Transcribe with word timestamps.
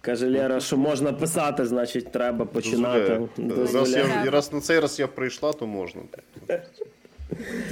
Каже 0.00 0.28
Лера, 0.30 0.60
що 0.60 0.76
можна 0.76 1.12
писати, 1.12 1.66
значить, 1.66 2.12
треба 2.12 2.44
починати. 2.44 3.20
Раз 3.74 3.92
я, 3.92 4.24
і 4.24 4.28
раз 4.28 4.52
на 4.52 4.60
цей 4.60 4.80
раз 4.80 5.00
я 5.00 5.06
прийшла, 5.06 5.52
то 5.52 5.66
можна. 5.66 6.02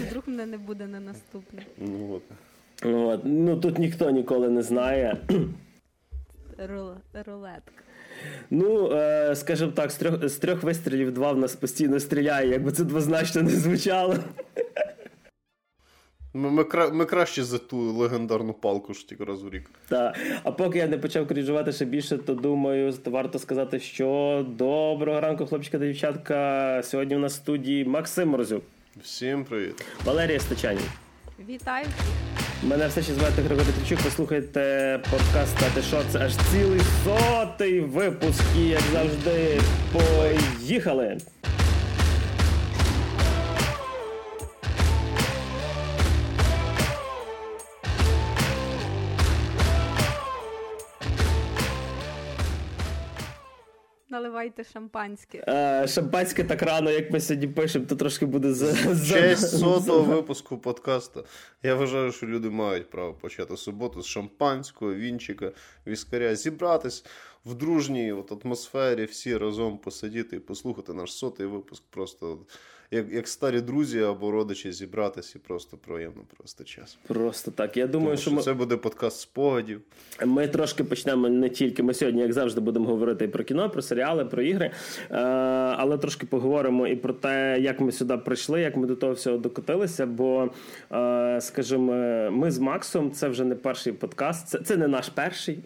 Вдруг 0.08 0.22
мене 0.26 0.46
не 0.46 0.58
буде 0.58 0.86
на 0.86 1.00
наступне. 1.00 1.62
Ну, 1.78 2.12
от. 2.14 2.22
От. 2.94 3.20
Ну 3.24 3.56
тут 3.56 3.78
ніхто 3.78 4.10
ніколи 4.10 4.48
не 4.48 4.62
знає. 4.62 5.16
Рулетка. 7.26 7.82
Ну, 8.50 8.92
е, 8.92 9.36
скажімо 9.36 9.72
так, 9.72 9.90
з 9.90 9.96
трьох 9.96 10.28
з 10.28 10.36
трьох 10.36 10.62
вистрілів 10.62 11.12
два 11.12 11.32
в 11.32 11.38
нас 11.38 11.56
постійно 11.56 12.00
стріляє, 12.00 12.48
якби 12.48 12.72
це 12.72 12.84
двозначно 12.84 13.42
не 13.42 13.50
звучало. 13.50 14.16
Ми, 16.38 16.50
ми, 16.50 16.90
ми 16.92 17.04
краще 17.04 17.44
за 17.44 17.58
ту 17.58 17.76
легендарну 17.76 18.52
палку 18.52 18.94
ж 18.94 19.08
тільки 19.08 19.24
раз 19.24 19.42
у 19.44 19.50
рік. 19.50 19.70
Так. 19.88 20.16
А 20.44 20.52
поки 20.52 20.78
я 20.78 20.86
не 20.86 20.98
почав 20.98 21.26
крінжувати 21.26 21.72
ще 21.72 21.84
більше, 21.84 22.18
то 22.18 22.34
думаю, 22.34 22.94
варто 23.04 23.38
сказати, 23.38 23.80
що 23.80 24.46
доброго 24.48 25.20
ранку, 25.20 25.46
хлопчика 25.46 25.78
та 25.78 25.86
дівчатка. 25.86 26.80
Сьогодні 26.84 27.16
у 27.16 27.18
нас 27.18 27.32
в 27.32 27.36
студії 27.36 27.84
Максим 27.84 28.28
Морзюк. 28.28 28.62
Всім 29.02 29.44
привіт. 29.44 29.84
Валерія 30.04 30.40
Стачані. 30.40 30.80
Вітаю. 31.48 31.86
Мене 32.62 32.86
все 32.86 33.02
ще 33.02 33.14
звати 33.14 33.42
Григорій 33.42 33.66
Петричук. 33.66 34.04
Ви 34.04 34.10
слухаєте 34.10 35.00
подкаст 35.10 35.74
«Ти 35.74 35.82
що?» 35.82 36.02
Це 36.10 36.18
аж 36.18 36.36
цілий 36.36 36.80
сотий 37.04 37.80
випуск. 37.80 38.42
І 38.58 38.68
як 38.68 38.82
завжди, 38.92 39.60
поїхали! 39.92 41.18
Наливайте 54.28 54.64
шампанське. 54.64 55.44
Е, 55.48 55.88
Шампанське 55.88 56.44
так 56.44 56.62
рано, 56.62 56.90
як 56.90 57.10
ми 57.10 57.20
сьогодні 57.20 57.48
пишемо, 57.48 57.86
то 57.86 57.96
трошки 57.96 58.26
буде 58.26 58.52
за 58.52 58.94
честь 59.06 59.58
сотого 59.58 60.02
випуску 60.02 60.58
подкасту. 60.58 61.24
Я 61.62 61.74
вважаю, 61.74 62.12
що 62.12 62.26
люди 62.26 62.50
мають 62.50 62.90
право 62.90 63.14
почати 63.14 63.56
суботу 63.56 64.02
з 64.02 64.06
шампанського, 64.06 64.94
вінчика, 64.94 65.52
віскаря, 65.86 66.34
зібратись 66.34 67.04
в 67.44 67.54
дружній 67.54 68.12
от 68.12 68.44
атмосфері, 68.44 69.04
всі 69.04 69.36
разом 69.36 69.78
посидіти 69.78 70.36
і 70.36 70.40
послухати 70.40 70.94
наш 70.94 71.12
сотий 71.12 71.46
випуск. 71.46 71.82
Просто 71.90 72.38
як 72.90 73.12
як 73.12 73.28
старі 73.28 73.60
друзі 73.60 74.00
або 74.00 74.30
родичі 74.30 74.72
зібратися 74.72 75.32
і 75.38 75.46
просто 75.46 75.76
приємно 75.76 76.22
просто 76.36 76.64
час. 76.64 76.98
Просто 77.06 77.50
так. 77.50 77.76
Я 77.76 77.86
думаю, 77.86 78.08
Тому, 78.08 78.16
що, 78.16 78.30
що 78.30 78.36
ми... 78.36 78.42
це 78.42 78.54
буде 78.54 78.76
подкаст 78.76 79.20
спогадів. 79.20 79.80
Ми 80.26 80.48
трошки 80.48 80.84
почнемо 80.84 81.28
не 81.28 81.48
тільки 81.48 81.82
ми 81.82 81.94
сьогодні, 81.94 82.20
як 82.20 82.32
завжди, 82.32 82.60
будемо 82.60 82.86
говорити 82.86 83.24
і 83.24 83.28
про 83.28 83.44
кіно, 83.44 83.70
про 83.70 83.82
серіали, 83.82 84.24
про 84.24 84.42
ігри, 84.42 84.70
е, 85.10 85.16
але 85.78 85.98
трошки 85.98 86.26
поговоримо 86.26 86.86
і 86.86 86.96
про 86.96 87.12
те, 87.12 87.58
як 87.60 87.80
ми 87.80 87.92
сюди 87.92 88.16
прийшли, 88.16 88.60
як 88.60 88.76
ми 88.76 88.86
до 88.86 88.96
того 88.96 89.12
всього 89.12 89.38
докотилися. 89.38 90.06
Бо, 90.06 90.50
е, 90.92 91.38
скажімо, 91.40 91.92
ми 92.30 92.50
з 92.50 92.58
Максом 92.58 93.12
це 93.12 93.28
вже 93.28 93.44
не 93.44 93.54
перший 93.54 93.92
подкаст, 93.92 94.48
це, 94.48 94.58
це 94.58 94.76
не 94.76 94.88
наш 94.88 95.08
перший. 95.08 95.58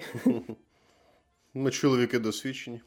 Ми 1.54 1.70
чоловіки 1.70 2.18
досвідчені. 2.18 2.80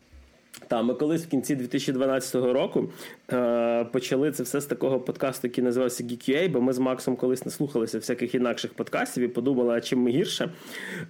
Та 0.67 0.81
ми 0.81 0.93
колись 0.93 1.25
в 1.25 1.27
кінці 1.27 1.55
2012 1.55 2.35
року 2.35 2.89
е, 3.33 3.85
почали 3.85 4.31
це 4.31 4.43
все 4.43 4.61
з 4.61 4.65
такого 4.65 4.99
подкасту, 4.99 5.47
який 5.47 5.63
називався 5.63 6.03
GQA, 6.03 6.49
бо 6.49 6.61
ми 6.61 6.73
з 6.73 6.79
Максом 6.79 7.15
колись 7.15 7.45
наслухалися 7.45 7.97
всяких 7.97 8.35
інакших 8.35 8.73
подкастів 8.73 9.23
і 9.23 9.27
подумали, 9.27 9.73
а 9.73 9.81
чим 9.81 9.99
ми 9.99 10.09
гірше. 10.11 10.49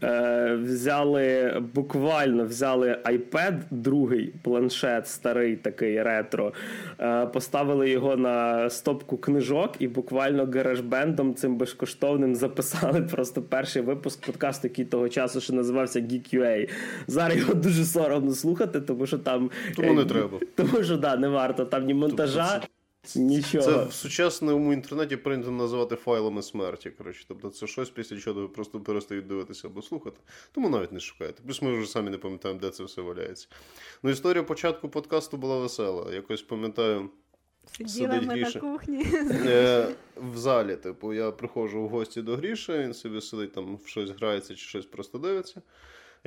Е, 0.03 0.55
Взяли 0.55 1.53
буквально 1.73 2.45
взяли 2.45 2.97
iPad, 3.05 3.59
другий 3.71 4.33
планшет, 4.43 5.07
старий 5.07 5.55
такий 5.55 6.03
ретро, 6.03 6.53
е, 6.99 7.25
поставили 7.25 7.89
його 7.89 8.15
на 8.15 8.69
стопку 8.69 9.17
книжок 9.17 9.71
і 9.79 9.87
буквально 9.87 10.45
гаражбендом 10.53 11.35
цим 11.35 11.57
безкоштовним 11.57 12.35
записали 12.35 13.01
просто 13.01 13.41
перший 13.41 13.81
випуск 13.81 14.25
подкасту, 14.25 14.67
який 14.67 14.85
того 14.85 15.09
часу 15.09 15.41
ще 15.41 15.53
називався 15.53 15.99
GQA. 15.99 16.69
Зараз 17.07 17.37
його 17.37 17.53
дуже 17.53 17.85
соромно 17.85 18.33
слухати, 18.33 18.81
тому 18.81 19.05
що 19.05 19.17
там 19.17 19.34
там. 19.35 19.51
Тому 19.75 19.93
не 19.93 20.05
треба. 20.05 20.39
Тому 20.55 20.83
що 20.83 20.97
да, 20.97 21.15
не 21.15 21.27
варто 21.27 21.65
там 21.65 21.85
ні 21.85 21.93
монтажа. 21.93 22.61
Це, 23.03 23.19
Нічого. 23.19 23.63
Це 23.63 23.85
в 23.85 23.93
сучасному 23.93 24.73
інтернеті 24.73 25.17
прийнято 25.17 25.51
називати 25.51 25.95
файлами 25.95 26.41
смерті. 26.41 26.89
Коротше. 26.89 27.25
Тобто 27.27 27.49
це 27.49 27.67
щось, 27.67 27.89
після 27.89 28.17
чого 28.17 28.41
ви 28.41 28.47
просто 28.47 28.79
перестають 28.79 29.27
дивитися 29.27 29.67
або 29.67 29.81
слухати. 29.81 30.17
Тому 30.51 30.69
навіть 30.69 30.91
не 30.91 30.99
шукайте. 30.99 31.43
Плюс 31.45 31.61
ми 31.61 31.77
вже 31.77 31.91
самі 31.91 32.09
не 32.09 32.17
пам'ятаємо, 32.17 32.61
де 32.61 32.69
це 32.69 32.83
все 32.83 33.01
валяється. 33.01 33.47
Ну, 34.03 34.09
історія 34.09 34.43
початку 34.43 34.89
подкасту 34.89 35.37
була 35.37 35.57
весела. 35.57 36.13
Якось 36.13 36.41
пам'ятаю. 36.41 37.09
Сиділа 37.71 38.21
ми 38.21 38.35
на 38.35 38.51
кухні. 38.51 39.05
Е, 39.45 39.87
В 40.15 40.37
залі, 40.37 40.75
типу, 40.75 41.13
я 41.13 41.31
приходжу 41.31 41.81
в 41.81 41.89
гості 41.89 42.21
до 42.21 42.35
Гріша, 42.35 42.77
він 42.77 42.93
собі 42.93 43.21
сидить 43.21 43.53
там 43.53 43.79
щось 43.85 44.09
грається 44.09 44.55
чи 44.55 44.65
щось 44.65 44.85
просто 44.85 45.17
дивиться. 45.17 45.61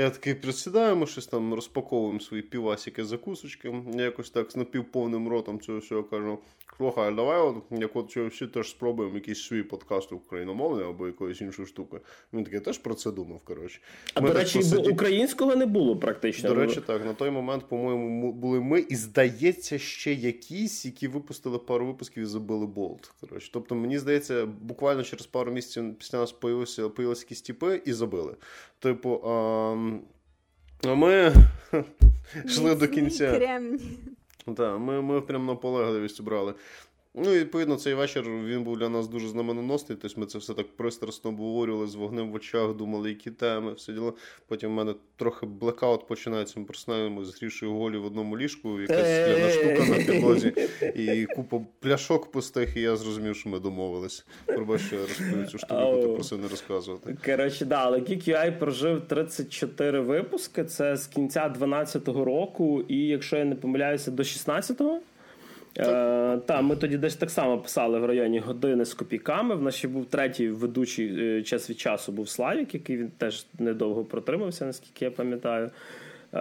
Я 0.00 0.10
такий 0.10 0.34
присідаємо, 0.34 1.06
щось 1.06 1.26
там 1.26 1.54
розпаковуємо 1.54 2.20
свої 2.20 2.42
півасики 2.42 3.04
закусочки. 3.04 3.74
Я 3.94 4.02
якось 4.02 4.30
так 4.30 4.52
з 4.52 4.56
напівповним 4.56 5.28
ротом 5.28 5.60
цього 5.60 5.78
всього 5.78 6.04
кажу: 6.04 6.38
слухай, 6.76 7.14
давай, 7.14 7.40
от, 7.40 7.56
як 7.70 7.96
от 7.96 8.16
всі 8.16 8.46
теж 8.46 8.70
спробуємо 8.70 9.14
якийсь 9.14 9.42
свій 9.42 9.62
подкаст 9.62 10.12
україномовний 10.12 10.86
або 10.86 11.06
якоїсь 11.06 11.40
іншої 11.40 11.68
штуки. 11.68 12.00
Він 12.32 12.44
такий 12.44 12.60
теж 12.60 12.78
про 12.78 12.94
це 12.94 13.10
думав. 13.10 13.40
коротше. 13.44 13.80
А 14.14 14.20
до 14.20 14.32
речі, 14.32 14.58
посидів... 14.58 14.92
українського 14.92 15.56
не 15.56 15.66
було 15.66 15.96
практично. 15.96 16.48
До 16.48 16.54
речі, 16.54 16.80
так. 16.86 17.04
На 17.04 17.14
той 17.14 17.30
момент, 17.30 17.68
по-моєму, 17.68 18.32
були 18.32 18.60
ми, 18.60 18.80
і 18.80 18.96
здається, 18.96 19.78
ще 19.78 20.12
якісь, 20.12 20.84
які 20.84 21.08
випустили 21.08 21.58
пару 21.58 21.86
випусків 21.86 22.22
і 22.22 22.26
забили 22.26 22.66
болт. 22.66 23.12
Коротше. 23.20 23.50
Тобто, 23.52 23.74
мені 23.74 23.98
здається, 23.98 24.46
буквально 24.46 25.02
через 25.02 25.26
пару 25.26 25.52
місяців 25.52 25.94
після 25.98 26.18
нас 26.18 26.32
появилися, 26.32 26.88
появилися 26.88 27.22
якісь 27.22 27.42
тіпи 27.42 27.82
і 27.84 27.92
забили. 27.92 28.36
Типу, 28.80 29.20
а, 29.24 29.74
а 30.84 30.94
ми 30.94 31.32
йшли 32.44 32.74
до 32.74 32.88
кінця. 32.88 33.38
Так, 34.56 34.80
Ми 34.80 35.02
ми 35.02 35.20
прям 35.20 35.46
наполегливість 35.46 36.22
брали. 36.22 36.54
Ну, 37.24 37.34
і 37.34 37.38
відповідно, 37.38 37.76
цей 37.76 37.94
вечір 37.94 38.22
він 38.44 38.64
був 38.64 38.78
для 38.78 38.88
нас 38.88 39.08
дуже 39.08 39.28
знаменоносний. 39.28 39.98
Тобто 40.02 40.20
ми 40.20 40.26
це 40.26 40.38
все 40.38 40.54
так 40.54 40.66
пристрасно 40.76 41.30
обговорювали 41.30 41.86
з 41.86 41.94
вогнем 41.94 42.30
в 42.30 42.34
очах, 42.34 42.74
думали, 42.74 43.08
які 43.08 43.30
теми, 43.30 43.72
все 43.72 43.92
діло. 43.92 44.14
Потім 44.46 44.70
в 44.70 44.72
мене 44.72 44.94
трохи 45.16 45.46
блекаут 45.46 46.06
починається. 46.06 46.60
Ми 46.60 46.66
просинаємо 46.66 47.24
з 47.24 47.40
грішою 47.40 47.72
голі 47.72 47.96
в 47.96 48.04
одному 48.04 48.38
ліжку, 48.38 48.80
якась 48.80 48.98
скляна 48.98 49.50
штука 49.50 49.98
на 49.98 50.04
підлозі, 50.04 50.52
і 50.94 51.26
купа 51.26 51.60
пляшок 51.80 52.32
пустих, 52.32 52.76
і 52.76 52.80
я 52.80 52.96
зрозумів, 52.96 53.36
що 53.36 53.48
ми 53.48 53.60
домовились. 53.60 54.26
Пробач, 54.46 54.80
що 54.80 54.96
я 54.96 55.02
розповів 55.02 55.50
цю 55.50 55.58
штуку, 55.58 56.00
ти 56.02 56.08
просив 56.08 56.38
не 56.38 56.48
розказувати. 56.48 57.16
Коротше, 57.24 57.64
да, 57.64 57.76
але 57.76 57.98
GQI 57.98 58.58
прожив 58.58 59.00
34 59.00 60.00
випуски. 60.00 60.64
Це 60.64 60.96
з 60.96 61.06
кінця 61.06 61.54
12-го 61.60 62.24
року, 62.24 62.84
і 62.88 62.96
якщо 62.96 63.36
я 63.36 63.44
не 63.44 63.54
помиляюся, 63.54 64.10
до 64.10 64.22
16-го. 64.22 65.00
Е, 65.78 66.38
Та, 66.46 66.62
ми 66.62 66.76
тоді 66.76 66.96
десь 66.96 67.16
так 67.16 67.30
само 67.30 67.58
писали 67.58 67.98
в 67.98 68.04
районі 68.04 68.38
години 68.38 68.84
з 68.84 68.94
копійками. 68.94 69.54
В 69.54 69.62
нас 69.62 69.74
ще 69.74 69.88
був 69.88 70.06
третій 70.06 70.48
ведучий 70.48 71.38
е, 71.38 71.42
час 71.42 71.70
від 71.70 71.80
часу 71.80 72.12
був 72.12 72.28
Славік, 72.28 72.74
який 72.74 72.96
він 72.96 73.10
теж 73.18 73.46
недовго 73.58 74.04
протримався, 74.04 74.66
наскільки 74.66 75.04
я 75.04 75.10
пам'ятаю. 75.10 75.70
Е, 76.34 76.40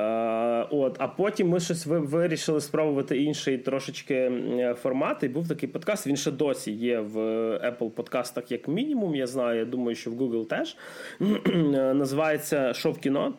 от, 0.70 0.96
А 1.00 1.08
потім 1.08 1.50
ми 1.50 1.60
щось 1.60 1.86
вирішили 1.86 2.62
спробувати 2.62 3.24
інший 3.24 3.58
трошечки 3.58 4.32
формат. 4.82 5.24
І 5.24 5.28
був 5.28 5.48
такий 5.48 5.70
подкаст. 5.70 6.08
Він 6.08 6.18
ще 6.18 6.32
досі 6.32 6.72
є 6.72 7.00
в 7.00 7.18
Apple 7.58 7.90
подкастах, 7.90 8.52
як 8.52 8.68
мінімум. 8.68 9.16
Я 9.16 9.28
знаю, 9.28 9.60
я 9.60 9.66
думаю, 9.66 9.96
що 9.96 10.12
в 10.12 10.22
Google 10.22 10.46
теж. 10.46 10.78
Називається 11.94 12.74
Шов 12.74 13.00
кіно. 13.00 13.34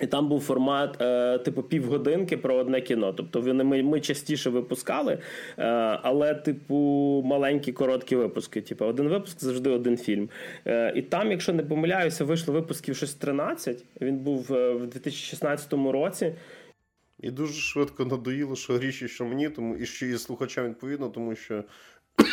І 0.00 0.06
там 0.06 0.28
був 0.28 0.40
формат, 0.40 1.02
е, 1.02 1.38
типу, 1.38 1.62
півгодинки 1.62 2.36
про 2.36 2.54
одне 2.54 2.80
кіно. 2.80 3.12
Тобто 3.12 3.40
вони 3.40 3.64
ми 3.64 3.82
ми 3.82 4.00
частіше 4.00 4.50
випускали, 4.50 5.12
е, 5.12 5.64
але, 6.02 6.34
типу, 6.34 6.74
маленькі 7.24 7.72
короткі 7.72 8.16
випуски. 8.16 8.60
Типу, 8.60 8.84
один 8.84 9.08
випуск 9.08 9.40
завжди 9.40 9.70
один 9.70 9.96
фільм. 9.96 10.28
Е, 10.66 10.92
і 10.96 11.02
там, 11.02 11.30
якщо 11.30 11.52
не 11.52 11.62
помиляюся, 11.62 12.24
вийшло 12.24 12.54
випусків 12.54 12.96
щось 12.96 13.14
13. 13.14 13.84
Він 14.00 14.18
був 14.18 14.52
е, 14.52 14.72
в 14.72 14.86
2016 14.86 15.72
році. 15.72 16.34
І 17.20 17.30
дуже 17.30 17.60
швидко 17.60 18.04
надоїло, 18.04 18.56
що 18.56 18.72
грі 18.72 18.87
ші, 18.87 19.08
що 19.08 19.24
мені, 19.24 19.48
тому 19.48 19.76
і 19.76 19.86
ще 19.86 20.08
і 20.08 20.18
слухачам 20.18 20.68
відповідно, 20.68 21.08
тому 21.08 21.34
що 21.34 21.64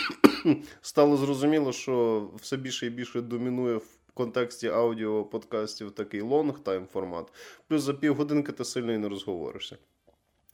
стало 0.82 1.18
зрозуміло, 1.18 1.72
що 1.72 2.30
все 2.36 2.58
більше 2.58 2.88
і 2.88 2.90
більше 2.90 3.22
домінує 3.22 3.76
в 3.76 4.03
контексті 4.14 4.68
аудіо 4.68 5.24
подкастів 5.24 5.92
такий 5.92 6.22
longtime 6.22 6.86
формат. 6.94 7.34
Плюс 7.68 7.82
за 7.82 7.94
півгодинки 7.94 8.52
ти 8.52 8.66
сильно 8.66 8.94
і 8.94 8.98
не 8.98 9.10
розговоришся. 9.10 9.78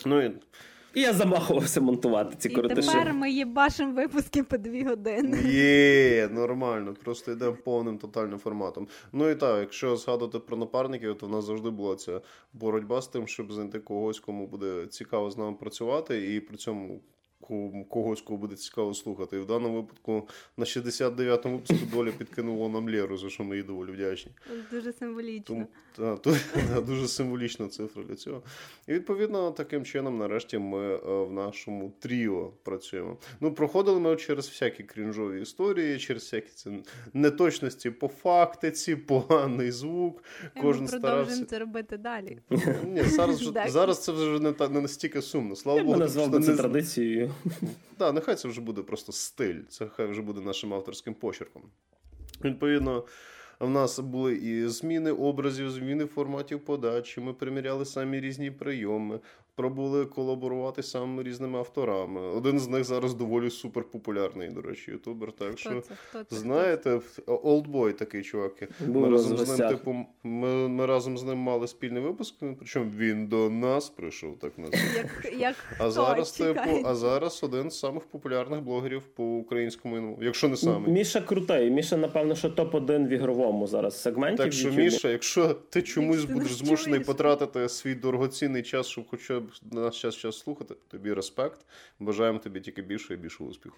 Ну 0.05 0.21
і 0.21 0.31
і 0.93 1.01
я 1.01 1.13
замахувався 1.13 1.81
монтувати 1.81 2.35
ці 2.35 2.49
коротиші. 2.49 2.89
І 2.89 2.91
тепер 2.91 3.13
ми 3.13 3.31
їбашимо 3.31 3.93
випуски 3.93 4.43
по 4.43 4.57
дві 4.57 4.83
години. 4.83 5.41
Є, 5.51 6.29
нормально. 6.31 6.95
Просто 7.03 7.31
йдемо 7.31 7.57
повним 7.65 7.97
тотальним 7.97 8.39
форматом. 8.39 8.87
Ну 9.11 9.29
і 9.29 9.35
так, 9.35 9.59
якщо 9.59 9.97
згадувати 9.97 10.39
про 10.39 10.57
напарників, 10.57 11.17
то 11.17 11.25
в 11.27 11.29
нас 11.29 11.45
завжди 11.45 11.69
була 11.69 11.95
ця 11.95 12.21
боротьба 12.53 13.01
з 13.01 13.07
тим, 13.07 13.27
щоб 13.27 13.51
знайти 13.53 13.79
когось, 13.79 14.19
кому 14.19 14.47
буде 14.47 14.87
цікаво 14.87 15.31
з 15.31 15.37
нами 15.37 15.57
працювати, 15.59 16.35
і 16.35 16.39
при 16.39 16.57
цьому 16.57 17.01
когось, 17.89 18.21
кого 18.21 18.37
буде 18.37 18.55
цікаво 18.55 18.93
слухати. 18.93 19.37
І 19.37 19.39
в 19.39 19.45
даному 19.45 19.75
випадку 19.75 20.27
на 20.57 20.65
69-му 20.65 21.53
випуску 21.53 21.85
доля 21.95 22.11
підкинула 22.11 22.69
нам 22.69 22.89
Леру, 22.89 23.17
за 23.17 23.29
що 23.29 23.43
ми 23.43 23.57
їй 23.57 23.63
доволі 23.63 23.91
вдячні. 23.91 24.31
Дуже 24.71 24.93
символічно. 24.93 25.43
Тому, 25.45 25.67
та, 25.95 26.15
то, 26.17 26.35
дуже 26.87 27.07
символічна 27.07 27.67
цифра 27.67 28.03
для 28.03 28.15
цього. 28.15 28.41
І 28.87 28.93
відповідно 28.93 29.51
таким 29.51 29.85
чином, 29.85 30.17
нарешті, 30.17 30.57
ми 30.57 30.95
е, 30.95 30.99
в 31.23 31.31
нашому 31.33 31.93
тріо 31.99 32.53
працюємо. 32.63 33.17
Ну, 33.39 33.53
проходили 33.53 33.99
ми 33.99 34.15
через 34.15 34.47
всякі 34.47 34.83
крінжові 34.83 35.41
історії, 35.41 35.99
через 35.99 36.23
всякі 36.23 36.49
це 36.55 36.71
неточності 37.13 37.89
по 37.89 38.07
фактиці, 38.07 38.95
поганий 38.95 39.71
звук. 39.71 40.23
Кожен 40.61 40.83
ми 40.83 40.89
продовжуємо 40.89 41.45
це 41.45 41.59
робити 41.59 41.97
далі. 41.97 42.39
Ні, 42.85 43.03
Зараз 43.03 43.51
зараз 43.67 44.03
це 44.03 44.11
вже 44.11 44.39
не 44.39 44.53
не 44.69 44.81
настільки 44.81 45.21
сумно. 45.21 45.55
Слава 45.55 45.83
Богу, 45.83 45.99
назвав 45.99 46.43
це 46.43 46.55
традицією. 46.55 47.28
Так, 47.97 48.13
нехай 48.13 48.35
це 48.35 48.47
вже 48.47 48.61
буде 48.61 48.81
просто 48.81 49.11
стиль, 49.11 49.61
це 49.69 49.87
хай 49.87 50.05
вже 50.07 50.21
буде 50.21 50.41
нашим 50.41 50.73
авторським 50.73 51.13
почерком. 51.13 51.63
Відповідно. 52.43 53.05
В 53.59 53.69
нас 53.69 53.99
були 53.99 54.35
і 54.35 54.67
зміни 54.67 55.11
образів, 55.11 55.71
зміни 55.71 56.05
форматів 56.05 56.59
подачі. 56.59 57.21
Ми 57.21 57.33
приміряли 57.33 57.85
самі 57.85 58.19
різні 58.19 58.51
прийоми 58.51 59.19
пробували 59.59 60.05
колаборувати 60.05 60.83
самими 60.83 61.23
різними 61.23 61.59
авторами. 61.59 62.21
Один 62.21 62.59
з 62.59 62.67
них 62.67 62.83
зараз 62.83 63.13
доволі 63.13 63.49
суперпопулярний, 63.49 64.49
до 64.49 64.61
речі, 64.61 64.91
ютубер. 64.91 65.31
Так 65.31 65.59
що 65.59 65.69
Хто 65.69 65.81
це? 65.81 65.93
Хто 66.09 66.23
це? 66.23 66.35
знаєте, 66.35 66.99
олдбой 67.25 67.93
такий 67.93 68.23
чувак. 68.23 68.51
Ми 68.87 69.09
разом 69.09 69.37
з 69.37 69.59
ним, 69.59 69.69
типу, 69.69 69.95
ми, 70.23 70.69
ми 70.69 70.85
разом 70.85 71.17
з 71.17 71.23
ним 71.23 71.37
мали 71.37 71.67
спільний 71.67 72.03
випуск. 72.03 72.35
Причому 72.59 72.91
він 72.97 73.27
до 73.27 73.49
нас 73.49 73.89
прийшов, 73.89 74.39
так 74.39 74.57
називаємо. 74.57 75.09
Як, 75.23 75.39
як 75.39 75.55
а 75.79 75.91
зараз, 75.91 76.31
типу, 76.31 76.83
а 76.85 76.95
зараз 76.95 77.43
один 77.43 77.71
з 77.71 77.79
самих 77.79 78.03
популярних 78.03 78.61
блогерів 78.61 79.01
по 79.01 79.23
українському, 79.23 80.19
якщо 80.21 80.47
не 80.47 80.57
самий. 80.57 80.91
Міша 80.91 81.21
крутий. 81.21 81.69
Міша, 81.69 81.97
напевно, 81.97 82.35
що 82.35 82.49
топ 82.49 82.75
1 82.75 83.07
в 83.07 83.09
ігровому 83.09 83.67
зараз 83.67 84.01
сегменті. 84.01 84.43
Так 84.43 84.53
що, 84.53 84.71
Міша, 84.71 85.09
якщо 85.09 85.53
ти 85.53 85.81
чомусь 85.81 86.25
будеш 86.25 86.53
змушений 86.53 86.99
потратити 86.99 87.69
свій 87.69 87.95
дорогоцінний 87.95 88.63
час, 88.63 88.87
щоб 88.87 89.05
хоча 89.09 89.39
б 89.39 89.48
нас 89.71 89.95
час 89.95 90.15
час 90.15 90.39
слухати. 90.39 90.75
Тобі 90.87 91.13
респект. 91.13 91.59
Бажаємо 91.99 92.39
тобі 92.39 92.59
тільки 92.59 92.81
більше 92.81 93.13
і 93.13 93.17
більше 93.17 93.43
успіху. 93.43 93.75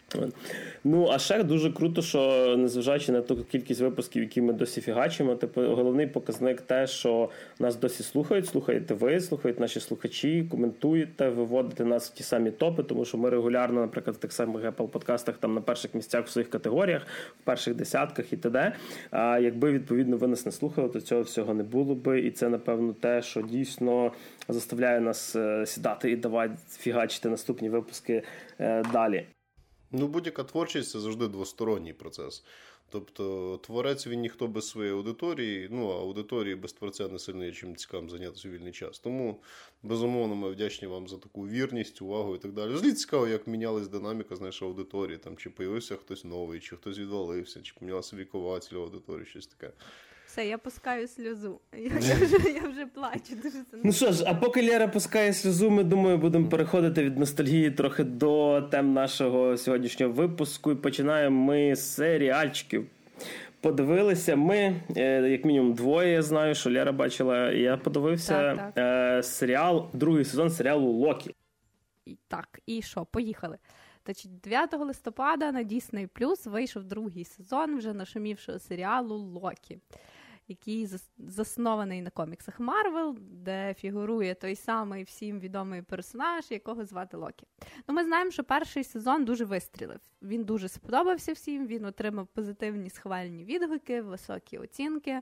Ну 0.84 1.10
а 1.12 1.20
ще 1.20 1.44
дуже 1.44 1.72
круто, 1.72 2.02
що 2.02 2.56
незважаючи 2.58 3.12
на 3.12 3.22
ту 3.22 3.44
кількість 3.44 3.82
випусків, 3.82 4.24
які 4.24 4.42
ми 4.42 4.54
досі 4.54 4.82
фігачимо, 4.82 5.36
типу 5.36 5.62
головний 5.62 6.08
показник 6.08 6.62
те, 6.62 6.88
що 6.88 7.30
нас 7.60 7.76
досі 7.76 8.04
слухають, 8.04 8.48
слухаєте 8.48 8.94
ви, 8.94 9.20
слухають 9.20 9.60
наші 9.60 9.80
слухачі, 9.80 10.48
коментуєте, 10.52 11.30
виводите 11.30 11.86
нас 11.86 12.10
в 12.10 12.14
ті 12.14 12.24
самі 12.24 12.52
топи, 12.52 12.84
тому 12.84 13.06
що 13.06 13.18
ми 13.18 13.30
регулярно, 13.30 13.82
наприклад, 13.82 14.16
в 14.16 14.20
тих 14.20 14.34
самих 14.34 14.66
Apple 14.66 14.88
подкастах 14.88 15.38
там 15.38 15.54
на 15.54 15.62
перших 15.62 15.96
місцях 15.96 16.26
в 16.26 16.30
своїх 16.30 16.50
категоріях, 16.50 17.08
в 17.42 17.44
перших 17.44 17.76
десятках 17.76 18.34
і 18.34 18.38
т.д. 18.38 18.74
А 19.12 19.40
якби 19.40 19.72
відповідно 19.72 20.18
ви 20.18 20.28
нас 20.28 20.46
не 20.46 20.52
слухали, 20.52 20.90
то 20.90 21.02
цього 21.02 21.22
всього 21.22 21.54
не 21.54 21.64
було 21.64 21.96
би. 21.96 22.20
І 22.20 22.32
це 22.32 22.50
напевно 22.50 22.94
те, 22.94 23.22
що 23.22 23.42
дійсно 23.42 24.12
заставляє 24.48 25.00
нас 25.00 25.36
е, 25.36 25.66
сідати 25.66 26.12
і 26.12 26.16
давати 26.16 26.56
фігачити 26.70 27.30
наступні 27.30 27.70
випуски 27.70 28.24
е, 28.60 28.84
далі. 28.84 29.28
Ну, 29.92 30.08
будь-яка 30.08 30.44
творчість 30.44 30.92
це 30.92 31.00
завжди 31.00 31.28
двосторонній 31.28 31.94
процес. 31.94 32.44
Тобто 32.92 33.58
творець 33.64 34.08
він 34.08 34.20
ніхто 34.20 34.48
без 34.48 34.70
своєї 34.70 34.94
аудиторії, 34.96 35.68
ну 35.72 35.90
а 35.90 35.96
аудиторії 35.96 36.56
без 36.56 36.74
творця 36.74 37.08
не 37.08 37.20
сильно 37.20 37.52
чим 37.52 37.76
цікавим 37.76 38.10
зайнятися 38.10 38.50
у 38.50 38.52
вільний 38.52 38.72
час. 38.72 39.00
Тому 39.00 39.42
безумовно 39.84 40.36
ми 40.36 40.52
вдячні 40.52 40.88
вам 40.88 41.08
за 41.08 41.18
таку 41.18 41.48
вірність, 41.48 42.02
увагу 42.02 42.36
і 42.36 42.40
так 42.40 42.52
далі. 42.52 42.74
Взагалі 42.74 42.94
цікаво, 42.94 43.28
як 43.28 43.48
мінялась 43.48 43.88
динаміка 43.88 44.36
знаєш, 44.36 44.62
аудиторії, 44.62 45.18
там 45.18 45.38
чи 45.38 45.50
появився 45.50 45.96
хтось 45.96 46.24
новий, 46.24 46.60
чи 46.60 46.76
хтось 46.76 47.00
відвалився, 47.00 47.62
чи 47.62 47.74
помінялася 47.80 48.16
вікова 48.16 48.60
цільова 48.60 48.86
аудиторії, 48.86 49.26
щось 49.26 49.48
таке. 49.48 49.74
Все, 50.32 50.48
я 50.48 50.58
пускаю 50.58 51.08
сльозу. 51.08 51.60
Я, 51.74 52.00
я 52.00 52.16
вже 52.16 52.50
я 52.50 52.70
вже 52.70 52.86
плачу. 52.86 53.36
Дуже 53.36 53.64
це 53.72 53.78
Ну 53.84 53.92
що 53.92 54.12
ж, 54.12 54.24
а 54.28 54.34
поки 54.34 54.70
Лера 54.70 54.88
пускає 54.88 55.34
сльозу, 55.34 55.70
ми 55.70 55.84
думаю, 55.84 56.18
будемо 56.18 56.50
переходити 56.50 57.04
від 57.04 57.18
ностальгії 57.18 57.72
трохи 57.72 58.04
до 58.04 58.62
тем 58.62 58.94
нашого 58.94 59.58
сьогоднішнього 59.58 60.14
випуску. 60.14 60.72
І 60.72 60.76
починаємо 60.76 61.46
ми 61.46 61.76
з 61.76 61.94
серіальчиків. 61.94 62.88
Подивилися 63.62 64.36
ми, 64.36 64.82
е, 64.98 65.30
як 65.30 65.46
мінімум, 65.46 65.74
двоє. 65.74 66.12
Я 66.12 66.22
знаю, 66.22 66.56
що 66.56 66.72
Лера 66.72 66.92
бачила. 66.92 67.52
Я 67.52 67.78
подивився 67.78 68.56
так, 68.56 68.74
так. 68.74 69.18
Е, 69.18 69.24
серіал, 69.24 69.88
другий 69.94 70.26
сезон 70.26 70.50
серіалу 70.50 70.92
Локі. 70.92 71.36
Так, 72.28 72.60
і 72.66 72.82
що? 72.82 73.06
Поїхали. 73.06 73.58
Значить, 74.06 74.40
9 74.40 74.74
листопада 74.74 75.52
на 75.52 75.64
Disney 75.64 76.10
Plus 76.20 76.50
вийшов 76.50 76.84
другий 76.84 77.26
сезон 77.26 77.78
вже 77.78 77.94
нашумівшого 77.94 78.60
серіалу 78.60 79.18
Локі 79.18 79.80
який 80.48 80.90
заснований 81.18 82.02
на 82.02 82.10
коміксах 82.10 82.60
Марвел, 82.60 83.18
де 83.20 83.74
фігурує 83.74 84.36
той 84.36 84.56
самий 84.56 85.04
всім 85.04 85.40
відомий 85.40 85.82
персонаж, 85.82 86.52
якого 86.52 86.86
звати 86.86 87.18
Локі. 87.18 87.48
Ну, 87.88 87.96
Ми 87.96 88.04
знаємо, 88.04 88.32
що 88.32 88.44
перший 88.44 88.84
сезон 88.84 89.26
дуже 89.26 89.46
вистрілив. 89.46 90.00
Він 90.22 90.44
дуже 90.44 90.68
сподобався 90.68 91.34
всім, 91.34 91.68
він 91.68 91.86
отримав 91.86 92.28
позитивні 92.28 92.90
схвальні 92.90 93.46
відгуки, 93.46 94.02
високі 94.02 94.58
оцінки. 94.58 95.22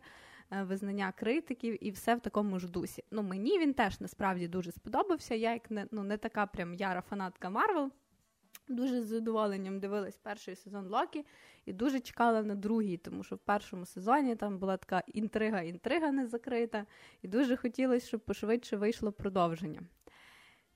Е, 0.52 0.64
визнання 0.64 1.14
критиків 1.18 1.86
і 1.86 1.92
все 1.92 2.16
в 2.16 2.20
такому 2.20 2.60
ж 2.60 2.68
дусі. 2.68 3.04
Ну 3.12 3.24
мені 3.24 3.60
він 3.60 3.74
теж 3.74 4.02
насправді 4.02 4.48
дуже 4.48 4.72
сподобався. 4.72 5.36
Я 5.36 5.54
як 5.54 5.72
не 5.72 5.88
ну 5.92 6.04
не 6.04 6.18
така 6.18 6.46
прям 6.46 6.74
яра 6.74 7.02
фанатка 7.02 7.50
Марвел. 7.50 7.92
Дуже 8.70 9.02
з 9.02 9.06
задоволенням 9.06 9.80
дивилась 9.80 10.18
перший 10.18 10.56
сезон 10.56 10.88
Локі 10.88 11.26
і 11.66 11.74
дуже 11.74 12.00
чекала 12.00 12.44
на 12.44 12.56
другий, 12.56 12.98
тому 12.98 13.24
що 13.24 13.36
в 13.36 13.40
першому 13.40 13.86
сезоні 13.86 14.36
там 14.36 14.60
була 14.60 14.78
така 14.78 15.04
інтрига-інтрига 15.14 16.12
не 16.12 16.28
закрита, 16.28 16.86
і 17.22 17.28
дуже 17.28 17.58
хотілося, 17.58 18.08
щоб 18.08 18.22
пошвидше 18.22 18.78
вийшло 18.78 19.12
продовження. 19.12 19.82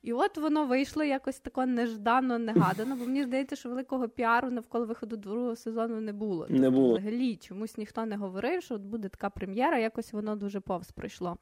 І 0.01 0.13
от 0.13 0.37
воно 0.37 0.65
вийшло 0.65 1.03
якось 1.03 1.39
тако 1.39 1.65
неждано, 1.65 2.39
негадано, 2.39 2.95
бо 2.95 3.05
мені 3.05 3.23
здається, 3.23 3.55
що 3.55 3.69
великого 3.69 4.09
піару 4.09 4.51
навколо 4.51 4.85
виходу 4.85 5.17
другого 5.17 5.55
сезону 5.55 6.01
не 6.01 6.13
було. 6.13 6.47
Не 6.49 6.69
було. 6.69 6.87
Тобто, 6.87 7.01
взагалі 7.01 7.35
чомусь 7.35 7.77
ніхто 7.77 8.05
не 8.05 8.17
говорив, 8.17 8.63
що 8.63 8.75
от 8.75 8.81
буде 8.81 9.09
така 9.09 9.29
прем'єра, 9.29 9.79
якось 9.79 10.13
воно 10.13 10.35
дуже 10.35 10.59
повз 10.59 10.91
пройшло. 10.91 11.37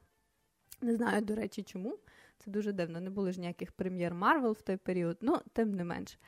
Не 0.82 0.96
знаю, 0.96 1.22
до 1.22 1.34
речі, 1.34 1.62
чому. 1.62 1.98
Це 2.44 2.50
дуже 2.50 2.72
дивно. 2.72 3.00
Не 3.00 3.10
було 3.10 3.32
ж 3.32 3.40
ніяких 3.40 3.72
прем'єр 3.72 4.14
Марвел 4.14 4.52
в 4.52 4.62
той 4.62 4.76
період, 4.76 5.18
ну, 5.20 5.40
тим 5.52 5.74
не 5.74 5.84
менш. 5.84 6.18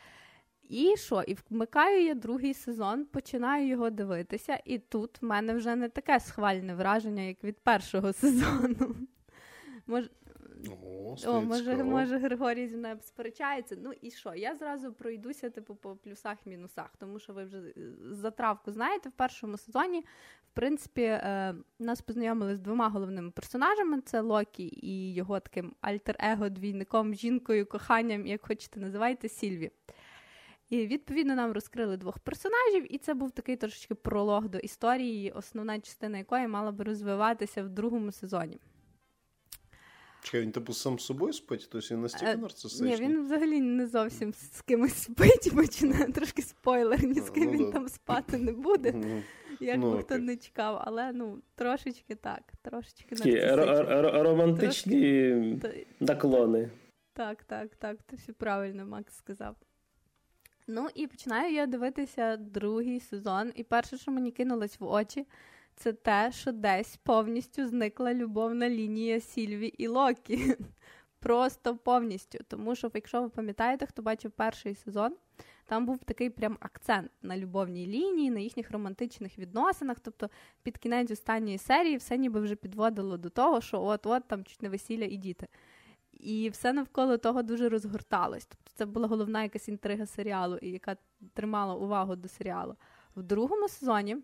І 0.62 0.94
що? 0.96 1.22
І 1.22 1.36
вмикаю 1.50 2.04
я 2.04 2.14
другий 2.14 2.54
сезон, 2.54 3.04
починаю 3.04 3.68
його 3.68 3.90
дивитися, 3.90 4.60
і 4.64 4.78
тут 4.78 5.22
в 5.22 5.24
мене 5.24 5.54
вже 5.54 5.76
не 5.76 5.88
таке 5.88 6.20
схвальне 6.20 6.74
враження, 6.74 7.22
як 7.22 7.44
від 7.44 7.58
першого 7.58 8.12
сезону. 8.22 8.96
Мож... 9.86 10.04
О, 10.68 11.16
О, 11.26 11.40
може, 11.40 11.84
може, 11.84 12.18
Григорій 12.18 12.68
зі 12.68 12.76
мною 12.76 12.96
сперечається. 13.00 13.76
Ну 13.82 13.92
і 14.00 14.10
що? 14.10 14.34
Я 14.34 14.54
зразу 14.54 14.92
пройдуся, 14.92 15.50
типу, 15.50 15.74
по 15.74 15.96
плюсах-мінусах, 15.96 16.96
тому 16.98 17.18
що 17.18 17.32
ви 17.32 17.44
вже 17.44 17.58
е, 17.58 17.72
затравку 18.10 18.72
знаєте, 18.72 19.08
в 19.08 19.12
першому 19.12 19.58
сезоні, 19.58 20.00
в 20.50 20.54
принципі, 20.54 21.02
е, 21.02 21.54
нас 21.78 22.00
познайомили 22.00 22.56
з 22.56 22.60
двома 22.60 22.88
головними 22.88 23.30
персонажами: 23.30 24.00
це 24.00 24.20
Локі 24.20 24.78
і 24.82 25.14
його 25.14 25.40
таким 25.40 25.74
альтер-его, 25.80 26.48
двійником, 26.48 27.14
жінкою, 27.14 27.66
коханням, 27.66 28.26
як 28.26 28.46
хочете 28.46 28.80
називайте, 28.80 29.28
Сільві. 29.28 29.70
І 30.70 30.86
відповідно 30.86 31.34
нам 31.34 31.52
розкрили 31.52 31.96
двох 31.96 32.18
персонажів, 32.18 32.94
і 32.94 32.98
це 32.98 33.14
був 33.14 33.30
такий 33.30 33.56
трошечки 33.56 33.94
пролог 33.94 34.48
до 34.48 34.58
історії, 34.58 35.30
основна 35.30 35.80
частина 35.80 36.18
якої 36.18 36.48
мала 36.48 36.72
би 36.72 36.84
розвиватися 36.84 37.62
в 37.62 37.68
другому 37.68 38.12
сезоні. 38.12 38.58
Чекай, 40.24 40.40
він 40.40 40.52
типу 40.52 40.72
сам 40.72 40.98
з 40.98 41.04
собою 41.04 41.32
спить, 41.32 41.68
тобто 41.72 41.94
він 41.94 42.02
настільки 42.02 42.32
е, 42.32 42.36
нарцисичний? 42.36 42.90
Ні, 42.90 42.96
він 42.96 43.24
взагалі 43.24 43.60
не 43.60 43.86
зовсім 43.86 44.32
з 44.32 44.62
кимось 44.62 45.02
спить, 45.02 45.52
починає 45.56 46.12
трошки 46.12 46.42
спойлер, 46.42 47.04
ні 47.04 47.20
з 47.20 47.30
ким 47.30 47.44
ну, 47.44 47.50
він 47.52 47.64
да. 47.64 47.70
там 47.70 47.88
спати 47.88 48.38
не 48.38 48.52
буде. 48.52 48.92
Ну, 48.92 49.22
як 49.60 49.78
ну, 49.78 49.92
би 49.92 50.02
хто 50.02 50.18
не 50.18 50.36
чекав, 50.36 50.82
але 50.84 51.12
ну 51.12 51.42
трошечки 51.54 52.14
так, 52.14 52.42
трошечки 52.62 53.16
р- 53.36 54.22
романтичні 54.24 55.60
наклони. 56.00 56.70
Так, 57.12 57.44
так, 57.44 57.76
так. 57.76 58.02
Ти 58.02 58.16
все 58.16 58.32
правильно 58.32 58.86
Макс 58.86 59.16
сказав. 59.16 59.56
Ну 60.66 60.88
і 60.94 61.06
починаю 61.06 61.54
я 61.54 61.66
дивитися 61.66 62.36
другий 62.36 63.00
сезон, 63.00 63.52
і 63.54 63.64
перше, 63.64 63.98
що 63.98 64.10
мені 64.10 64.30
кинулось 64.30 64.80
в 64.80 64.84
очі, 64.84 65.26
це 65.76 65.92
те, 65.92 66.32
що 66.32 66.52
десь 66.52 66.96
повністю 66.96 67.66
зникла 67.66 68.14
любовна 68.14 68.68
лінія 68.68 69.20
Сільві 69.20 69.66
і 69.66 69.86
Локі. 69.86 70.56
просто 71.24 71.76
повністю. 71.76 72.38
Тому 72.48 72.74
що, 72.74 72.90
якщо 72.94 73.22
ви 73.22 73.28
пам'ятаєте, 73.28 73.86
хто 73.86 74.02
бачив 74.02 74.30
перший 74.30 74.74
сезон, 74.74 75.16
там 75.66 75.86
був 75.86 75.98
такий 75.98 76.30
прям 76.30 76.56
акцент 76.60 77.10
на 77.22 77.36
любовній 77.36 77.86
лінії, 77.86 78.30
на 78.30 78.40
їхніх 78.40 78.70
романтичних 78.70 79.38
відносинах. 79.38 80.00
Тобто 80.00 80.30
під 80.62 80.78
кінець 80.78 81.10
останньої 81.10 81.58
серії 81.58 81.96
все 81.96 82.18
ніби 82.18 82.40
вже 82.40 82.54
підводило 82.54 83.16
до 83.16 83.30
того, 83.30 83.60
що 83.60 83.82
от-от 83.82 84.28
там 84.28 84.44
чуть 84.44 84.62
не 84.62 84.68
весілля 84.68 85.04
і 85.04 85.16
діти. 85.16 85.48
І 86.12 86.48
все 86.48 86.72
навколо 86.72 87.18
того 87.18 87.42
дуже 87.42 87.68
розгорталось. 87.68 88.46
Тобто 88.46 88.70
це 88.74 88.86
була 88.86 89.08
головна 89.08 89.42
якась 89.42 89.68
інтрига 89.68 90.06
серіалу, 90.06 90.56
і 90.56 90.70
яка 90.70 90.96
тримала 91.34 91.74
увагу 91.74 92.16
до 92.16 92.28
серіалу. 92.28 92.76
В 93.16 93.22
другому 93.22 93.68
сезоні 93.68 94.16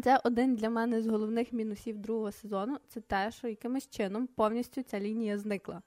це 0.00 0.20
один 0.24 0.54
для 0.54 0.70
мене 0.70 1.02
з 1.02 1.06
головних 1.06 1.52
мінусів 1.52 1.98
другого 1.98 2.32
сезону. 2.32 2.78
Це 2.88 3.00
те, 3.00 3.30
що 3.30 3.48
якимось 3.48 3.90
чином 3.90 4.26
повністю 4.26 4.82
ця 4.82 5.00
лінія 5.00 5.38
зникла. 5.38 5.82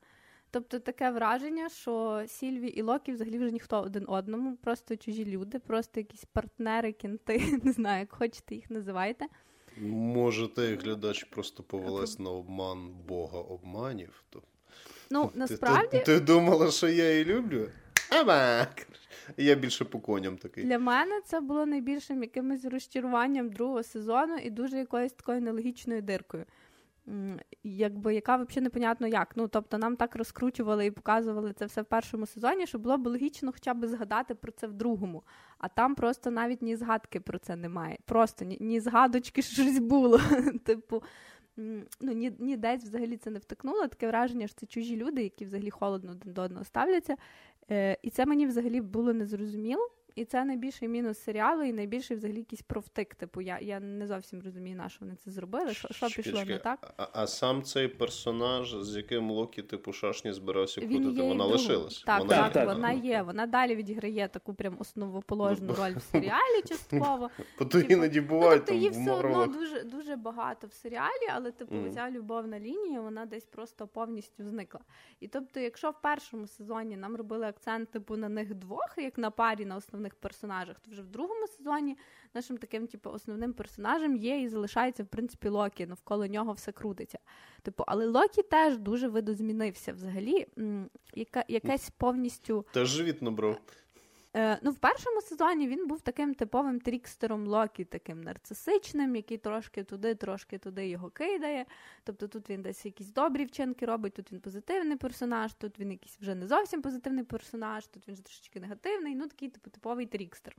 Тобто 0.51 0.79
таке 0.79 1.11
враження, 1.11 1.69
що 1.69 2.23
Сільві 2.27 2.67
і 2.67 2.81
Локі 2.81 3.11
взагалі 3.11 3.39
вже 3.39 3.51
ніхто 3.51 3.81
один 3.81 4.05
одному, 4.07 4.55
просто 4.55 4.95
чужі 4.95 5.25
люди, 5.25 5.59
просто 5.59 5.99
якісь 5.99 6.25
партнери, 6.25 6.91
кінти, 6.91 7.59
не 7.63 7.71
знаю, 7.71 7.99
як 7.99 8.11
хочете 8.11 8.55
їх 8.55 8.69
називайте. 8.69 9.25
Може, 9.87 10.47
ти, 10.47 10.75
глядач, 10.75 11.23
просто 11.23 11.63
повелась 11.63 12.19
на 12.19 12.29
обман 12.29 12.93
Бога 13.07 13.39
обманів. 13.39 14.23
То... 14.29 14.41
Ну, 15.09 15.31
насправді... 15.33 15.87
Ти, 15.91 15.99
ти, 15.99 16.05
ти 16.05 16.19
думала, 16.19 16.71
що 16.71 16.87
я 16.87 17.11
її 17.11 17.25
люблю? 17.25 17.67
Я 19.37 19.55
більше 19.55 19.85
по 19.85 19.99
коням 19.99 20.37
такий. 20.37 20.63
Для 20.63 20.79
мене 20.79 21.21
це 21.25 21.39
було 21.41 21.65
найбільшим 21.65 22.23
якимось 22.23 22.65
розчаруванням 22.65 23.49
другого 23.49 23.83
сезону 23.83 24.35
і 24.35 24.49
дуже 24.49 24.77
якоюсь 24.77 25.13
такою 25.13 25.41
нелогічною 25.41 26.01
диркою. 26.01 26.45
Якби 27.63 28.15
яка 28.15 28.35
взагалі 28.35 28.63
непонятно 28.63 29.07
як. 29.07 29.31
Ну 29.35 29.47
тобто 29.47 29.77
нам 29.77 29.95
так 29.95 30.15
розкручували 30.15 30.85
і 30.85 30.91
показували 30.91 31.53
це 31.53 31.65
все 31.65 31.81
в 31.81 31.85
першому 31.85 32.25
сезоні, 32.25 32.67
що 32.67 32.79
було 32.79 32.97
б 32.97 33.07
логічно 33.07 33.51
хоча 33.51 33.73
б 33.73 33.87
згадати 33.87 34.35
про 34.35 34.51
це 34.51 34.67
в 34.67 34.73
другому. 34.73 35.23
А 35.57 35.67
там 35.67 35.95
просто 35.95 36.31
навіть 36.31 36.61
ні 36.61 36.75
згадки 36.75 37.19
про 37.19 37.39
це 37.39 37.55
немає. 37.55 37.97
Просто 38.05 38.45
ні, 38.45 38.57
ні 38.59 38.79
згадочки 38.79 39.41
щось 39.41 39.79
було. 39.79 40.21
Типу, 40.63 41.03
ну 41.57 42.11
ні, 42.11 42.31
ні 42.39 42.57
десь 42.57 42.83
взагалі 42.83 43.17
це 43.17 43.29
не 43.29 43.39
втикнуло. 43.39 43.87
Таке 43.87 44.07
враження, 44.07 44.47
що 44.47 44.59
це 44.59 44.65
чужі 44.65 44.95
люди, 44.95 45.23
які 45.23 45.45
взагалі 45.45 45.69
холодно 45.69 46.11
один 46.11 46.33
до 46.33 46.41
одного 46.41 46.65
ставляться. 46.65 47.15
Е, 47.71 47.97
І 48.01 48.09
це 48.09 48.25
мені 48.25 48.45
взагалі 48.47 48.81
було 48.81 49.13
незрозуміло. 49.13 49.89
І 50.15 50.25
це 50.25 50.45
найбільший 50.45 50.87
мінус 50.87 51.19
серіалу, 51.19 51.63
і 51.63 51.73
найбільший 51.73 52.17
взагалі 52.17 52.37
якийсь 52.37 52.61
провтик. 52.61 53.15
Типу, 53.15 53.41
я 53.41 53.59
я 53.61 53.79
не 53.79 54.07
зовсім 54.07 54.41
розумію, 54.41 54.75
на 54.75 54.89
що 54.89 54.97
вони 55.01 55.15
це 55.15 55.31
зробили. 55.31 55.73
Що 55.73 55.87
що 55.91 56.07
пішло 56.07 56.45
не 56.45 56.57
так? 56.57 56.93
А, 56.97 57.07
а 57.13 57.27
сам 57.27 57.63
цей 57.63 57.87
персонаж, 57.87 58.75
з 58.81 58.95
яким 58.95 59.31
Локі, 59.31 59.61
типу, 59.61 59.93
шашні 59.93 60.33
збирався 60.33 60.81
крутити, 60.81 61.21
вона 61.21 61.45
лишилась. 61.45 62.03
Так, 62.05 62.19
вона 62.19 62.35
так, 62.35 62.53
так, 62.53 62.67
вона 62.67 62.91
є. 62.91 63.21
Вона 63.21 63.45
далі 63.45 63.75
відіграє 63.75 64.27
таку 64.27 64.53
прям 64.53 64.75
основоположну 64.79 65.73
роль 65.73 65.93
в 65.95 66.01
серіалі 66.01 66.61
частково. 66.67 67.29
Бо 67.59 67.65
то 67.65 67.79
іноді 67.79 68.21
буває. 68.21 68.59
Тобто 68.59 68.73
її 68.73 68.89
все 68.89 69.11
одно 69.11 69.47
дуже 69.47 69.83
дуже 69.83 70.15
багато 70.15 70.67
в 70.67 70.73
серіалі, 70.73 71.27
але 71.33 71.51
типу 71.51 71.75
ця 71.93 72.11
любовна 72.11 72.59
лінія, 72.59 73.01
вона 73.01 73.25
десь 73.25 73.45
просто 73.45 73.87
повністю 73.87 74.43
зникла. 74.43 74.79
І 75.19 75.27
тобто, 75.27 75.59
якщо 75.59 75.89
в 75.89 76.01
першому 76.01 76.47
сезоні 76.47 76.97
нам 76.97 77.15
робили 77.15 77.45
акцент 77.47 77.91
типу 77.91 78.17
на 78.17 78.29
них 78.29 78.55
двох, 78.55 78.95
як 78.97 79.17
на 79.17 79.31
парі 79.31 79.65
на 79.65 79.75
основних 79.75 80.04
основних 80.05 80.15
персонажах, 80.15 80.79
то 80.79 80.91
вже 80.91 81.01
в 81.01 81.07
другому 81.07 81.47
сезоні 81.47 81.97
нашим 82.33 82.57
таким, 82.57 82.87
типу, 82.87 83.09
основним 83.09 83.53
персонажем 83.53 84.15
є 84.15 84.41
і 84.41 84.47
залишається, 84.47 85.03
в 85.03 85.07
принципі, 85.07 85.49
Локі. 85.49 85.85
Навколо 85.85 86.27
нього 86.27 86.53
все 86.53 86.71
крутиться. 86.71 87.19
Типу, 87.61 87.83
але 87.87 88.05
Локі 88.05 88.43
теж 88.43 88.77
дуже 88.77 89.07
видозмінився 89.07 89.93
взагалі. 89.93 90.47
Яка, 91.13 91.45
якась 91.47 91.89
повністю. 91.89 92.65
Теж 92.71 92.89
живіт 92.89 93.21
набрав. 93.21 93.57
Е, 94.35 94.59
ну, 94.61 94.71
В 94.71 94.77
першому 94.77 95.21
сезоні 95.21 95.67
він 95.67 95.87
був 95.87 96.01
таким 96.01 96.33
типовим 96.33 96.79
трікстером 96.79 97.47
Локі, 97.47 97.85
таким 97.85 98.21
нарцисичним, 98.21 99.15
який 99.15 99.37
трошки 99.37 99.83
туди, 99.83 100.15
трошки 100.15 100.57
туди 100.57 100.87
його 100.87 101.09
кидає. 101.09 101.65
Тобто 102.03 102.27
тут 102.27 102.49
він 102.49 102.61
десь 102.61 102.85
якісь 102.85 103.13
добрі 103.13 103.45
вчинки 103.45 103.85
робить, 103.85 104.13
тут 104.13 104.31
він 104.31 104.39
позитивний 104.39 104.97
персонаж, 104.97 105.53
тут 105.53 105.79
він 105.79 105.91
якийсь 105.91 106.17
вже 106.19 106.35
не 106.35 106.47
зовсім 106.47 106.81
позитивний 106.81 107.23
персонаж, 107.23 107.87
тут 107.87 108.07
він 108.07 108.13
вже 108.13 108.23
трошечки 108.23 108.59
негативний, 108.59 109.15
ну 109.15 109.27
такий 109.27 109.49
типу 109.49 109.69
типовий 109.69 110.05
трікстер. 110.05 110.55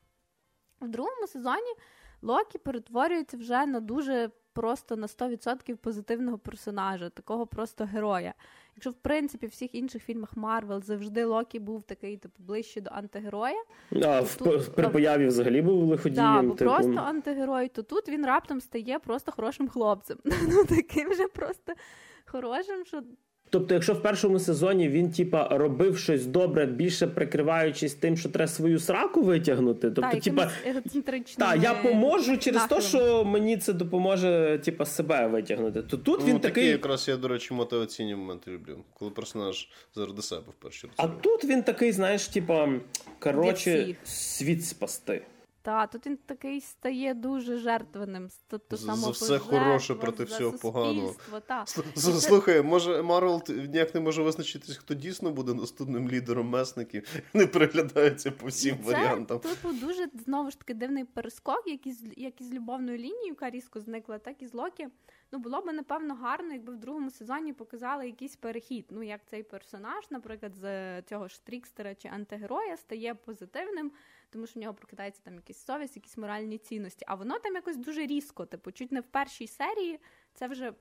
В 0.80 0.88
другому 0.88 1.26
сезоні 1.26 1.74
Локі 2.22 2.58
перетворюється 2.58 3.36
вже 3.36 3.66
на 3.66 3.80
дуже 3.80 4.30
просто 4.56 4.96
на 4.96 5.06
100% 5.06 5.76
позитивного 5.76 6.38
персонажа, 6.38 7.10
такого 7.10 7.46
просто 7.46 7.84
героя. 7.84 8.34
Якщо 8.76 8.90
в 8.90 8.94
принципі 8.94 9.46
в 9.46 9.50
всіх 9.50 9.74
інших 9.74 10.02
фільмах 10.02 10.36
Марвел 10.36 10.82
завжди 10.82 11.24
Локі 11.24 11.58
був 11.58 11.82
такий, 11.82 12.16
типу, 12.16 12.42
ближче 12.42 12.80
до 12.80 12.90
антигероя. 12.92 13.64
А 14.02 14.20
в, 14.20 14.34
тут, 14.34 14.74
при 14.74 14.88
появі 14.88 15.26
взагалі 15.26 15.62
був 15.62 15.84
лиходієм. 15.84 16.48
Так, 16.48 16.58
типу... 16.58 16.70
просто 16.70 16.96
антигерой, 16.96 17.68
то 17.68 17.82
тут 17.82 18.08
він 18.08 18.26
раптом 18.26 18.60
стає 18.60 18.98
просто 18.98 19.32
хорошим 19.32 19.68
хлопцем. 19.68 20.18
Ну 20.48 20.64
таким 20.64 21.14
же 21.14 21.28
просто 21.28 21.72
хорошим, 22.26 22.84
що 22.84 23.02
Тобто, 23.50 23.74
якщо 23.74 23.94
в 23.94 24.02
першому 24.02 24.38
сезоні 24.38 24.88
він 24.88 25.10
типа 25.10 25.48
робив 25.48 25.98
щось 25.98 26.26
добре, 26.26 26.66
більше 26.66 27.06
прикриваючись 27.06 27.94
тим, 27.94 28.16
що 28.16 28.28
треба 28.28 28.48
свою 28.48 28.78
сраку 28.78 29.22
витягнути, 29.22 29.90
тобто, 29.90 30.10
та, 30.12 30.20
типа 30.20 30.50
та, 31.38 31.54
я 31.54 31.74
поможу 31.74 32.36
через 32.36 32.64
те, 32.64 32.80
що 32.80 33.24
мені 33.24 33.56
це 33.56 33.72
допоможе, 33.72 34.60
типа, 34.64 34.84
себе 34.84 35.26
витягнути. 35.26 35.82
То 35.82 35.96
тут 35.96 36.20
ну, 36.20 36.26
він 36.26 36.40
такий 36.40 36.66
якраз 36.66 37.08
я, 37.08 37.16
до 37.16 37.28
речі, 37.28 37.54
мотиваційні 37.54 38.14
моменти 38.14 38.50
люблю, 38.50 38.84
коли 38.94 39.10
персонаж 39.10 39.68
заради 39.94 40.22
себе 40.22 40.42
в 40.58 40.62
першу 40.62 40.88
А 40.96 41.08
тут 41.08 41.44
він 41.44 41.62
такий, 41.62 41.92
знаєш, 41.92 42.28
типа 42.28 42.68
коротше, 43.18 43.96
світ 44.04 44.66
спасти. 44.66 45.22
Та, 45.66 45.86
тут 45.86 46.06
він 46.06 46.16
такий 46.16 46.60
стає 46.60 47.14
дуже 47.14 47.58
жертвеним. 47.58 48.28
Тобто, 48.46 48.76
за 48.76 49.10
все 49.10 49.38
хороше 49.38 49.94
проти 49.94 50.24
всього 50.24 50.58
поганого. 50.58 51.14
Слухай, 51.94 52.62
може 52.62 53.02
Марвел 53.02 53.42
ніяк 53.48 53.94
не 53.94 54.00
може 54.00 54.22
визначитись, 54.22 54.76
хто 54.76 54.94
дійсно 54.94 55.30
буде 55.30 55.54
наступним 55.54 56.10
лідером 56.10 56.48
месників. 56.48 57.22
Не 57.34 57.46
приглядається 57.46 58.30
по 58.30 58.46
всім 58.46 58.76
це, 58.76 58.92
варіантам. 58.92 59.38
Типу 59.38 59.72
дуже 59.72 60.08
знову 60.24 60.50
ж 60.50 60.58
таки 60.58 60.74
дивний 60.74 61.04
перескок, 61.04 61.62
як 61.66 61.86
із, 61.86 62.04
як 62.16 62.40
із 62.40 62.52
любовною 62.52 62.98
лінією, 62.98 63.28
яка 63.28 63.50
різко 63.50 63.80
зникла, 63.80 64.18
так 64.18 64.42
і 64.42 64.46
з 64.46 64.54
Локі. 64.54 64.88
Ну, 65.32 65.38
було 65.38 65.60
б 65.60 65.72
напевно 65.72 66.14
гарно, 66.14 66.52
якби 66.52 66.72
в 66.72 66.76
другому 66.76 67.10
сезоні 67.10 67.52
показали 67.52 68.06
якийсь 68.06 68.36
перехід. 68.36 68.86
Ну, 68.90 69.02
як 69.02 69.20
цей 69.26 69.42
персонаж, 69.42 70.10
наприклад, 70.10 70.54
з 70.54 71.02
цього 71.02 71.28
ж 71.28 71.44
трікстера 71.44 71.94
чи 71.94 72.08
антигероя 72.08 72.76
стає 72.76 73.14
позитивним 73.14 73.92
тому 74.30 74.46
що 74.46 74.60
в 74.60 74.62
нього 74.62 74.74
прокидається 74.74 75.22
там 75.24 75.34
якийсь 75.34 75.64
совість, 75.64 75.96
якісь 75.96 76.16
моральні 76.16 76.58
цінності. 76.58 77.04
А 77.08 77.14
воно 77.14 77.38
там 77.38 77.54
якось 77.54 77.76
дуже 77.76 78.06
різко. 78.06 78.46
Типу, 78.46 78.72
чуть 78.72 78.92
не 78.92 79.00
в 79.00 79.06
першій 79.06 79.46
серії 79.46 80.00
це 80.34 80.48
вже 80.48 80.72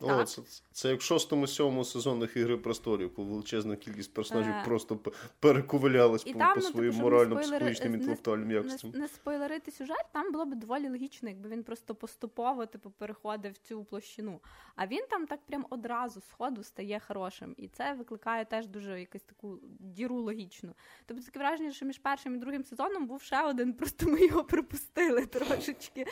о, 0.00 0.24
це, 0.24 0.42
це 0.72 0.90
як 0.90 1.00
в 1.00 1.02
шостому 1.02 1.46
сьомому 1.46 1.84
сезонах 1.84 2.36
Ігри 2.36 2.56
престолів, 2.56 3.14
коли 3.14 3.28
величезна 3.28 3.76
кількість 3.76 4.14
персонажів 4.14 4.52
е... 4.52 4.62
просто 4.64 4.98
перекувалялась 5.40 6.24
по, 6.24 6.38
там, 6.38 6.54
по 6.54 6.60
ну, 6.60 6.70
своїм 6.70 6.92
типу, 6.92 7.04
морально-психологічним 7.04 7.94
інтелектуальним 7.94 8.50
якостям. 8.50 8.90
Не, 8.90 8.98
не 8.98 9.08
спойлерити 9.08 9.70
сюжет, 9.70 10.06
там 10.12 10.32
було 10.32 10.44
б 10.44 10.54
доволі 10.54 10.88
логічно, 10.88 11.28
якби 11.28 11.48
він 11.48 11.62
просто 11.62 11.94
поступово 11.94 12.66
типу, 12.66 12.90
переходив 12.90 13.52
в 13.52 13.58
цю 13.58 13.84
площину. 13.84 14.40
А 14.76 14.86
він 14.86 15.06
там 15.10 15.26
так 15.26 15.40
прям 15.46 15.66
одразу 15.70 16.20
з 16.20 16.30
ходу 16.30 16.62
стає 16.62 17.00
хорошим. 17.08 17.54
І 17.58 17.68
це 17.68 17.92
викликає 17.92 18.44
теж 18.44 18.66
дуже 18.66 19.00
якусь 19.00 19.22
таку 19.22 19.58
діру 19.80 20.16
логічну. 20.16 20.74
Тобто 21.06 21.24
таке 21.24 21.38
враження, 21.38 21.72
що 21.72 21.86
між 21.86 21.98
першим 21.98 22.34
і 22.34 22.38
другим 22.38 22.64
сезоном 22.64 23.06
був 23.06 23.22
ще 23.22 23.42
один, 23.42 23.72
просто 23.80 24.06
ми 24.06 24.26
його 24.26 24.44
припустили 24.44 25.26
трошечки. 25.26 26.06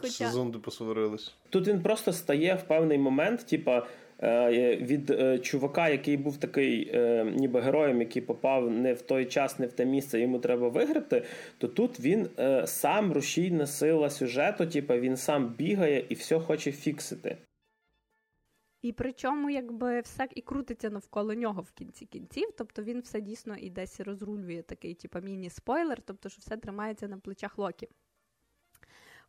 Хоча... 0.00 0.12
Сезон 0.12 0.50
де 0.50 0.58
посварились. 0.58 1.34
Тут 1.50 1.68
він 1.68 1.82
просто 1.82 2.12
стає 2.12 2.54
в 2.54 2.62
певний 2.62 2.98
момент, 2.98 3.46
типа. 3.46 3.86
Е, 4.22 4.76
від 4.76 5.10
е, 5.10 5.38
чувака, 5.38 5.88
який 5.88 6.16
був 6.16 6.36
такий, 6.36 6.90
е, 6.94 7.24
ніби 7.24 7.60
героєм, 7.60 8.00
який 8.00 8.22
попав 8.22 8.70
не 8.70 8.92
в 8.92 9.02
той 9.02 9.26
час, 9.26 9.58
не 9.58 9.66
в 9.66 9.72
те 9.72 9.84
місце, 9.84 10.20
йому 10.20 10.38
треба 10.38 10.68
виграти, 10.68 11.22
то 11.58 11.68
тут 11.68 12.00
він 12.00 12.28
сам 12.64 13.12
рушійна 13.12 13.66
сила 13.66 14.10
сюжету, 14.10 14.66
типу, 14.66 14.94
він 14.94 15.16
сам 15.16 15.48
бігає 15.48 16.06
і 16.08 16.14
все 16.14 16.40
хоче 16.40 16.72
фіксити. 16.72 17.36
І 18.84 18.92
причому, 18.92 19.50
якби 19.50 20.00
все 20.00 20.28
і 20.34 20.40
крутиться 20.40 20.90
навколо 20.90 21.34
нього 21.34 21.62
в 21.62 21.70
кінці 21.70 22.06
кінців, 22.06 22.48
тобто 22.58 22.82
він 22.82 23.00
все 23.00 23.20
дійсно 23.20 23.56
і 23.56 23.70
десь 23.70 24.00
розрулює 24.00 24.62
такий, 24.62 24.94
типу, 24.94 25.20
міні-спойлер, 25.20 26.02
тобто 26.04 26.28
що 26.28 26.40
все 26.40 26.56
тримається 26.56 27.08
на 27.08 27.18
плечах 27.18 27.58
Локі. 27.58 27.88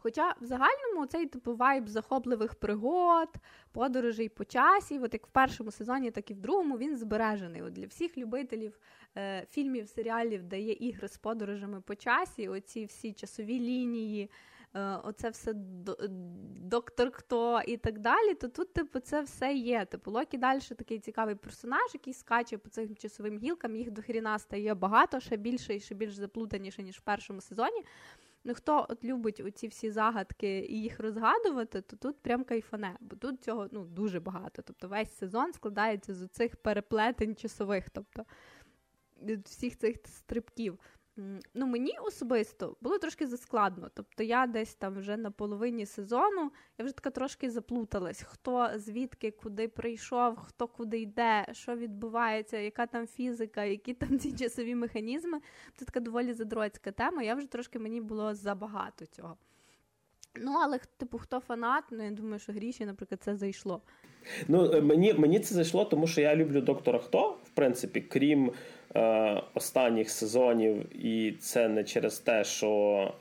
Хоча 0.05 0.35
в 0.41 0.45
загальному 0.45 1.05
цей 1.05 1.25
типу 1.25 1.55
вайб 1.55 1.87
захопливих 1.89 2.55
пригод, 2.55 3.29
подорожей 3.71 4.29
по 4.29 4.45
часі, 4.45 4.99
от 4.99 5.13
як 5.13 5.27
в 5.27 5.29
першому 5.29 5.71
сезоні, 5.71 6.11
так 6.11 6.31
і 6.31 6.33
в 6.33 6.39
другому, 6.39 6.77
він 6.77 6.97
збережений. 6.97 7.61
От 7.61 7.73
Для 7.73 7.87
всіх 7.87 8.17
любителів 8.17 8.79
е, 9.17 9.45
фільмів, 9.49 9.89
серіалів, 9.89 10.43
де 10.43 10.59
є 10.59 10.73
ігри 10.73 11.07
з 11.07 11.17
подорожами 11.17 11.81
по 11.81 11.95
часі, 11.95 12.47
оці 12.47 12.85
всі 12.85 13.13
часові 13.13 13.59
лінії, 13.59 14.31
е, 14.73 14.99
оце 15.03 15.29
все 15.29 15.53
доктор 16.55 17.11
хто 17.11 17.61
і 17.67 17.77
так 17.77 17.99
далі, 17.99 18.33
то 18.33 18.47
тут, 18.47 18.73
типу, 18.73 18.99
це 18.99 19.21
все 19.21 19.53
є. 19.53 19.85
Типу, 19.85 20.11
Локі 20.11 20.37
далі 20.37 20.59
такий 20.59 20.99
цікавий 20.99 21.35
персонаж, 21.35 21.93
який 21.93 22.13
скаче 22.13 22.57
по 22.57 22.69
цим 22.69 22.95
часовим 22.95 23.37
гілкам, 23.37 23.75
їх 23.75 23.91
до 23.91 24.01
хріна 24.01 24.39
стає 24.39 24.73
багато, 24.73 25.19
ще 25.19 25.37
більше 25.37 25.75
і 25.75 25.79
ще 25.79 25.95
більш 25.95 26.13
заплутаніше, 26.15 26.83
ніж 26.83 26.97
в 26.97 27.01
першому 27.01 27.41
сезоні. 27.41 27.83
Ну, 28.47 28.53
хто 28.53 28.85
от 28.89 29.03
любить 29.03 29.39
оці 29.39 29.67
всі 29.67 29.91
загадки 29.91 30.59
і 30.59 30.81
їх 30.81 30.99
розгадувати, 30.99 31.81
то 31.81 31.95
тут 31.95 32.21
прям 32.21 32.43
кайфане, 32.43 32.97
бо 32.99 33.15
тут 33.15 33.43
цього 33.43 33.67
ну, 33.71 33.85
дуже 33.85 34.19
багато. 34.19 34.61
Тобто 34.61 34.87
весь 34.87 35.17
сезон 35.17 35.53
складається 35.53 36.13
з 36.13 36.27
цих 36.27 36.55
переплетень 36.55 37.35
часових, 37.35 37.89
тобто 37.89 38.25
всіх 39.45 39.77
цих 39.77 39.95
стрибків. 40.05 40.79
Ну, 41.53 41.65
Мені 41.67 41.97
особисто 42.01 42.77
було 42.81 42.97
трошки 42.97 43.27
заскладно. 43.27 43.89
Тобто 43.93 44.23
я 44.23 44.47
десь 44.47 44.75
там 44.75 44.93
вже 44.93 45.17
на 45.17 45.31
половині 45.31 45.85
сезону 45.85 46.51
я 46.77 46.85
вже 46.85 46.93
така 46.93 47.09
трошки 47.09 47.49
заплуталась, 47.49 48.21
хто 48.21 48.69
звідки 48.75 49.31
куди 49.31 49.67
прийшов, 49.67 50.37
хто 50.37 50.67
куди 50.67 50.99
йде, 50.99 51.45
що 51.51 51.75
відбувається, 51.75 52.57
яка 52.57 52.85
там 52.85 53.07
фізика, 53.07 53.63
які 53.63 53.93
там 53.93 54.19
ці 54.19 54.31
часові 54.37 54.75
механізми. 54.75 55.39
Це 55.75 55.85
така 55.85 55.99
доволі 55.99 56.33
задроцька 56.33 56.91
тема. 56.91 57.23
Я 57.23 57.35
вже 57.35 57.47
трошки 57.47 57.79
мені 57.79 58.01
було 58.01 58.33
забагато 58.33 59.05
цього. 59.05 59.37
Ну, 60.41 60.51
але 60.63 60.79
типу, 60.97 61.17
хто 61.17 61.39
фанат, 61.39 61.83
ну 61.91 62.03
я 62.03 62.11
думаю, 62.11 62.39
що 62.39 62.51
гріші, 62.51 62.85
наприклад, 62.85 63.21
це 63.23 63.35
зайшло. 63.35 63.81
Ну, 64.47 64.71
е, 64.73 64.81
мені 64.81 65.13
мені 65.13 65.39
це 65.39 65.55
зайшло, 65.55 65.85
тому 65.85 66.07
що 66.07 66.21
я 66.21 66.35
люблю 66.35 66.61
доктора 66.61 66.99
Хто, 66.99 67.29
в 67.29 67.49
принципі, 67.49 68.01
крім 68.01 68.51
е, 68.95 69.41
останніх 69.53 70.09
сезонів, 70.09 71.05
і 71.05 71.31
це 71.31 71.69
не 71.69 71.83
через 71.83 72.19
те, 72.19 72.43
що 72.43 72.67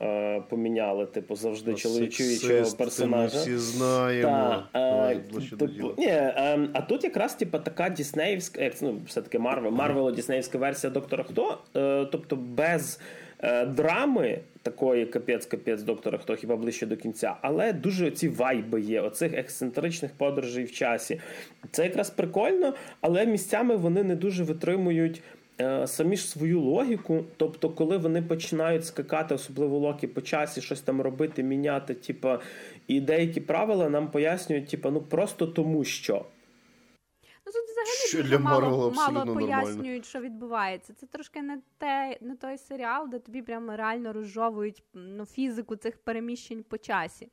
е, 0.01 0.41
поміняли, 0.49 1.05
типу, 1.05 1.35
завжди 1.35 1.73
чоловічого 1.73 2.71
персонажа. 2.77 3.37
Ми 3.37 3.41
всі 3.41 3.57
знаємо. 3.57 4.63
Та, 4.73 5.11
е, 5.11 5.15
типу, 5.49 5.93
ні, 5.97 6.07
е, 6.07 6.69
А 6.73 6.81
тут 6.81 7.03
якраз 7.03 7.35
типу, 7.35 7.59
така 7.59 7.89
Діснеївська, 7.89 8.63
як 8.63 8.81
ну, 8.81 9.01
все-таки 9.07 9.39
Марвел, 9.39 9.71
Марвело 9.71 10.11
Діснеївська 10.11 10.57
версія 10.57 10.93
доктора 10.93 11.23
Хто, 11.23 11.57
е, 11.75 12.05
тобто 12.11 12.35
без. 12.35 12.99
Е, 13.45 13.65
драми 13.65 14.39
такої 14.61 15.05
капець-капець 15.05 15.81
доктора, 15.81 16.17
хто 16.17 16.35
хіба 16.35 16.55
ближче 16.55 16.85
до 16.85 16.97
кінця, 16.97 17.35
але 17.41 17.73
дуже 17.73 18.11
ці 18.11 18.29
вайби 18.29 18.81
є, 18.81 19.01
оцих 19.01 19.33
ексцентричних 19.33 20.11
подорожей 20.11 20.63
в 20.63 20.71
часі. 20.71 21.21
Це 21.71 21.83
якраз 21.83 22.09
прикольно, 22.09 22.73
але 23.01 23.25
місцями 23.25 23.75
вони 23.75 24.03
не 24.03 24.15
дуже 24.15 24.43
витримують. 24.43 25.21
Е, 25.61 25.87
самі 25.87 26.17
ж 26.17 26.27
свою 26.27 26.61
логіку, 26.61 27.23
тобто, 27.37 27.69
коли 27.69 27.97
вони 27.97 28.21
починають 28.21 28.85
скакати, 28.85 29.35
особливо 29.35 29.77
локи 29.77 30.07
по 30.07 30.21
часі, 30.21 30.61
щось 30.61 30.81
там 30.81 31.01
робити, 31.01 31.43
міняти, 31.43 31.93
типа, 31.93 32.39
і 32.87 33.01
деякі 33.01 33.41
правила 33.41 33.89
нам 33.89 34.11
пояснюють, 34.11 34.67
типа, 34.67 34.91
ну 34.91 35.01
просто 35.01 35.47
тому 35.47 35.83
що. 35.83 36.25
Ну 37.45 37.51
тут 37.51 37.63
взагалі 37.69 38.07
що 38.07 38.21
дуже 38.23 38.39
мало 38.39 38.91
мало 38.91 39.33
пояснюють, 39.33 40.05
що 40.05 40.19
відбувається. 40.19 40.93
Це 40.93 41.05
трошки 41.05 41.41
не 41.41 41.61
те, 41.77 42.17
не 42.21 42.35
той 42.35 42.57
серіал, 42.57 43.09
де 43.09 43.19
тобі 43.19 43.41
прямо 43.41 43.75
реально 43.75 44.13
розжовують 44.13 44.83
ну, 44.93 45.25
фізику 45.25 45.75
цих 45.75 45.97
переміщень 45.97 46.63
по 46.63 46.77
часі. 46.77 47.31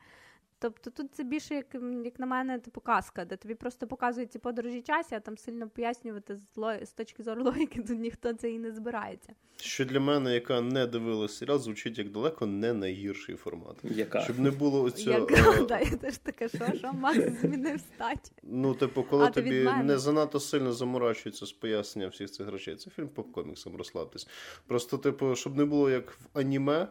Тобто 0.62 0.90
тут 0.90 1.14
це 1.14 1.24
більше, 1.24 1.54
як 1.54 1.66
як 2.04 2.18
на 2.18 2.26
мене, 2.26 2.58
типу 2.58 2.80
казка, 2.80 3.24
де 3.24 3.36
тобі 3.36 3.54
просто 3.54 3.86
показують 3.86 4.32
ці 4.32 4.38
подорожі 4.38 4.82
часі, 4.82 5.14
а 5.14 5.20
там 5.20 5.38
сильно 5.38 5.68
пояснювати 5.68 6.36
з, 6.36 6.86
з 6.86 6.92
точки 6.92 7.22
зору 7.22 7.44
логіки, 7.44 7.82
тут 7.82 7.98
ніхто 7.98 8.32
це 8.32 8.50
і 8.50 8.58
не 8.58 8.72
збирається. 8.72 9.32
Що 9.56 9.84
для 9.84 10.00
мене, 10.00 10.34
яка 10.34 10.60
не 10.60 10.86
дивилася 10.86 11.34
серіал, 11.34 11.58
звучить 11.58 11.98
як 11.98 12.10
далеко 12.10 12.46
не 12.46 12.72
найгірший 12.72 13.36
формат. 13.36 13.76
Яка? 13.82 14.20
Щоб 14.20 14.38
не 14.38 14.50
було 14.50 14.82
оцього... 14.82 15.18
Яка? 15.18 15.62
Да, 15.68 15.80
я 15.80 15.90
теж 15.90 16.18
таке, 16.18 16.48
що, 16.48 16.72
що 16.78 16.92
Макс 16.92 17.18
змінив 17.40 17.80
стать. 17.80 18.32
Ну, 18.42 18.74
типу, 18.74 19.02
коли 19.02 19.24
а, 19.24 19.30
тобі 19.30 19.70
не 19.84 19.98
занадто 19.98 20.40
сильно 20.40 20.72
заморачується 20.72 21.46
з 21.46 21.52
поясненням 21.52 22.10
всіх 22.10 22.30
цих 22.30 22.50
речей. 22.50 22.76
Це 22.76 22.90
фільм 22.90 23.08
по 23.08 23.22
коміксам 23.22 23.76
розслабтесь. 23.76 24.28
Просто, 24.66 24.98
типу, 24.98 25.34
щоб 25.34 25.56
не 25.56 25.64
було 25.64 25.90
як 25.90 26.10
в 26.10 26.38
аніме 26.38 26.88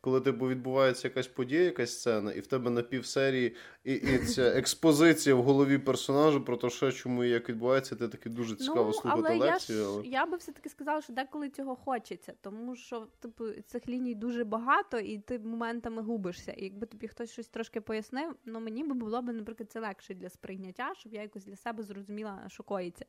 коли 0.00 0.20
типу, 0.20 0.48
відбувається 0.48 1.08
якась 1.08 1.26
подія, 1.26 1.62
якась 1.62 1.98
сцена, 1.98 2.32
і 2.32 2.40
в 2.40 2.46
тебе 2.46 2.70
на 2.70 2.82
півсерії 2.82 3.56
і, 3.84 3.94
і 3.94 4.18
ця 4.18 4.42
експозиція 4.42 5.34
в 5.34 5.42
голові 5.42 5.78
персонажа 5.78 6.40
про 6.40 6.56
те, 6.56 6.70
що 6.70 6.92
чому 6.92 7.24
і 7.24 7.28
як 7.28 7.48
відбувається, 7.48 7.96
ти 7.96 8.08
таки 8.08 8.28
дуже 8.28 8.56
цікаво 8.56 8.86
ну, 8.86 8.92
слухати 8.92 9.22
але 9.26 9.36
лекцію. 9.36 9.78
Я, 9.78 9.86
але... 9.86 10.06
я 10.06 10.26
би 10.26 10.36
все-таки 10.36 10.68
сказала, 10.68 11.02
що 11.02 11.12
деколи 11.12 11.50
цього 11.50 11.76
хочеться, 11.76 12.32
тому 12.40 12.76
що 12.76 13.06
типу, 13.20 13.50
цих 13.66 13.88
ліній 13.88 14.14
дуже 14.14 14.44
багато, 14.44 14.98
і 14.98 15.18
ти 15.18 15.38
моментами 15.38 16.02
губишся. 16.02 16.52
І 16.52 16.64
якби 16.64 16.86
тобі 16.86 17.08
хтось 17.08 17.30
щось 17.30 17.48
трошки 17.48 17.80
пояснив, 17.80 18.34
ну 18.44 18.60
мені 18.60 18.84
би 18.84 18.94
було 18.94 19.22
б, 19.22 19.32
наприклад, 19.32 19.70
це 19.70 19.80
легше 19.80 20.14
для 20.14 20.28
сприйняття, 20.28 20.92
щоб 20.96 21.14
я 21.14 21.22
якось 21.22 21.44
для 21.44 21.56
себе 21.56 21.82
зрозуміла, 21.82 22.44
що 22.48 22.62
коїться. 22.62 23.04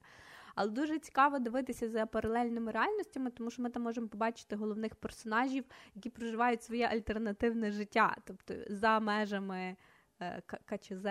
Але 0.56 0.70
дуже 0.72 1.00
цікаво 1.00 1.40
дивитися 1.40 1.90
за 1.90 2.06
паралельними 2.06 2.72
реальностями, 2.72 3.32
тому 3.32 3.52
що 3.52 3.62
ми 3.62 3.70
там 3.70 3.84
можемо 3.84 4.08
побачити 4.08 4.56
головних 4.56 4.96
персонажів, 4.96 5.64
які 5.96 6.10
проживають 6.10 6.64
своє 6.64 6.88
альтернативне 6.88 7.72
життя, 7.72 8.16
тобто 8.26 8.54
за 8.70 9.00
межами 9.00 9.76
е, 10.22 10.42
КЧЗ. 10.66 11.06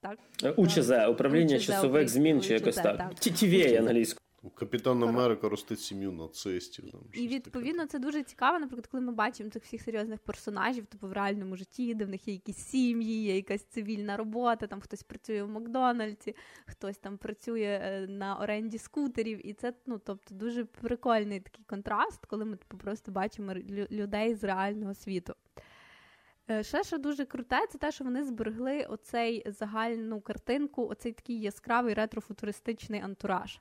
Так, 0.00 0.18
УЧЗ, 0.58 0.90
управління 1.10 1.56
УЧЗ, 1.56 1.66
часових 1.66 2.08
змін 2.08 2.40
чи 2.40 2.54
якось 2.54 2.76
так. 2.76 3.14
ТТВ 3.14 3.76
англійською. 3.78 4.23
Капітан 4.50 5.02
Америка 5.02 5.48
ростить 5.48 5.80
сім'ю 5.80 6.12
нацистів. 6.12 6.90
Там, 6.90 7.00
І 7.12 7.28
відповідно 7.28 7.78
таке. 7.78 7.90
це 7.90 7.98
дуже 7.98 8.22
цікаво, 8.22 8.58
наприклад, 8.58 8.86
коли 8.86 9.02
ми 9.02 9.12
бачимо 9.12 9.50
цих 9.50 9.62
всіх 9.62 9.82
серйозних 9.82 10.20
персонажів, 10.20 10.86
типу 10.86 11.08
в 11.08 11.12
реальному 11.12 11.56
житті, 11.56 11.94
де 11.94 12.04
в 12.04 12.08
них 12.08 12.28
є 12.28 12.34
якісь 12.34 12.56
сім'ї, 12.56 13.22
є 13.22 13.36
якась 13.36 13.64
цивільна 13.64 14.16
робота, 14.16 14.66
там 14.66 14.80
хтось 14.80 15.02
працює 15.02 15.42
в 15.42 15.48
Макдональдсі, 15.48 16.36
хтось 16.66 16.98
там 16.98 17.18
працює 17.18 17.80
е, 17.82 18.06
на 18.06 18.36
оренді 18.36 18.78
скутерів. 18.78 19.46
І 19.46 19.52
це 19.52 19.72
ну, 19.86 20.00
тобто, 20.04 20.34
дуже 20.34 20.64
прикольний 20.64 21.40
такий 21.40 21.64
контраст, 21.64 22.26
коли 22.26 22.44
ми 22.44 22.56
типу, 22.56 22.76
просто 22.76 23.12
бачимо 23.12 23.54
людей 23.90 24.34
з 24.34 24.44
реального 24.44 24.94
світу. 24.94 25.34
Е, 26.50 26.62
ще 26.62 26.84
що 26.84 26.98
дуже 26.98 27.24
круте, 27.24 27.66
це 27.70 27.78
те, 27.78 27.92
що 27.92 28.04
вони 28.04 28.24
зберегли 28.24 28.82
оцей 28.82 29.42
загальну 29.46 30.20
картинку, 30.20 30.88
оцей 30.88 31.12
такий 31.12 31.40
яскравий 31.40 31.94
ретрофутуристичний 31.94 33.00
антураж. 33.00 33.60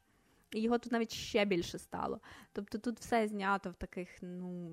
І 0.53 0.61
його 0.61 0.77
тут 0.77 0.91
навіть 0.91 1.11
ще 1.11 1.45
більше 1.45 1.77
стало. 1.77 2.19
Тобто 2.53 2.77
тут 2.77 2.99
все 2.99 3.27
знято 3.27 3.69
в 3.69 3.73
таких, 3.73 4.07
ну, 4.21 4.71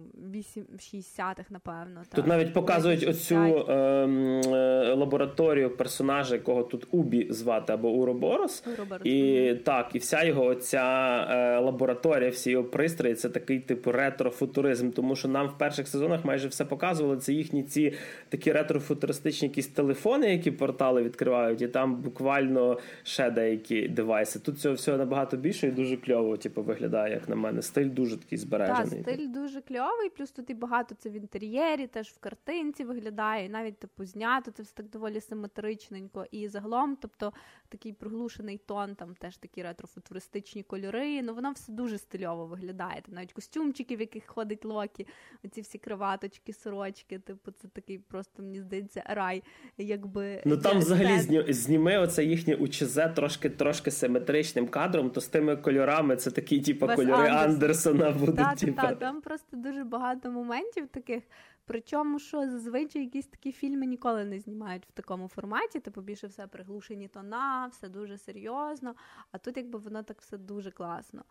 60-х, 0.77 1.45
напевно. 1.51 2.01
Тут 2.01 2.11
так. 2.11 2.27
навіть 2.27 2.53
показують 2.53 3.09
оцю 3.09 3.37
е, 3.37 3.75
е, 3.75 4.95
лабораторію 4.95 5.77
персонажа, 5.77 6.35
якого 6.35 6.63
тут 6.63 6.87
Убі 6.91 7.27
звати 7.31 7.73
або 7.73 7.91
Уроборос. 7.91 8.65
Уроборос. 8.75 9.07
І 9.07 9.55
так, 9.65 9.91
і 9.95 9.99
вся 9.99 10.25
його 10.25 10.45
оця 10.45 11.17
е, 11.31 11.59
лабораторія, 11.59 12.31
всі 12.31 12.51
його 12.51 12.65
пристрої, 12.65 13.15
це 13.15 13.29
такий 13.29 13.61
типу 13.61 13.93
ретрофутуризм. 13.93 14.91
Тому 14.91 15.17
що 15.17 15.29
нам 15.29 15.49
в 15.49 15.59
перших 15.59 15.89
сезонах 15.89 16.25
майже 16.25 16.49
все 16.49 16.65
показували. 16.65 17.17
Це 17.17 17.33
їхні 17.33 17.63
ці 17.63 17.93
такі 18.29 18.53
ретрофутуристичні 18.53 19.49
якісь 19.49 19.69
телефони, 19.69 20.33
які 20.33 20.51
портали 20.51 21.03
відкривають, 21.03 21.63
і 21.63 21.69
там 21.69 21.97
буквально 21.97 22.79
ще 23.03 23.31
деякі 23.31 23.89
девайси. 23.89 24.39
Тут 24.39 24.61
цього 24.61 24.75
всього 24.75 24.99
набагато 24.99 25.37
більше 25.37 25.70
і 25.71 25.75
дуже 25.75 25.97
кльово, 25.97 26.37
типу, 26.37 26.63
виглядає, 26.63 27.15
як 27.15 27.29
на 27.29 27.37
мене. 27.37 27.63
Стиль 27.63 27.91
дуже 27.91 28.17
такий 28.17 28.39
збережений. 28.39 29.03
Так, 29.03 29.15
стиль 29.15 29.29
дуже 29.29 29.61
кльовий, 29.61 30.11
плюс 30.17 30.31
тут 30.31 30.51
і 30.51 30.55
багато 30.55 30.95
це 30.95 31.11
в 31.11 31.13
інтер'єрі, 31.13 31.87
теж 31.87 32.09
в 32.09 32.19
картинці 32.19 32.85
виглядає, 32.85 33.47
і 33.47 33.49
навіть 33.49 33.79
типу 33.79 34.05
знято 34.05 34.51
це 34.51 34.63
все 34.63 34.75
так 34.75 34.89
доволі 34.89 35.21
симетричненько. 35.21 36.27
І 36.31 36.49
загалом, 36.49 36.97
тобто 37.01 37.33
такий 37.69 37.93
приглушений 37.93 38.59
тон, 38.67 38.95
там 38.95 39.15
теж 39.15 39.37
такі 39.37 39.63
ретрофутуристичні 39.63 40.63
кольори. 40.63 41.23
Ну 41.23 41.35
воно 41.35 41.53
все 41.53 41.73
дуже 41.73 41.99
стильово 41.99 42.47
виглядає. 42.47 43.03
Там 43.07 43.15
навіть 43.15 43.33
костюмчики, 43.33 43.97
в 43.97 44.01
яких 44.01 44.27
ходить 44.27 44.65
Локі, 44.65 45.07
оці 45.45 45.61
всі 45.61 45.79
криваточки, 45.79 46.53
сорочки. 46.53 47.19
Типу, 47.19 47.51
це 47.51 47.69
такий 47.69 47.99
просто 47.99 48.43
мені 48.43 48.61
здається 48.61 49.03
рай. 49.07 49.43
якби... 49.79 50.43
Ну 50.47 50.57
там 50.57 50.79
взагалі 50.79 51.21
зніми 51.53 51.99
оце 51.99 52.25
їхнє 52.25 52.55
УЧЗ 52.55 52.99
трошки 53.15 53.51
трошки 53.51 53.91
симетричним 53.91 54.69
кадром, 54.69 55.11
то 55.11 55.21
з 55.21 55.27
тими 55.27 55.57
кольорами 55.61 56.17
це 56.17 56.31
такі, 56.31 56.61
типу, 56.61 56.87
кольори 56.87 57.29
Андерсон. 57.29 57.51
Андерсона 57.51 58.11
будуть. 58.11 58.37
Так, 58.37 58.59
типу. 58.59 58.83
так, 58.83 58.99
там 58.99 59.21
просто 59.21 59.57
дуже 59.57 59.85
багато 59.85 60.31
моментів 60.31 60.89
таких. 60.89 61.23
Причому, 61.65 62.19
що 62.19 62.51
зазвичай 62.51 63.03
якісь 63.03 63.27
такі 63.27 63.53
фільми 63.53 63.87
ніколи 63.87 64.25
не 64.25 64.41
знімають 64.41 64.87
в 64.87 64.93
такому 64.93 65.29
форматі, 65.29 65.81
типу 65.81 66.01
більше 66.01 66.27
все 66.27 66.47
приглушені 66.47 67.09
тона, 67.09 67.67
все 67.73 67.89
дуже 67.89 68.19
серйозно. 68.19 68.95
А 69.33 69.39
тут, 69.39 69.57
якби 69.57 69.79
воно 69.79 70.03
так 70.03 70.21
все 70.21 70.39
дуже 70.39 70.71
класно. 70.71 71.25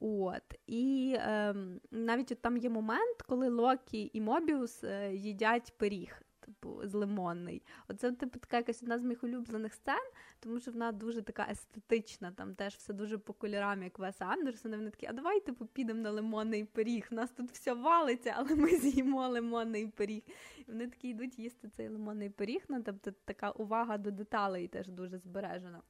От 0.00 0.42
і 0.66 1.16
ем, 1.20 1.80
навіть 1.90 2.32
от 2.32 2.42
там 2.42 2.56
є 2.56 2.70
момент, 2.70 3.22
коли 3.26 3.48
Локі 3.48 4.10
і 4.12 4.20
Мобіус 4.20 4.84
е, 4.84 5.14
їдять 5.14 5.74
пиріг. 5.76 6.22
Типу, 6.48 6.80
з 6.84 6.94
лимонний. 6.94 7.62
Оце, 7.88 8.12
типу, 8.12 8.38
така 8.38 8.56
якась 8.56 8.82
одна 8.82 8.98
з 8.98 9.02
моїх 9.02 9.24
улюблених 9.24 9.74
сцен, 9.74 10.10
тому 10.40 10.60
що 10.60 10.70
вона 10.70 10.92
дуже 10.92 11.22
така 11.22 11.46
естетична, 11.50 12.32
там 12.32 12.54
теж 12.54 12.74
все 12.74 12.92
дуже 12.92 13.18
по 13.18 13.32
кольорам, 13.32 13.82
як 13.82 13.98
Веса 13.98 14.24
Андерсона. 14.24 14.76
Вони 14.76 14.90
такі, 14.90 15.06
а 15.06 15.12
давай 15.12 15.40
типу, 15.40 15.66
підемо 15.66 16.00
на 16.00 16.10
лимонний 16.10 16.64
пиріг. 16.64 17.08
У 17.12 17.14
нас 17.14 17.30
тут 17.30 17.50
все 17.50 17.74
валиться, 17.74 18.34
але 18.36 18.54
ми 18.54 18.76
з'їмо 18.76 19.28
лимонний 19.28 19.86
пиріг. 19.88 20.22
І 20.58 20.64
вони 20.70 20.88
такі 20.88 21.08
йдуть 21.08 21.38
їсти 21.38 21.68
цей 21.68 21.88
лимонний 21.88 22.30
пиріг. 22.30 22.64
Ну, 22.68 22.82
тобто 22.82 23.10
така 23.24 23.50
увага 23.50 23.98
до 23.98 24.10
деталей 24.10 24.68
теж 24.68 24.88
дуже 24.88 25.18
збережена. 25.18 25.82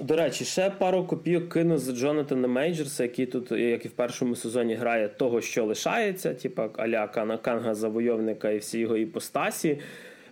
До 0.00 0.16
речі, 0.16 0.44
ще 0.44 0.70
пару 0.70 1.04
копійок 1.04 1.48
кину 1.48 1.78
з 1.78 1.92
Джонатана 1.92 2.48
Мейджерса, 2.48 3.02
який 3.02 3.26
тут, 3.26 3.50
як 3.52 3.84
і 3.84 3.88
в 3.88 3.90
першому 3.90 4.36
сезоні, 4.36 4.74
грає 4.74 5.08
того, 5.08 5.40
що 5.40 5.64
лишається, 5.64 6.34
типа 6.34 6.68
аля 6.76 7.06
Канга 7.42 7.74
завойовника 7.74 8.50
і 8.50 8.58
всі 8.58 8.78
його 8.78 8.96
іпостасі. 8.96 9.78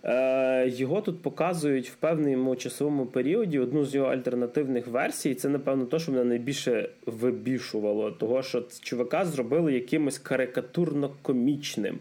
Е, 0.03 0.69
Його 0.69 1.01
тут 1.01 1.21
показують 1.21 1.89
в 1.89 1.95
певному 1.95 2.55
часовому 2.55 3.05
періоді 3.05 3.59
одну 3.59 3.85
з 3.85 3.95
його 3.95 4.07
альтернативних 4.07 4.87
версій. 4.87 5.35
Це, 5.35 5.49
напевно, 5.49 5.85
то, 5.85 5.99
що 5.99 6.11
мене 6.11 6.23
найбільше 6.23 6.89
вибішувало, 7.05 8.11
того, 8.11 8.43
що 8.43 8.63
чувака 8.81 9.25
зробили 9.25 9.73
якимось 9.73 10.23
карикатурно-комічним. 10.23 11.95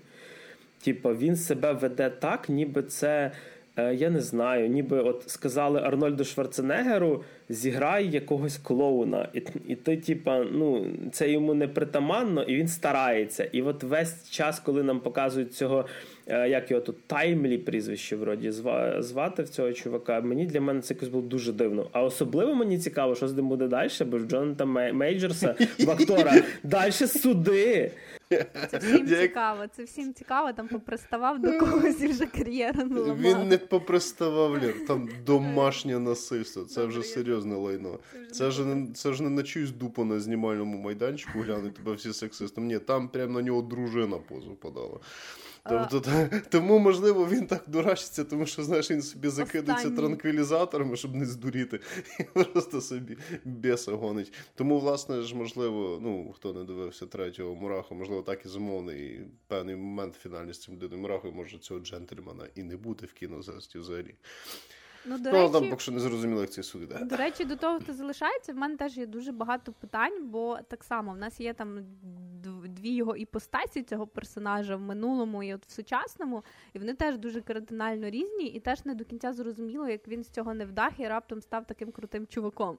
Типа, 0.84 1.12
він 1.12 1.36
себе 1.36 1.72
веде 1.72 2.10
так, 2.10 2.48
ніби 2.48 2.82
це. 2.82 3.32
Е, 3.76 3.94
я 3.94 4.10
не 4.10 4.20
знаю, 4.20 4.68
ніби 4.68 5.00
от 5.00 5.24
сказали 5.26 5.80
Арнольду 5.80 6.24
Шварценеггеру, 6.24 7.24
зіграй 7.48 8.08
якогось 8.10 8.58
клоуна. 8.58 9.28
І 9.34 9.42
і 9.68 9.74
ти, 9.74 9.96
типа, 9.96 10.44
ну, 10.52 10.86
це 11.12 11.30
йому 11.30 11.54
не 11.54 11.68
притаманно, 11.68 12.42
і 12.42 12.56
він 12.56 12.68
старається. 12.68 13.44
І 13.44 13.62
от 13.62 13.82
весь 13.82 14.30
час, 14.30 14.60
коли 14.60 14.82
нам 14.82 15.00
показують 15.00 15.54
цього, 15.54 15.86
як 16.26 16.70
його 16.70 16.82
тут 16.82 17.04
таймлі 17.06 17.58
прізвище 17.58 18.16
вроді 18.16 18.50
звати 18.98 19.42
в 19.42 19.48
цього 19.48 19.72
чувака, 19.72 20.20
мені 20.20 20.46
для 20.46 20.60
мене 20.60 20.80
це 20.80 20.94
якось 20.94 21.08
було 21.08 21.22
дуже 21.22 21.52
дивно. 21.52 21.90
А 21.92 22.02
особливо 22.02 22.54
мені 22.54 22.78
цікаво, 22.78 23.14
що 23.14 23.28
з 23.28 23.34
ним 23.34 23.48
буде 23.48 23.68
далі, 23.68 23.90
бо 24.06 24.18
в 24.18 24.20
Джоната 24.20 24.64
Мейджерса 24.64 25.54
в 25.78 25.90
актора 25.90 26.42
далі 26.62 26.92
суди. 26.92 27.92
Це 28.70 28.78
всім 28.78 29.06
цікаво, 29.06 29.62
це 29.76 29.84
всім 29.84 30.14
цікаво, 30.14 30.52
там 30.52 30.68
поприставав 30.68 31.40
до 31.40 31.58
когось 31.58 32.00
і 32.00 32.06
вже 32.06 32.26
кар'єра 32.26 32.84
не 32.84 33.00
ламав. 33.00 33.20
Він 33.20 33.48
не 33.48 33.58
поприставав, 33.58 34.58
Лір, 34.58 34.86
там 34.86 35.08
домашнє 35.26 35.98
насильство. 35.98 36.62
Це 36.62 36.84
вже 36.84 37.02
серйозне 37.02 37.56
лайно. 37.56 37.98
Це 38.32 38.50
ж 38.50 38.64
не 38.64 38.92
це 38.92 39.12
ж 39.12 39.22
не 39.22 39.30
на 39.30 39.42
чиюсь 39.42 39.70
дупу 39.70 40.04
на 40.04 40.20
знімальному 40.20 40.78
майданчику 40.78 41.38
глянуть 41.38 41.74
тебе 41.74 41.92
всі 41.92 42.12
сексистом. 42.12 42.66
Ні, 42.66 42.78
там 42.78 43.08
прямо 43.08 43.32
на 43.32 43.42
нього 43.42 43.62
дружина 43.62 44.16
позу 44.16 44.50
подала. 44.50 44.98
Тобто, 45.68 46.28
Тому, 46.48 46.78
можливо, 46.78 47.26
він 47.26 47.46
так 47.46 47.64
дурачиться, 47.66 48.24
тому 48.24 48.46
що 48.46 48.62
знаєш, 48.62 48.90
він 48.90 49.02
собі 49.02 49.28
закидується 49.28 49.90
транквілізаторами, 49.90 50.96
щоб 50.96 51.14
не 51.14 51.26
здуріти, 51.26 51.80
і 52.20 52.24
просто 52.24 52.80
собі 52.80 53.16
біса 53.44 53.92
гонить. 53.92 54.32
Тому, 54.54 54.78
власне 54.78 55.22
ж, 55.22 55.36
можливо, 55.36 55.98
ну 56.02 56.32
хто 56.32 56.52
не 56.52 56.64
дивився 56.64 57.06
третього 57.06 57.54
Мураху, 57.54 57.94
можливо, 57.94 58.22
так 58.22 58.46
і 58.46 58.48
замовний 58.48 59.20
певний 59.46 59.76
момент 59.76 60.14
фінальний 60.14 60.54
з 60.54 60.60
цим 60.60 60.74
людиною 60.74 61.00
Мурахою 61.02 61.34
може 61.34 61.58
цього 61.58 61.80
джентльмена 61.80 62.44
і 62.54 62.62
не 62.62 62.76
бути 62.76 63.06
в 63.06 63.12
кінозасті 63.12 63.78
взагалі. 63.78 64.14
Ну, 65.06 65.18
до 65.18 65.30
ну, 65.30 65.36
речі, 65.36 65.52
там 65.52 65.70
поки 65.70 65.82
що 65.82 65.92
не 65.92 66.00
зрозуміло, 66.00 66.40
як 66.40 66.50
ці 66.50 66.62
суди. 66.62 66.86
Да? 66.86 67.04
До 67.04 67.16
речі, 67.16 67.44
до 67.44 67.56
того, 67.56 67.80
хто 67.80 67.92
залишається, 67.92 68.52
в 68.52 68.56
мене 68.56 68.76
теж 68.76 68.96
є 68.96 69.06
дуже 69.06 69.32
багато 69.32 69.72
питань, 69.72 70.28
бо 70.28 70.58
так 70.68 70.84
само 70.84 71.12
в 71.12 71.16
нас 71.16 71.40
є 71.40 71.54
там 71.54 71.84
дві 72.68 72.90
його 72.90 73.16
іпостасі 73.16 73.82
цього 73.82 74.06
персонажа 74.06 74.76
в 74.76 74.80
минулому 74.80 75.42
і 75.42 75.54
от 75.54 75.66
в 75.66 75.70
сучасному, 75.70 76.44
і 76.72 76.78
вони 76.78 76.94
теж 76.94 77.18
дуже 77.18 77.40
кардинально 77.40 78.10
різні, 78.10 78.44
і 78.46 78.60
теж 78.60 78.84
не 78.84 78.94
до 78.94 79.04
кінця 79.04 79.32
зрозуміло, 79.32 79.88
як 79.88 80.08
він 80.08 80.24
з 80.24 80.28
цього 80.28 80.54
не 80.54 80.64
вдах 80.64 81.00
і 81.00 81.08
раптом 81.08 81.40
став 81.40 81.66
таким 81.66 81.92
крутим 81.92 82.26
чуваком. 82.26 82.78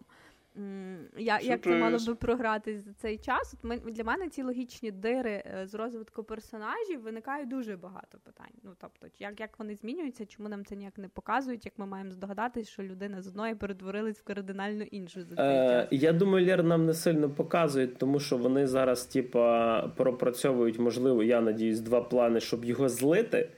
Я, 1.17 1.39
Як 1.39 1.61
це 1.61 1.75
мало 1.75 1.97
би 2.07 2.15
програти 2.15 2.79
за 2.79 2.93
цей 2.93 3.17
час? 3.17 3.53
От 3.53 3.63
ми, 3.63 3.77
Для 3.77 4.03
мене 4.03 4.29
ці 4.29 4.43
логічні 4.43 4.91
дири 4.91 5.43
е, 5.45 5.67
з 5.67 5.73
розвитку 5.73 6.23
персонажів 6.23 7.01
виникає 7.01 7.45
дуже 7.45 7.77
багато 7.77 8.17
питань. 8.23 8.53
Ну 8.63 8.71
тобто, 8.81 9.07
як 9.19 9.39
як 9.39 9.59
вони 9.59 9.75
змінюються, 9.75 10.25
чому 10.25 10.49
нам 10.49 10.65
це 10.65 10.75
ніяк 10.75 10.97
не 10.97 11.07
показують, 11.07 11.65
як 11.65 11.73
ми 11.77 11.85
маємо 11.85 12.11
здогадатись, 12.11 12.69
що 12.69 12.83
людина 12.83 13.21
з 13.21 13.27
одної 13.27 13.55
перетворилась 13.55 14.19
в 14.19 14.23
кардинально 14.23 14.83
іншу 14.83 15.23
за 15.23 15.35
цей 15.35 15.45
е, 15.45 15.67
час? 15.67 16.01
Я 16.01 16.13
думаю, 16.13 16.45
Лєр 16.45 16.63
нам 16.63 16.85
не 16.85 16.93
сильно 16.93 17.29
показують, 17.29 17.97
тому 17.97 18.19
що 18.19 18.37
вони 18.37 18.67
зараз, 18.67 19.05
типа, 19.05 19.81
пропрацьовують, 19.87 20.79
можливо, 20.79 21.23
я 21.23 21.41
надіюсь, 21.41 21.79
два 21.79 22.01
плани, 22.01 22.39
щоб 22.39 22.65
його 22.65 22.89
злити. 22.89 23.49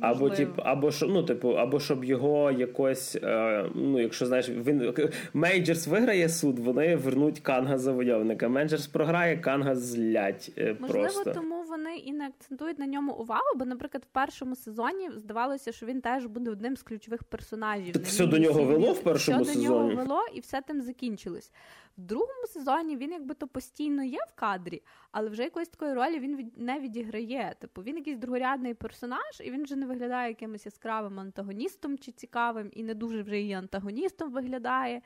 Або 0.00 0.30
тип, 0.30 0.48
або 0.56 0.90
ну, 1.02 1.22
типу, 1.22 1.48
або 1.48 1.80
щоб 1.80 2.04
його 2.04 2.50
якось, 2.50 3.16
е, 3.22 3.64
ну 3.74 4.00
якщо 4.00 4.26
знаєш, 4.26 4.48
він 4.48 4.94
Мейджерс 5.34 5.86
виграє 5.86 6.28
суд, 6.28 6.58
вони 6.58 6.96
вернуть 6.96 7.40
Канга 7.40 7.78
завойовника. 7.78 8.48
Мейджерс 8.48 8.86
програє, 8.86 9.36
Канга 9.36 9.74
злять. 9.74 10.52
Е, 10.58 10.76
Можливо, 10.80 11.02
просто. 11.02 11.30
тому 11.30 11.57
вони 11.68 11.96
і 11.96 12.12
не 12.12 12.26
акцентують 12.26 12.78
на 12.78 12.86
ньому 12.86 13.12
увагу, 13.12 13.46
бо, 13.56 13.64
наприклад, 13.64 14.04
в 14.04 14.12
першому 14.12 14.56
сезоні 14.56 15.10
здавалося, 15.16 15.72
що 15.72 15.86
він 15.86 16.00
теж 16.00 16.26
буде 16.26 16.50
одним 16.50 16.76
з 16.76 16.82
ключових 16.82 17.24
персонажів. 17.24 17.92
Так 17.92 18.02
все 18.02 18.26
до 18.26 18.38
нього 18.38 18.64
вело 18.64 18.92
в 18.92 19.02
першому 19.02 19.42
все 19.42 19.52
сезоні? 19.52 19.66
Все 19.66 19.74
до 19.74 19.84
нього 19.84 19.94
вело, 19.94 20.26
і 20.34 20.40
все 20.40 20.60
тим 20.60 20.82
закінчилось. 20.82 21.52
В 21.98 22.00
другому 22.00 22.46
сезоні 22.48 22.96
він 22.96 23.12
якби 23.12 23.34
то 23.34 23.48
постійно 23.48 24.04
є 24.04 24.18
в 24.28 24.34
кадрі, 24.34 24.82
але 25.12 25.28
вже 25.28 25.42
якоїсь 25.42 25.68
такої 25.68 25.94
ролі 25.94 26.18
він 26.18 26.36
від... 26.36 26.58
не 26.58 26.80
відіграє. 26.80 27.54
Типу 27.60 27.82
він 27.82 27.96
якийсь 27.96 28.18
другорядний 28.18 28.74
персонаж, 28.74 29.40
і 29.44 29.50
він 29.50 29.62
вже 29.62 29.76
не 29.76 29.86
виглядає 29.86 30.28
якимось 30.28 30.66
яскравим 30.66 31.20
антагоністом 31.20 31.98
чи 31.98 32.12
цікавим, 32.12 32.70
і 32.72 32.82
не 32.82 32.94
дуже 32.94 33.22
вже 33.22 33.40
і 33.40 33.52
антагоністом 33.52 34.32
виглядає. 34.32 35.02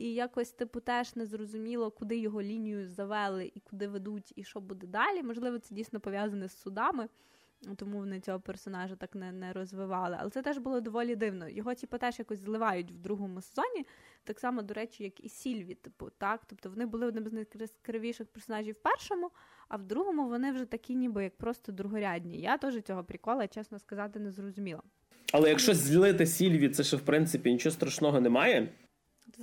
І 0.00 0.14
якось, 0.14 0.52
типу, 0.52 0.80
теж 0.80 1.16
не 1.16 1.26
зрозуміло, 1.26 1.90
куди 1.90 2.18
його 2.18 2.42
лінію 2.42 2.88
завели 2.88 3.52
і 3.54 3.60
куди 3.60 3.88
ведуть, 3.88 4.32
і 4.36 4.44
що 4.44 4.60
буде 4.60 4.86
далі. 4.86 5.22
Можливо, 5.22 5.58
це 5.58 5.74
дійсно 5.74 6.00
пов'язане 6.00 6.48
з 6.48 6.60
судами 6.60 7.08
тому 7.76 7.98
вони 7.98 8.20
цього 8.20 8.40
персонажа 8.40 8.96
так 8.96 9.14
не 9.14 9.32
не 9.32 9.52
розвивали. 9.52 10.16
Але 10.20 10.30
це 10.30 10.42
теж 10.42 10.58
було 10.58 10.80
доволі 10.80 11.16
дивно. 11.16 11.48
Його, 11.48 11.74
типу, 11.74 11.98
теж 11.98 12.18
якось 12.18 12.38
зливають 12.38 12.92
в 12.92 12.98
другому 12.98 13.40
сезоні, 13.40 13.86
так 14.24 14.40
само, 14.40 14.62
до 14.62 14.74
речі, 14.74 15.04
як 15.04 15.24
і 15.24 15.28
Сільві. 15.28 15.74
Типу, 15.74 16.08
так? 16.18 16.40
Тобто 16.46 16.70
вони 16.70 16.86
були 16.86 17.06
одним 17.06 17.28
з 17.28 17.32
найяскравіших 17.32 18.26
персонажів 18.26 18.74
в 18.74 18.82
першому, 18.82 19.30
а 19.68 19.76
в 19.76 19.82
другому 19.82 20.28
вони 20.28 20.52
вже 20.52 20.64
такі, 20.64 20.94
ніби 20.94 21.24
як 21.24 21.36
просто 21.36 21.72
другорядні. 21.72 22.40
Я 22.40 22.58
теж 22.58 22.82
цього 22.82 23.04
прикола, 23.04 23.48
чесно 23.48 23.78
сказати, 23.78 24.18
не 24.18 24.30
зрозуміла. 24.30 24.82
Але 25.32 25.48
якщо 25.48 25.74
злити 25.74 26.26
Сільві, 26.26 26.68
це 26.68 26.84
ще 26.84 26.96
в 26.96 27.00
принципі 27.00 27.52
нічого 27.52 27.72
страшного 27.72 28.20
немає. 28.20 28.68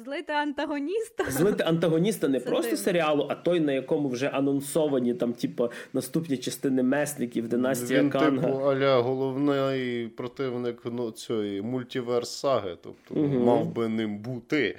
Злити 0.03 0.33
антагоніста. 0.33 1.31
Злити 1.31 1.63
антагоніста 1.63 2.27
не 2.27 2.39
Це 2.39 2.45
просто 2.45 2.69
дивно. 2.69 2.77
серіалу, 2.83 3.27
а 3.29 3.36
той, 3.36 3.60
на 3.60 3.71
якому 3.71 4.10
вже 4.10 4.27
анонсовані 4.27 5.13
там, 5.13 5.33
типу, 5.33 5.71
наступні 5.93 6.38
частини 6.38 6.83
месників, 6.83 7.47
династія 7.47 7.99
Він, 7.99 8.10
Канга. 8.10 8.47
Типу, 8.47 8.57
аля 8.57 8.99
головний 8.99 10.07
противник 10.07 10.81
ну, 10.86 11.12
цієї 11.12 11.62
мультиверс 11.62 12.29
саги, 12.29 12.77
тобто 12.83 13.15
угу. 13.15 13.45
мав 13.45 13.73
би 13.73 13.88
ним 13.88 14.17
бути. 14.17 14.77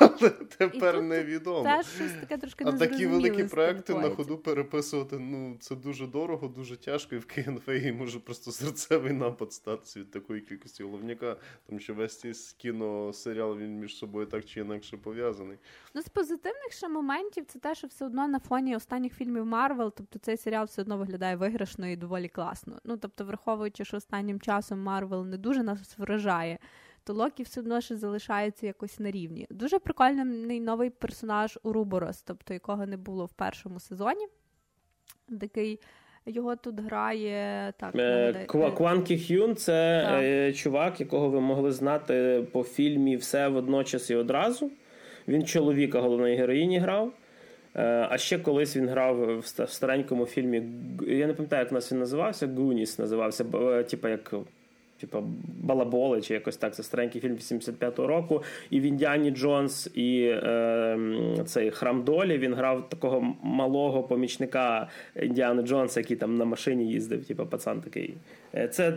Але 0.00 0.30
тепер 0.58 1.02
невідомо. 1.02 1.62
Теж 1.62 1.86
щось 1.86 2.12
таке 2.20 2.38
трошки 2.38 2.64
А 2.66 2.72
такі 2.72 3.06
великі 3.06 3.44
проекти 3.44 3.94
на 3.94 4.10
ходу 4.10 4.38
переписувати, 4.38 5.18
ну 5.18 5.56
це 5.60 5.74
дуже 5.76 6.06
дорого, 6.06 6.48
дуже 6.48 6.76
тяжко, 6.76 7.14
і 7.14 7.18
в 7.18 7.26
КНФ 7.26 7.68
може 7.98 8.18
просто 8.18 8.52
серцевий 8.52 9.12
напад 9.12 9.52
статися 9.52 10.00
від 10.00 10.10
такої 10.10 10.40
кількості 10.40 10.82
головняка, 10.82 11.36
тому 11.66 11.80
що 11.80 11.94
весь 11.94 12.18
цей 12.18 12.32
кіносеріал 12.58 13.56
він 13.56 13.78
між 13.78 13.96
собою 13.96 14.09
так 14.30 14.44
чи 14.44 14.60
інакше 14.60 14.96
пов'язаний. 14.96 15.58
Ну, 15.94 16.02
з 16.02 16.08
позитивних 16.08 16.72
ще 16.72 16.88
моментів 16.88 17.44
це 17.46 17.58
те, 17.58 17.74
що 17.74 17.86
все 17.86 18.06
одно 18.06 18.28
на 18.28 18.38
фоні 18.38 18.76
останніх 18.76 19.14
фільмів 19.14 19.46
Марвел, 19.46 19.92
тобто 19.96 20.18
цей 20.18 20.36
серіал 20.36 20.64
все 20.64 20.82
одно 20.82 20.96
виглядає 20.96 21.36
виграшно 21.36 21.86
і 21.86 21.96
доволі 21.96 22.28
класно. 22.28 22.78
Ну 22.84 22.96
тобто, 22.96 23.24
враховуючи, 23.24 23.84
що 23.84 23.96
останнім 23.96 24.40
часом 24.40 24.82
Марвел 24.82 25.26
не 25.26 25.36
дуже 25.36 25.62
нас 25.62 25.98
вражає. 25.98 26.58
То 27.04 27.14
Локі 27.14 27.42
все 27.42 27.60
одно 27.60 27.80
ще 27.80 27.96
залишається 27.96 28.66
якось 28.66 28.98
на 28.98 29.10
рівні. 29.10 29.46
Дуже 29.50 29.78
прикольний 29.78 30.60
новий 30.60 30.90
персонаж 30.90 31.58
Уруборос, 31.62 32.22
тобто 32.22 32.54
якого 32.54 32.86
не 32.86 32.96
було 32.96 33.26
в 33.26 33.32
першому 33.32 33.80
сезоні. 33.80 34.26
Такий 35.40 35.80
його 36.26 36.56
тут 36.56 36.80
грає 36.80 37.72
так. 37.76 37.94
Е, 37.96 38.46
Кванкі 38.76 39.18
Хюн 39.18 39.56
це 39.56 40.02
так. 40.08 40.22
Е, 40.22 40.52
чувак, 40.52 41.00
якого 41.00 41.28
ви 41.28 41.40
могли 41.40 41.72
знати 41.72 42.44
по 42.52 42.62
фільмі 42.62 43.16
Все 43.16 43.48
водночас 43.48 44.10
і 44.10 44.14
одразу. 44.14 44.70
Він 45.28 45.46
чоловіка 45.46 46.00
головної 46.00 46.36
героїні 46.36 46.78
грав. 46.78 47.12
Е, 47.76 48.06
а 48.10 48.18
ще 48.18 48.38
колись 48.38 48.76
він 48.76 48.88
грав 48.88 49.38
в 49.38 49.68
старенькому 49.68 50.26
фільмі. 50.26 50.62
Я 51.06 51.26
не 51.26 51.34
пам'ятаю, 51.34 51.62
як 51.62 51.72
нас 51.72 51.92
він 51.92 51.98
називався. 51.98 52.46
Гуніс 52.46 52.98
називався, 52.98 53.44
типу 53.90 54.08
як 54.08 54.34
типу, 55.00 55.24
Балаболи, 55.62 56.20
чи 56.20 56.34
якось 56.34 56.56
так. 56.56 56.74
Це 56.74 56.82
старенький 56.82 57.20
фільм 57.20 57.34
85-го 57.34 58.06
року. 58.06 58.42
І 58.70 58.80
в 58.80 58.82
Індіані 58.82 59.30
Джонс 59.30 59.90
і 59.94 60.22
е, 60.22 60.98
цей 61.46 61.70
Храм 61.70 62.02
Долі 62.02 62.38
він 62.38 62.54
грав 62.54 62.88
такого 62.88 63.36
малого 63.42 64.02
помічника 64.02 64.88
Індіани 65.22 65.62
Джонса, 65.62 66.00
який 66.00 66.16
там 66.16 66.36
на 66.36 66.44
машині 66.44 66.92
їздив, 66.92 67.24
типа 67.24 67.44
пацан 67.44 67.80
такий. 67.80 68.14
Е, 68.54 68.68
це 68.68 68.94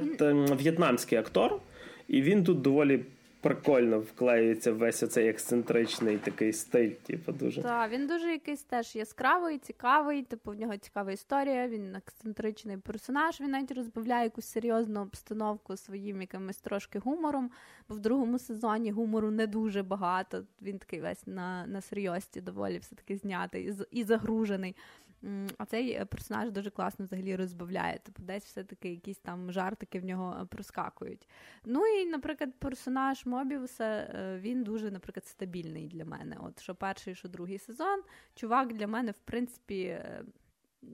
в'єтнамський 0.60 1.18
актор, 1.18 1.60
і 2.08 2.22
він 2.22 2.44
тут 2.44 2.62
доволі 2.62 3.00
прикольно 3.44 4.00
вклеюється 4.00 4.74
весь 4.74 5.04
оцей 5.04 5.28
ексцентричний 5.28 6.18
такий 6.18 6.54
стиль, 6.54 6.90
типу, 6.90 7.32
дуже. 7.32 7.62
Так, 7.62 7.92
він 7.92 8.08
дуже 8.08 8.32
якийсь 8.32 8.64
теж 8.64 8.96
яскравий, 8.96 9.58
цікавий, 9.58 10.24
типу, 10.24 10.52
в 10.52 10.56
нього 10.56 10.78
цікава 10.78 11.12
історія, 11.12 11.68
він 11.68 11.96
ексцентричний 11.96 12.78
персонаж, 12.78 13.42
він 13.42 13.52
навіть 13.52 13.72
розбавляє 13.72 14.24
якусь 14.24 14.46
серйозну 14.46 15.02
обстановку 15.02 15.78
своїм 15.78 16.22
якимось 16.22 16.58
трошки 16.58 17.00
гумором, 17.00 17.52
бо 17.90 17.96
в 17.96 18.00
другому 18.00 18.40
сезоні 18.40 18.92
гумору 18.92 19.32
не 19.32 19.48
дуже 19.48 19.84
багато. 19.84 20.44
Він 20.62 20.78
такий 20.78 21.02
весь 21.02 21.28
на 21.28 21.66
на 21.68 21.82
серйозці 21.82 22.42
доволі 22.42 22.78
все-таки 22.78 23.18
знятий 23.18 23.64
і, 23.64 24.00
і 24.00 24.04
загружений. 24.04 24.76
А 25.58 25.66
цей 25.66 25.92
е, 25.92 26.06
персонаж 26.06 26.52
дуже 26.52 26.70
класно 26.70 27.06
взагалі 27.06 27.36
розбавляє. 27.36 28.00
Типу, 28.00 28.24
десь 28.24 28.44
все-таки 28.44 28.90
якісь 28.90 29.18
там 29.18 29.52
жартики 29.52 30.00
в 30.00 30.06
нього 30.06 30.38
е, 30.42 30.46
проскакують. 30.46 31.28
Ну 31.66 31.86
і, 31.86 32.06
наприклад, 32.06 32.50
персонаж 32.60 33.26
Мобіуса, 33.26 33.86
е, 33.86 34.40
він 34.40 34.64
дуже, 34.64 34.92
наприклад, 34.92 35.26
стабільний 35.26 35.88
для 35.88 36.06
мене. 36.06 36.38
От 36.40 36.62
що 36.62 36.76
перший, 36.76 37.16
що 37.16 37.28
другий 37.28 37.58
сезон. 37.58 38.04
Чувак 38.36 38.74
для 38.74 38.88
мене, 38.88 39.12
в 39.12 39.20
принципі, 39.20 40.00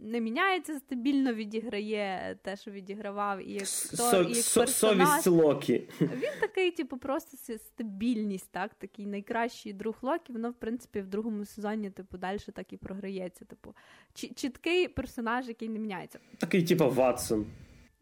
не 0.03 0.21
міняється 0.21 0.79
стабільно, 0.79 1.33
відіграє 1.33 2.37
те, 2.41 2.55
що 2.55 2.71
відігравав, 2.71 3.47
і 3.47 3.53
як 3.53 3.63
актор, 3.93 4.25
і 4.25 4.33
як 4.33 4.45
персонаж. 4.55 5.07
Совість 5.07 5.27
Локі. 5.27 5.89
Він 6.01 6.31
такий, 6.41 6.71
типу, 6.71 6.97
просто 6.97 7.57
стабільність, 7.57 8.51
так, 8.51 8.73
такий 8.73 9.05
найкращий 9.05 9.73
друг 9.73 9.95
Локі. 10.01 10.33
Воно, 10.33 10.51
в 10.51 10.53
принципі, 10.53 11.01
в 11.01 11.07
другому 11.07 11.45
сезоні, 11.45 11.89
типу, 11.89 12.17
далі 12.17 12.39
так 12.53 12.73
і 12.73 12.77
програється. 12.77 13.45
Типу, 13.45 13.75
чіткий 14.13 14.87
персонаж, 14.87 15.47
який 15.47 15.69
не 15.69 15.79
міняється. 15.79 16.19
Такий, 16.37 16.63
типу, 16.63 16.89
Ватсон. 16.89 17.45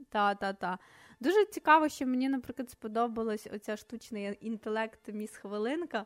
Та, 0.09 0.35
та, 0.35 0.53
та. 0.53 0.77
Дуже 1.19 1.45
цікаво, 1.45 1.89
що 1.89 2.07
мені, 2.07 2.29
наприклад, 2.29 2.69
сподобалась 2.69 3.47
оця 3.53 3.77
штучний 3.77 4.37
інтелект 4.41 5.13
міс 5.13 5.37
Хвилинка. 5.37 6.05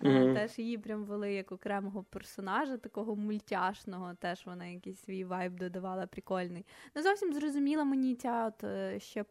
Mm-hmm. 0.00 0.34
Теж 0.34 0.58
її 0.58 0.78
прям 0.78 1.04
вели 1.04 1.32
як 1.32 1.52
окремого 1.52 2.02
персонажа, 2.02 2.76
такого 2.76 3.16
мультяшного, 3.16 4.14
теж 4.14 4.46
вона 4.46 4.66
якийсь 4.66 5.00
свій 5.00 5.24
вайб 5.24 5.56
додавала 5.56 6.06
прикольний. 6.06 6.66
Не 6.94 7.02
зовсім 7.02 7.32
зрозуміла 7.32 7.84
мені 7.84 8.14
ця 8.14 8.46
от 8.46 8.64
е, 8.64 9.00
ще 9.00 9.24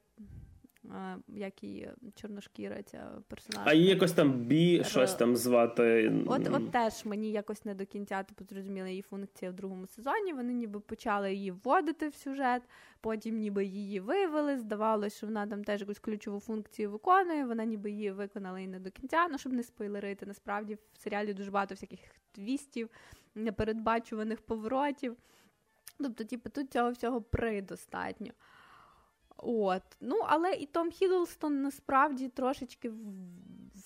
як 1.28 1.63
і 1.63 1.89
чорношкіра 2.15 2.84
ця 2.84 3.10
персонаж. 3.28 3.67
А 3.67 3.73
її 3.73 3.89
якось 3.89 4.12
там 4.12 4.32
бі, 4.34 4.84
щось 4.84 5.13
там 5.13 5.36
звати. 5.36 6.13
От 6.28 6.47
от 6.52 6.71
теж 6.71 7.06
мені 7.06 7.32
якось 7.32 7.65
не 7.65 7.73
до 7.73 7.86
кінця 7.86 8.23
типу, 8.23 8.43
зрозуміла 8.50 8.88
її 8.88 9.02
функція 9.02 9.52
в 9.52 9.54
другому 9.54 9.88
сезоні. 9.88 10.34
Вони 10.34 10.54
ніби 10.54 10.80
почали 10.80 11.34
її 11.34 11.52
вводити 11.52 12.10
в 12.10 12.15
сюжет, 12.15 12.62
потім 13.02 13.39
ніби 13.39 13.65
її 13.65 14.00
вивели. 14.00 14.58
Здавалося, 14.58 15.17
що 15.17 15.28
вона 15.28 15.47
там 15.47 15.63
теж 15.63 15.82
якусь 15.82 16.00
ключову 16.00 16.39
функцію 16.39 16.91
виконує. 16.91 17.45
Вона 17.45 17.65
ніби 17.65 17.91
її 17.91 18.12
виконала 18.12 18.60
і 18.60 18.67
не 18.67 18.80
до 18.80 18.91
кінця. 18.91 19.28
Ну, 19.32 19.38
щоб 19.38 19.54
не 19.54 19.63
спойлерити. 19.63 20.26
Насправді 20.26 20.76
в 20.93 20.97
серіалі 20.97 21.34
дуже 21.34 21.52
багато 21.52 21.76
всяких 21.76 22.00
твістів, 22.32 22.89
непередбачуваних 23.36 24.41
поворотів. 24.41 25.17
Тобто, 25.97 26.23
типу, 26.23 26.50
тут 26.50 26.73
цього 26.73 26.91
всього 26.91 27.21
придостатньо. 27.21 28.32
От. 29.38 29.84
Ну, 30.02 30.19
але 30.28 30.54
і 30.54 30.65
Том 30.65 30.91
Хіддлстон 30.91 31.62
насправді 31.62 32.30
трошечки 32.30 32.89
в, 32.89 32.95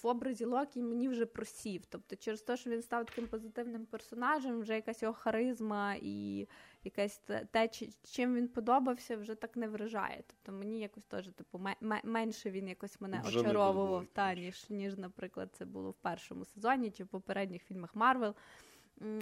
в 0.01 0.07
образі 0.07 0.45
Локі 0.45 0.81
мені 0.81 1.09
вже 1.09 1.25
просів. 1.25 1.85
Тобто, 1.89 2.15
через 2.15 2.41
те, 2.41 2.57
що 2.57 2.69
він 2.69 2.81
став 2.81 3.05
таким 3.05 3.27
позитивним 3.27 3.85
персонажем, 3.85 4.59
вже 4.59 4.75
якась 4.75 5.01
його 5.01 5.13
харизма 5.13 5.95
і 6.01 6.47
якесь 6.83 7.21
те, 7.51 7.69
чим 8.03 8.35
він 8.35 8.47
подобався, 8.47 9.17
вже 9.17 9.35
так 9.35 9.55
не 9.55 9.67
вражає. 9.67 10.23
Тобто 10.27 10.59
мені 10.59 10.79
якось 10.79 11.05
теж 11.05 11.27
типу, 11.27 11.61
менше 12.03 12.51
він 12.51 12.67
якось 12.67 13.01
мене 13.01 13.21
вже 13.25 13.39
очаровував, 13.39 14.05
та, 14.13 14.33
ніж, 14.33 14.69
ніж, 14.69 14.97
наприклад, 14.97 15.49
це 15.53 15.65
було 15.65 15.91
в 15.91 15.97
першому 15.97 16.45
сезоні 16.45 16.91
чи 16.91 17.03
в 17.03 17.07
попередніх 17.07 17.63
фільмах 17.63 17.95
Марвел 17.95 18.35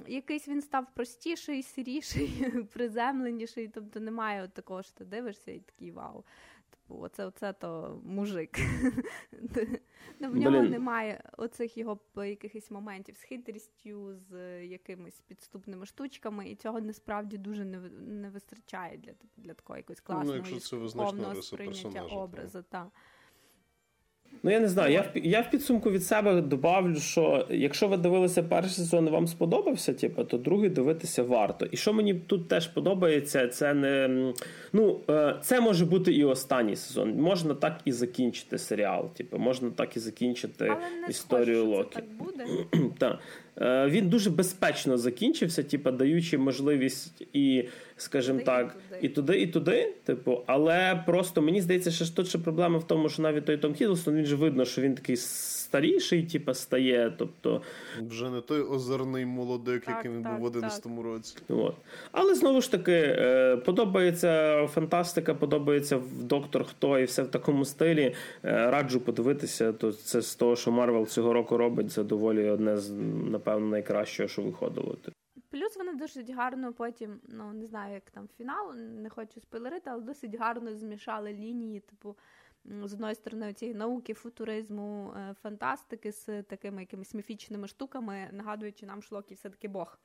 якийсь 0.08 0.48
він 0.48 0.62
став 0.62 0.86
простіший, 0.94 1.64
сиріший, 1.64 2.52
приземленіший. 2.74 3.68
Тобто 3.68 4.00
немає 4.00 4.44
от 4.44 4.54
такого, 4.54 4.84
що 4.84 4.94
ти 4.94 5.06
дивишся 5.06 5.52
і 5.52 5.60
такий 5.60 5.92
вау. 5.92 6.24
Типу, 6.70 7.02
оце, 7.02 7.26
оце 7.26 7.54
то 7.54 8.02
мужик. 8.04 8.60
ну, 10.20 10.30
В 10.32 10.36
нього 10.36 10.62
немає 10.62 11.24
оцих 11.38 11.78
його 11.78 12.00
якихось 12.16 12.72
моментів 12.72 13.16
з 13.18 13.22
хитрістю, 13.22 14.16
з 14.16 14.64
якимись 14.66 15.22
підступними 15.22 15.86
штучками, 15.86 16.50
і 16.50 16.56
цього 16.56 16.82
насправді 16.82 17.38
дуже 17.38 17.66
не 17.66 17.80
не 17.90 18.30
вистачає 18.30 18.98
для 18.98 19.12
для 19.38 19.54
такого 19.54 19.78
якогось 19.78 20.04
ну, 20.10 20.16
класного 20.16 20.44
ну, 20.72 20.92
повного 20.94 21.42
сприйняття 21.42 22.04
образу. 22.04 22.64
Та. 22.70 22.92
Ну, 24.44 24.52
я 24.52 24.60
не 24.60 24.68
знаю. 24.68 24.94
Я 24.94 25.02
в 25.02 25.12
я 25.14 25.42
в 25.42 25.52
підсумку 25.52 25.92
від 25.92 26.04
себе 26.04 26.42
добавлю, 26.42 26.96
що 26.96 27.48
якщо 27.50 27.88
ви 27.88 27.98
дивилися 27.98 28.44
перший 28.44 28.72
сезон 28.72 29.08
і 29.08 29.10
вам 29.10 29.28
сподобався, 29.28 29.94
типу, 29.94 30.24
то 30.24 30.38
другий 30.38 30.70
дивитися 30.70 31.24
варто. 31.24 31.66
І 31.66 31.78
що 31.78 31.94
мені 31.94 32.14
тут 32.14 32.48
теж 32.48 32.68
подобається, 32.68 33.48
це 33.48 33.74
не 33.74 34.34
ну 34.74 35.00
е, 35.10 35.36
це 35.42 35.62
може 35.62 35.86
бути 35.86 36.14
і 36.14 36.24
останній 36.24 36.76
сезон. 36.76 37.16
Можна 37.22 37.54
так 37.54 37.80
і 37.86 37.92
закінчити 37.92 38.58
серіал. 38.58 39.14
Типу, 39.14 39.38
можна 39.38 39.70
так 39.70 39.98
і 39.98 40.00
закінчити 40.00 40.68
Але 40.68 41.02
не 41.02 41.08
історію 41.08 41.58
схоже, 41.58 41.78
Локі. 41.78 41.96
Це 41.96 42.02
так 42.02 42.10
буде. 42.18 42.46
так. 42.98 43.20
Е, 43.62 43.88
він 43.90 44.10
дуже 44.10 44.30
безпечно 44.30 44.98
закінчився, 44.98 45.64
типу, 45.64 45.92
даючи 45.92 46.38
можливість 46.38 47.24
і, 47.34 47.64
скажімо 47.98 48.40
так, 48.46 48.76
і 49.02 49.10
туди, 49.10 49.42
і 49.42 49.48
туди. 49.48 49.94
Типу, 50.04 50.44
але 50.46 51.04
просто 51.06 51.42
мені 51.42 51.62
здається, 51.62 51.92
що 51.92 52.08
тут 52.08 52.28
ще 52.28 52.38
проблема 52.38 52.78
в 52.78 52.88
тому, 52.88 53.10
що 53.10 53.22
навіть 53.22 53.46
той 53.46 53.58
Том 53.58 53.74
Хідлстон, 53.74 54.16
він 54.16 54.26
же 54.26 54.36
видно, 54.36 54.66
що 54.66 54.82
він 54.82 54.96
такий 54.96 55.18
старіший, 55.70 56.24
типу, 56.24 56.54
стає. 56.54 57.14
тобто... 57.18 57.62
Вже 58.02 58.30
не 58.30 58.42
той 58.42 58.62
озерний 58.62 59.26
молодик, 59.26 59.86
так, 59.86 59.96
який 59.96 60.12
він 60.12 60.22
був 60.22 60.40
в 60.40 60.44
11 60.44 60.86
році. 61.04 61.38
От. 61.50 61.76
Але 62.12 62.36
знову 62.36 62.62
ж 62.62 62.72
таки, 62.72 62.94
е, 62.94 63.58
подобається 63.58 64.68
фантастика, 64.68 65.34
подобається 65.34 66.02
доктор 66.22 66.66
Хто 66.66 67.00
і 67.00 67.04
все 67.04 67.24
в 67.24 67.28
такому 67.28 67.66
стилі. 67.66 68.16
Е, 68.44 68.72
раджу 68.72 69.00
подивитися. 69.00 69.74
То 69.74 69.92
це 69.92 70.22
з 70.22 70.36
того, 70.36 70.56
що 70.56 70.72
Марвел 70.72 71.06
цього 71.06 71.34
року 71.34 71.58
робить, 71.58 71.92
це 71.92 72.04
доволі 72.04 72.50
одне 72.50 72.78
з 72.78 72.90
напевно 73.32 73.68
найкращого, 73.68 74.30
що 74.30 74.42
виходило. 74.42 74.96
Плюс 75.52 75.78
вони 75.78 75.94
досить 75.94 76.30
гарно 76.30 76.74
потім, 76.74 77.20
ну 77.28 77.54
не 77.54 77.68
знаю, 77.68 77.94
як 77.94 78.10
там 78.10 78.28
фінал, 78.38 78.76
не 78.76 79.10
хочу 79.10 79.42
спойлерити, 79.42 79.90
але 79.90 80.02
досить 80.02 80.36
гарно 80.36 80.76
змішали 80.76 81.34
лінії, 81.34 81.80
типу 81.80 82.16
з 82.66 82.94
одної 82.94 83.16
сторони 83.16 83.54
цієї 83.54 83.78
науки, 83.78 84.14
футуризму, 84.14 85.14
е, 85.18 85.36
фантастики 85.42 86.12
з 86.12 86.44
такими 86.44 86.82
якимись 86.82 87.14
міфічними 87.14 87.68
штуками, 87.68 88.30
нагадуючи 88.32 88.86
нам 88.86 89.04
шлокі 89.04 89.34
все-таки 89.34 89.68
Бог. 89.68 90.00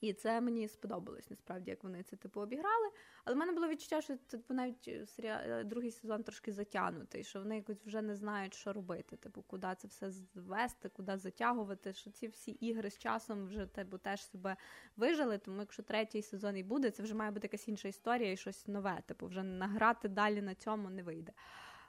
І 0.00 0.12
це 0.12 0.40
мені 0.40 0.68
сподобалось 0.68 1.30
насправді, 1.30 1.70
як 1.70 1.84
вони 1.84 2.02
це 2.02 2.16
типу 2.16 2.40
обіграли. 2.40 2.90
Але 3.24 3.36
в 3.36 3.38
мене 3.38 3.52
було 3.52 3.68
відчуття, 3.68 4.00
що 4.00 4.16
типу 4.16 4.54
навіть 4.54 5.10
серіал, 5.10 5.40
е, 5.44 5.64
другий 5.64 5.90
сезон 5.90 6.22
трошки 6.22 6.52
затягнутий, 6.52 7.24
що 7.24 7.38
вони 7.38 7.56
якось 7.56 7.86
вже 7.86 8.02
не 8.02 8.14
знають, 8.14 8.54
що 8.54 8.72
робити. 8.72 9.16
Типу, 9.16 9.42
куди 9.42 9.68
це 9.78 9.88
все 9.88 10.10
звести, 10.10 10.88
куди 10.88 11.16
затягувати. 11.16 11.92
Що 11.92 12.10
ці 12.10 12.28
всі 12.28 12.50
ігри 12.50 12.90
з 12.90 12.98
часом 12.98 13.46
вже 13.46 13.66
типу, 13.66 13.98
теж 13.98 14.30
себе 14.30 14.56
вижили. 14.96 15.38
Тому 15.38 15.60
якщо 15.60 15.82
третій 15.82 16.22
сезон 16.22 16.56
і 16.56 16.62
буде, 16.62 16.90
це 16.90 17.02
вже 17.02 17.14
має 17.14 17.30
бути 17.30 17.46
якась 17.46 17.68
інша 17.68 17.88
історія 17.88 18.32
і 18.32 18.36
щось 18.36 18.66
нове. 18.66 19.02
Типу, 19.06 19.26
вже 19.26 19.42
награти 19.42 20.08
далі 20.08 20.42
на 20.42 20.54
цьому 20.54 20.90
не 20.90 21.02
вийде. 21.02 21.32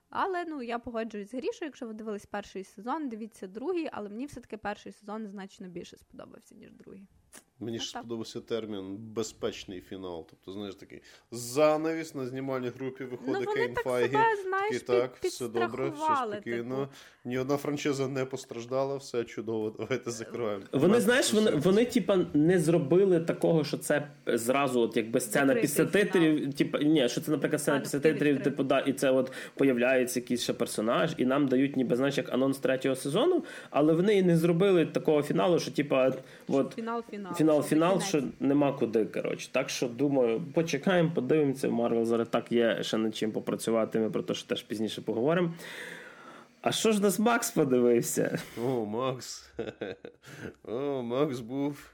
Але 0.09 0.45
ну 0.45 0.61
я 0.61 0.79
погоджуюсь 0.79 1.31
з 1.31 1.33
Грішою, 1.33 1.67
якщо 1.67 1.87
ви 1.87 1.93
дивились 1.93 2.25
перший 2.25 2.63
сезон, 2.63 3.09
дивіться 3.09 3.47
другий, 3.47 3.89
але 3.91 4.09
мені 4.09 4.25
все-таки 4.25 4.57
перший 4.57 4.91
сезон 4.91 5.27
значно 5.27 5.67
більше 5.67 5.97
сподобався, 5.97 6.55
ніж 6.55 6.73
другий. 6.73 7.07
Мені 7.59 7.79
ж 7.79 7.89
сподобався 7.89 8.41
термін 8.41 8.97
безпечний 8.99 9.81
фінал. 9.81 10.27
Тобто, 10.29 10.51
знаєш, 10.51 10.75
такий 10.75 11.01
занавіс 11.31 12.15
на 12.15 12.25
знімальній 12.25 12.71
групі 12.79 13.03
виходить 13.03 13.47
ну, 13.47 13.53
Кейн 13.53 13.75
Файгі. 13.75 14.11
Такий, 14.11 14.79
так, 14.79 15.17
все 15.21 15.47
добре, 15.47 15.89
все 15.89 16.15
спокійно. 16.31 16.79
Типу. 16.79 16.93
Ні 17.25 17.37
одна 17.37 17.57
франшиза 17.57 18.07
не 18.07 18.25
постраждала, 18.25 18.97
все 18.97 19.23
чудово. 19.23 19.75
Давайте 19.79 20.11
закриваємо. 20.11 20.63
Вони 20.71 21.01
знаєш, 21.01 21.33
вони 21.33 21.51
вони, 21.51 21.85
типа, 21.85 22.25
не 22.33 22.59
зробили 22.59 23.19
такого, 23.19 23.63
що 23.63 23.77
це 23.77 24.07
зразу, 24.27 24.81
от 24.81 24.97
якби 24.97 25.19
сцена 25.19 25.55
після 25.55 25.85
титрів. 25.85 26.53
Типа, 26.53 26.79
ні, 26.79 27.09
що 27.09 27.21
це, 27.21 27.31
наприклад, 27.31 27.61
сцена 27.61 27.79
після 27.79 27.99
титрів, 27.99 28.43
типу, 28.43 28.63
да, 28.63 28.79
і 28.79 28.93
це 28.93 29.11
от 29.11 29.31
появляється 29.55 30.19
якийсь 30.19 30.41
ще 30.41 30.53
персонаж, 30.53 31.13
і 31.17 31.25
нам 31.25 31.47
дають, 31.47 31.75
ніби 31.75 31.95
знаєш, 31.95 32.17
як 32.17 32.33
анонс 32.33 32.57
третього 32.57 32.95
сезону, 32.95 33.43
але 33.69 33.93
вони 33.93 34.17
і 34.17 34.23
не 34.23 34.37
зробили 34.37 34.85
такого 34.85 35.23
фіналу, 35.23 35.59
що 35.59 35.71
типа, 35.71 36.13
от 36.47 36.73
фінал, 36.75 37.03
фінал 37.09 37.33
фінал, 37.45 37.63
фінал, 37.63 38.01
що 38.01 38.23
нема 38.39 38.73
куди. 38.73 39.05
коротше. 39.05 39.49
Так 39.51 39.69
що 39.69 39.87
думаю, 39.87 40.41
почекаємо, 40.53 41.11
подивимося. 41.15 41.69
Марвел 41.69 42.05
зараз 42.05 42.27
так 42.29 42.51
є 42.51 42.83
ще 42.83 42.97
над 42.97 43.15
чим 43.15 43.31
попрацювати. 43.31 43.99
Ми 43.99 44.09
про 44.09 44.23
те, 44.23 44.33
що 44.33 44.47
теж 44.47 44.63
пізніше 44.63 45.01
поговоримо. 45.01 45.53
А 46.61 46.71
що 46.71 46.91
ж 46.91 47.01
нас 47.01 47.19
Макс 47.19 47.51
подивився? 47.51 48.39
О, 48.65 48.85
Макс. 48.85 49.53
О, 50.63 51.01
Макс 51.01 51.39
був. 51.39 51.91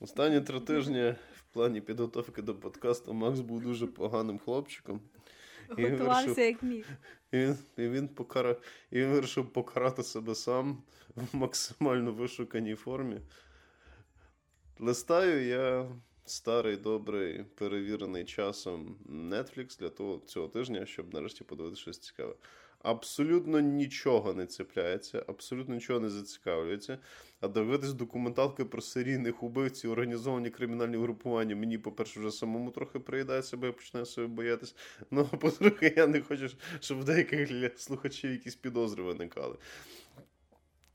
Останні 0.00 0.40
три 0.40 0.60
тижні 0.60 1.14
в 1.36 1.52
плані 1.52 1.80
підготовки 1.80 2.42
до 2.42 2.54
подкасту 2.54 3.14
Макс 3.14 3.40
був 3.40 3.62
дуже 3.62 3.86
поганим 3.86 4.38
хлопчиком. 4.38 5.00
Готувався 5.68 6.42
як 6.42 6.62
міг. 6.62 6.86
І 7.32 7.36
він, 7.36 7.56
і 7.76 7.88
він 7.88 8.08
покара... 8.08 8.56
і 8.90 8.98
він 8.98 9.08
вирішив 9.08 9.52
покарати 9.52 10.02
себе 10.02 10.34
сам 10.34 10.82
в 11.16 11.36
максимально 11.36 12.12
вишуканій 12.12 12.74
формі. 12.74 13.20
Листаю 14.78 15.46
я 15.46 15.88
старий, 16.24 16.76
добрий, 16.76 17.44
перевірений 17.54 18.24
часом 18.24 18.96
Netflix 19.08 19.80
для 19.80 19.88
того 19.88 20.22
цього 20.26 20.48
тижня, 20.48 20.86
щоб 20.86 21.14
нарешті 21.14 21.44
подивитися 21.44 21.82
щось 21.82 21.98
цікаве. 21.98 22.34
Абсолютно 22.78 23.60
нічого 23.60 24.34
не 24.34 24.46
цепляється, 24.46 25.24
абсолютно 25.26 25.74
нічого 25.74 26.00
не 26.00 26.10
зацікавлюється. 26.10 26.98
А 27.40 27.48
дивитись 27.48 27.92
документалки 27.92 28.64
про 28.64 28.82
серійних 28.82 29.42
убивців, 29.42 29.90
організовані 29.90 30.50
кримінальні 30.50 30.96
групування, 30.96 31.56
мені, 31.56 31.78
по-перше, 31.78 32.20
вже 32.20 32.30
самому 32.30 32.70
трохи 32.70 32.98
приїдається, 32.98 33.56
бо 33.56 33.66
я 33.66 33.72
починаю 33.72 34.06
себе 34.06 34.26
боятись. 34.26 34.76
Ну, 35.10 35.28
а 35.32 35.36
по-друге, 35.36 35.94
я 35.96 36.06
не 36.06 36.20
хочу, 36.20 36.48
щоб 36.80 37.04
деяких 37.04 37.80
слухачів 37.80 38.30
якісь 38.30 38.56
підозри 38.56 39.02
виникали. 39.02 39.56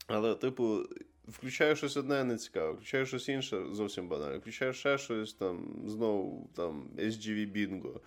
Але, 0.08 0.36
типу, 0.36 0.86
включаю 1.28 1.76
щось 1.76 1.98
одне 1.98 2.24
не 2.24 2.38
цікаве, 2.38 2.72
включаю 2.72 3.06
щось 3.06 3.30
інше 3.30 3.66
зовсім 3.72 4.08
банальне, 4.08 4.38
включаю 4.38 4.74
ще 4.74 4.98
щось 4.98 5.34
там, 5.34 5.84
знову 5.88 6.50
там 6.56 6.90
SGV 6.98 7.54
Bingo. 7.54 8.00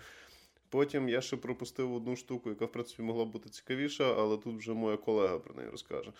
Потім 0.69 1.09
я 1.09 1.21
ще 1.21 1.37
пропустив 1.37 1.95
одну 1.95 2.17
штуку, 2.17 2.49
яка, 2.49 2.65
в 2.65 2.73
принципі, 2.73 3.03
могла 3.03 3.25
бути 3.25 3.49
цікавіша, 3.49 4.15
але 4.19 4.37
тут 4.37 4.57
вже 4.57 4.73
моя 4.73 4.97
колега 4.97 5.39
про 5.39 5.55
неї 5.55 5.69
розкаже. 5.71 6.13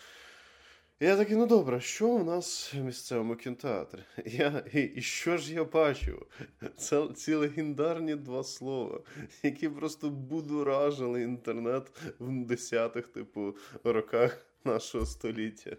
Я 1.01 1.17
такий, 1.17 1.37
ну 1.37 1.47
добре, 1.47 1.81
що 1.81 2.09
у 2.09 2.25
нас 2.25 2.75
в 2.75 2.79
місцевому 2.79 3.37
кінотеатрі? 3.37 3.99
Я, 4.27 4.65
І 4.73 4.83
і 4.83 5.03
що 5.03 5.37
ж 5.37 5.55
я 5.55 5.65
бачив? 5.65 6.27
Це 6.77 7.09
ці 7.15 7.35
легендарні 7.35 8.15
два 8.15 8.45
слова, 8.45 9.01
які 9.43 9.69
просто 9.69 10.11
будуражили 10.11 11.23
інтернет 11.23 11.91
в 12.19 12.45
десятих, 12.45 13.09
типу, 13.09 13.57
роках 13.85 14.47
нашого 14.65 15.07
століття. 15.07 15.77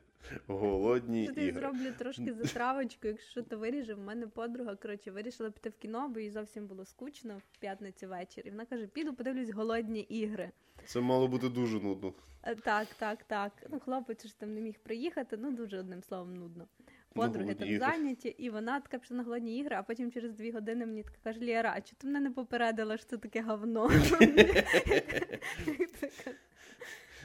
Голодні 0.48 1.28
Тут 1.28 1.38
ігри. 1.38 1.46
я 1.48 1.54
зроблю 1.54 1.92
трошки 1.98 2.34
затравочку, 2.44 3.08
якщо 3.08 3.42
то 3.42 3.58
виріже. 3.58 3.94
В 3.94 4.00
мене 4.00 4.28
подруга 4.28 4.76
коротше 4.76 5.12
вирішила 5.12 5.52
піти 5.52 5.70
в 5.70 5.78
кіно, 5.78 6.10
бо 6.10 6.20
їй 6.20 6.30
зовсім 6.32 6.68
було 6.68 6.86
скучно 6.86 7.38
в 7.38 7.60
п'ятницю 7.60 8.08
ввечері. 8.08 8.48
І 8.48 8.52
вона 8.52 8.66
каже: 8.66 8.88
піду, 8.88 9.14
подивлюсь 9.14 9.50
голодні 9.50 10.00
ігри. 10.02 10.52
Це 10.86 11.02
мало 11.02 11.28
бути 11.28 11.50
дуже 11.50 11.80
нудно. 11.80 12.14
Е, 12.44 12.56
Так, 12.56 12.88
так, 13.00 13.24
так. 13.24 13.52
Ну, 13.72 13.80
хлопець 13.80 14.28
ж 14.28 14.40
там 14.40 14.54
не 14.54 14.62
міг 14.62 14.76
приїхати, 14.84 15.38
ну 15.38 15.52
дуже 15.52 15.80
одним 15.80 16.04
словом 16.04 16.36
нудно. 16.36 16.68
Подруги 17.14 17.40
голодні 17.40 17.56
там 17.60 17.68
ігри. 17.68 17.80
зайняті, 17.80 18.30
і 18.30 18.50
вона 18.50 18.80
така 18.80 18.98
пішла 18.98 19.18
на 19.18 19.24
голодні 19.24 19.58
ігри, 19.60 19.76
а 19.76 19.84
потім 19.84 20.12
через 20.12 20.34
дві 20.34 20.52
години 20.52 20.86
мені 20.86 21.04
така 21.04 21.16
каже: 21.24 21.40
Лєра, 21.46 21.74
а 21.76 21.82
чого 21.82 21.96
ти 21.98 22.08
мене 22.08 22.20
не 22.20 22.32
попередила, 22.32 22.98
що 22.98 23.06
це 23.08 23.18
таке 23.18 23.42
говно? 23.42 23.90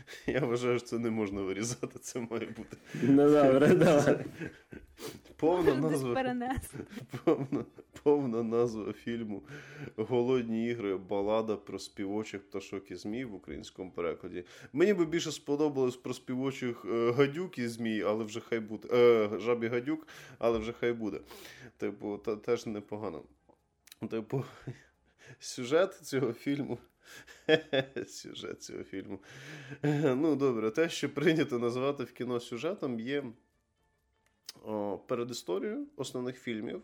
Я 0.27 0.41
вважаю, 0.41 0.79
що 0.79 0.89
це 0.89 0.99
не 0.99 1.11
можна 1.11 1.43
вирізати, 1.43 1.99
це 1.99 2.21
має 2.21 2.47
бути. 2.47 2.77
Ну 3.03 3.31
добре, 3.31 3.75
давай. 3.75 4.25
Повна 5.37 5.75
назва. 5.75 6.35
Повна, 7.25 7.65
повна 8.03 8.43
назва 8.43 8.93
фільму 8.93 9.43
Голодні 9.97 10.67
ігри. 10.67 10.97
Балада 10.97 11.57
про 11.57 11.79
співочих 11.79 12.49
пташок 12.49 12.91
і 12.91 12.97
змій 12.97 13.25
в 13.25 13.35
українському 13.35 13.91
перекладі. 13.91 14.45
Мені 14.73 14.95
би 14.95 15.05
більше 15.07 15.33
сподобалось 15.33 15.97
про 15.97 16.15
співочих 16.15 16.85
е, 16.85 17.13
гадюк 17.13 17.59
і 17.59 17.69
змій, 17.69 18.03
але 18.03 18.25
вже 18.25 18.41
хай 18.41 18.61
буде. 18.61 18.89
Е, 18.93 19.39
жабі 19.39 19.69
гадюк, 19.69 20.07
але 20.39 20.59
вже 20.59 20.73
хай 20.73 20.93
буде. 20.93 21.21
Типу, 21.77 22.19
та, 22.19 22.37
теж 22.37 22.67
непогано. 22.67 23.23
Типу, 24.11 24.45
сюжет 25.39 25.95
цього 25.95 26.33
фільму. 26.33 26.79
Сюжет 28.07 28.63
цього 28.63 28.85
фільму. 28.85 29.19
Ну, 30.05 30.37
добре, 30.37 30.71
те, 30.71 30.89
що 30.89 31.15
прийнято 31.15 31.59
називати 31.59 32.05
в 32.05 32.13
кіно 32.13 32.41
сюжетом, 32.41 33.01
є 33.01 33.25
о, 34.65 34.99
перед 34.99 35.31
основних 35.97 36.39
фільмів, 36.39 36.83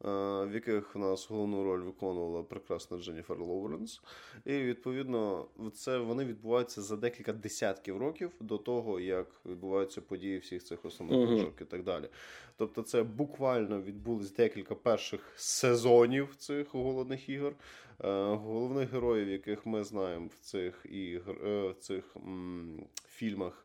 в 0.00 0.50
яких 0.54 0.94
в 0.94 0.98
нас 0.98 1.30
головну 1.30 1.64
роль 1.64 1.80
виконувала 1.80 2.42
прекрасна 2.42 2.98
Дженніфер 2.98 3.38
Лоуренс. 3.40 4.00
І 4.44 4.52
відповідно 4.52 5.46
це 5.74 5.98
вони 5.98 6.24
відбуваються 6.24 6.82
за 6.82 6.96
декілька 6.96 7.32
десятків 7.32 7.96
років 7.96 8.30
до 8.40 8.58
того, 8.58 9.00
як 9.00 9.26
відбуваються 9.46 10.00
події 10.00 10.38
всіх 10.38 10.64
цих 10.64 10.84
основних 10.84 11.28
книжок 11.28 11.60
і 11.60 11.64
так 11.64 11.82
далі. 11.84 12.08
Тобто, 12.56 12.82
це 12.82 13.02
буквально 13.02 13.82
відбулись 13.82 14.32
декілька 14.32 14.74
перших 14.74 15.32
сезонів 15.36 16.34
цих 16.36 16.74
голодних 16.74 17.28
ігор. 17.28 17.54
Е, 18.04 18.34
Головних 18.34 18.92
героїв, 18.92 19.28
яких 19.28 19.66
ми 19.66 19.84
знаємо 19.84 20.26
в 20.26 20.38
цих 20.38 20.86
ігр, 20.90 21.36
е, 21.46 21.68
в 21.68 21.74
цих 21.74 22.16
м, 22.16 22.84
фільмах. 23.08 23.64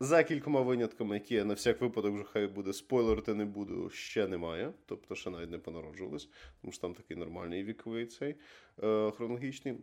За 0.00 0.24
кількома 0.24 0.60
винятками, 0.60 1.14
які 1.14 1.34
я 1.34 1.44
на 1.44 1.54
всяк 1.54 1.80
випадок 1.80 2.14
вже 2.14 2.24
хай 2.24 2.46
буде 2.46 2.72
спойлерити 2.72 3.34
не 3.34 3.44
буду, 3.44 3.90
ще 3.90 4.26
немає. 4.26 4.72
Тобто 4.86 5.14
ще 5.14 5.30
навіть 5.30 5.50
не 5.50 5.58
понароджувались, 5.58 6.28
тому 6.60 6.72
що 6.72 6.80
там 6.80 6.94
такий 6.94 7.16
нормальний 7.16 7.64
віковий 7.64 8.06
цей 8.06 8.34
е, 8.82 9.10
хронологічний. 9.10 9.74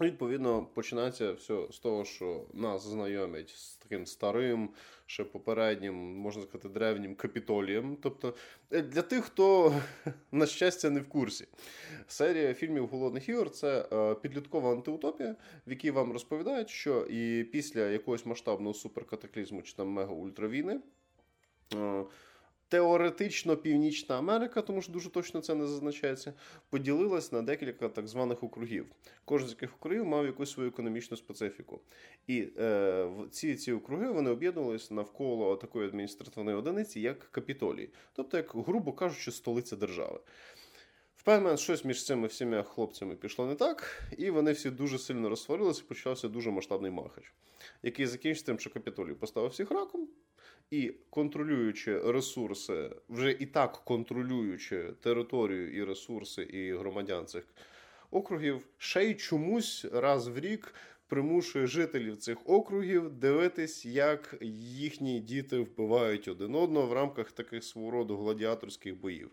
Відповідно, 0.00 0.66
починається 0.74 1.32
все 1.32 1.66
з 1.70 1.78
того, 1.78 2.04
що 2.04 2.46
нас 2.52 2.82
знайомять 2.82 3.50
з 3.50 3.76
таким 3.76 4.06
старим, 4.06 4.70
ще 5.06 5.24
попереднім, 5.24 5.94
можна 5.94 6.42
сказати, 6.42 6.68
древнім 6.68 7.14
капітолієм. 7.14 7.96
Тобто, 8.02 8.34
е, 8.70 8.82
для 8.82 9.02
тих, 9.02 9.24
хто, 9.24 9.74
на 10.32 10.46
щастя, 10.46 10.90
не 10.90 11.00
в 11.00 11.08
курсі. 11.08 11.48
Серія 12.06 12.54
фільмів 12.54 12.86
Голодних 12.86 13.28
ігор 13.28 13.50
це 13.50 13.88
е, 13.92 14.14
підліткова 14.14 14.72
антиутопія, 14.72 15.36
в 15.66 15.70
якій 15.70 15.90
вам 15.90 16.12
розповідають, 16.12 16.70
що 16.70 17.06
і 17.10 17.44
після 17.44 17.80
якогось 17.80 18.26
масштабного 18.26 18.74
суперкатаклізму 18.74 19.62
чи 19.62 19.76
там 19.76 19.88
мега-ультравійни. 19.88 20.80
Теоретично 22.68 23.56
Північна 23.56 24.18
Америка, 24.18 24.62
тому 24.62 24.82
що 24.82 24.92
дуже 24.92 25.10
точно 25.10 25.40
це 25.40 25.54
не 25.54 25.66
зазначається, 25.66 26.32
поділилась 26.70 27.32
на 27.32 27.42
декілька 27.42 27.88
так 27.88 28.08
званих 28.08 28.42
округів. 28.42 28.86
Кожен 29.24 29.48
з 29.48 29.50
яких 29.50 29.74
округів 29.74 30.06
мав 30.06 30.26
якусь 30.26 30.52
свою 30.52 30.68
економічну 30.68 31.16
специфіку. 31.16 31.80
І 32.26 32.48
е, 32.58 33.08
ці, 33.30 33.54
ці 33.54 33.72
округи 33.72 34.10
вони 34.10 34.30
об'єднувалися 34.30 34.94
навколо 34.94 35.56
такої 35.56 35.88
адміністративної 35.88 36.56
одиниці, 36.56 37.00
як 37.00 37.18
Капітолій, 37.18 37.90
тобто, 38.12 38.36
як, 38.36 38.54
грубо 38.54 38.92
кажучи, 38.92 39.32
столиця 39.32 39.76
держави. 39.76 40.20
В 41.24 41.56
щось 41.56 41.84
між 41.84 42.04
цими 42.04 42.26
всіма 42.26 42.62
хлопцями 42.62 43.16
пішло 43.16 43.46
не 43.46 43.54
так, 43.54 44.02
і 44.18 44.30
вони 44.30 44.52
всі 44.52 44.70
дуже 44.70 44.98
сильно 44.98 45.28
розсварилися, 45.28 45.82
і 45.84 45.88
почався 45.88 46.28
дуже 46.28 46.50
масштабний 46.50 46.90
махач, 46.90 47.32
який 47.82 48.06
закінчився 48.06 48.46
тим, 48.46 48.58
що 48.58 48.70
Капітолій 48.70 49.14
поставив 49.14 49.50
всіх 49.50 49.70
раком. 49.70 50.08
І 50.70 50.92
контролюючи 51.10 52.12
ресурси, 52.12 52.90
вже 53.08 53.30
і 53.30 53.46
так 53.46 53.72
контролюючи 53.72 54.92
територію 55.00 55.76
і 55.76 55.84
ресурси, 55.84 56.42
і 56.42 56.72
громадян 56.72 57.26
цих 57.26 57.44
округів, 58.10 58.60
ще 58.78 59.04
й 59.04 59.14
чомусь 59.14 59.84
раз 59.92 60.28
в 60.28 60.38
рік 60.38 60.74
примушує 61.08 61.66
жителів 61.66 62.16
цих 62.16 62.38
округів 62.48 63.10
дивитись, 63.10 63.86
як 63.86 64.34
їхні 64.40 65.20
діти 65.20 65.58
вбивають 65.58 66.28
один 66.28 66.54
одного 66.54 66.86
в 66.86 66.92
рамках 66.92 67.32
таких 67.32 67.64
свого 67.64 67.90
роду 67.90 68.16
гладіаторських 68.16 69.00
боїв. 69.00 69.30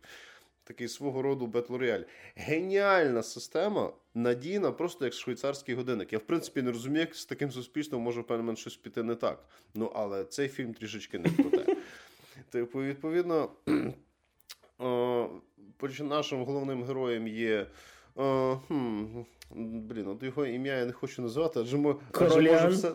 Такий 0.64 0.88
свого 0.88 1.22
роду 1.22 1.48
Battle 1.48 1.78
Royale. 1.78 2.06
Геніальна 2.36 3.24
система, 3.24 3.94
надійна, 4.14 4.72
просто 4.72 5.06
як 5.06 5.14
швейцарський 5.14 5.76
годинник. 5.76 6.14
Я, 6.14 6.20
в 6.20 6.22
принципі, 6.22 6.62
не 6.62 6.72
розумію, 6.72 7.00
як 7.00 7.16
з 7.16 7.26
таким 7.26 7.52
суспільством 7.52 8.02
може 8.02 8.22
в 8.22 8.28
певний 8.28 8.56
щось 8.56 8.76
піти 8.76 9.04
не 9.04 9.16
так. 9.16 9.46
Ну, 9.74 9.92
але 9.96 10.26
цей 10.26 10.48
фільм 10.48 10.74
трішечки 10.74 11.20
не 11.20 11.30
про 11.30 11.50
те. 11.50 11.76
Типу, 12.50 12.82
відповідно, 12.82 13.50
о, 14.80 15.30
нашим 16.00 16.44
головним 16.44 16.84
героєм 16.84 17.28
є. 17.28 17.68
О, 18.16 18.58
хм, 18.68 19.06
блін, 19.56 20.08
от 20.08 20.24
його 20.24 20.46
ім'я 20.46 20.76
я 20.76 20.86
не 20.86 20.92
хочу 20.92 21.22
називати, 21.22 21.60
адже, 21.60 21.78
адже 22.14 22.42
може, 22.42 22.68
все, 22.68 22.92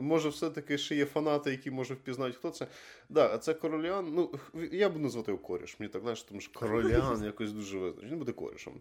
може 0.00 0.28
все-таки 0.28 0.78
ще 0.78 0.96
є 0.96 1.04
фанати, 1.04 1.50
які 1.50 1.70
може 1.70 1.94
впізнають, 1.94 2.36
хто 2.36 2.50
це. 2.50 2.66
Да, 3.08 3.38
це 3.38 3.54
Короліан. 3.54 4.12
Ну, 4.14 4.30
я 4.72 4.88
буду 4.88 5.04
назвати 5.04 5.32
його 5.32 5.42
коріш. 5.42 5.76
Мені 5.80 5.92
так 5.92 6.02
знаєш, 6.02 6.22
тому 6.22 6.40
що 6.40 6.52
Короліан 6.52 7.24
якось 7.24 7.52
дуже 7.52 7.78
визначений. 7.78 8.10
Він 8.10 8.18
буде 8.18 8.32
корішем. 8.32 8.72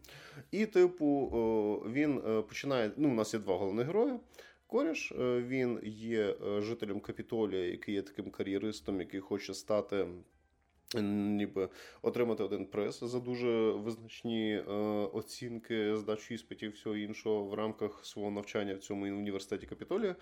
І, 0.52 0.66
типу, 0.66 1.30
о, 1.34 1.90
він 1.90 2.22
е, 2.28 2.42
починає. 2.42 2.92
Ну, 2.98 3.10
у 3.10 3.14
нас 3.14 3.34
є 3.34 3.40
два 3.40 3.58
головних 3.58 3.88
герої. 3.88 4.14
Коріш, 4.68 5.12
е, 5.12 5.42
він 5.48 5.80
є 5.84 6.36
е, 6.48 6.62
жителем 6.62 7.00
Капітолія, 7.00 7.66
який 7.66 7.96
є 7.96 8.02
таким 8.02 8.32
кар'єристом, 8.32 9.00
який 9.00 9.20
хоче 9.20 9.54
стати 9.54 10.08
ніби 10.98 11.70
отримати 12.02 12.44
один 12.44 12.66
приз 12.66 13.00
за 13.02 13.20
дуже 13.20 13.72
визначні 13.72 14.54
е, 14.54 14.72
оцінки, 15.14 15.98
здачу 15.98 16.34
іспитів 16.34 16.72
всього 16.72 16.96
іншого 16.96 17.44
в 17.44 17.54
рамках 17.54 18.06
свого 18.06 18.32
навчання 18.32 18.76
в 18.76 18.80
цьому 18.80 19.06
університеті 19.06 19.66
Капітолія, 19.66 20.16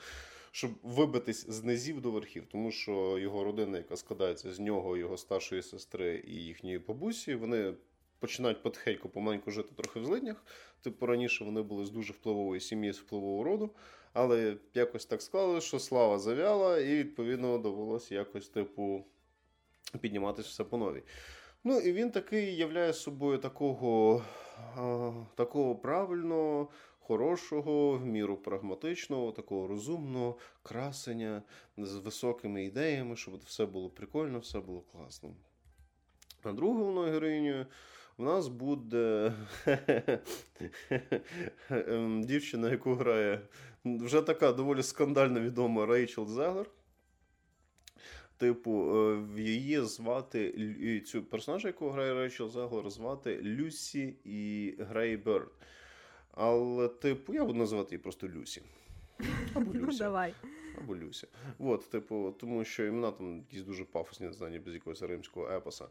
щоб 0.52 0.72
вибитись 0.84 1.50
з 1.50 1.64
низів 1.64 2.02
до 2.02 2.12
верхів, 2.12 2.44
тому 2.52 2.72
що 2.72 3.18
його 3.20 3.44
родина, 3.44 3.78
яка 3.78 3.96
складається 3.96 4.54
з 4.54 4.60
нього, 4.60 4.98
його 4.98 5.18
старшої 5.18 5.62
сестри 5.62 6.24
і 6.28 6.34
їхньої 6.34 6.80
бабусі, 6.80 7.36
вони. 7.36 7.74
Починають 8.20 8.64
потихеньку 8.64 9.10
помаленьку 9.10 9.52
жити 9.52 9.70
трохи 9.76 10.00
в 10.00 10.06
злиднях. 10.06 10.46
Типу 10.82 11.06
раніше 11.06 11.44
вони 11.44 11.62
були 11.62 11.86
з 11.86 11.90
дуже 11.90 12.14
впливової 12.14 12.62
сім'ї, 12.62 12.94
з 12.94 13.00
впливового 13.00 13.44
роду, 13.44 13.70
але 14.14 14.58
якось 14.74 15.06
так 15.06 15.22
склали, 15.22 15.62
що 15.62 15.80
слава 15.80 16.20
завяла, 16.20 16.80
і 16.80 16.96
відповідно 16.96 17.58
довелося 17.58 18.16
якось, 18.16 18.50
типу, 18.50 19.06
підніматися 20.02 20.50
все 20.50 20.64
по 20.64 20.78
новій. 20.78 21.04
Ну 21.64 21.80
і 21.80 21.94
він 21.94 22.12
такий 22.12 22.56
являє 22.56 22.94
собою 22.94 23.38
такого, 23.38 24.24
такого 25.36 25.76
правильного, 25.76 26.70
хорошого, 27.00 27.92
в 27.92 28.06
міру 28.06 28.38
прагматичного, 28.38 29.32
такого 29.32 29.68
розумного 29.68 30.38
красення 30.64 31.42
з 31.78 31.96
високими 31.96 32.66
ідеями, 32.66 33.16
щоб 33.16 33.40
все 33.46 33.66
було 33.66 33.90
прикольно, 33.90 34.40
все 34.40 34.60
було 34.60 34.82
класно. 34.82 35.30
А 36.44 36.52
другою 36.52 36.80
головною 36.80 37.14
героїнею 37.14 37.66
в 38.18 38.24
нас 38.24 38.48
буде 38.48 39.34
ем, 41.70 42.24
дівчина, 42.24 42.70
яку 42.70 42.94
грає 42.94 43.42
вже 43.86 44.22
така 44.22 44.52
доволі 44.52 44.84
скандально 44.84 45.40
відома 45.40 45.86
Рейчел 45.86 46.28
Зеглер. 46.28 46.66
Типу, 48.38 48.72
е, 48.72 49.16
в 49.16 49.40
її 49.40 49.82
звати 49.82 51.02
цю 51.06 51.24
персонажа, 51.24 51.68
яку 51.68 51.90
грає 51.90 52.14
Рейчел 52.14 52.50
Зеглер, 52.50 52.90
звати 52.90 53.42
Люсі 53.42 54.16
і 54.24 54.76
Грей 54.80 55.18
Берд. 55.18 55.52
Але, 56.32 56.88
типу, 56.88 57.34
я 57.34 57.46
буду 57.46 57.60
називати 57.60 57.96
її 57.96 58.04
просто 58.04 58.28
Люсі. 58.28 58.62
Або 59.54 59.74
Люся. 59.74 59.86
Ну, 59.86 59.98
давай. 59.98 60.34
Або 60.78 60.96
Люся. 60.96 61.28
От, 61.60 61.90
типу, 61.90 62.36
тому 62.40 62.66
що 62.66 62.86
імена 62.86 63.12
там 63.12 63.38
якісь 63.38 63.62
дуже 63.62 63.86
пафосні, 63.86 64.28
не 64.28 64.34
знаю, 64.34 64.62
без 64.66 64.74
якогось 64.74 65.02
римського 65.02 65.50
епоса. 65.52 65.88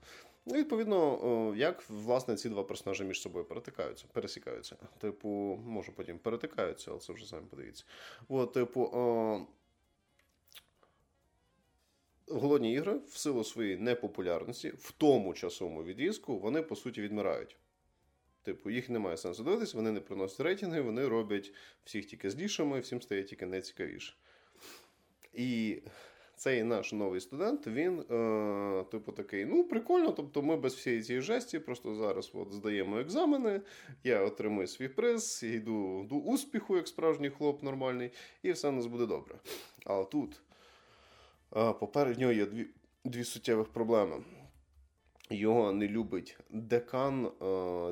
Ну, 0.47 0.55
відповідно, 0.55 1.55
як 1.57 1.91
власне 1.91 2.37
ці 2.37 2.49
два 2.49 2.65
персонажі 2.65 3.05
між 3.05 3.21
собою 3.21 3.45
перетикаються, 3.45 4.05
пересікаються. 4.13 4.77
Типу, 4.99 5.29
може 5.67 5.93
потім 5.93 6.19
перетикаються, 6.19 6.91
але 6.91 7.01
це 7.01 7.13
вже 7.13 7.27
самі 7.27 7.47
подивіться. 7.51 7.85
От, 8.29 8.53
типу, 8.53 8.91
голодні 12.29 12.73
ігри 12.73 13.01
в 13.09 13.17
силу 13.17 13.45
своєї 13.45 13.77
непопулярності 13.77 14.69
в 14.69 14.93
тому 14.93 15.35
часовому 15.35 15.85
відрізку 15.85 16.39
вони 16.39 16.63
по 16.63 16.77
суті 16.77 17.03
відмирають. 17.03 17.57
Типу, 18.43 18.71
їх 18.71 18.91
немає 18.91 19.17
сенсу 19.17 19.45
дивитися, 19.45 19.77
вони 19.77 19.93
не 19.93 20.01
приносять 20.01 20.41
рейтинги, 20.41 20.81
вони 20.81 21.09
роблять 21.09 21.53
всіх 21.85 22.07
тільки 22.07 22.31
злішими, 22.31 22.81
всім 22.81 23.03
стає 23.03 23.25
тільки 23.25 23.47
нецікавіше. 23.47 24.15
І 25.33 25.83
цей 26.37 26.63
наш 26.63 26.93
новий 26.93 27.21
студент, 27.21 27.67
він, 27.67 28.01
е, 28.01 28.85
типу, 28.91 29.13
такий: 29.13 29.45
ну, 29.45 29.65
прикольно, 29.65 30.13
тобто 30.13 30.43
ми 30.43 30.57
без 30.57 30.75
всієї 30.75 31.03
цієї 31.03 31.23
жесті, 31.23 31.59
просто 31.59 31.95
зараз 31.95 32.31
от 32.35 32.53
здаємо 32.53 32.99
екзамени, 32.99 33.61
я 34.05 34.21
отримую 34.25 34.67
свій 34.67 34.89
приз, 34.89 35.43
йду 35.43 36.07
до 36.11 36.15
успіху, 36.15 36.77
як 36.77 36.89
справжній 36.89 37.31
хлоп 37.31 37.63
нормальний, 37.63 38.11
і 38.43 38.53
все 38.53 38.69
у 38.69 38.73
нас 38.73 38.87
буде 38.87 39.07
добре. 39.07 39.35
Але 39.85 40.05
тут 40.05 40.41
Поперед 41.51 42.19
нього 42.19 42.33
є 42.33 42.47
дві 42.47 42.67
дві 43.05 43.25
суттєвих 43.25 43.69
проблеми. 43.69 44.25
Його 45.31 45.73
не 45.73 45.89
любить 45.89 46.39
декан 46.51 47.31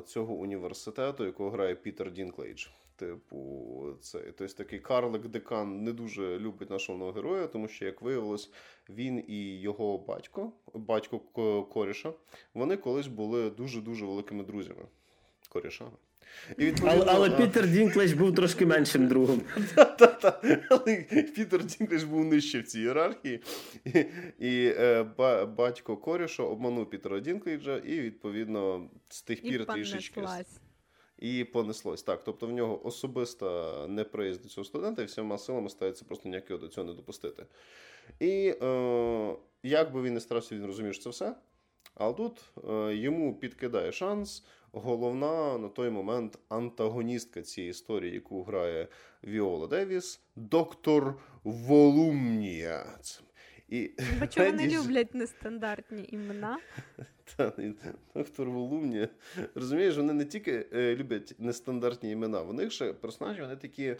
цього 0.05 0.33
університету, 0.33 1.25
якого 1.25 1.49
грає 1.49 1.75
Пітер 1.75 2.11
Дінклейдж. 2.11 2.67
Типу, 2.95 3.85
це 4.01 4.19
тобто 4.19 4.53
такий 4.53 4.79
карлик-декан 4.79 5.65
не 5.65 5.93
дуже 5.93 6.39
любить 6.39 6.69
нашого 6.69 7.11
героя, 7.11 7.47
тому 7.47 7.67
що, 7.67 7.85
як 7.85 8.01
виявилось, 8.01 8.51
він 8.89 9.23
і 9.27 9.59
його 9.59 9.97
батько, 9.97 10.51
батько 10.73 11.19
Коріша, 11.63 12.13
вони 12.53 12.77
колись 12.77 13.07
були 13.07 13.49
дуже 13.49 13.81
дуже 13.81 14.05
великими 14.05 14.43
друзями. 14.43 14.85
Корішами. 15.49 15.91
І 16.57 16.65
відповідно, 16.65 17.03
Але 17.07 17.13
але 17.13 17.37
Пітер 17.37 17.67
Дінклеш 17.67 18.13
був 18.13 18.35
трошки 18.35 18.65
меншим 18.65 19.07
другом. 19.07 19.41
Але 20.69 20.95
Пітер 21.35 21.63
Дінклеш 21.65 22.03
був 22.03 22.25
нижче 22.25 22.59
в 22.59 22.63
цій 22.63 22.79
ієрархії. 22.79 23.41
І, 23.85 24.05
і 24.39 24.73
е, 24.77 25.03
батько 25.57 25.97
Коріша 25.97 26.43
обманув 26.43 26.89
Пітера 26.89 27.19
Дінклейджа, 27.19 27.77
і 27.77 27.99
відповідно 27.99 28.89
з 29.09 29.21
тих 29.21 29.41
пір 29.41 29.65
трішечки. 29.65 30.21
І 31.19 31.43
понеслось. 31.43 32.03
Так, 32.03 32.23
тобто 32.23 32.47
в 32.47 32.51
нього 32.51 32.87
особиста 32.87 33.87
неприязнь 33.87 34.43
до 34.43 34.49
цього 34.49 34.65
студента, 34.65 35.01
і 35.01 35.05
всіма 35.05 35.37
силами 35.37 35.69
стається 35.69 36.05
просто 36.05 36.29
ніяк 36.29 36.49
його 36.49 36.61
до 36.61 36.67
цього 36.67 36.87
не 36.87 36.93
допустити. 36.93 37.45
І 38.19 38.55
е, 38.61 39.35
як 39.63 39.93
би 39.93 40.01
він 40.01 40.13
не 40.13 40.19
старався, 40.19 40.55
він 40.55 40.65
розуміє, 40.65 40.93
що 40.93 41.03
це 41.03 41.09
все. 41.09 41.35
Але 41.95 42.13
тут 42.13 42.41
е, 42.69 42.95
йому 42.95 43.35
підкидає 43.35 43.91
шанс 43.91 44.45
головна 44.75 45.57
на 45.57 45.69
той 45.69 45.89
момент 45.89 46.39
антагоністка 46.49 47.41
цієї 47.41 47.71
історії, 47.71 48.13
яку 48.13 48.43
грає 48.43 48.87
Віола 49.23 49.67
Девіс, 49.67 50.21
доктор 50.35 51.19
Волумнія. 51.43 52.85
І 53.69 53.91
Бо 54.19 54.27
чого 54.27 54.51
не 54.51 54.67
люблять 54.67 55.15
нестандартні 55.15 56.09
імена? 56.11 56.57
Та, 57.35 57.53
доктор 58.15 58.49
Волумні. 58.49 59.07
Розумієш, 59.55 59.97
вони 59.97 60.13
не 60.13 60.25
тільки 60.25 60.65
е, 60.73 60.95
люблять 60.95 61.35
нестандартні 61.39 62.11
імена, 62.11 62.41
в 62.41 62.53
них 62.53 62.71
ще 62.71 62.93
персонажі 62.93 63.41
вони 63.41 63.55
такі, 63.55 63.95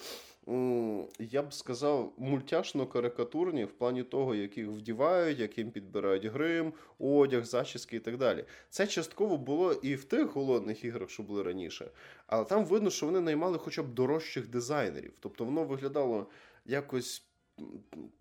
я 1.20 1.42
б 1.42 1.54
сказав, 1.54 2.14
мультяшно-карикатурні 2.18 3.66
в 3.66 3.72
плані 3.72 4.04
того, 4.04 4.36
як 4.36 4.58
їх 4.58 4.68
вдівають, 4.68 5.40
як 5.40 5.58
їм 5.58 5.72
підбирають 5.72 6.26
грим, 6.26 6.74
одяг, 7.00 7.46
зачіски 7.46 7.96
і 7.96 8.00
так 8.00 8.18
далі. 8.18 8.46
Це 8.70 8.88
частково 8.88 9.38
було 9.38 9.74
і 9.74 9.96
в 9.96 10.04
тих 10.04 10.36
голодних 10.36 10.84
іграх, 10.84 11.10
що 11.10 11.24
були 11.24 11.44
раніше. 11.44 11.92
Але 12.28 12.46
там 12.46 12.66
видно, 12.66 12.90
що 12.90 13.06
вони 13.06 13.22
наймали 13.22 13.58
хоча 13.58 13.84
б 13.84 13.94
дорожчих 13.94 14.48
дизайнерів. 14.48 15.14
Тобто 15.20 15.46
воно 15.46 15.64
виглядало 15.64 16.28
якось 16.66 17.25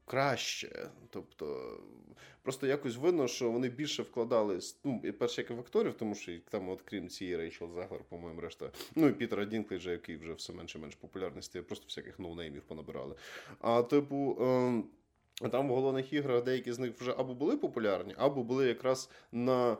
краще. 0.04 0.90
Тобто, 1.10 1.78
просто 2.42 2.66
якось 2.66 2.96
видно, 2.96 3.28
що 3.28 3.50
вони 3.50 3.68
більше 3.68 4.02
вкладали 4.02 4.60
ну, 4.84 5.02
перше, 5.18 5.40
як 5.40 5.50
і 5.50 5.54
в 5.54 5.60
акторів, 5.60 5.94
тому 5.94 6.14
що 6.14 6.32
там, 6.50 6.68
от 6.68 6.82
крім 6.82 7.08
цієї 7.08 7.36
Рейчел 7.36 7.70
Заглер, 7.74 8.00
по-моєму, 8.08 8.40
решта. 8.40 8.70
Ну 8.94 9.08
і 9.08 9.12
Пітера 9.12 9.44
Дінклейджа, 9.44 9.90
який 9.90 10.16
вже 10.16 10.32
все 10.32 10.52
менше 10.52 10.78
менш 10.78 10.94
популярності, 10.94 11.60
просто 11.60 11.86
всяких 11.88 12.18
ноунеймів 12.18 12.62
понабирали. 12.62 13.14
А 13.60 13.82
типу. 13.82 14.38
Е- 14.40 14.82
там 15.52 15.68
в 15.68 15.74
головних 15.74 16.12
іграх 16.12 16.44
деякі 16.44 16.72
з 16.72 16.78
них 16.78 17.00
вже 17.00 17.14
або 17.18 17.34
були 17.34 17.56
популярні, 17.56 18.14
або 18.18 18.42
були 18.42 18.68
якраз 18.68 19.10
на 19.32 19.76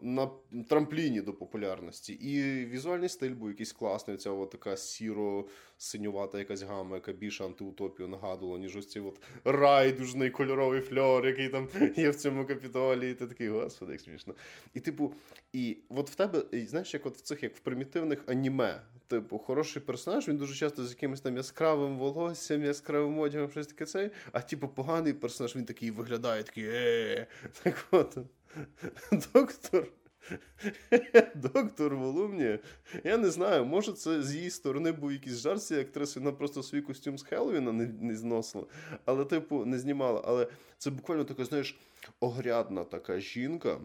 на 0.00 0.30
трампліні 0.68 1.20
до 1.20 1.32
популярності. 1.32 2.12
І 2.12 2.64
візуальний 2.66 3.08
стиль 3.08 3.34
був 3.34 3.48
якийсь 3.48 3.72
класний. 3.72 4.16
Ця 4.16 4.30
от 4.30 4.50
така 4.50 4.76
сіро-синювата 4.76 6.38
якась 6.38 6.62
гама, 6.62 6.94
яка 6.96 7.12
більше 7.12 7.44
антиутопію 7.44 8.08
нагадувала, 8.08 8.58
ніж 8.58 8.76
ось 8.76 8.88
цей 8.88 9.02
от 9.02 9.20
райдужний 9.44 10.30
кольоровий 10.30 10.80
фльор, 10.80 11.26
який 11.26 11.48
там 11.48 11.68
є 11.96 12.10
в 12.10 12.14
цьому 12.14 12.46
капітолі. 12.46 13.10
І 13.10 13.14
ти 13.14 13.26
такий, 13.26 13.48
господи, 13.48 13.92
як 13.92 14.00
смішно. 14.00 14.34
І, 14.74 14.80
типу, 14.80 15.14
і 15.52 15.76
от 15.88 16.10
в 16.10 16.14
тебе, 16.14 16.42
знаєш, 16.66 16.94
як 16.94 17.06
от 17.06 17.16
в 17.16 17.20
цих 17.20 17.42
як 17.42 17.56
в 17.56 17.60
примітивних 17.60 18.24
аніме. 18.26 18.82
Типу, 19.06 19.38
хороший 19.38 19.82
персонаж, 19.82 20.28
він 20.28 20.36
дуже 20.36 20.54
часто 20.54 20.86
з 20.86 20.90
якимось 20.90 21.20
там 21.20 21.36
яскравим 21.36 21.98
волоссям, 21.98 22.64
яскравим 22.64 23.18
одягом, 23.18 23.50
щось 23.50 23.66
таке 23.66 23.86
цей. 23.86 24.10
А 24.32 24.40
типу, 24.40 24.68
поганий 24.68 25.12
персонаж, 25.12 25.56
він 25.56 25.64
такий 25.64 25.90
виглядає, 25.90 26.42
такий 26.42 26.64
е. 26.64 27.26
Так 27.62 27.86
от. 27.90 28.18
Доктор. 29.34 29.88
Доктор 31.34 31.96
Волумні. 31.96 32.58
Я 33.04 33.16
не 33.16 33.30
знаю, 33.30 33.64
може 33.64 33.92
це 33.92 34.22
з 34.22 34.34
її 34.34 34.50
сторони 34.50 34.92
був 34.92 35.12
якийсь 35.12 35.36
жарт 35.36 35.62
цієї 35.62 35.86
актриси, 35.86 36.20
вона 36.20 36.32
просто 36.32 36.62
свій 36.62 36.82
костюм 36.82 37.18
з 37.18 37.22
Хеллоуіна 37.22 37.72
не, 37.72 37.86
не 37.86 38.16
зносила, 38.16 38.64
але, 39.04 39.24
типу, 39.24 39.64
не 39.64 39.78
знімала. 39.78 40.22
Але 40.24 40.46
це 40.78 40.90
буквально 40.90 41.24
така, 41.24 41.44
знаєш, 41.44 41.78
огрядна 42.20 42.84
така 42.84 43.20
жінка 43.20 43.80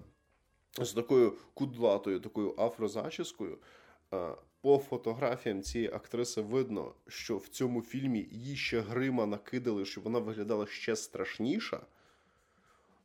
з 0.81 0.93
такою 0.93 1.37
кудлатою, 1.53 2.19
такою 2.19 2.55
афрозачіскою. 2.57 3.57
По 4.61 4.77
фотографіям 4.77 5.61
цієї 5.61 5.91
актриси 5.91 6.41
видно, 6.41 6.93
що 7.07 7.37
в 7.37 7.47
цьому 7.47 7.81
фільмі 7.81 8.27
їй 8.31 8.55
ще 8.55 8.79
грима 8.79 9.25
накидали, 9.25 9.85
щоб 9.85 10.03
вона 10.03 10.19
виглядала 10.19 10.65
ще 10.65 10.95
страшніша. 10.95 11.79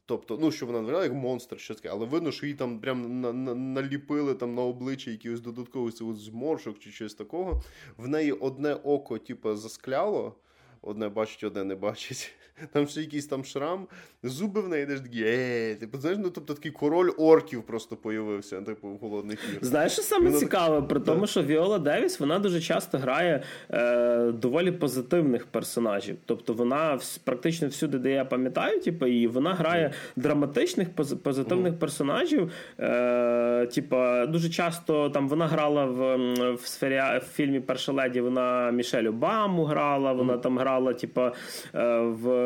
Тобто, 0.09 0.39
ну, 0.41 0.51
що 0.51 0.67
вона 0.67 0.79
виглядає 0.79 1.05
як 1.05 1.15
монстр, 1.15 1.61
що 1.61 1.75
таке, 1.75 1.89
але 1.89 2.07
видно, 2.07 2.33
що 2.33 2.47
їй 2.47 2.55
там 2.55 2.81
прям 2.81 3.21
на, 3.21 3.33
на, 3.33 3.55
наліпили 3.55 4.35
там 4.35 4.55
на 4.55 4.63
обличчя 4.63 5.11
якихось 5.11 5.41
додаткових 5.41 5.95
зморшок 6.17 6.79
чи 6.79 6.91
щось 6.91 7.15
такого. 7.15 7.63
В 7.97 8.09
неї 8.09 8.33
одне 8.33 8.75
око, 8.75 9.19
типу, 9.19 9.55
заскляло, 9.55 10.35
одне 10.83 11.09
бачить, 11.09 11.45
одне 11.45 11.65
не 11.65 11.75
бачить. 11.75 12.35
Там 12.73 12.87
ще 12.89 13.01
якийсь 13.01 13.27
там 13.27 13.45
шрам, 13.45 13.87
зуби 14.23 14.61
в 14.61 14.69
неї 14.69 14.87
теж 14.87 15.01
такі, 15.01 15.23
е, 15.27 15.75
типу, 15.75 15.99
знаєш, 15.99 16.19
ну 16.23 16.31
тобто 16.31 16.55
такий 16.55 16.73
король 16.73 17.11
орків 17.19 17.63
просто 17.63 17.97
появився, 17.97 18.61
типу, 18.61 18.89
в 18.89 18.97
голодних 18.97 19.39
іграх. 19.49 19.65
Знаєш, 19.65 19.93
що 19.93 20.03
саме 20.03 20.27
Воно... 20.27 20.39
цікаве, 20.39 20.83
при 20.83 21.01
тому, 21.01 21.27
що 21.27 21.43
Віола 21.43 21.79
Девіс 21.79 22.21
вона 22.21 22.39
дуже 22.39 22.61
часто 22.61 22.99
грає 22.99 23.43
е, 23.71 24.33
доволі 24.33 24.73
позитивних 24.73 25.47
персонажів. 25.47 26.17
Тобто 26.27 26.53
вона 26.53 26.99
практично 27.25 27.69
всюди, 27.69 27.99
де 27.99 28.11
я 28.13 28.25
пам'ятаю, 28.25 28.81
типу, 28.81 29.07
і 29.07 29.27
вона 29.27 29.55
грає 29.55 29.93
драматичних 30.17 30.89
позитивних 31.23 31.73
mm. 31.73 31.79
персонажів. 31.79 32.53
Е, 32.81 33.69
Типу, 33.75 33.97
дуже 34.29 34.49
часто 34.49 35.11
там 35.11 35.29
вона 35.29 35.47
грала 35.47 35.85
в 35.85 36.17
в, 36.55 36.67
сфері, 36.67 37.19
в 37.19 37.25
фільмі 37.35 37.61
Перша 37.61 37.93
леді. 37.93 38.21
Вона 38.21 38.71
Мішель 38.71 39.05
Обаму 39.05 39.65
грала, 39.65 40.13
вона 40.13 40.33
mm. 40.33 40.41
там 40.41 40.59
грала, 40.59 40.93
типу, 40.93 41.21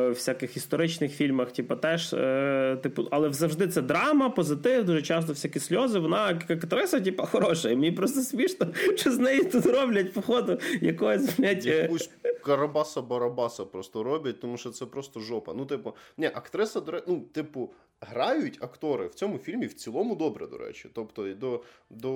е, 0.06 0.08
всяких 0.08 0.56
історичних 0.56 1.12
фільмах, 1.12 1.52
типу, 1.52 1.76
теж, 1.76 2.14
е, 2.14 2.78
типу, 2.82 3.08
але 3.10 3.32
завжди 3.32 3.68
це 3.68 3.82
драма, 3.82 4.30
позитив, 4.30 4.84
дуже 4.84 5.02
часто 5.02 5.32
всякі 5.32 5.60
сльози. 5.60 5.98
Вона 5.98 6.40
актриса, 6.48 7.00
типу, 7.00 7.22
хороша. 7.22 7.70
І 7.70 7.76
мені 7.76 7.92
просто 7.92 8.20
смішно, 8.20 8.66
що 8.96 9.12
з 9.12 9.18
нею 9.18 9.44
тут 9.44 9.66
роблять, 9.66 10.12
походу, 10.12 10.58
якогось 10.80 11.38
блядь, 11.38 11.66
е, 11.66 11.82
Якусь 11.82 12.10
карабаса-барабаса 12.44 13.64
просто 13.64 14.02
роблять, 14.02 14.40
тому 14.40 14.56
що 14.56 14.70
це 14.70 14.86
просто 14.86 15.20
жопа. 15.20 15.54
Ну, 15.56 15.66
типу, 15.66 15.94
ні, 16.16 16.26
актриса, 16.26 16.82
ну, 17.08 17.20
типу, 17.32 17.70
грають 18.00 18.58
актори 18.60 19.06
в 19.06 19.14
цьому 19.14 19.38
фільмі 19.38 19.66
в 19.66 19.74
цілому 19.74 20.14
добре, 20.14 20.46
до 20.46 20.58
речі. 20.58 20.88
Тобто 20.92 21.34
до 21.34 21.62
до 21.90 22.12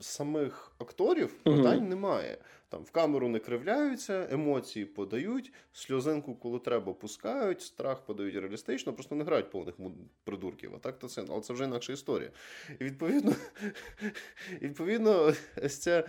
самих 0.00 0.72
акторів 0.78 1.32
питань 1.32 1.80
uh 1.80 1.88
немає. 1.88 2.38
Там 2.70 2.84
в 2.84 2.90
камеру 2.90 3.28
не 3.28 3.38
кривляються, 3.38 4.28
емоції 4.30 4.84
подають, 4.84 5.52
сльозинку, 5.72 6.34
коли 6.34 6.58
треба, 6.58 6.92
пускають, 6.92 7.62
страх 7.62 8.00
подають 8.00 8.34
реалістично, 8.34 8.92
просто 8.92 9.14
не 9.14 9.24
грають 9.24 9.50
повних 9.50 9.74
придурків. 10.24 10.72
А 10.74 10.78
так 10.78 10.98
то 10.98 11.08
це, 11.08 11.24
але 11.28 11.40
це 11.40 11.52
вже 11.52 11.64
інакша 11.64 11.92
історія. 11.92 12.30
І 12.80 12.84
відповідно, 12.84 13.32
відповідно, 14.62 15.32
ось 15.64 15.78
ця 15.78 16.04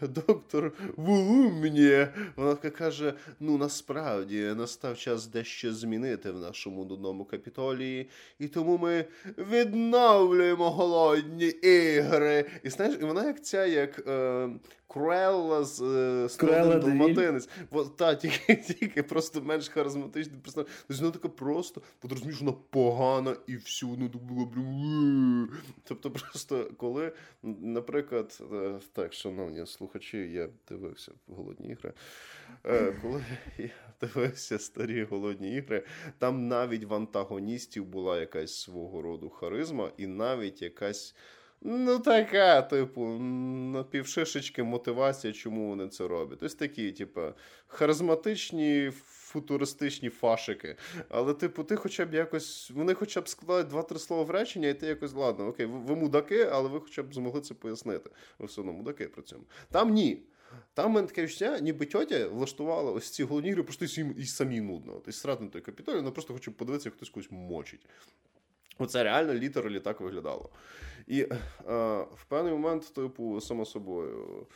доктор 0.00 0.72
Вулумні, 0.96 2.06
вона 2.36 2.54
каже: 2.54 3.14
ну 3.40 3.58
насправді 3.58 4.42
настав 4.42 4.98
час 4.98 5.26
дещо 5.26 5.74
змінити 5.74 6.30
в 6.30 6.38
нашому 6.38 6.84
дудному 6.84 7.24
капітолії, 7.24 8.08
і 8.38 8.48
тому 8.48 8.78
ми 8.78 9.04
відновлюємо 9.38 10.70
голодні 10.70 11.46
ігри. 11.46 12.44
І 12.62 12.70
знаєш, 12.70 12.96
і 13.00 13.04
вона 13.04 13.26
як 13.26 13.44
ця, 13.44 13.66
як. 13.66 14.08
Е, 14.08 14.50
Круелла 15.10 15.64
з 15.64 15.76
Сноуден 16.28 16.80
Далматинець. 16.80 17.48
Та, 17.96 18.14
тільки 18.14 18.56
тільки 18.80 19.02
просто 19.02 19.42
менш 19.42 19.68
харизматичний 19.68 20.40
персонаж. 20.40 20.68
Тобто 20.88 21.02
вона 21.02 21.12
така 21.12 21.28
просто, 21.28 21.82
от 22.02 22.12
розумієш, 22.12 22.40
вона 22.40 22.52
погана 22.70 23.36
і 23.46 23.56
всю 23.56 23.96
ну 23.98 24.08
було 24.08 24.46
прям. 24.46 25.50
Тобто, 25.84 26.10
просто 26.10 26.70
коли, 26.76 27.12
наприклад, 27.42 28.42
е, 28.52 28.80
так, 28.92 29.14
шановні 29.14 29.66
слухачі, 29.66 30.18
я 30.18 30.48
дивився 30.68 31.12
голодні 31.28 31.68
ігри. 31.68 31.92
Е, 32.66 32.94
коли 33.02 33.24
я 33.58 33.70
дивився 34.00 34.58
старі 34.58 35.04
голодні 35.04 35.54
ігри, 35.56 35.84
там 36.18 36.48
навіть 36.48 36.84
в 36.84 36.94
антагоністів 36.94 37.84
була 37.84 38.20
якась 38.20 38.60
свого 38.60 39.02
роду 39.02 39.30
харизма, 39.30 39.90
і 39.96 40.06
навіть 40.06 40.62
якась. 40.62 41.14
Ну, 41.62 41.98
така, 41.98 42.62
типу, 42.62 43.06
на 43.06 43.84
півшишечки 43.84 44.62
мотивація, 44.62 45.32
чому 45.32 45.68
вони 45.68 45.88
це 45.88 46.08
роблять. 46.08 46.42
Ось 46.42 46.54
такі, 46.54 46.92
типу, 46.92 47.20
харизматичні, 47.66 48.92
футуристичні 49.30 50.08
фашики. 50.08 50.76
Але, 51.08 51.34
типу, 51.34 51.64
ти 51.64 51.76
хоча 51.76 52.06
б 52.06 52.14
якось. 52.14 52.70
Вони 52.70 52.94
хоча 52.94 53.20
б 53.20 53.28
складають 53.28 53.68
два-три 53.68 53.98
слова 53.98 54.22
в 54.22 54.30
речення, 54.30 54.68
і 54.68 54.74
ти 54.74 54.86
якось, 54.86 55.14
ладно, 55.14 55.46
окей, 55.46 55.66
ви, 55.66 55.78
ви 55.78 55.96
мудаки, 55.96 56.44
але 56.52 56.68
ви 56.68 56.80
хоча 56.80 57.02
б 57.02 57.14
змогли 57.14 57.40
це 57.40 57.54
пояснити. 57.54 58.10
Ви 58.38 58.46
все 58.46 58.60
одно 58.60 58.72
мудаки 58.72 59.08
при 59.08 59.22
цьому. 59.22 59.44
Там 59.70 59.92
ні. 59.92 60.22
Там 60.74 60.90
мене 60.90 61.06
таке 61.06 61.22
відчуття, 61.22 61.58
ніби 61.58 61.86
тьотя 61.86 62.28
влаштувала 62.28 62.92
ось 62.92 63.10
ці 63.10 63.24
головні 63.24 63.48
ігри, 63.48 63.62
просто 63.62 63.84
і 64.16 64.24
самі 64.24 64.60
нудно. 64.60 64.92
Тобто 64.92 65.12
срати 65.12 65.44
на 65.44 65.50
той 65.50 65.62
капітолій, 65.62 65.96
вона 65.96 66.10
просто 66.10 66.32
хоче 66.32 66.50
подивитися, 66.50 66.88
як 66.88 66.94
хтось 66.94 67.10
когось 67.10 67.30
мочить. 67.30 67.86
Оце 68.78 69.04
реально 69.04 69.34
літералі 69.34 69.80
так 69.80 70.00
виглядало. 70.00 70.50
І 71.10 71.20
е, 71.20 71.34
в 72.14 72.24
певний 72.28 72.52
момент, 72.52 72.94
типу, 72.94 73.40
само 73.40 73.64
собою. 73.64 74.46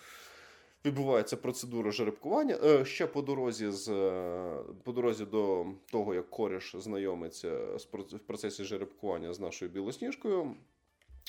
Відбувається 0.84 1.36
процедура 1.36 1.90
жеребкування. 1.90 2.58
Е, 2.64 2.84
ще 2.84 3.06
по 3.06 3.22
дорозі 3.22 3.70
з 3.70 3.86
по 4.82 4.92
дорозі 4.92 5.24
до 5.24 5.66
того, 5.90 6.14
як 6.14 6.30
коріш 6.30 6.76
знайомиться 6.78 7.56
в 8.12 8.18
процесі 8.26 8.64
жеребкування 8.64 9.32
з 9.32 9.40
нашою 9.40 9.70
білосніжкою. 9.70 10.54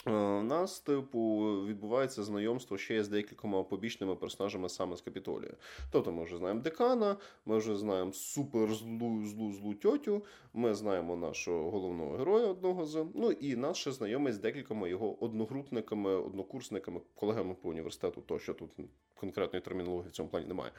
Е, 0.08 0.12
у 0.12 0.44
нас, 0.44 0.80
типу, 0.80 1.42
відбувається 1.68 2.24
знайомство 2.24 2.78
ще 2.78 3.04
з 3.04 3.08
декількома 3.08 3.64
побічними 3.64 4.16
персонажами 4.16 4.70
саме 4.70 4.98
з 4.98 5.02
Капітолія. 5.02 5.54
Тобто 5.92 6.12
ми 6.12 6.24
вже 6.24 6.38
знаємо 6.38 6.62
декана, 6.62 7.18
ми 7.46 7.58
вже 7.58 7.76
знаємо 7.76 8.14
супер 8.14 8.74
злу 8.74 9.26
злу 9.26 9.54
злу 9.54 9.74
тьотю, 9.74 10.26
ми 10.54 10.74
знаємо 10.74 11.16
нашого 11.16 11.72
головного 11.72 12.18
героя 12.18 12.46
одного 12.46 12.86
з. 12.86 13.06
Ну 13.16 13.32
і 13.32 13.56
нас 13.56 13.78
ще 13.78 13.92
знайомить 13.92 14.34
з 14.34 14.38
декількома 14.38 14.88
його 14.88 15.24
одногрупниками, 15.24 16.16
однокурсниками, 16.16 17.02
колегами 17.16 17.54
по 17.54 17.70
університету, 17.70 18.22
то 18.22 18.40
що 18.40 18.54
тут 18.54 18.72
конкретної 19.16 19.62
термінології 19.62 20.10
в 20.10 20.12
цьому 20.12 20.30
плані 20.30 20.48
немає. 20.48 20.72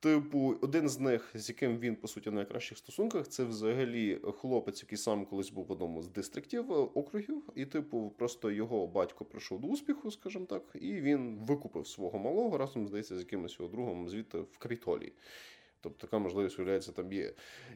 Типу, 0.00 0.56
один 0.60 0.88
з 0.88 0.98
них, 0.98 1.30
з 1.34 1.48
яким 1.48 1.78
він 1.78 1.96
по 1.96 2.08
суті 2.08 2.30
в 2.30 2.32
найкращих 2.32 2.78
стосунках, 2.78 3.28
це 3.28 3.44
взагалі 3.44 4.20
хлопець, 4.40 4.82
який 4.82 4.98
сам 4.98 5.26
колись 5.26 5.50
був 5.50 5.66
в 5.66 5.72
одному 5.72 6.02
з 6.02 6.08
дистриктів 6.08 6.72
е, 6.72 6.74
округів, 6.74 7.42
і, 7.54 7.66
типу, 7.66 8.12
просто 8.18 8.41
його 8.50 8.86
батько 8.86 9.24
прийшов 9.24 9.60
до 9.60 9.68
успіху, 9.68 10.10
скажімо 10.10 10.46
так, 10.46 10.62
і 10.74 10.92
він 10.92 11.38
викупив 11.38 11.86
свого 11.86 12.18
малого 12.18 12.58
разом, 12.58 12.88
здається, 12.88 13.16
з 13.16 13.18
якимось 13.18 13.60
його 13.60 13.72
другом 13.72 14.08
звідти 14.08 14.38
в 14.38 14.58
Крітолі. 14.58 15.12
Тобто 15.82 16.06
така 16.06 16.18
можливість 16.18 16.58
виявляється 16.58 16.92
там 16.92 17.12
є. 17.12 17.32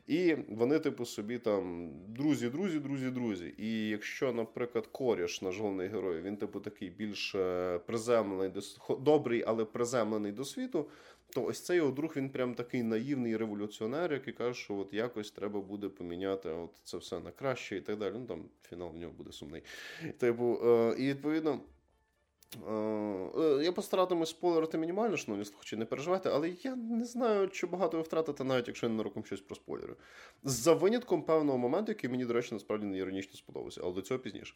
І 0.07 0.37
вони, 0.49 0.79
типу, 0.79 1.05
собі 1.05 1.39
там 1.39 1.91
друзі, 2.09 2.49
друзі, 2.49 2.79
друзі, 2.79 3.11
друзі. 3.11 3.55
І 3.59 3.89
якщо, 3.89 4.33
наприклад, 4.33 4.87
коріш, 4.87 5.43
наш 5.43 5.59
головний 5.59 5.89
герой, 5.89 6.21
він, 6.21 6.37
типу, 6.37 6.61
такий 6.61 6.91
більш 6.91 7.35
е, 7.35 7.79
приземлений, 7.87 8.63
добрий, 9.01 9.45
але 9.47 9.65
приземлений 9.65 10.33
до 10.33 10.45
світу, 10.45 10.89
то 11.35 11.45
ось 11.45 11.61
цей 11.61 11.77
його 11.77 11.91
друг 11.91 12.13
він 12.17 12.31
прям 12.31 12.55
такий 12.55 12.83
наївний 12.83 13.37
революціонер, 13.37 14.13
який 14.13 14.35
каже, 14.35 14.61
що 14.61 14.77
от 14.77 14.95
якось 14.95 15.31
треба 15.31 15.61
буде 15.61 15.89
поміняти 15.89 16.49
от 16.49 16.71
це 16.85 16.97
все 16.97 17.21
на 17.21 17.31
краще 17.31 17.77
і 17.77 17.81
так 17.81 17.99
далі. 17.99 18.15
Ну 18.19 18.27
там 18.27 18.45
фінал 18.63 18.91
в 18.91 18.97
нього 18.97 19.13
буде 19.13 19.33
сумний. 19.33 19.63
Типу, 20.19 20.61
е, 20.65 20.95
і 20.99 21.09
відповідно. 21.09 21.61
Е, 22.69 22.73
е, 22.73 23.65
я 23.65 23.73
постаратимусь 23.73 24.31
спойлерити 24.31 24.79
мінімально, 24.79 25.17
шановні 25.17 25.45
слухачі, 25.45 25.77
не 25.77 25.85
переживайте, 25.85 26.31
але 26.31 26.53
я 26.63 26.77
не 26.77 27.05
знаю, 27.05 27.49
чи 27.49 27.67
багато 27.67 27.97
ви 27.97 28.03
втратите, 28.03 28.45
навіть 28.45 28.69
якщо 28.69 28.87
я 28.87 28.91
ненароком 28.91 29.25
щось 29.25 29.41
про 29.41 29.57
спойлери. 29.57 29.95
За 30.43 30.75
винятком 30.75 31.23
певного 31.23 31.59
моменту, 31.59 31.93
який 31.93 32.11
мені, 32.11 32.25
до 32.25 32.33
речі, 32.33 32.55
насправді 32.55 32.87
не 32.87 32.99
іронічно 32.99 33.35
сподобався, 33.35 33.81
але 33.85 33.93
до 33.93 34.03
цього 34.03 34.21
пізніше. 34.21 34.55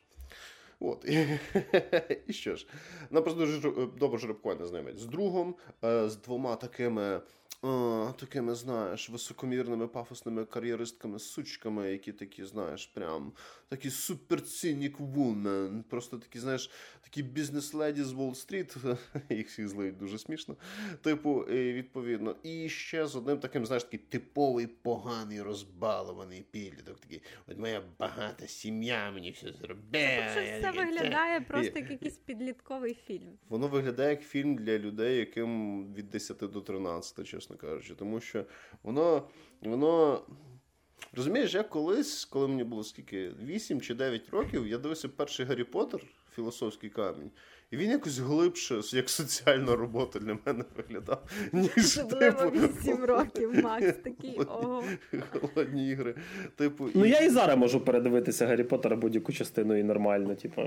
От. 0.81 1.05
І 2.27 2.33
що 2.33 2.57
ж, 2.57 2.67
нам 3.11 3.23
просто 3.23 3.47
дуже 3.47 3.71
добре 3.99 4.19
жеребкування 4.19 4.67
знайомить 4.67 4.99
з 4.99 5.07
другом, 5.07 5.55
з 5.83 6.17
двома 6.17 6.57
такими 6.57 7.21
такими, 8.21 8.55
знаєш, 8.55 9.11
високомірними 9.11 9.89
пафосними 9.89 10.45
кар'єристками, 10.45 11.19
сучками, 11.19 11.91
які 11.93 12.13
такі, 12.13 12.45
знаєш, 12.45 12.87
прям 12.87 13.33
такі 13.69 13.91
суперцінік 13.91 15.01
вумен. 15.01 15.85
Просто 15.91 16.19
такі, 16.19 16.39
знаєш, 16.39 16.71
такі 17.01 17.23
бізнес-леді 17.23 18.03
з 18.03 18.13
Уолл-стріт, 18.13 18.97
їх 19.31 19.49
всіх 19.49 19.69
злиють 19.69 19.99
дуже 19.99 20.19
смішно. 20.19 20.57
Типу, 21.03 21.43
і, 21.43 21.73
відповідно, 21.73 22.37
і 22.43 22.69
ще 22.69 23.07
з 23.07 23.17
одним 23.17 23.39
таким, 23.39 23.67
знаєш, 23.67 23.85
такий 23.85 24.01
типовий 24.09 24.67
поганий 24.67 25.43
розбалований 25.43 26.45
підліток. 26.51 27.01
Такий, 27.01 27.23
от 27.47 27.59
моя 27.59 27.83
багата 27.99 28.47
сім'я 28.47 29.11
мені 29.11 29.31
все 29.31 29.53
зробила. 29.53 30.35
Це 30.35 30.59
все 30.59 30.71
виглядає 30.71 31.41
просто 31.41 31.79
як 31.79 31.91
якийсь 31.91 32.19
підлітковий 32.19 32.97
фільм. 33.07 33.39
Воно 33.49 33.69
виглядає 33.69 34.11
як 34.11 34.23
фільм 34.23 34.57
для 34.57 34.79
людей, 34.79 35.19
яким 35.19 35.85
від 35.95 36.11
10 36.11 36.39
до 36.39 36.61
13, 36.61 37.27
чесно 37.27 37.50
чесно 37.51 37.69
кажучи, 37.69 37.95
тому 37.95 38.21
що 38.21 38.45
воно. 38.83 39.29
воно. 39.61 40.23
Розумієш, 41.13 41.55
я 41.55 41.63
колись, 41.63 42.25
коли 42.25 42.49
мені 42.49 42.65
було 42.65 42.85
скільки 42.85 43.31
8 43.31 43.81
чи 43.81 43.95
9 43.95 44.31
років, 44.31 44.67
я 44.67 44.79
дивився 44.79 45.09
перший 45.09 45.47
Гаррі 45.47 45.65
Поттер 45.65 46.01
філософський 46.35 46.91
камінь. 46.91 47.31
І 47.71 47.77
він 47.77 47.91
якось 47.91 48.19
глибше, 48.19 48.81
як 48.93 49.11
соціальна 49.11 49.77
робота 49.77 50.19
для 50.19 50.39
мене 50.47 50.65
виглядав. 50.77 51.23
ніж 51.53 51.71
Особливо 51.77 52.51
типу, 52.51 52.67
8 52.83 53.05
років, 53.05 53.65
Макс 53.65 53.97
такий 54.05 54.39
ого. 54.39 54.85
Голодні 55.41 55.89
ігри. 55.91 56.15
Типу, 56.57 56.89
Ну, 56.95 57.05
і... 57.05 57.11
я 57.11 57.19
і 57.21 57.29
зараз 57.29 57.59
можу 57.59 57.81
передивитися 57.81 58.47
Гаррі 58.47 58.65
Поттера 58.65 58.97
будь-яку 58.97 59.33
частину 59.33 59.77
і 59.79 59.83
нормально, 59.83 60.35
типу. 60.35 60.63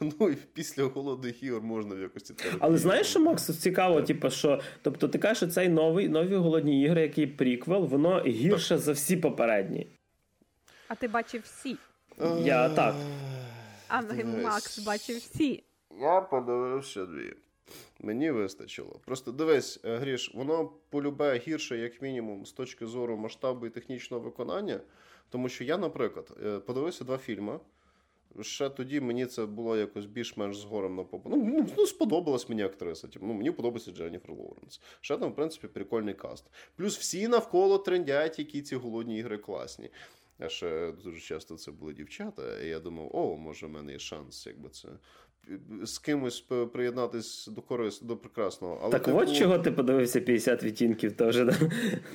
Ну, 0.00 0.10
ну 0.20 0.30
і 0.30 0.36
після 0.52 0.84
голодних 0.84 1.42
ігор 1.42 1.62
можна 1.62 1.94
в 1.94 2.00
якості 2.00 2.34
терапії. 2.34 2.60
Але 2.60 2.78
знаєш, 2.78 3.06
що 3.06 3.20
Макс 3.20 3.58
цікаво, 3.58 4.02
типу, 4.02 4.30
що 4.30 4.60
тобто 4.82 5.08
ти 5.08 5.18
кажеш, 5.18 5.36
що 5.36 5.46
цей 5.46 5.68
новий 5.68 6.08
нові 6.08 6.34
голодні 6.34 6.82
ігри, 6.82 7.02
який 7.02 7.26
приквел, 7.26 7.86
воно 7.86 8.22
гірше 8.26 8.74
так. 8.74 8.78
за 8.78 8.92
всі 8.92 9.16
попередні. 9.16 9.86
А 10.88 10.94
ти 10.94 11.08
бачив 11.08 11.42
всі? 11.44 11.76
Я 12.44 12.68
так. 12.68 12.94
А 13.88 14.02
Макс 14.42 14.78
бачив 14.78 15.16
всі. 15.16 15.62
Я 16.00 16.20
подивився 16.20 17.06
дві. 17.06 17.34
Мені 18.00 18.30
вистачило. 18.30 19.00
Просто 19.04 19.32
дивись, 19.32 19.80
е, 19.84 19.96
Гріш, 19.96 20.34
воно 20.34 20.72
полюбе 20.90 21.38
гірше, 21.38 21.78
як 21.78 22.02
мінімум, 22.02 22.46
з 22.46 22.52
точки 22.52 22.86
зору 22.86 23.16
масштабу 23.16 23.66
і 23.66 23.70
технічного 23.70 24.22
виконання. 24.22 24.80
Тому 25.30 25.48
що 25.48 25.64
я, 25.64 25.78
наприклад, 25.78 26.38
е, 26.44 26.58
подивився 26.58 27.04
два 27.04 27.18
фільми. 27.18 27.60
Ще 28.40 28.68
тоді 28.68 29.00
мені 29.00 29.26
це 29.26 29.46
було 29.46 29.76
якось 29.76 30.06
більш-менш 30.06 30.58
згорем 30.58 30.96
на 30.96 31.04
попу. 31.04 31.30
Ну, 31.30 31.66
ну, 31.78 31.86
сподобалась 31.86 32.48
мені 32.48 32.62
актриса. 32.62 33.08
Типу, 33.08 33.26
ну, 33.26 33.32
Мені 33.32 33.50
подобається 33.50 33.92
Дженніфер 33.92 34.30
Лоуренс. 34.30 34.80
Ще 35.00 35.16
там, 35.16 35.30
в 35.30 35.34
принципі, 35.34 35.66
прикольний 35.68 36.14
каст. 36.14 36.44
Плюс 36.76 36.98
всі 36.98 37.28
навколо 37.28 37.78
трендять, 37.78 38.38
які 38.38 38.62
ці 38.62 38.76
голодні 38.76 39.18
ігри 39.18 39.38
класні. 39.38 39.90
А 40.38 40.48
ще 40.48 40.92
дуже 40.92 41.20
часто 41.20 41.56
це 41.56 41.70
були 41.70 41.92
дівчата, 41.92 42.60
і 42.60 42.68
я 42.68 42.80
думав, 42.80 43.16
о, 43.16 43.36
може, 43.36 43.66
в 43.66 43.70
мене 43.70 43.92
є 43.92 43.98
шанс, 43.98 44.46
якби 44.46 44.68
це 44.68 44.88
з 45.82 45.98
кимось 45.98 46.40
приєднатись 46.72 47.46
до 47.46 47.62
корис, 47.62 48.00
до 48.00 48.16
прекрасного. 48.16 48.80
Але 48.82 48.92
Так 48.92 49.02
типу... 49.02 49.18
от 49.18 49.32
чого 49.32 49.58
ти 49.58 49.72
подивився 49.72 50.20
50 50.20 50.64
відтінків 50.64 51.12
теж, 51.12 51.36
да? 51.36 51.54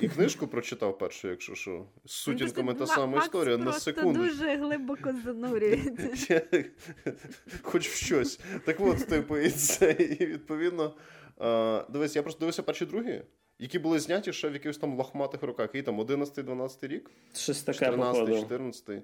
І 0.00 0.08
книжку 0.08 0.46
прочитав 0.46 0.98
першу, 0.98 1.28
якщо 1.28 1.54
що. 1.54 1.86
З 2.04 2.12
сутінками 2.12 2.74
та 2.74 2.86
сама 2.86 3.18
історія 3.18 3.56
на 3.56 3.72
секунду. 3.72 4.20
дуже 4.20 4.56
глибоко 4.56 5.14
занурюється. 5.24 6.42
Хоч 7.62 7.88
в 7.88 7.94
щось. 7.94 8.40
Так 8.64 8.80
от, 8.80 9.06
типу, 9.06 9.38
і 9.38 9.50
це, 9.50 9.90
і 9.92 10.26
відповідно. 10.26 10.94
Дивись, 11.92 12.16
я 12.16 12.22
просто 12.22 12.40
дивився 12.40 12.62
перші 12.62 12.86
другі. 12.86 13.22
Які 13.58 13.78
були 13.78 14.00
зняті 14.00 14.32
ще 14.32 14.48
в 14.48 14.52
якихось 14.52 14.78
там 14.78 14.96
лохматих 14.96 15.42
руках. 15.42 15.66
Який 15.66 15.82
там 15.82 16.00
11-12 16.00 16.88
рік? 16.88 17.10
Щось 17.34 17.62
таке 17.62 17.90
14-14. 17.90 19.02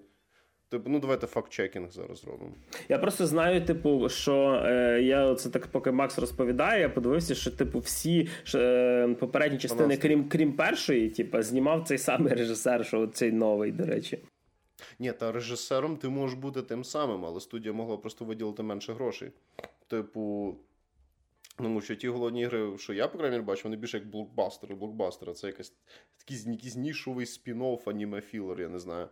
Типу, 0.73 0.91
ну 0.91 1.01
давайте 1.01 1.27
факт-чекінг 1.27 1.91
зараз 1.91 2.21
зробимо. 2.21 2.53
Я 2.89 2.99
просто 2.99 3.27
знаю, 3.27 3.65
типу, 3.65 4.09
що 4.09 4.63
е, 4.65 5.03
я 5.03 5.35
це 5.35 5.51
так, 5.51 5.67
поки 5.67 5.91
Макс 5.91 6.19
розповідає, 6.19 6.81
я 6.81 6.89
подивився, 6.89 7.35
що 7.35 7.51
типу 7.51 7.79
всі 7.79 8.29
е, 8.55 9.17
попередні 9.21 9.59
частини, 9.59 9.97
крім 9.97 10.29
крім 10.29 10.53
першої, 10.53 11.09
типу, 11.11 11.43
знімав 11.43 11.85
цей 11.85 11.99
самий 11.99 12.35
режисер, 12.35 12.87
що 12.87 13.07
цей 13.07 13.33
новий, 13.33 13.73
до 13.73 13.87
речі. 13.87 14.19
Ні, 14.99 15.13
та 15.13 15.33
режисером 15.33 15.97
ти 15.97 16.09
можеш 16.09 16.39
бути 16.39 16.63
тим 16.63 16.85
самим, 16.85 17.25
але 17.25 17.41
студія 17.41 17.73
могла 17.73 17.97
просто 17.97 18.25
виділити 18.25 18.63
менше 18.63 18.93
грошей. 18.93 19.31
Типу. 19.89 20.55
Тому 21.57 21.81
що 21.81 21.95
ті 21.95 22.09
голодні 22.09 22.41
ігри, 22.41 22.79
що 22.79 22.93
я, 22.93 23.09
по 23.09 23.19
крайній 23.19 23.39
бачу, 23.39 23.63
вони 23.65 23.77
більше 23.77 23.99
як 23.99 24.07
блокбастери. 24.07 24.75
Блокбастери 24.75 25.33
це 25.33 25.47
якийсь 25.47 25.73
такий 26.27 26.73
нішовий 26.77 27.27
спін-офф, 27.27 27.85
аніме-філер, 27.85 28.61
я 28.61 28.69
не 28.69 28.79
знаю. 28.79 29.09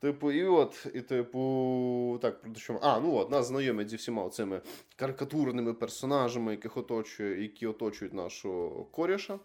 Типу, 0.00 0.32
і 0.32 0.44
от, 0.44 0.86
і 0.94 1.00
типу, 1.00 2.18
так, 2.22 2.42
про 2.42 2.54
що. 2.54 2.78
А, 2.82 3.00
ну 3.00 3.14
от, 3.14 3.30
нас 3.30 3.46
знайомить 3.46 3.88
зі 3.88 3.96
всіма 3.96 4.28
цими 4.28 4.60
карикатурними 4.96 5.74
персонажами, 5.74 6.52
яких 6.52 6.76
оточує, 6.76 7.42
які 7.42 7.66
оточують 7.66 8.14
нашого 8.14 8.84
коріша. 8.84 9.38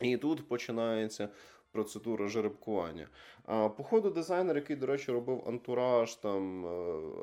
І 0.00 0.16
тут 0.16 0.48
починається 0.48 1.28
процедура 1.76 2.28
жеребкування. 2.28 3.08
А 3.44 3.68
по 3.68 3.84
ходу 3.84 4.10
дизайнер, 4.10 4.56
який, 4.56 4.76
до 4.76 4.86
речі, 4.86 5.12
робив 5.12 5.44
антураж, 5.46 6.14
там, 6.14 6.66
е, 6.66 6.68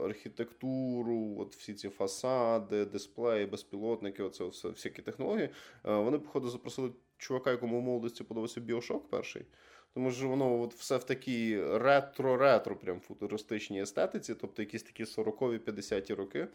архітектуру, 0.05 1.35
от 1.39 1.55
всі 1.55 1.73
ці 1.73 1.89
фасади, 1.89 2.85
дисплеї, 2.85 3.45
безпілотники, 3.45 4.23
оце 4.23 4.45
все, 4.45 4.69
всякі 4.69 5.01
технології. 5.01 5.49
Е, 5.85 5.95
вони, 5.95 6.19
походу, 6.19 6.49
запросили 6.49 6.91
чувака, 7.17 7.51
якому 7.51 7.79
в 7.79 7.83
молодості 7.83 8.23
подобався 8.23 8.61
Біошок 8.61 9.09
перший. 9.09 9.45
Тому 9.93 10.11
що 10.11 10.27
воно 10.27 10.61
от 10.61 10.73
все 10.73 10.97
в 10.97 11.03
такій 11.03 11.63
ретро-ретро, 11.63 12.75
прям 12.75 12.99
футуристичній 12.99 13.81
естетиці, 13.81 14.35
тобто 14.35 14.61
якісь 14.61 14.83
такі 14.83 15.03
40-ві 15.03 15.59
50-ті 15.59 16.13
роки. 16.13 16.47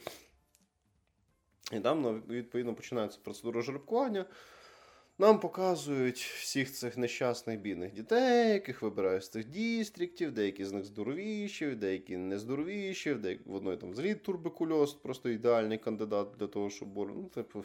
І 1.72 1.80
там, 1.80 2.02
ну, 2.02 2.22
відповідно, 2.28 2.74
починається 2.74 3.18
процедура 3.22 3.62
жеребкування. 3.62 4.24
Нам 5.20 5.40
показують 5.40 6.18
всіх 6.18 6.72
цих 6.72 6.98
нещасних 6.98 7.60
бідних 7.60 7.92
дітей, 7.92 8.52
яких 8.52 8.82
вибирають 8.82 9.24
з 9.24 9.28
цих 9.28 9.48
дістріктів, 9.48 10.32
деякі 10.32 10.64
з 10.64 10.72
них 10.72 10.84
здоровіші, 10.84 11.66
деякі 11.66 12.16
не 12.16 12.38
здоровіші, 12.38 13.14
деякі 13.14 13.42
в 13.46 13.54
одної 13.54 13.76
там 13.76 13.94
зрід 13.94 14.22
турбекульоз, 14.22 14.94
просто 14.94 15.28
ідеальний 15.28 15.78
кандидат 15.78 16.28
для 16.38 16.46
того, 16.46 16.70
щоб 16.70 16.88
бор... 16.88 17.12
Ну, 17.16 17.30
типу. 17.34 17.64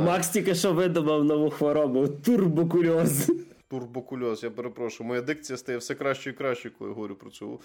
Макс 0.00 0.28
тільки 0.28 0.54
що 0.54 0.72
видумав 0.72 1.24
нову 1.24 1.50
хворобу 1.50 2.08
турбокульоз 2.08 3.30
турбокульоз, 3.70 4.42
я 4.42 4.50
перепрошую, 4.50 5.08
моя 5.08 5.22
дикція 5.22 5.56
стає 5.56 5.78
все 5.78 5.94
краще 5.94 6.30
і 6.30 6.32
краще, 6.32 6.70
коли 6.70 6.90
я 6.90 6.94
говорю 6.94 7.14
про 7.14 7.30
цю 7.30 7.60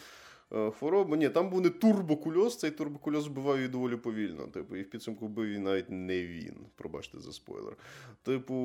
е, 0.54 0.72
хворобу. 0.72 1.16
Ні, 1.16 1.30
там 1.30 1.50
був 1.50 1.62
не 1.62 1.70
турбокульоз, 1.70 2.58
цей 2.58 2.72
турбокульоз 2.72 3.28
вбивав 3.28 3.58
її 3.58 3.68
доволі 3.68 3.96
повільно. 3.96 4.48
Типу, 4.48 4.76
і 4.76 4.82
в 4.82 4.90
підсумку 4.90 5.26
вбив 5.26 5.48
її 5.48 5.60
навіть 5.60 5.90
не 5.90 6.28
він. 6.28 6.56
Пробачте 6.76 7.20
за 7.20 7.32
спойлер. 7.32 7.78
Типу, 8.24 8.56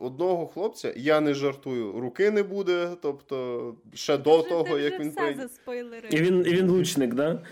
одного 0.00 0.46
хлопця, 0.46 0.94
я 0.96 1.20
не 1.20 1.34
жартую, 1.34 2.00
руки 2.00 2.30
не 2.30 2.42
буде. 2.42 2.96
Тобто, 3.02 3.76
ще 3.94 4.18
до 4.18 4.40
вже, 4.40 4.48
того, 4.48 4.78
як 4.78 4.94
вже 4.94 5.02
він 5.02 5.10
все 5.10 5.34
за 5.34 5.48
спойлери. 5.48 6.08
І 6.12 6.16
він 6.16 6.46
і 6.46 6.54
він 6.54 6.70
лучник, 6.70 7.14
да? 7.14 7.42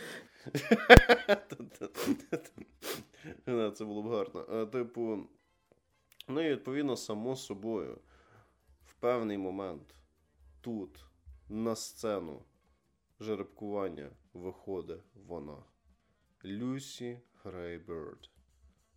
Це 3.74 3.84
було 3.84 4.02
б 4.02 4.08
гарно. 4.08 4.46
Е, 4.52 4.66
типу, 4.66 5.18
ну 6.28 6.46
і 6.46 6.50
відповідно, 6.50 6.96
само 6.96 7.36
собою 7.36 7.98
певний 9.00 9.38
момент 9.38 9.94
тут 10.60 11.04
на 11.48 11.76
сцену 11.76 12.42
жеребкування 13.20 14.10
виходить 14.32 15.02
вона. 15.14 15.62
Люсі 16.44 17.20
Грейберд, 17.44 18.30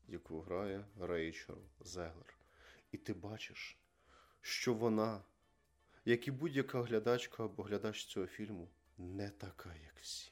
яку 0.08 0.40
грає 0.40 0.86
Рейчел 1.00 1.58
Зеглер. 1.80 2.38
І 2.92 2.98
ти 2.98 3.14
бачиш, 3.14 3.78
що 4.42 4.74
вона, 4.74 5.22
як 6.06 6.28
і 6.28 6.32
будь-яка 6.32 6.82
глядачка 6.82 7.46
або 7.46 7.64
глядач 7.64 8.06
цього 8.06 8.28
фільму, 8.28 8.70
не 8.98 9.30
така, 9.30 9.70
як 9.70 9.96
всі. 10.02 10.32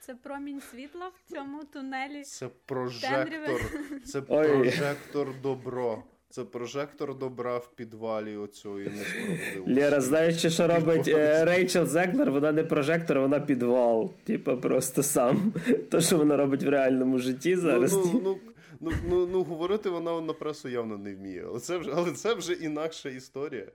Це 0.00 0.14
промінь 0.14 0.60
світла 0.60 1.08
в 1.08 1.32
цьому 1.32 1.64
тунелі. 1.64 2.24
Це 2.24 2.48
прожектор, 2.48 3.60
це 4.04 4.22
прожектор 4.22 5.40
добро. 5.40 6.04
Це 6.30 6.44
прожектор 6.44 7.18
добра 7.18 7.56
в 7.56 7.70
підвалі 7.74 8.36
оцього 8.36 8.78
несправедливості. 8.78 9.74
Лєра, 9.74 10.00
знаєш, 10.00 10.52
що 10.54 10.66
робить 10.66 11.08
е, 11.08 11.44
Рейчел 11.44 11.86
Зеклер? 11.86 12.30
Вона 12.30 12.52
не 12.52 12.64
прожектор, 12.64 13.20
вона 13.20 13.40
підвал. 13.40 14.10
Типа 14.24 14.56
просто 14.56 15.02
сам. 15.02 15.52
То, 15.90 16.00
що 16.00 16.16
вона 16.16 16.36
робить 16.36 16.62
в 16.62 16.68
реальному 16.68 17.18
житті 17.18 17.54
ну, 17.56 17.62
зараз. 17.62 17.92
Ну, 17.92 18.10
ну, 18.12 18.20
ну, 18.24 18.38
ну, 18.80 18.92
ну, 19.08 19.26
ну 19.32 19.42
говорити 19.42 19.90
вона 19.90 20.20
на 20.20 20.32
пресу 20.32 20.68
явно 20.68 20.98
не 20.98 21.14
вміє. 21.14 21.44
Але 21.48 21.60
це 21.60 21.78
вже 21.78 21.90
але 21.94 22.12
це 22.12 22.34
вже 22.34 22.52
інакша 22.52 23.08
історія. 23.08 23.66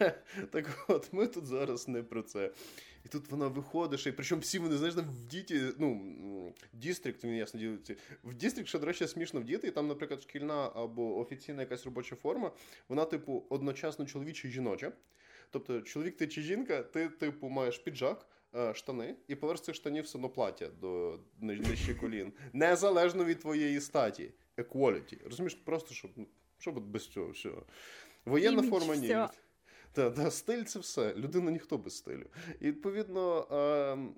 Так 0.50 0.64
от, 0.88 1.12
ми 1.12 1.26
тут 1.26 1.46
зараз 1.46 1.88
не 1.88 2.02
про 2.02 2.22
це. 2.22 2.50
І 3.04 3.08
тут 3.08 3.30
вона 3.30 3.48
виходить, 3.48 4.06
і 4.06 4.12
причому 4.12 4.40
всі 4.40 4.58
вони, 4.58 4.76
знаєш, 4.76 4.96
в 4.96 5.26
діті, 5.26 5.62
ну, 5.78 6.02
Дістрикт, 6.72 7.24
він 7.24 7.34
ясно 7.34 7.60
ділиться. 7.60 7.96
В 8.24 8.34
Дістрикт, 8.34 8.68
що, 8.68 8.78
до 8.78 8.86
речі, 8.86 9.08
смішно 9.08 9.40
в 9.40 9.44
діти, 9.44 9.68
і 9.68 9.70
там, 9.70 9.88
наприклад, 9.88 10.22
шкільна 10.22 10.70
або 10.74 11.18
офіційна 11.18 11.60
якась 11.60 11.84
робоча 11.84 12.16
форма, 12.16 12.52
вона, 12.88 13.04
типу, 13.04 13.44
одночасно 13.48 14.06
чоловіча 14.06 14.48
і 14.48 14.50
жіноча. 14.50 14.92
Тобто, 15.50 15.80
чоловік 15.80 16.16
ти 16.16 16.28
чи 16.28 16.42
жінка, 16.42 16.82
ти, 16.82 17.08
типу, 17.08 17.48
маєш 17.48 17.78
піджак, 17.78 18.26
е, 18.54 18.74
штани, 18.74 19.16
і 19.28 19.34
поверх 19.34 19.60
цих 19.60 19.74
штанів 19.74 20.04
все 20.04 20.18
плаття 20.18 20.68
до 20.80 21.20
нижчі 21.40 21.94
колін. 21.94 22.32
Незалежно 22.52 23.24
від 23.24 23.40
твоєї 23.40 23.80
статі. 23.80 24.30
Equality. 24.56 25.24
Розумієш, 25.24 25.54
просто 25.54 25.94
щоб, 25.94 26.10
ну, 26.16 26.26
щоб 26.58 26.80
без 26.80 27.08
цього 27.08 27.30
всього. 27.30 27.66
Воєнна 28.24 28.62
форма 28.62 28.96
ні. 28.96 29.08
Та, 29.92 30.10
та, 30.10 30.30
стиль 30.30 30.64
це 30.64 30.78
все. 30.78 31.14
Людина 31.14 31.50
ніхто 31.50 31.78
без 31.78 31.96
стилю. 31.96 32.26
І 32.60 32.66
відповідно. 32.66 33.46
Е, 33.50 34.12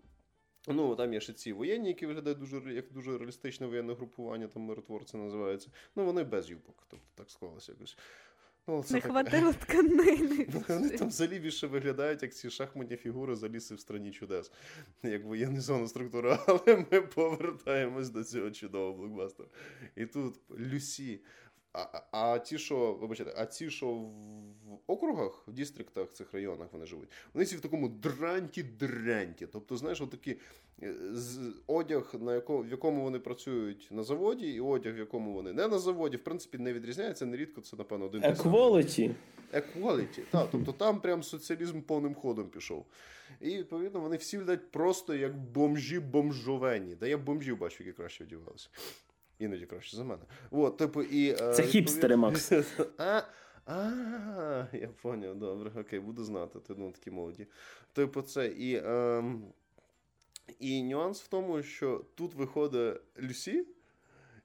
Ну, 0.68 0.96
там 0.96 1.12
є 1.12 1.20
ще 1.20 1.32
ці 1.32 1.52
воєнні, 1.52 1.88
які 1.88 2.06
виглядають 2.06 2.38
дуже 2.38 2.74
як 2.74 2.92
дуже 2.92 3.18
реалістичне 3.18 3.66
воєнне 3.66 3.94
групування, 3.94 4.48
там 4.48 4.62
миротворці 4.62 5.16
називаються. 5.16 5.70
Ну, 5.96 6.04
вони 6.04 6.24
без 6.24 6.50
юбок, 6.50 6.84
тобто 6.88 7.06
так 7.14 7.30
склалося 7.30 7.72
якось. 7.72 7.96
Ну, 8.66 8.82
це 8.82 8.94
Не 8.94 9.00
так... 9.00 9.10
хватило 9.10 9.52
тканини. 9.52 10.46
Вони 10.68 10.90
там 10.90 11.08
взагалі 11.08 11.38
більше 11.38 11.66
виглядають, 11.66 12.22
як 12.22 12.34
ці 12.34 12.50
шахматні 12.50 12.96
фігури 12.96 13.36
заліси 13.36 13.74
в 13.74 13.80
страні 13.80 14.10
чудес, 14.10 14.52
як 15.02 15.24
воєнізована 15.24 15.88
структура, 15.88 16.38
але 16.46 16.86
ми 16.92 17.00
повертаємось 17.00 18.10
до 18.10 18.24
цього 18.24 18.50
чудового 18.50 18.92
блокбастера. 18.92 19.48
І 19.96 20.06
тут 20.06 20.40
Люсі. 20.50 21.20
А 21.74 22.00
а 22.10 22.38
ті, 22.38 22.58
що 22.58 22.92
вибачте, 22.92 23.34
а 23.36 23.46
ті, 23.46 23.70
що 23.70 23.86
в 23.86 24.10
округах, 24.86 25.48
в 25.48 25.52
дістриктах, 25.52 26.12
цих 26.12 26.34
районах 26.34 26.68
вони 26.72 26.86
живуть, 26.86 27.08
вони 27.34 27.44
всі 27.44 27.56
в 27.56 27.60
такому 27.60 27.88
дранті-дранті. 27.88 29.46
Тобто, 29.52 29.76
знаєш, 29.76 30.00
отакі 30.00 30.36
е, 30.82 30.94
одяг, 31.66 32.14
на 32.20 32.34
якому, 32.34 32.62
в 32.62 32.68
якому 32.68 33.02
вони 33.02 33.18
працюють 33.18 33.88
на 33.90 34.02
заводі, 34.02 34.46
і 34.46 34.60
одяг, 34.60 34.94
в 34.94 34.98
якому 34.98 35.32
вони 35.32 35.52
не 35.52 35.68
на 35.68 35.78
заводі, 35.78 36.16
в 36.16 36.24
принципі, 36.24 36.58
не 36.58 36.72
відрізняється. 36.72 37.26
Нерідко 37.26 37.60
це, 37.60 37.76
напевно, 37.76 38.04
один 38.06 38.22
Equality. 38.22 39.14
Equality, 39.52 40.22
так. 40.30 40.48
Тобто 40.52 40.72
там 40.72 41.00
прям 41.00 41.22
соціалізм 41.22 41.80
повним 41.80 42.14
ходом 42.14 42.48
пішов. 42.48 42.86
І 43.40 43.56
відповідно 43.56 44.00
вони 44.00 44.16
всі 44.16 44.38
вдать 44.38 44.70
просто 44.70 45.14
як 45.14 45.36
бомжі 45.36 46.00
бомжовені. 46.00 46.94
Да 46.94 47.06
я 47.06 47.18
бомжів 47.18 47.58
бачу, 47.58 47.84
які 47.84 47.96
краще 47.96 48.24
одягалися. 48.24 48.68
Іноді 49.44 49.66
краще 49.66 49.96
за 49.96 50.04
мене. 50.04 50.22
От, 50.50 50.76
типу, 50.76 51.02
і, 51.02 51.30
е, 51.30 51.52
Це 51.52 51.62
хіпстери, 51.62 52.16
Макс. 52.16 52.52
А, 52.98 53.22
а, 53.66 54.66
я 54.72 54.88
поняв, 55.02 55.36
добре, 55.36 55.70
окей, 55.80 56.00
буду 56.00 56.24
знати. 56.24 56.58
Ти 56.60 56.74
ну, 56.78 56.90
такі 56.90 57.10
молоді. 57.10 57.46
Типу, 57.92 58.22
це 58.22 58.46
і. 58.46 58.76
Ем, 58.84 59.42
і 60.58 60.82
нюанс 60.82 61.22
в 61.22 61.28
тому, 61.28 61.62
що 61.62 62.04
тут 62.14 62.34
виходить 62.34 63.00
Люсі, 63.22 63.66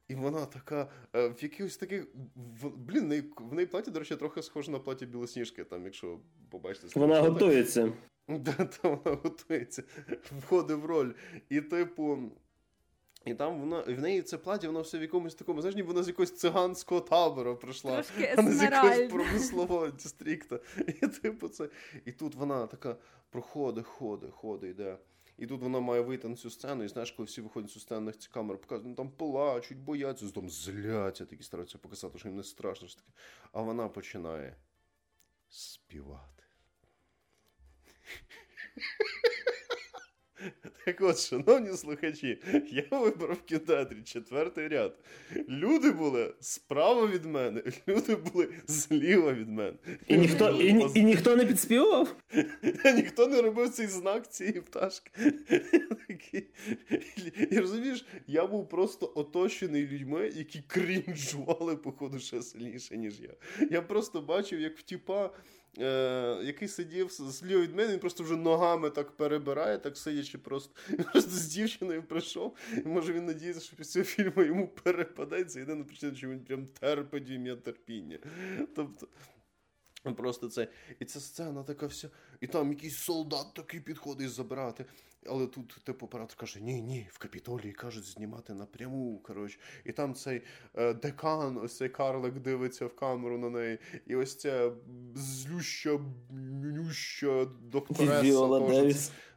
і 0.07 0.15
вона 0.15 0.45
така 0.45 0.91
е, 1.15 1.27
в 1.27 1.43
якихось 1.43 1.77
таких. 1.77 2.07
В, 2.35 2.69
блін, 2.69 3.03
в 3.03 3.07
неї, 3.07 3.23
в 3.37 3.53
неї 3.53 3.67
платі, 3.67 3.91
до 3.91 3.99
речі, 3.99 4.15
трохи 4.15 4.41
схоже 4.41 4.71
на 4.71 4.79
платі 4.79 5.05
Білосніжки, 5.05 5.63
там, 5.63 5.85
якщо 5.85 6.19
побачите. 6.49 6.99
Вона 6.99 7.21
готується. 7.21 7.93
Да, 8.27 8.69
вона 8.83 9.17
готується, 9.23 9.83
входить 10.39 10.77
в 10.77 10.85
роль. 10.85 11.13
І, 11.49 11.61
типу. 11.61 12.17
І 13.25 13.33
там 13.33 13.59
вона 13.59 13.81
в 13.81 13.99
неї 13.99 14.21
це 14.21 14.37
платі, 14.37 14.67
воно 14.67 14.81
все 14.81 14.97
в 14.97 15.01
якомусь 15.01 15.35
такому, 15.35 15.61
знаєш, 15.61 15.75
ніби 15.75 15.87
вона 15.87 16.03
з 16.03 16.07
якогось 16.07 16.35
циганського 16.35 17.01
табору 17.01 17.55
прийшла, 17.55 18.03
а 18.37 18.41
не 18.41 18.51
з 18.51 18.61
якогось 18.63 19.11
промислового 19.11 19.87
дистрікта. 19.87 20.59
І 20.87 21.07
типу 21.07 21.47
це. 21.47 21.69
І 22.05 22.11
тут 22.11 22.35
вона 22.35 22.67
така 22.67 22.97
проходить, 23.29 23.85
ходить, 23.85 24.31
ходить, 24.31 24.69
йде. 24.69 24.97
І 25.37 25.47
тут 25.47 25.61
вона 25.61 25.79
має 25.79 26.01
вийти 26.01 26.27
на 26.27 26.35
цю 26.35 26.49
сцену, 26.49 26.83
і 26.83 26.87
знаєш, 26.87 27.11
коли 27.11 27.25
всі 27.25 27.41
виходять 27.41 27.71
цю 27.71 27.79
сцену, 27.79 28.11
ці 28.11 28.29
камери 28.29 28.59
показують, 28.59 28.87
ну 28.87 28.95
там 28.95 29.11
плачуть, 29.11 29.77
бояться, 29.77 30.29
там 30.29 30.49
зляться, 30.49 31.25
такі 31.25 31.43
стараються 31.43 31.77
показати, 31.77 32.19
що 32.19 32.27
їм 32.27 32.37
не 32.37 32.43
страшно. 32.43 32.87
Що 32.87 32.99
таке. 32.99 33.11
А 33.51 33.61
вона 33.61 33.87
починає 33.87 34.55
співати. 35.49 36.43
Так 40.85 41.01
от, 41.01 41.19
шановні 41.19 41.77
слухачі, 41.77 42.41
я 42.71 42.99
вибрав 42.99 43.33
в 43.33 43.41
кінотеатрі 43.41 44.01
четвертий 44.03 44.67
ряд. 44.67 44.97
Люди 45.49 45.91
були 45.91 46.33
справа 46.39 47.07
від 47.07 47.25
мене, 47.25 47.63
люди 47.87 48.15
були 48.15 48.49
зліва 48.67 49.33
від 49.33 49.49
мене. 49.49 49.77
І 50.07 50.17
ніхто 50.17 50.61
і, 50.61 50.99
і 50.99 51.03
ніхто 51.03 51.35
не 51.35 51.45
підспівував? 51.45 52.15
Ніхто 52.95 53.27
не 53.27 53.41
робив 53.41 53.69
цей 53.69 53.87
знак 53.87 54.31
цієї 54.31 54.61
пташки. 54.61 55.11
І 57.51 57.59
розумієш, 57.59 58.05
я 58.27 58.47
був 58.47 58.69
просто 58.69 59.13
оточений 59.15 59.87
людьми, 59.87 60.31
які 60.35 60.63
крінжували, 60.67 61.75
походу, 61.75 62.19
ще 62.19 62.41
сильніше, 62.41 62.97
ніж 62.97 63.19
я. 63.19 63.33
Я 63.71 63.81
просто 63.81 64.21
бачив, 64.21 64.59
як 64.59 64.77
в 64.77 64.81
тіпа 64.81 65.31
е, 65.79 66.39
який 66.43 66.67
сидів 66.67 67.09
зліва 67.11 67.61
від 67.61 67.75
мене, 67.75 67.93
він 67.93 67.99
просто 67.99 68.23
вже 68.23 68.35
ногами 68.35 68.89
так 68.89 69.11
перебирає, 69.11 69.77
так 69.77 69.97
сидячи, 69.97 70.37
просто 70.37 70.73
просто 71.11 71.31
з 71.31 71.47
дівчиною 71.47 72.03
прийшов. 72.03 72.57
І 72.85 72.87
може 72.87 73.13
він 73.13 73.25
надіється, 73.25 73.61
що 73.61 73.75
після 73.75 74.03
фільму 74.03 74.43
йому 74.43 74.67
перепадеться. 74.67 75.59
Єдина 75.59 75.83
причина, 75.83 76.15
що 76.15 76.29
він 76.29 76.39
прям 76.39 76.67
терпить 76.67 77.29
ім'я 77.29 77.55
терпіння. 77.55 78.19
Тобто. 78.75 79.07
Просто 80.17 80.49
це. 80.49 80.67
І 80.99 81.05
ця 81.05 81.19
сцена 81.19 81.63
така 81.63 81.87
вся. 81.87 82.09
І 82.41 82.47
там 82.47 82.69
якийсь 82.69 82.97
солдат 82.97 83.53
такий 83.53 83.79
підходить 83.79 84.31
забирати. 84.31 84.85
Але 85.25 85.47
тут, 85.47 85.81
типу, 85.83 86.05
оператор 86.05 86.37
каже: 86.37 86.59
ні, 86.61 86.81
ні, 86.81 87.09
в 87.11 87.17
капітолії 87.17 87.73
кажуть 87.73 88.05
знімати 88.05 88.53
напряму. 88.53 89.19
коротше. 89.19 89.59
І 89.85 89.91
там 89.91 90.15
цей 90.15 90.41
е, 90.75 90.93
декан, 90.93 91.57
ось 91.57 91.77
цей 91.77 91.89
карлик 91.89 92.33
дивиться 92.33 92.85
в 92.85 92.95
камеру 92.95 93.37
на 93.37 93.49
неї. 93.49 93.79
І 94.05 94.15
ось 94.15 94.35
ця 94.35 94.71
злюща, 95.15 95.99
нюща 96.61 97.47
доктореса. 97.61 98.21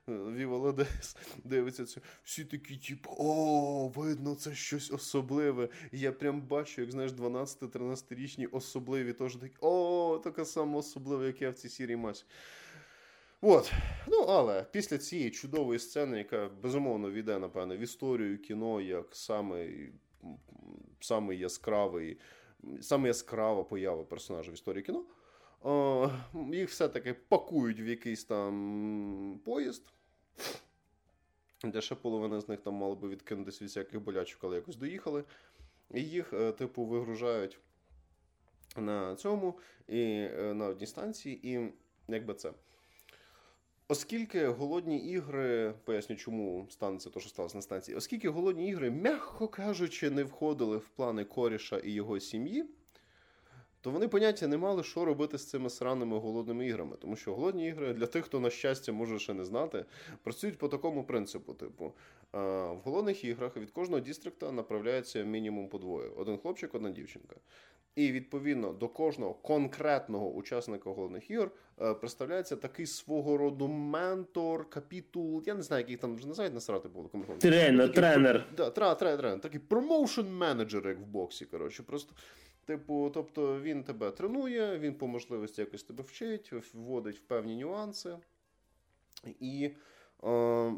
Віола 0.09 0.73
Девіс. 0.73 1.17
Дивиться 1.45 1.85
цю. 1.85 2.01
Всі 2.25 2.45
такі, 2.45 2.77
типу, 2.77 3.11
о, 3.19 3.89
видно, 3.89 4.35
це 4.35 4.55
щось 4.55 4.91
особливе. 4.91 5.69
І 5.93 5.99
я 5.99 6.13
прям 6.13 6.41
бачу, 6.41 6.81
як 6.81 6.91
знаєш, 6.91 7.13
12-13-річні 7.13 8.49
особливі 8.53 9.13
теж 9.13 9.37
такі, 9.37 9.57
о, 9.61 10.21
така 10.25 10.45
сама 10.45 10.79
особлива, 10.79 11.27
як 11.27 11.43
я 11.43 11.51
в 11.51 11.55
цій 11.55 11.69
сірій 11.69 11.97
масі. 11.97 12.25
От, 13.45 13.73
ну 14.09 14.19
але 14.19 14.67
після 14.71 14.99
цієї 14.99 15.31
чудової 15.31 15.79
сцени, 15.79 16.19
яка 16.19 16.49
безумовно 16.63 17.11
війде, 17.11 17.39
напевне, 17.39 17.77
в 17.77 17.81
історію 17.81 18.39
кіно 18.39 18.81
як 18.81 19.17
самий, 19.17 19.93
самий 21.01 21.39
яскравий, 21.39 22.19
саме 22.81 23.09
яскрава 23.09 23.65
поява 23.65 24.05
персонажа 24.05 24.51
в 24.51 24.55
історії 24.55 24.83
кіно, 24.83 25.05
о, 25.63 26.11
їх 26.53 26.69
все-таки 26.69 27.15
пакують 27.15 27.81
в 27.81 27.87
якийсь 27.89 28.25
там 28.25 29.41
поїзд, 29.45 29.93
де 31.65 31.81
ще 31.81 31.95
половина 31.95 32.41
з 32.41 32.49
них 32.49 32.61
там 32.61 32.75
мало 32.75 32.97
би 32.97 33.09
відкинутися 33.09 33.65
від 33.65 33.71
всяких 33.71 34.01
болячок, 34.01 34.45
але 34.45 34.57
якось 34.57 34.77
доїхали. 34.77 35.25
І 35.95 36.03
їх, 36.03 36.33
е, 36.33 36.53
типу, 36.53 36.85
вигружають 36.85 37.59
на 38.77 39.17
цьому 39.17 39.59
і 39.89 40.01
е, 40.03 40.55
на 40.55 40.67
одній 40.67 40.87
станції, 40.87 41.53
і 41.53 41.73
якби 42.09 42.35
це. 42.35 42.53
Оскільки 43.93 44.47
голодні 44.47 44.99
ігри, 44.99 45.75
поясню, 45.85 46.17
чому 46.17 46.67
станеться 46.71 47.11
те, 47.11 47.21
що 47.21 47.29
сталося 47.29 47.57
на 47.57 47.63
станції, 47.63 47.97
оскільки 47.97 48.29
голодні 48.29 48.69
ігри, 48.69 48.91
м'яко 48.91 49.49
кажучи, 49.49 50.11
не 50.11 50.25
входили 50.25 50.77
в 50.77 50.89
плани 50.89 51.25
Коріша 51.25 51.79
і 51.79 51.91
його 51.91 52.21
сім'ї, 52.21 52.65
то 53.81 53.91
вони 53.91 54.09
поняття 54.09 54.47
не 54.47 54.57
мали, 54.57 54.83
що 54.83 55.05
робити 55.05 55.39
з 55.39 55.51
цими 55.51 55.71
сраними 55.71 56.19
голодними 56.19 56.67
іграми. 56.67 56.97
Тому 57.01 57.17
що 57.17 57.35
голодні 57.35 57.69
ігри 57.69 57.95
для 57.95 58.07
тих, 58.07 58.25
хто 58.25 58.41
на 58.41 58.51
щастя 58.51 58.93
може 58.93 59.19
ще 59.19 59.35
не 59.35 59.45
знати, 59.45 59.85
працюють 60.23 60.59
по 60.59 60.69
такому 60.69 61.05
принципу: 61.05 61.55
типу, 61.55 61.93
в 62.33 62.79
голодних 62.85 63.25
іграх 63.25 63.57
від 63.57 63.71
кожного 63.71 64.01
дістрикта 64.01 64.53
направляється 64.53 65.23
мінімум 65.23 65.69
по 65.69 65.79
двоє: 65.79 66.09
один 66.09 66.39
хлопчик, 66.39 66.75
одна 66.75 66.91
дівчинка. 66.91 67.37
І 67.95 68.13
відповідно 68.13 68.73
до 68.73 68.89
кожного 68.89 69.35
конкретного 69.35 70.31
учасника 70.31 70.91
головних 70.91 71.31
ігор 71.31 71.51
е, 71.81 71.95
представляється 71.95 72.57
такий 72.57 72.87
свого 72.87 73.37
роду 73.37 73.69
ментор, 73.69 74.71
капітул. 74.71 75.43
Я 75.47 75.55
не 75.55 75.63
знаю, 75.63 75.81
який 75.81 75.97
там 75.97 76.17
вже 76.17 76.27
називають 76.27 76.55
насрати 76.55 76.89
було 76.89 77.11
Тренер, 77.39 77.93
тренер. 77.93 78.47
Да, 78.57 78.71
тренер, 78.71 78.97
тренер, 78.97 79.41
такий 79.41 79.61
промоушен 79.61 80.37
менеджер, 80.37 80.89
як 80.89 80.99
в 80.99 81.05
боксі. 81.05 81.45
Коротше, 81.45 81.83
просто. 81.83 82.15
Типу, 82.65 83.11
тобто 83.15 83.61
він 83.61 83.85
тебе 83.85 84.11
тренує, 84.11 84.79
він 84.79 84.95
по 84.95 85.07
можливості 85.07 85.61
якось 85.61 85.83
тебе 85.83 86.03
вчить, 86.03 86.53
вводить 86.75 87.19
в 87.19 87.21
певні 87.21 87.57
нюанси. 87.57 88.17
І 89.41 89.71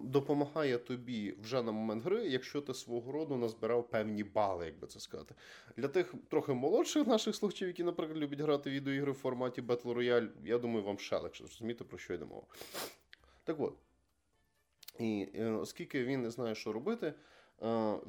допомагає 0.04 0.78
тобі 0.78 1.34
вже 1.42 1.62
на 1.62 1.72
момент 1.72 2.04
гри, 2.04 2.28
якщо 2.28 2.60
ти 2.60 2.74
свого 2.74 3.12
роду 3.12 3.36
назбирав 3.36 3.90
певні 3.90 4.24
бали, 4.24 4.66
як 4.66 4.78
би 4.78 4.86
це 4.86 5.00
сказати. 5.00 5.34
Для 5.76 5.88
тих 5.88 6.14
трохи 6.28 6.52
молодших 6.52 7.06
наших 7.06 7.34
слухачів, 7.34 7.68
які, 7.68 7.84
наприклад, 7.84 8.18
люблять 8.18 8.40
грати 8.40 8.70
відеоігри 8.70 9.12
в 9.12 9.14
форматі 9.14 9.62
Battle 9.62 9.94
Royale, 9.94 10.28
я 10.44 10.58
думаю, 10.58 10.84
вам 10.84 10.98
ще 10.98 11.18
легше 11.18 11.46
зрозуміти, 11.46 11.84
про 11.84 11.98
що 11.98 12.14
йде 12.14 12.24
мова. 12.24 12.46
Так 13.44 13.60
от. 13.60 13.74
І 14.98 15.28
е, 15.34 15.50
оскільки 15.50 16.04
він 16.04 16.22
не 16.22 16.30
знає, 16.30 16.54
що 16.54 16.72
робити, 16.72 17.06
е, 17.06 17.14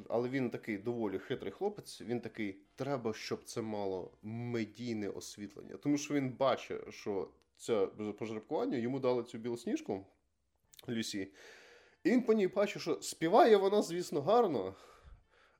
але 0.08 0.28
він 0.28 0.50
такий 0.50 0.78
доволі 0.78 1.18
хитрий 1.18 1.52
хлопець, 1.52 2.00
він 2.00 2.20
такий, 2.20 2.58
треба, 2.74 3.12
щоб 3.12 3.44
це 3.44 3.62
мало 3.62 4.12
медійне 4.22 5.08
освітлення. 5.08 5.76
Тому 5.76 5.98
що 5.98 6.14
він 6.14 6.30
бачить, 6.30 6.94
що 6.94 7.28
це 7.56 7.86
пожеребкування 8.18 8.78
йому 8.78 9.00
дали 9.00 9.22
цю 9.22 9.38
білосніжку. 9.38 10.06
Люсі. 10.88 11.28
І 12.04 12.10
він 12.10 12.22
по 12.22 12.32
ній 12.32 12.46
бачить, 12.46 12.82
що 12.82 12.98
співає 13.02 13.56
вона, 13.56 13.82
звісно, 13.82 14.22
гарно, 14.22 14.74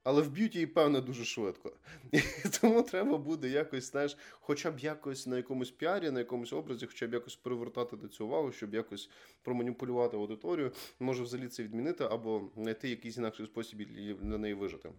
але 0.03 0.23
вб'ють 0.23 0.55
її, 0.55 0.67
певне, 0.67 1.01
дуже 1.01 1.25
швидко. 1.25 1.73
І 2.13 2.21
тому 2.61 2.83
треба 2.83 3.19
буде 3.19 3.49
якось, 3.49 3.91
знаєш, 3.91 4.17
хоча 4.41 4.71
б 4.71 4.79
якось 4.79 5.27
на 5.27 5.37
якомусь 5.37 5.71
піарі, 5.71 6.11
на 6.11 6.19
якомусь 6.19 6.53
образі, 6.53 6.87
хоча 6.87 7.07
б 7.07 7.15
якось 7.15 7.37
привертати 7.37 7.97
до 7.97 8.09
цього 8.09 8.31
увагу, 8.31 8.53
щоб 8.53 8.75
якось 8.75 9.11
проманіпулювати 9.43 10.17
аудиторію, 10.17 10.73
може 11.01 11.23
взагалі 11.23 11.49
це 11.49 11.63
відмінити 11.63 12.05
або 12.05 12.51
знайти 12.57 12.89
якийсь 12.89 13.17
інакший 13.17 13.47
спосіб 13.47 13.79
для 14.21 14.39
неї 14.39 14.55
вижити. 14.55 14.91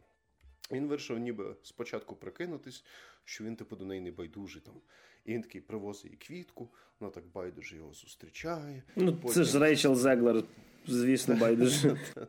Він 0.71 0.87
вирішив 0.87 1.17
ніби 1.17 1.55
спочатку 1.63 2.15
прикинутись, 2.15 2.83
що 3.25 3.43
він 3.43 3.55
типу 3.55 3.75
до 3.75 3.85
неї 3.85 4.01
не 4.01 4.11
байдужий 4.11 4.61
там. 4.61 4.75
І 5.27 5.33
він 5.33 5.41
такий 5.41 5.61
привозить 5.61 6.11
їй 6.11 6.17
квітку, 6.17 6.69
вона 6.99 7.11
так 7.11 7.23
байдуже 7.33 7.75
його 7.75 7.93
зустрічає. 7.93 8.83
Ну, 8.95 9.15
Потім... 9.15 9.31
це 9.31 9.43
ж 9.43 9.59
Рейчел 9.59 9.95
Зеглер, 9.95 10.43
звісно, 10.87 11.35
байдуже. 11.35 11.99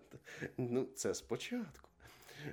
Ну, 0.59 0.87
це 0.95 1.15
спочатку. 1.15 1.89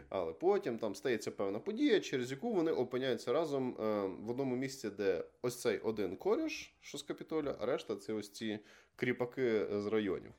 Але 0.09 0.33
потім 0.33 0.77
там 0.77 0.95
стається 0.95 1.31
певна 1.31 1.59
подія, 1.59 1.99
через 1.99 2.31
яку 2.31 2.53
вони 2.53 2.71
опиняються 2.71 3.33
разом 3.33 3.69
е, 3.79 4.05
в 4.05 4.29
одному 4.29 4.55
місці, 4.55 4.89
де 4.89 5.23
ось 5.41 5.61
цей 5.61 5.77
один 5.77 6.15
коріш, 6.15 6.73
що 6.81 6.97
з 6.97 7.03
капітоля, 7.03 7.55
а 7.59 7.65
решта 7.65 7.95
це 7.95 8.13
ось 8.13 8.29
ці 8.29 8.59
кріпаки 8.95 9.65
з 9.71 9.85
районів. 9.85 10.31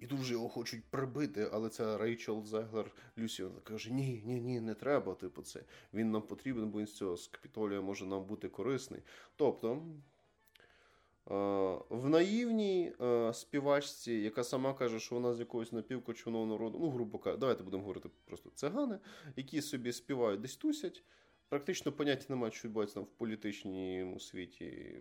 І 0.00 0.06
дуже 0.06 0.32
його 0.32 0.48
хочуть 0.48 0.84
прибити, 0.84 1.48
але 1.52 1.68
це 1.68 1.98
Рейчел 1.98 2.44
Зеглер 2.44 2.90
Люсі 3.18 3.44
каже: 3.64 3.92
Ні, 3.92 4.22
ні, 4.26 4.40
ні, 4.40 4.60
не 4.60 4.74
треба. 4.74 5.14
Типу, 5.14 5.42
це 5.42 5.64
він 5.94 6.10
нам 6.10 6.22
потрібен, 6.22 6.70
бо 6.70 6.78
він 6.78 6.86
з 6.86 6.96
цього 6.96 7.16
з 7.16 7.26
капітолія 7.26 7.80
може 7.80 8.06
нам 8.06 8.24
бути 8.24 8.48
корисний. 8.48 9.02
Тобто 9.36 9.82
Е, 11.30 11.34
в 11.90 12.08
наївній 12.08 12.92
е, 13.00 13.34
співачці, 13.34 14.12
яка 14.12 14.44
сама 14.44 14.74
каже, 14.74 15.00
що 15.00 15.14
вона 15.14 15.34
з 15.34 15.40
якогось 15.40 15.72
напівкочуного 15.72 16.46
народу, 16.46 16.78
ну, 16.80 16.90
грубо 16.90 17.18
кажучи, 17.18 17.40
давайте 17.40 17.62
будемо 17.62 17.82
говорити 17.82 18.08
просто 18.24 18.50
цигани, 18.50 18.98
які 19.36 19.62
собі 19.62 19.92
співають 19.92 20.40
десь 20.40 20.56
тусять. 20.56 21.04
Практично 21.48 21.92
поняття 21.92 22.26
немає, 22.28 22.52
що 22.52 22.68
відбувається 22.68 23.00
в 23.00 23.06
політичному 23.06 24.20
світі 24.20 24.96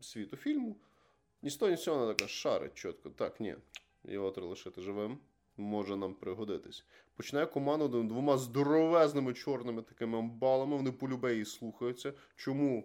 світу 0.00 0.36
фільму. 0.36 0.76
Ні 1.42 1.50
з 1.50 1.56
того, 1.56 1.70
ні 1.70 1.76
з 1.76 1.82
цього 1.82 1.98
вона 1.98 2.14
така 2.14 2.28
шарить 2.28 2.74
чітко. 2.74 3.10
Так, 3.10 3.40
ні, 3.40 3.56
треба 4.04 4.46
лишити 4.46 4.80
живим, 4.80 5.18
може 5.56 5.96
нам 5.96 6.14
пригодитись. 6.14 6.84
Починає 7.16 7.46
команду 7.46 8.02
двома 8.02 8.38
здоровезними 8.38 9.34
чорними 9.34 9.82
такими 9.82 10.18
амбалами, 10.18 10.76
вони 10.76 10.92
полюбе 10.92 11.32
її 11.32 11.44
слухаються. 11.44 12.12
Чому? 12.36 12.84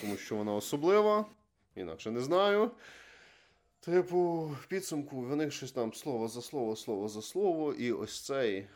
Тому 0.00 0.16
що 0.16 0.36
вона 0.36 0.54
особлива. 0.54 1.26
Інакше 1.74 2.10
не 2.10 2.20
знаю. 2.20 2.70
Типу, 3.80 4.40
в 4.62 4.66
підсумку 4.66 5.20
в 5.20 5.36
них 5.36 5.52
щось 5.52 5.72
там 5.72 5.94
слово 5.94 6.28
за 6.28 6.42
слово, 6.42 6.76
слово 6.76 7.08
за 7.08 7.22
слово, 7.22 7.74
і 7.74 7.92
ось 7.92 8.24
цей 8.24 8.66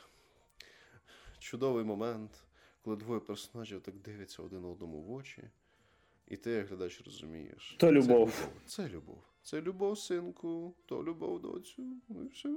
чудовий 1.39 1.85
момент, 1.85 2.31
коли 2.83 2.97
двоє 2.97 3.21
персонажів 3.21 3.81
так 3.81 3.95
дивляться 3.95 4.43
один 4.43 4.65
одному 4.65 5.03
в 5.03 5.13
очі, 5.13 5.43
і 6.29 6.37
ти, 6.37 6.51
як 6.51 6.69
глядач, 6.69 7.03
розумієш. 7.05 7.77
То 7.79 7.93
любов. 7.93 8.31
Це 8.31 8.43
любов. 8.43 8.49
Це 8.67 8.89
любов. 8.89 9.23
Це 9.47 9.61
любов, 9.61 9.99
синку, 9.99 10.75
то 10.87 11.05
любов 11.05 11.41
доцю. 11.41 11.83
Ну 12.09 12.25
і 12.25 12.29
все. 12.29 12.49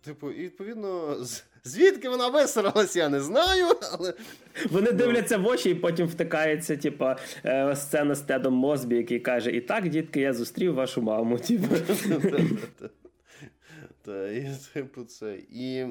Типу, 0.00 0.30
і 0.30 0.42
відповідно, 0.42 1.16
звідки 1.64 2.08
вона 2.08 2.28
висралась, 2.28 2.96
я 2.96 3.08
не 3.08 3.20
знаю. 3.20 3.66
але... 3.92 4.14
Вони 4.70 4.90
ну. 4.92 4.98
дивляться 4.98 5.38
в 5.38 5.46
очі 5.46 5.70
і 5.70 5.74
потім 5.74 6.06
втикається, 6.06 6.76
типу, 6.76 7.04
сцена 7.74 8.14
з 8.14 8.20
Тедом 8.20 8.54
Мозбі, 8.54 8.96
який 8.96 9.20
каже: 9.20 9.50
І 9.50 9.60
так, 9.60 9.88
дітки, 9.88 10.20
я 10.20 10.32
зустрів 10.32 10.74
вашу 10.74 11.02
маму. 11.02 11.38
Типу. 11.38 11.74
Та, 14.02 14.30
і 14.30 14.56
типу 14.72 15.04
це. 15.04 15.42
І 15.50 15.86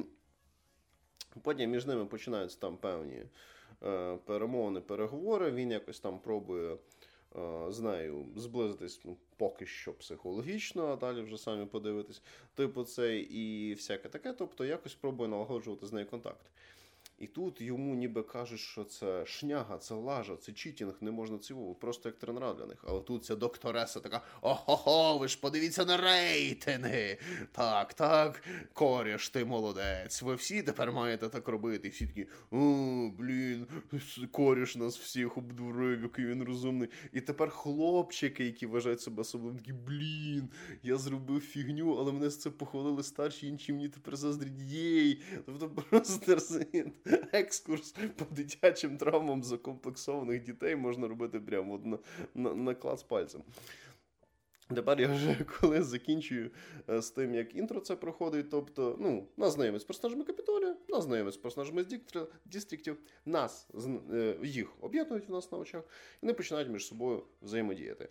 потім 1.42 1.72
між 1.72 1.86
ними 1.86 2.06
починаються 2.06 2.58
там 2.60 2.78
певні 2.78 3.24
е, 3.84 4.18
перемовини, 4.26 4.82
переговори. 4.82 5.52
Він 5.52 5.72
якось 5.72 6.00
там 6.00 6.20
пробує 6.20 6.78
з 7.70 7.80
нею 7.80 8.26
зблизитись 8.36 9.02
ну, 9.06 9.18
поки 9.44 9.66
що 9.66 9.94
психологічно, 9.94 10.88
а 10.88 10.96
далі 10.96 11.22
вже 11.22 11.38
самі 11.38 11.66
подивитись. 11.66 12.22
Типу, 12.56 12.84
це 12.84 13.18
і 13.18 13.74
всяке 13.74 14.10
таке. 14.10 14.34
Тобто 14.34 14.66
якось 14.66 14.94
пробує 14.94 15.30
налагоджувати 15.30 15.86
з 15.86 15.94
нею 15.94 16.06
контакт. 16.06 16.52
І 17.24 17.28
тут 17.28 17.62
йому 17.62 17.96
ніби 17.96 18.24
кажуть, 18.24 18.60
що 18.60 18.84
це 18.84 19.26
шняга, 19.26 19.78
це 19.78 19.94
лажа, 19.94 20.36
це 20.36 20.52
читінг, 20.52 20.94
не 21.02 21.12
можна 21.12 21.38
цього, 21.38 21.76
просто 21.76 22.10
як 22.10 22.18
тренера 22.18 22.54
для 22.54 22.66
них. 22.66 22.86
Але 22.88 23.02
тут 23.02 23.26
ця 23.26 23.36
доктореса 23.36 24.00
така: 24.00 24.22
охо-хо, 24.42 25.18
ви 25.18 25.28
ж 25.28 25.40
подивіться 25.42 25.86
на 25.86 25.98
рейтинги. 25.98 27.18
Так, 27.52 27.94
так, 27.94 28.44
коріш, 28.74 29.30
ти 29.30 29.46
молодець. 29.46 30.22
Ви 30.22 30.36
всі 30.36 30.64
тепер 30.64 30.92
маєте 30.92 31.30
так 31.30 31.48
робити. 31.48 31.88
І 31.88 31.92
всі 31.92 32.08
такі, 32.08 32.28
о, 32.52 32.58
блін, 33.18 33.68
коріш 34.32 34.76
нас 34.76 34.98
всіх 34.98 35.38
обдурив, 35.38 36.02
який 36.02 36.26
він 36.26 36.44
розумний. 36.44 36.90
І 37.14 37.22
тепер 37.22 37.50
хлопчики, 37.50 38.46
які 38.46 38.66
вважають 38.66 39.02
себе 39.02 39.22
особливо, 39.22 39.58
такі, 39.58 39.74
блін, 39.74 40.50
я 40.84 40.98
зробив 40.98 41.42
фігню, 41.42 41.96
але 42.00 42.12
мене 42.12 42.30
з 42.30 42.38
це 42.38 42.50
похвалили 42.50 43.04
старші, 43.04 43.48
інші 43.48 43.74
мені 43.74 43.90
тепер 43.90 44.16
заздріть 44.16 44.62
єй. 44.62 45.22
Тобто 45.46 45.70
просто 45.70 46.40
екскурс 47.32 47.95
по 48.16 48.26
дитячим 48.36 48.97
травмам 48.97 49.43
закомплексованих 49.43 50.43
дітей 50.43 50.76
можна 50.76 51.07
робити 51.07 51.39
прямо 51.39 51.78
на, 51.84 51.97
на, 52.36 52.53
на 52.53 52.76
клас 52.76 53.03
пальцем. 53.03 53.43
Тепер 54.76 55.01
я 55.01 55.07
вже 55.07 55.36
коли 55.59 55.84
закінчую 55.84 56.51
е, 56.89 57.01
з 57.01 57.09
тим, 57.11 57.36
як 57.36 57.55
інтро 57.55 57.80
це 57.80 57.95
проходить. 57.95 58.49
Тобто, 58.51 58.97
ну, 58.99 59.28
нас 59.38 59.53
знайомить 59.53 59.82
з 59.82 59.86
персонажами 59.86 60.24
Капітолія, 60.24 60.76
нас 60.89 61.03
знайомить 61.03 61.34
з 61.34 61.38
персонажами 61.38 61.84
з 61.84 61.99
дістріктів, 62.45 62.97
нас 63.26 63.68
е, 64.14 64.36
їх 64.43 64.74
об'єднують 64.82 65.30
в 65.30 65.32
нас 65.32 65.51
на 65.51 65.57
очах, 65.57 65.84
і 65.84 66.18
вони 66.22 66.34
починають 66.34 66.70
між 66.70 66.88
собою 66.88 67.24
взаємодіяти. 67.41 68.09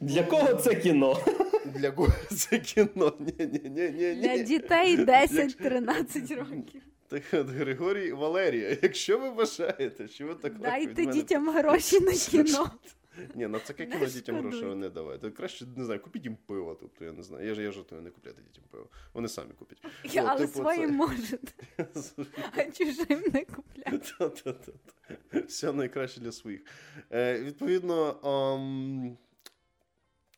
Для 0.00 0.22
кого 0.22 0.54
це 0.54 0.74
кіно? 0.74 1.18
Для 1.64 1.90
кого 1.90 2.12
це 2.30 2.58
кіно? 2.58 3.16
Ні-ні-ні. 3.18 4.14
Для 4.14 4.38
дітей 4.38 4.96
10-13 4.96 6.34
років. 6.34 6.82
Так 7.10 7.22
от 7.32 7.48
Григорій 7.48 8.12
Валерія, 8.12 8.76
якщо 8.82 9.18
ви 9.18 9.30
вважаєте, 9.30 10.08
що 10.08 10.26
ви 10.26 10.34
так 10.34 10.58
Дайте 10.58 11.02
мене... 11.02 11.12
дітям 11.12 11.50
гроші 11.50 12.00
на 12.00 12.12
кіно. 12.12 12.70
Ні, 13.34 13.46
на 13.46 13.58
таке 13.58 13.86
кіно 13.86 14.06
дітям 14.06 14.36
грошей 14.36 14.74
не 14.74 14.88
давайте. 14.88 15.30
Краще 15.30 15.66
не 15.76 15.84
знаю, 15.84 16.00
купіть 16.00 16.24
їм 16.24 16.36
пиво. 16.46 16.76
Тобто 16.80 17.04
я 17.04 17.12
не 17.12 17.22
знаю. 17.22 17.46
Я 17.46 17.54
ж 17.54 17.62
я 17.62 17.72
жартую, 17.72 18.02
не 18.02 18.10
купляти 18.10 18.42
дітям 18.42 18.64
пиво. 18.70 18.86
Вони 19.14 19.28
самі 19.28 19.52
купять. 19.58 19.78
Я, 20.04 20.24
Але 20.24 20.40
типу, 20.40 20.52
своїм 20.52 20.90
це... 20.90 20.96
можете. 20.96 21.52
А 22.56 22.64
чужим 22.64 23.22
не 23.32 23.44
купляти. 23.44 24.72
Все 25.46 25.72
найкраще 25.72 26.20
для 26.20 26.32
своїх. 26.32 26.60
Е, 27.12 27.40
Відповідно. 27.40 28.10
Ам... 28.22 29.16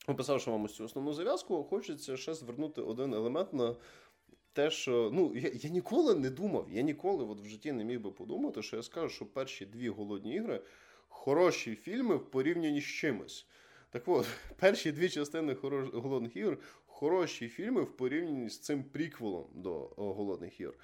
Описав, 0.07 0.41
що 0.41 0.51
вам 0.51 0.65
ось 0.65 0.75
цю 0.75 0.85
основну 0.85 1.13
зав'язку, 1.13 1.65
хочеться 1.65 2.17
ще 2.17 2.35
звернути 2.35 2.81
один 2.81 3.15
елемент 3.15 3.53
на 3.53 3.77
те, 4.53 4.71
що 4.71 5.11
ну 5.13 5.33
я 5.35 5.51
я 5.55 5.71
ніколи 5.71 6.15
не 6.15 6.31
думав, 6.31 6.67
я 6.71 6.83
ніколи 6.83 7.25
от 7.25 7.41
в 7.41 7.45
житті 7.45 7.73
не 7.73 7.85
міг 7.85 8.01
би 8.01 8.11
подумати, 8.11 8.63
що 8.63 8.77
я 8.77 8.83
скажу, 8.83 9.09
що 9.09 9.27
перші 9.27 9.67
дві 9.67 9.89
голодні 9.89 10.35
ігри 10.35 10.61
хороші 11.09 11.75
фільми 11.75 12.17
в 12.17 12.31
порівнянні 12.31 12.81
з 12.81 12.85
чимось. 12.85 13.47
Так 13.91 14.09
от, 14.09 14.27
перші 14.57 14.93
дві 14.93 15.09
частини 15.09 15.57
голодних 15.93 16.37
ігор 16.37 16.59
хороші 16.87 17.49
фільми 17.49 17.83
в 17.83 17.97
порівнянні 17.97 18.49
з 18.49 18.59
цим 18.59 18.85
приквелом 18.85 19.47
до 19.55 19.73
голодних 19.97 20.61
ігор. 20.61 20.75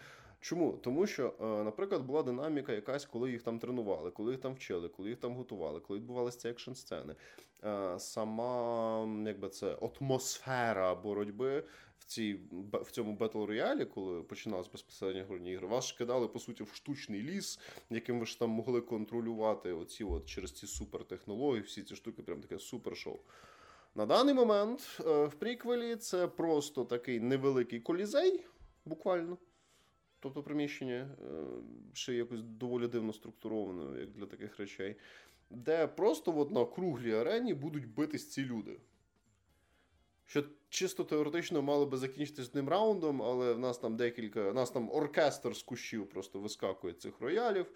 Чому? 0.40 0.72
Тому 0.72 1.06
що, 1.06 1.34
е, 1.40 1.64
наприклад, 1.64 2.02
була 2.02 2.22
динаміка 2.22 2.72
якась, 2.72 3.06
коли 3.06 3.30
їх 3.30 3.42
там 3.42 3.58
тренували, 3.58 4.10
коли 4.10 4.32
їх 4.32 4.40
там 4.40 4.54
вчили, 4.54 4.88
коли 4.88 5.08
їх 5.08 5.18
там 5.18 5.34
готували, 5.34 5.80
коли 5.80 5.98
відбувалися 5.98 6.38
ці 6.38 6.48
екшн 6.48 6.72
сцени. 6.72 7.14
Е, 7.64 7.98
сама 7.98 9.08
якби 9.26 9.48
це 9.48 9.76
атмосфера 10.00 10.94
боротьби 10.94 11.64
в 11.98 12.04
цій 12.04 12.40
в 12.72 12.90
цьому 12.90 13.16
Battle 13.16 13.46
Royale, 13.46 13.84
коли 13.84 14.22
починалися 14.22 14.70
безпосередньо 14.72 15.24
горні 15.28 15.52
ігри, 15.52 15.66
вас 15.66 15.92
кидали 15.92 16.28
по 16.28 16.38
суті 16.38 16.62
в 16.62 16.74
штучний 16.74 17.22
ліс, 17.22 17.60
яким 17.90 18.20
ви 18.20 18.26
ж 18.26 18.38
там 18.38 18.50
могли 18.50 18.80
контролювати 18.80 19.72
оці 19.72 20.04
от 20.04 20.26
через 20.26 20.52
ці 20.52 20.66
супертехнології, 20.66 21.62
всі 21.62 21.82
ці 21.82 21.96
штуки, 21.96 22.22
прям 22.22 22.40
таке 22.40 22.58
супершоу. 22.58 23.18
На 23.94 24.06
даний 24.06 24.34
момент 24.34 25.00
е, 25.00 25.24
в 25.24 25.34
приквелі 25.34 25.96
це 25.96 26.26
просто 26.26 26.84
такий 26.84 27.20
невеликий 27.20 27.80
колізей, 27.80 28.44
буквально. 28.84 29.36
Тобто 30.20 30.42
приміщення 30.42 30.94
е, 30.94 31.44
ще 31.92 32.14
якось 32.14 32.42
доволі 32.42 32.88
дивно 32.88 33.12
структуроване, 33.12 34.00
як 34.00 34.10
для 34.10 34.26
таких 34.26 34.58
речей, 34.58 34.96
де 35.50 35.86
просто 35.86 36.38
от 36.38 36.50
на 36.50 36.64
круглій 36.64 37.14
арені 37.14 37.54
будуть 37.54 37.88
битись 37.88 38.30
ці 38.30 38.44
люди. 38.44 38.76
Що 40.26 40.44
чисто 40.68 41.04
теоретично 41.04 41.62
мало 41.62 41.86
би 41.86 41.96
закінчитися 41.96 42.48
одним 42.48 42.68
раундом, 42.68 43.22
але 43.22 43.52
в 43.52 43.58
нас 43.58 43.78
там 43.78 43.96
декілька, 43.96 44.50
в 44.50 44.54
нас 44.54 44.70
там 44.70 44.90
оркестр 44.90 45.56
з 45.56 45.62
кущів 45.62 46.08
просто 46.08 46.40
вискакує 46.40 46.94
цих 46.94 47.20
роялів. 47.20 47.66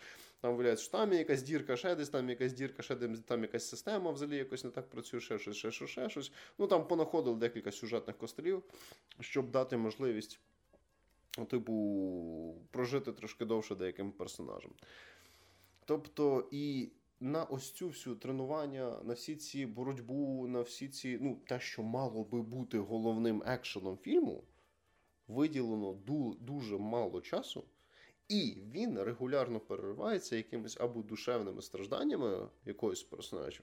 Там 0.41 0.51
виявляється, 0.51 0.85
що 0.85 0.93
там 0.93 1.13
є 1.13 1.19
якась 1.19 1.43
дірка, 1.43 1.77
ще 1.77 1.95
десь, 1.95 2.09
там 2.09 2.29
якась 2.29 2.53
дірка, 2.53 2.83
ще 2.83 2.95
десь, 2.95 3.21
там 3.21 3.43
якась 3.43 3.69
система 3.69 4.11
взагалі 4.11 4.37
якось 4.37 4.65
не 4.65 4.71
так 4.71 4.91
працює, 4.91 5.21
ще 5.21 5.39
щось, 5.39 5.57
ще 5.57 5.71
щось, 5.71 5.91
ще 5.91 6.09
щось. 6.09 6.33
Ну 6.59 6.67
там 6.67 6.87
понаходили 6.87 7.37
декілька 7.37 7.73
сюжетних 7.73 8.19
костелів, 8.19 8.63
щоб 9.21 9.51
дати 9.51 9.77
можливість 9.77 10.41
типу, 11.49 12.55
прожити 12.71 13.13
трошки 13.13 13.45
довше 13.45 13.75
деяким 13.75 14.13
персонажам. 14.13 14.73
Тобто, 15.85 16.49
і 16.51 16.93
на 17.21 17.45
ось 17.45 17.71
цю 17.73 17.89
всю 17.89 18.17
тренування, 18.17 19.01
на 19.05 19.15
всі 19.15 19.37
ці 19.37 19.67
боротьбу, 19.67 20.47
на 20.49 20.61
всі 20.61 20.89
ці, 20.89 21.19
ну, 21.21 21.41
те, 21.47 21.61
що 21.61 21.83
мало 21.83 22.25
би 22.25 22.43
бути 22.43 22.79
головним 22.79 23.43
екшеном 23.47 23.99
фільму, 23.99 24.45
виділено 25.29 25.93
дуже 26.41 26.79
мало 26.79 27.21
часу. 27.21 27.65
І 28.29 28.57
він 28.73 28.99
регулярно 28.99 29.61
переривається 29.61 30.37
якимись 30.37 30.77
або 30.81 31.03
душевними 31.03 31.63
стражданнями 31.63 32.49
якогось 32.65 33.03
персонажа, 33.03 33.63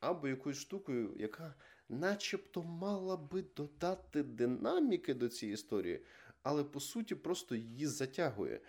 або 0.00 0.28
якоюсь 0.28 0.58
штукою, 0.58 1.14
яка 1.16 1.54
начебто 1.88 2.62
мала 2.62 3.16
би 3.16 3.44
додати 3.56 4.22
динаміки 4.22 5.14
до 5.14 5.28
цієї 5.28 5.54
історії, 5.54 6.00
але 6.42 6.64
по 6.64 6.80
суті 6.80 7.14
просто 7.14 7.54
її 7.54 7.86
затягує. 7.86 8.60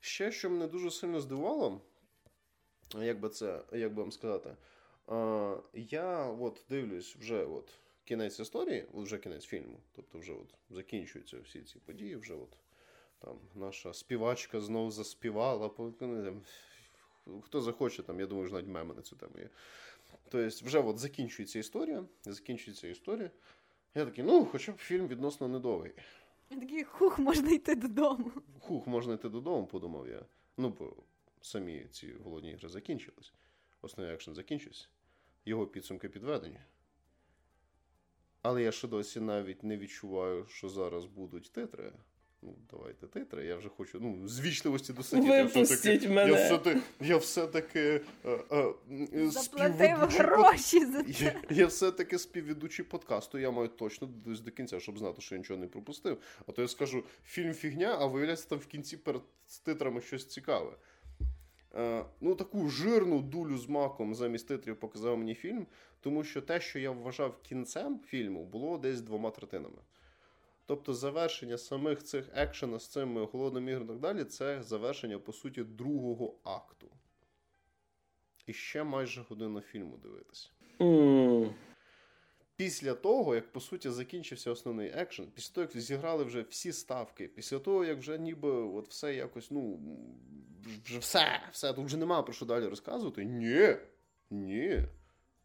Ще, 0.00 0.32
що 0.32 0.50
мене 0.50 0.66
дуже 0.66 0.90
сильно 0.90 1.20
здивувало, 1.20 1.80
як 3.00 3.20
би 3.20 3.28
це, 3.28 3.62
як 3.72 3.94
би 3.94 4.02
вам 4.02 4.12
сказати, 4.12 4.56
я 5.74 6.26
от 6.26 6.64
дивлюсь 6.68 7.16
вже 7.16 7.44
от 7.44 7.70
кінець 8.04 8.40
історії, 8.40 8.86
вже 8.94 9.18
кінець 9.18 9.44
фільму, 9.44 9.80
тобто 9.92 10.18
вже 10.18 10.32
от 10.32 10.54
закінчуються 10.70 11.40
всі 11.40 11.62
ці 11.62 11.78
події, 11.78 12.16
вже 12.16 12.34
от 12.34 12.56
там 13.18 13.38
наша 13.54 13.92
співачка 13.92 14.60
знову 14.60 14.90
заспівала. 14.90 15.70
Хто 17.42 17.60
захоче, 17.60 18.02
там, 18.02 18.20
я 18.20 18.26
думаю, 18.26 18.46
ж 18.46 18.54
навіть 18.54 18.68
меми 18.68 18.94
на 18.94 19.02
цю 19.02 19.16
тему 19.16 19.32
є. 19.38 19.48
Тобто, 20.28 20.64
вже 20.64 20.78
от 20.78 20.98
закінчується 20.98 21.58
історія, 21.58 22.04
закінчується 22.24 22.88
історія. 22.88 23.30
Я 23.94 24.04
такий, 24.04 24.24
ну, 24.24 24.44
хоча 24.44 24.72
б 24.72 24.76
фільм 24.76 25.08
відносно 25.08 25.48
недовгий. 25.48 25.92
Я 26.52 26.60
такий, 26.60 26.84
хух, 26.84 27.18
можна 27.18 27.50
йти 27.50 27.74
додому. 27.74 28.32
Хух, 28.60 28.86
можна 28.86 29.14
йти 29.14 29.28
додому, 29.28 29.66
подумав 29.66 30.08
я. 30.08 30.26
Ну, 30.56 30.68
бо 30.78 30.96
самі 31.40 31.86
ці 31.90 32.12
голодні 32.12 32.50
ігри 32.50 32.68
закінчились. 32.68 33.32
Основний 33.82 34.14
екшен 34.14 34.34
закінчився. 34.34 34.88
Його 35.44 35.66
підсумки 35.66 36.08
підведені. 36.08 36.60
Але 38.42 38.62
я 38.62 38.72
ще 38.72 38.88
досі 38.88 39.20
навіть 39.20 39.62
не 39.62 39.76
відчуваю, 39.76 40.46
що 40.46 40.68
зараз 40.68 41.04
будуть 41.04 41.52
титри. 41.52 41.92
Ну, 42.44 42.54
давайте 42.70 43.06
титри, 43.06 43.46
я 43.46 43.56
вже 43.56 43.68
хочу 43.68 43.98
ну, 44.00 44.28
з 44.28 44.40
вічливості 44.40 44.92
досидіти. 44.92 45.42
Випустіть 45.42 46.08
мене. 46.08 46.30
Я 46.30 46.46
все-таки 46.46 46.80
я 47.00 47.16
все-таки 47.16 48.00
е, 48.24 48.38
е, 48.52 49.30
Заплатив 49.30 49.96
гроші 49.96 50.86
за 50.86 51.04
це. 51.04 51.24
Я, 51.24 51.42
я 51.50 51.66
все-таки 51.66 52.18
співведучий 52.18 52.84
подкасту, 52.84 53.38
я 53.38 53.50
маю 53.50 53.68
точно 53.68 54.06
додивитись 54.06 54.44
до 54.44 54.50
кінця, 54.50 54.80
щоб 54.80 54.98
знати, 54.98 55.22
що 55.22 55.34
я 55.34 55.38
нічого 55.38 55.60
не 55.60 55.66
пропустив. 55.66 56.18
А 56.46 56.52
то 56.52 56.62
я 56.62 56.68
скажу, 56.68 57.04
фільм 57.24 57.54
фігня, 57.54 57.96
а 58.00 58.06
виявляється, 58.06 58.48
там 58.48 58.58
в 58.58 58.66
кінці 58.66 58.96
перед 58.96 59.22
титрами 59.64 60.00
щось 60.00 60.26
цікаве. 60.26 60.72
Е, 61.74 62.04
ну, 62.20 62.34
таку 62.34 62.68
жирну 62.68 63.22
дулю 63.22 63.58
з 63.58 63.68
маком 63.68 64.14
замість 64.14 64.48
титрів 64.48 64.76
показав 64.76 65.18
мені 65.18 65.34
фільм, 65.34 65.66
тому 66.00 66.24
що 66.24 66.42
те, 66.42 66.60
що 66.60 66.78
я 66.78 66.90
вважав 66.90 67.42
кінцем 67.42 68.00
фільму, 68.06 68.44
було 68.44 68.78
десь 68.78 69.00
двома 69.00 69.30
третинами. 69.30 69.78
Тобто 70.66 70.94
завершення 70.94 71.58
самих 71.58 72.02
цих 72.02 72.30
екшена 72.34 72.78
з 72.78 72.88
цими 72.88 73.24
голодними 73.24 73.70
іграми 73.70 73.84
і 73.84 73.88
так 73.88 73.98
далі, 74.00 74.24
це 74.24 74.62
завершення, 74.62 75.18
по 75.18 75.32
суті, 75.32 75.64
другого 75.64 76.38
акту. 76.44 76.90
І 78.46 78.52
ще 78.52 78.84
майже 78.84 79.22
годину 79.28 79.60
фільму 79.60 79.96
дивитися. 79.96 80.50
Mm. 80.78 81.52
Після 82.56 82.94
того, 82.94 83.34
як 83.34 83.52
по 83.52 83.60
суті 83.60 83.90
закінчився 83.90 84.50
основний 84.50 84.90
екшен, 84.94 85.26
після 85.34 85.54
того, 85.54 85.68
як 85.74 85.82
зіграли 85.82 86.24
вже 86.24 86.42
всі 86.42 86.72
ставки, 86.72 87.28
після 87.28 87.58
того, 87.58 87.84
як 87.84 87.98
вже 87.98 88.18
ніби 88.18 88.50
от 88.50 88.88
все 88.88 89.14
якось, 89.14 89.50
ну, 89.50 89.80
вже 90.84 90.98
все, 90.98 91.42
все, 91.52 91.72
тут 91.72 91.84
вже 91.84 91.96
нема 91.96 92.22
про 92.22 92.32
що 92.32 92.46
далі 92.46 92.66
розказувати. 92.66 93.24
Ні, 93.24 93.76
ні. 94.30 94.82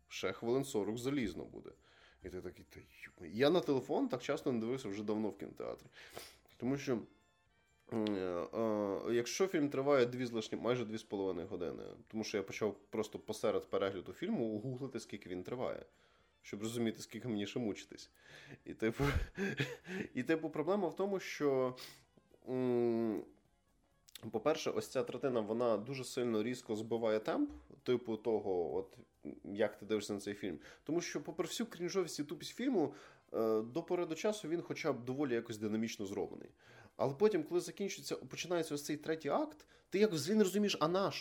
Ще 0.07 0.31
хвилин 0.31 0.65
40 0.65 0.97
залізно 0.97 1.45
буде. 1.45 1.69
І 2.27 2.29
ти 2.29 2.41
такий, 2.41 2.65
та 3.15 3.25
Я 3.25 3.49
на 3.49 3.59
телефон 3.59 4.07
так 4.07 4.21
часто 4.21 4.51
не 4.51 4.59
дивився 4.59 4.89
вже 4.89 5.03
давно 5.03 5.29
в 5.29 5.37
кінотеатрі. 5.37 5.85
Тому 6.57 6.77
що. 6.77 6.99
Е, 7.93 7.97
е, 7.97 9.13
якщо 9.13 9.47
фільм 9.47 9.69
триває 9.69 10.05
дві 10.05 10.25
з 10.25 10.31
лишнім, 10.31 10.61
майже 10.61 10.85
дві 10.85 10.97
з 10.97 11.03
половиною 11.03 11.47
години, 11.47 11.83
тому 12.07 12.23
що 12.23 12.37
я 12.37 12.43
почав 12.43 12.75
просто 12.89 13.19
посеред 13.19 13.69
перегляду 13.69 14.13
фільму 14.13 14.59
гуглити, 14.59 14.99
скільки 14.99 15.29
він 15.29 15.43
триває, 15.43 15.85
щоб 16.41 16.61
розуміти, 16.61 17.01
скільки 17.01 17.27
мені 17.27 17.47
ще 17.47 17.59
мучитись. 17.59 18.09
І 18.65 18.73
типу, 18.73 19.03
і, 20.13 20.23
типу, 20.23 20.49
проблема 20.49 20.87
в 20.87 20.95
тому, 20.95 21.19
що 21.19 21.75
по-перше, 24.31 24.69
ось 24.69 24.87
ця 24.87 25.03
третина 25.03 25.39
вона 25.39 25.77
дуже 25.77 26.03
сильно 26.03 26.43
різко 26.43 26.75
збиває 26.75 27.19
темп, 27.19 27.51
типу 27.83 28.17
того, 28.17 28.75
от 28.75 28.97
як 29.43 29.77
ти 29.77 29.85
дивишся 29.85 30.13
на 30.13 30.19
цей 30.19 30.33
фільм. 30.33 30.59
Тому 30.83 31.01
що, 31.01 31.23
попри 31.23 31.47
всю 31.47 31.67
крінжовість 31.67 32.19
і 32.19 32.23
тупість 32.23 32.55
фільму, 32.55 32.93
е, 33.33 33.61
до 33.61 33.83
пори 33.83 34.05
до 34.05 34.15
часу 34.15 34.47
він, 34.47 34.61
хоча 34.61 34.93
б 34.93 35.05
доволі 35.05 35.33
якось 35.33 35.57
динамічно 35.57 36.05
зроблений. 36.05 36.49
Але 36.95 37.13
потім, 37.13 37.43
коли 37.43 37.59
закінчується, 37.61 38.15
починається 38.15 38.75
ось 38.75 38.85
цей 38.85 38.97
третій 38.97 39.29
акт, 39.29 39.65
ти 39.89 39.99
як 39.99 40.11
взагалі 40.11 40.37
не 40.37 40.43
розумієш, 40.43 40.77
а 40.79 40.87
на? 40.87 41.11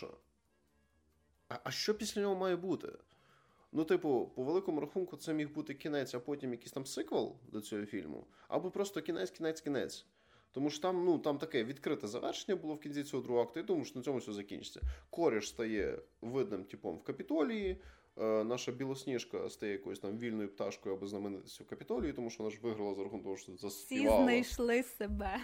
А, 1.49 1.59
а 1.65 1.71
що 1.71 1.95
після 1.95 2.21
нього 2.21 2.35
має 2.35 2.57
бути? 2.57 2.89
Ну, 3.73 3.85
типу, 3.85 4.33
по 4.35 4.45
великому 4.45 4.81
рахунку, 4.81 5.17
це 5.17 5.35
міг 5.35 5.53
бути 5.53 5.75
кінець, 5.75 6.15
а 6.15 6.21
потім 6.21 6.53
якийсь 6.53 6.73
там 6.73 6.87
сиквел 6.87 7.37
до 7.53 7.61
цього 7.61 7.87
фільму, 7.87 8.27
або 8.49 8.71
просто 8.71 9.03
кінець, 9.03 9.31
кінець, 9.31 9.61
кінець. 9.61 10.07
Тому 10.57 10.71
що 10.71 10.83
там 10.83 11.05
ну, 11.05 11.19
там 11.19 11.39
таке 11.39 11.65
відкрите 11.65 12.07
завершення 12.07 12.57
було 12.57 12.75
в 12.75 12.81
кінці 12.81 13.05
цього 13.05 13.23
другого 13.23 13.45
акту, 13.45 13.61
Я 13.61 13.67
думаю, 13.67 13.85
що 13.85 13.99
на 13.99 14.05
цьому 14.05 14.19
все 14.19 14.33
закінчиться. 14.33 14.81
Коріш 15.11 15.49
стає 15.49 15.99
видним 16.21 16.65
типом 16.65 16.97
в 16.97 17.03
капітолії. 17.03 17.83
Е, 18.21 18.45
наша 18.45 18.73
білосніжка 18.73 19.51
стає 19.51 19.73
якоюсь 19.73 19.99
там 19.99 20.19
вільною 20.19 20.49
пташкою 20.49 20.95
або 20.95 21.07
знаменитістю 21.07 21.65
в 21.65 21.67
капітолії, 21.67 22.13
тому 22.13 22.31
що 22.31 22.43
вона 22.43 22.55
ж 22.55 22.61
виграла 22.63 22.95
за 22.95 23.03
рахунок 23.03 23.25
того, 23.25 23.37
що 23.37 23.53
заспівала. 23.57 24.17
Всі 24.17 24.25
знайшли 24.25 24.83
себе. 24.83 25.41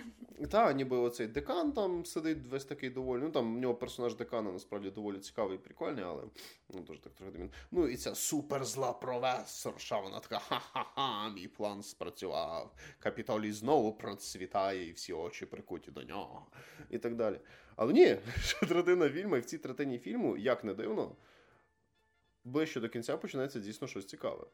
Так, 0.50 0.76
ніби 0.76 0.96
оцей 0.96 1.26
декан 1.26 1.72
там 1.72 2.04
сидить 2.04 2.46
весь 2.46 2.64
такий 2.64 2.90
доволі. 2.90 3.22
Ну 3.22 3.30
там 3.30 3.56
в 3.56 3.58
нього 3.58 3.74
персонаж 3.74 4.14
декана 4.14 4.52
насправді 4.52 4.90
доволі 4.90 5.18
цікавий 5.18 5.56
і 5.56 5.60
прикольний, 5.60 6.04
але 6.04 6.22
ну 6.68 6.80
дуже 6.80 7.00
так 7.00 7.14
трохи 7.14 7.32
домін. 7.32 7.50
Ну 7.70 7.88
і 7.88 7.96
ця 7.96 8.14
суперзла 8.14 8.92
професорша, 8.92 10.00
вона 10.00 10.20
така 10.20 10.38
ха-ха-ха, 10.38 11.28
мій 11.28 11.48
план 11.48 11.82
спрацював. 11.82 12.74
Капітолій 12.98 13.52
знову 13.52 13.92
процвітає, 13.92 14.88
і 14.88 14.92
всі 14.92 15.12
очі 15.12 15.46
прикуті 15.46 15.90
до 15.90 16.02
нього. 16.02 16.46
І 16.90 16.98
так 16.98 17.16
далі. 17.16 17.40
Але 17.76 17.92
ні, 17.92 18.16
що 18.40 18.66
третина 18.66 19.10
фільму, 19.10 19.36
і 19.36 19.40
в 19.40 19.44
цій 19.44 19.58
третині 19.58 19.98
фільму, 19.98 20.36
як 20.36 20.64
не 20.64 20.74
дивно 20.74 21.16
ближче 22.44 22.80
до 22.80 22.88
кінця 22.88 23.16
починається 23.16 23.58
дійсно 23.58 23.88
щось 23.88 24.06
цікаве. 24.06 24.44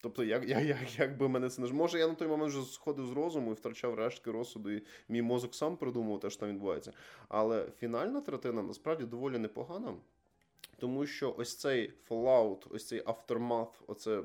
Тобто, 0.00 0.24
як 0.24 0.48
як, 0.48 0.64
як, 0.64 0.98
як 0.98 1.18
би 1.18 1.28
мене 1.28 1.48
це 1.48 1.62
не 1.62 1.72
може, 1.72 1.98
я 1.98 2.08
на 2.08 2.14
той 2.14 2.28
момент 2.28 2.52
вже 2.52 2.72
сходив 2.72 3.06
з 3.06 3.12
розуму 3.12 3.50
і 3.50 3.54
втрачав 3.54 3.94
рештки 3.94 4.30
розсуду, 4.30 4.70
і 4.70 4.82
мій 5.08 5.22
мозок 5.22 5.54
сам 5.54 5.76
придумав 5.76 6.20
те, 6.20 6.30
що 6.30 6.40
там 6.40 6.48
відбувається. 6.48 6.92
Але 7.28 7.66
фінальна 7.78 8.20
третина 8.20 8.62
насправді 8.62 9.04
доволі 9.04 9.38
непогана, 9.38 9.94
тому 10.78 11.06
що 11.06 11.34
ось 11.38 11.56
цей 11.56 11.92
Fallout, 12.10 12.66
ось 12.70 12.86
цей 12.86 13.02
aftermath, 13.02 13.72
оце 13.86 14.22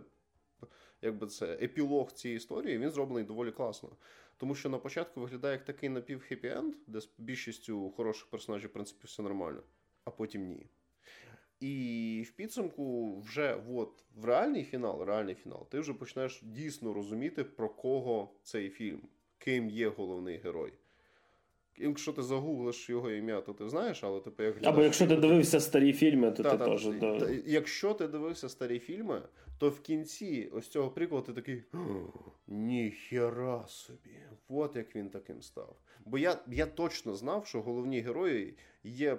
якби 1.01 1.27
це 1.27 1.45
епілог 1.45 2.11
цієї 2.11 2.37
історії, 2.37 2.77
він 2.77 2.91
зроблений 2.91 3.23
доволі 3.23 3.51
класно. 3.51 3.89
Тому 4.37 4.55
що 4.55 4.69
на 4.69 4.77
початку 4.77 5.21
виглядає 5.21 5.53
як 5.53 5.65
такий 5.65 5.89
напів-хеппі-енд, 5.89 6.71
де 6.87 6.99
з 7.01 7.09
більшістю 7.17 7.91
хороших 7.91 8.27
персонажів, 8.27 8.69
в 8.69 8.73
принципі, 8.73 9.01
все 9.03 9.23
нормально, 9.23 9.63
а 10.03 10.11
потім 10.11 10.47
ні. 10.47 10.67
І 11.61 12.25
в 12.27 12.31
підсумку, 12.31 13.19
вже 13.19 13.63
от 13.69 14.03
в 14.15 14.25
реальний 14.25 14.63
фінал, 14.63 15.03
реальний 15.03 15.35
фінал, 15.35 15.67
ти 15.69 15.79
вже 15.79 15.93
почнеш 15.93 16.41
дійсно 16.43 16.93
розуміти, 16.93 17.43
про 17.43 17.69
кого 17.69 18.33
цей 18.43 18.69
фільм, 18.69 19.01
ким 19.37 19.69
є 19.69 19.89
головний 19.89 20.37
герой. 20.37 20.73
Якщо 21.77 22.13
ти 22.13 22.23
загуглиш 22.23 22.89
його 22.89 23.11
ім'я, 23.11 23.41
то 23.41 23.53
ти 23.53 23.69
знаєш, 23.69 24.03
але 24.03 24.19
типу 24.19 24.43
як 24.43 24.55
Або 24.63 24.81
якщо 24.81 25.07
ти 25.07 25.15
дивився 25.15 25.59
старі 25.59 25.93
фільми, 25.93 26.31
то 26.31 26.43
та, 26.43 26.51
ти 26.51 26.57
та, 26.57 26.65
теж. 26.65 26.83
Та, 26.83 27.19
та, 27.19 27.31
якщо 27.45 27.93
ти 27.93 28.07
дивився 28.07 28.49
старі 28.49 28.79
фільми, 28.79 29.21
то 29.57 29.69
в 29.69 29.79
кінці 29.79 30.49
ось 30.53 30.67
цього 30.67 30.89
прикладу 30.89 31.25
ти 31.25 31.33
такий 31.33 31.63
ніхера 32.47 33.67
собі. 33.67 34.17
От 34.49 34.75
як 34.75 34.95
він 34.95 35.09
таким 35.09 35.41
став. 35.41 35.75
Бо 36.05 36.17
я 36.17 36.39
я 36.47 36.65
точно 36.65 37.15
знав, 37.15 37.47
що 37.47 37.61
головні 37.61 37.99
герої 37.99 38.57
є 38.83 39.17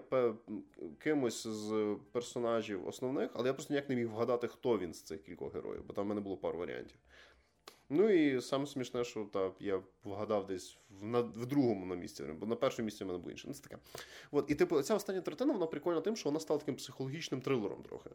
кимось 0.99 1.47
з 1.47 1.97
персонажів 2.13 2.89
основних, 2.89 3.31
але 3.35 3.49
я 3.49 3.55
просто 3.55 3.75
ніяк 3.75 3.89
не 3.89 3.97
міг 3.97 4.09
вгадати, 4.09 4.49
хто 4.49 4.79
він 4.79 4.95
з 4.95 5.03
цих 5.03 5.23
кількох 5.23 5.55
героїв, 5.55 5.85
бо 5.87 5.93
там 5.93 6.05
в 6.05 6.09
мене 6.09 6.21
було 6.21 6.37
пару 6.37 6.59
варіантів. 6.59 6.97
Ну 7.95 8.11
і 8.11 8.41
саме 8.41 8.67
смішне, 8.67 9.05
що 9.05 9.25
так, 9.25 9.53
я 9.61 9.83
вгадав 10.05 10.47
десь 10.47 10.79
в 10.91 11.05
на, 11.05 11.21
в 11.21 11.47
другому 11.47 11.87
на 11.87 11.95
місці, 11.95 12.25
бо 12.39 12.47
на 12.47 12.57
першому 12.57 12.85
місці 12.85 13.05
в 13.05 13.07
мене 13.07 13.19
було 13.19 13.31
інше. 13.31 13.45
Ну, 13.49 13.55
це 13.55 13.63
таке. 13.63 13.79
От, 14.31 14.51
І 14.51 14.55
типу, 14.55 14.83
ця 14.83 14.95
остання 14.95 15.21
третина 15.21 15.53
вона 15.53 15.67
прикольна 15.67 16.01
тим, 16.01 16.17
що 16.17 16.29
вона 16.29 16.41
стала 16.41 16.61
таким 16.61 16.75
психологічним 16.75 17.41
трилером 17.41 17.83
трохи. 17.83 18.11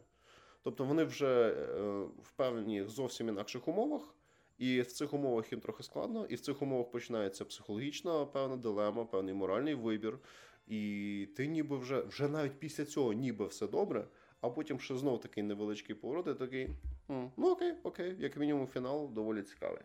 Тобто 0.62 0.84
вони 0.84 1.04
вже 1.04 1.50
е, 1.50 2.06
впевнені 2.22 2.82
в 2.82 2.88
зовсім 2.88 3.28
інакших 3.28 3.68
умовах, 3.68 4.14
і 4.58 4.80
в 4.80 4.86
цих 4.86 5.14
умовах 5.14 5.52
їм 5.52 5.60
трохи 5.60 5.82
складно, 5.82 6.26
і 6.28 6.34
в 6.34 6.40
цих 6.40 6.62
умовах 6.62 6.90
починається 6.90 7.44
психологічна 7.44 8.26
певна 8.26 8.56
дилема, 8.56 9.04
певний 9.04 9.34
моральний 9.34 9.74
вибір. 9.74 10.18
І 10.66 11.28
ти 11.36 11.46
ніби 11.46 11.78
вже 11.78 12.00
вже 12.00 12.28
навіть 12.28 12.58
після 12.58 12.84
цього 12.84 13.12
ніби 13.12 13.46
все 13.46 13.66
добре, 13.66 14.08
а 14.40 14.50
потім 14.50 14.80
ще 14.80 14.96
знов 14.96 15.20
такий 15.20 15.42
невеличкий 15.42 15.94
поворот, 15.94 16.26
і 16.26 16.34
такий. 16.34 16.68
Ну 17.08 17.50
окей, 17.50 17.74
окей, 17.82 18.16
як 18.18 18.36
мінімум, 18.36 18.66
фінал 18.66 19.10
доволі 19.12 19.42
цікавий. 19.42 19.82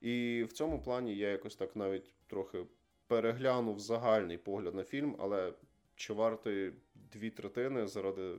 І 0.00 0.44
в 0.48 0.52
цьому 0.52 0.82
плані 0.82 1.16
я 1.16 1.28
якось 1.28 1.56
так 1.56 1.76
навіть 1.76 2.14
трохи 2.26 2.66
переглянув 3.06 3.78
загальний 3.78 4.38
погляд 4.38 4.74
на 4.74 4.84
фільм, 4.84 5.16
але 5.18 5.52
чи 5.96 6.12
вартий 6.12 6.72
дві 6.94 7.30
третини 7.30 7.86
заради 7.86 8.36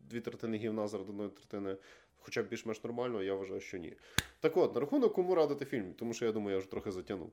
дві 0.00 0.20
третини 0.20 0.56
гівна 0.56 0.88
заради 0.88 1.10
одної 1.10 1.30
третини, 1.30 1.76
хоча 2.16 2.42
б 2.42 2.48
більш-менш 2.48 2.84
нормально, 2.84 3.22
я 3.22 3.34
вважаю, 3.34 3.60
що 3.60 3.78
ні. 3.78 3.96
Так 4.40 4.56
от, 4.56 4.74
на 4.74 4.80
рахунок 4.80 5.12
кому 5.14 5.34
радити 5.34 5.64
фільм, 5.64 5.94
тому 5.94 6.14
що 6.14 6.24
я 6.24 6.32
думаю, 6.32 6.52
я 6.52 6.58
вже 6.58 6.70
трохи 6.70 6.90
затягнув 6.90 7.32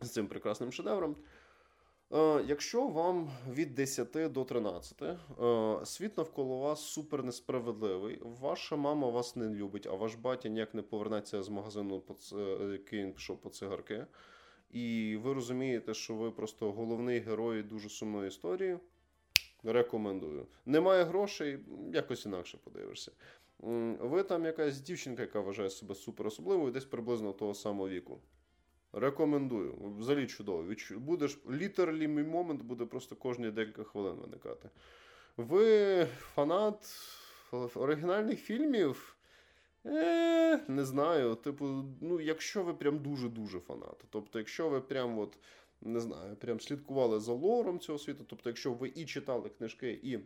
з 0.00 0.10
цим 0.10 0.26
прекрасним 0.26 0.72
шедевром. 0.72 1.16
Е, 2.14 2.44
якщо 2.46 2.88
вам 2.88 3.30
від 3.50 3.74
10 3.74 4.32
до 4.32 4.44
13 4.44 5.02
е, 5.02 5.16
світ 5.86 6.18
навколо 6.18 6.58
вас 6.58 6.80
супер 6.80 7.24
несправедливий, 7.24 8.20
ваша 8.40 8.76
мама 8.76 9.08
вас 9.08 9.36
не 9.36 9.48
любить, 9.48 9.86
а 9.86 9.94
ваш 9.94 10.14
батя 10.14 10.48
ніяк 10.48 10.74
не 10.74 10.82
повернеться 10.82 11.42
з 11.42 11.48
магазину, 11.48 12.02
який 12.72 13.02
він 13.02 13.12
пішов 13.12 13.40
по 13.40 13.50
цигарки, 13.50 14.06
і 14.70 15.16
ви 15.22 15.34
розумієте, 15.34 15.94
що 15.94 16.14
ви 16.14 16.30
просто 16.30 16.72
головний 16.72 17.20
герой 17.20 17.62
дуже 17.62 17.88
сумної 17.88 18.28
історії. 18.28 18.78
Рекомендую. 19.64 20.46
Немає 20.66 21.04
грошей, 21.04 21.58
якось 21.92 22.26
інакше 22.26 22.58
подивишся. 22.64 23.12
Ви 24.00 24.22
там 24.22 24.44
якась 24.44 24.80
дівчинка, 24.80 25.22
яка 25.22 25.40
вважає 25.40 25.70
себе 25.70 25.94
супер 25.94 26.26
особливою, 26.26 26.72
десь 26.72 26.84
приблизно 26.84 27.32
того 27.32 27.54
самого 27.54 27.88
віку. 27.88 28.20
Рекомендую. 28.92 29.94
Взагалі 29.98 30.26
чудово. 30.26 30.64
Будеш 30.90 31.38
літерлі 31.50 32.08
мій 32.08 32.22
момент 32.22 32.62
буде 32.62 32.86
просто 32.86 33.16
кожні 33.16 33.50
декілька 33.50 33.84
хвилин 33.84 34.14
виникати. 34.14 34.70
Ви 35.36 36.06
фанат 36.20 36.96
оригінальних 37.74 38.40
фільмів? 38.40 39.16
Е, 39.86 40.60
Не 40.68 40.84
знаю. 40.84 41.34
Типу, 41.34 41.84
ну, 42.00 42.20
якщо 42.20 42.62
ви 42.62 42.74
прям 42.74 42.98
дуже-дуже 42.98 43.60
фанат. 43.60 44.04
Тобто, 44.10 44.38
якщо 44.38 44.68
ви 44.68 44.80
прям 44.80 45.18
от, 45.18 45.38
не 45.80 46.00
знаю, 46.00 46.36
прям 46.36 46.60
слідкували 46.60 47.20
за 47.20 47.32
лором 47.32 47.78
цього 47.78 47.98
світу, 47.98 48.24
тобто, 48.28 48.50
якщо 48.50 48.72
ви 48.72 48.92
і 48.94 49.04
читали 49.04 49.48
книжки, 49.48 50.00
і 50.02 50.18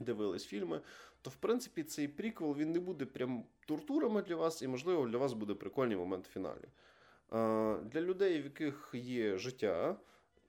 дивились 0.00 0.44
фільми, 0.44 0.80
то 1.22 1.30
в 1.30 1.36
принципі 1.36 1.82
цей 1.82 2.08
приквел 2.08 2.56
він 2.56 2.72
не 2.72 2.80
буде 2.80 3.04
прям 3.04 3.44
тортурами 3.66 4.22
для 4.22 4.36
вас, 4.36 4.62
і, 4.62 4.68
можливо, 4.68 5.06
для 5.06 5.18
вас 5.18 5.32
буде 5.32 5.54
прикольний 5.54 5.96
момент 5.96 6.26
в 6.26 6.32
фіналі. 6.32 6.68
Для 7.30 8.00
людей, 8.00 8.40
в 8.40 8.44
яких 8.44 8.90
є 8.94 9.36
життя, 9.36 9.96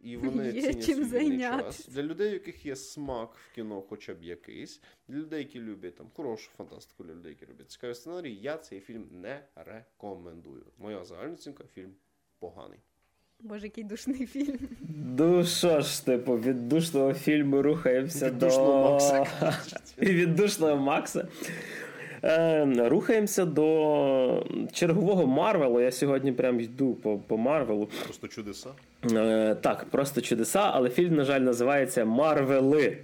і 0.02 0.18
вони 0.18 0.46
є 0.52 0.62
цінять 0.62 0.86
чим 0.86 1.06
свій 1.06 1.40
час. 1.40 1.88
Для 1.88 2.04
людей, 2.04 2.30
в 2.30 2.34
яких 2.34 2.66
є 2.66 2.76
смак 2.76 3.36
в 3.36 3.56
кіно, 3.56 3.82
хоча 3.82 4.14
б 4.14 4.24
якийсь, 4.24 4.82
для 5.08 5.18
людей, 5.18 5.40
які 5.40 5.60
люблять 5.60 5.96
там 5.96 6.08
хорошу 6.16 6.52
фантастику, 6.58 7.04
для 7.04 7.14
людей, 7.14 7.32
які 7.32 7.52
люблять 7.52 7.72
цікаві 7.72 7.96
сценарії, 7.96 8.42
я 8.42 8.58
цей 8.58 8.80
фільм 8.80 9.08
не 9.12 9.44
рекомендую. 9.56 10.66
Моя 10.78 11.04
загальна 11.04 11.34
оцінка 11.34 11.64
фільм 11.74 11.92
поганий. 12.40 12.80
Боже, 13.42 13.66
який 13.66 13.84
душний 13.84 14.26
фільм. 14.26 14.60
Ну 15.18 15.46
що 15.46 15.82
ж, 15.82 16.06
типу, 16.06 16.38
від 16.38 16.70
душного 16.70 17.14
фільму 17.14 17.62
рухаємося 17.62 18.30
від 18.30 18.38
до 18.38 18.46
Макса. 18.48 19.26
від 19.98 20.36
душного 20.36 20.78
Макса. 20.78 21.28
Е, 22.24 22.66
Рухаємося 22.90 23.46
до 23.46 24.46
чергового 24.74 25.28
Марвелу. 25.28 25.82
Я 25.82 25.92
сьогодні 25.92 26.32
прям 26.32 26.60
йду 26.60 26.94
по 26.94 27.18
по 27.18 27.38
Марвелу. 27.38 27.90
Просто 28.04 28.28
чудеса? 28.28 28.70
Е, 29.12 29.56
Так, 29.56 29.86
просто 29.86 30.22
чудеса, 30.22 30.60
але 30.74 30.90
фільм, 30.90 31.16
на 31.16 31.24
жаль, 31.24 31.42
називається 31.42 32.06
Марвели. 32.06 32.98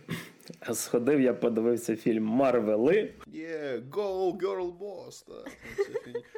Сходив, 0.73 1.21
я 1.21 1.33
подивився 1.33 1.95
фільм 1.95 2.23
Марвели. 2.23 3.09
Є, 3.33 3.47
yeah, 3.47 3.89
go, 3.91 4.37
girl 4.37 4.71
boss. 4.79 5.23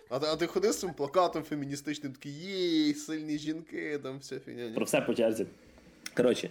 А, 0.09 0.15
а 0.33 0.35
ти 0.35 0.47
ходив 0.47 0.71
з 0.71 0.79
цим 0.79 0.89
плакатом 0.93 1.43
феміністичним, 1.43 2.11
такий 2.13 2.31
yay, 2.31 2.93
сильні 2.93 3.37
жінки, 3.37 3.99
там 4.03 4.17
вся 4.19 4.39
фігня. 4.39 4.71
Про 4.75 4.85
все 4.85 5.01
по 5.01 5.13
черзі. 5.13 5.45
Коротше, 6.17 6.49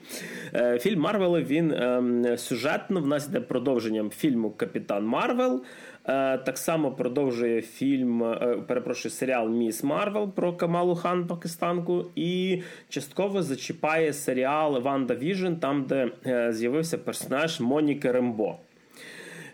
е, 0.55 0.79
фільм 0.79 1.01
Марвел 1.01 1.37
він 1.37 1.73
ем, 1.73 2.39
сюжетно 2.39 3.01
в 3.01 3.07
нас 3.07 3.27
йде 3.29 3.41
продовженням 3.41 4.11
фільму 4.11 4.51
Капітан 4.51 5.05
Марвел. 5.05 5.63
Е, 6.09 6.39
так 6.39 6.59
само 6.59 6.93
продовжує 6.93 7.63
фільм, 7.63 8.25
е, 8.25 8.59
перепрошую, 8.69 9.13
серіал 9.13 9.49
Міс 9.49 9.85
Марвел 9.85 10.33
про 10.33 10.53
Камалу 10.53 10.95
Хан 10.95 11.27
Пакистанку, 11.27 12.05
і 12.15 12.63
частково 12.89 13.43
зачіпає 13.43 14.13
серіал 14.13 14.81
WandaVision, 14.81 15.55
там 15.55 15.85
де 15.85 16.11
з'явився 16.53 16.99
персонаж 16.99 17.61
Моніки 17.61 18.13
Рембо. 18.13 18.59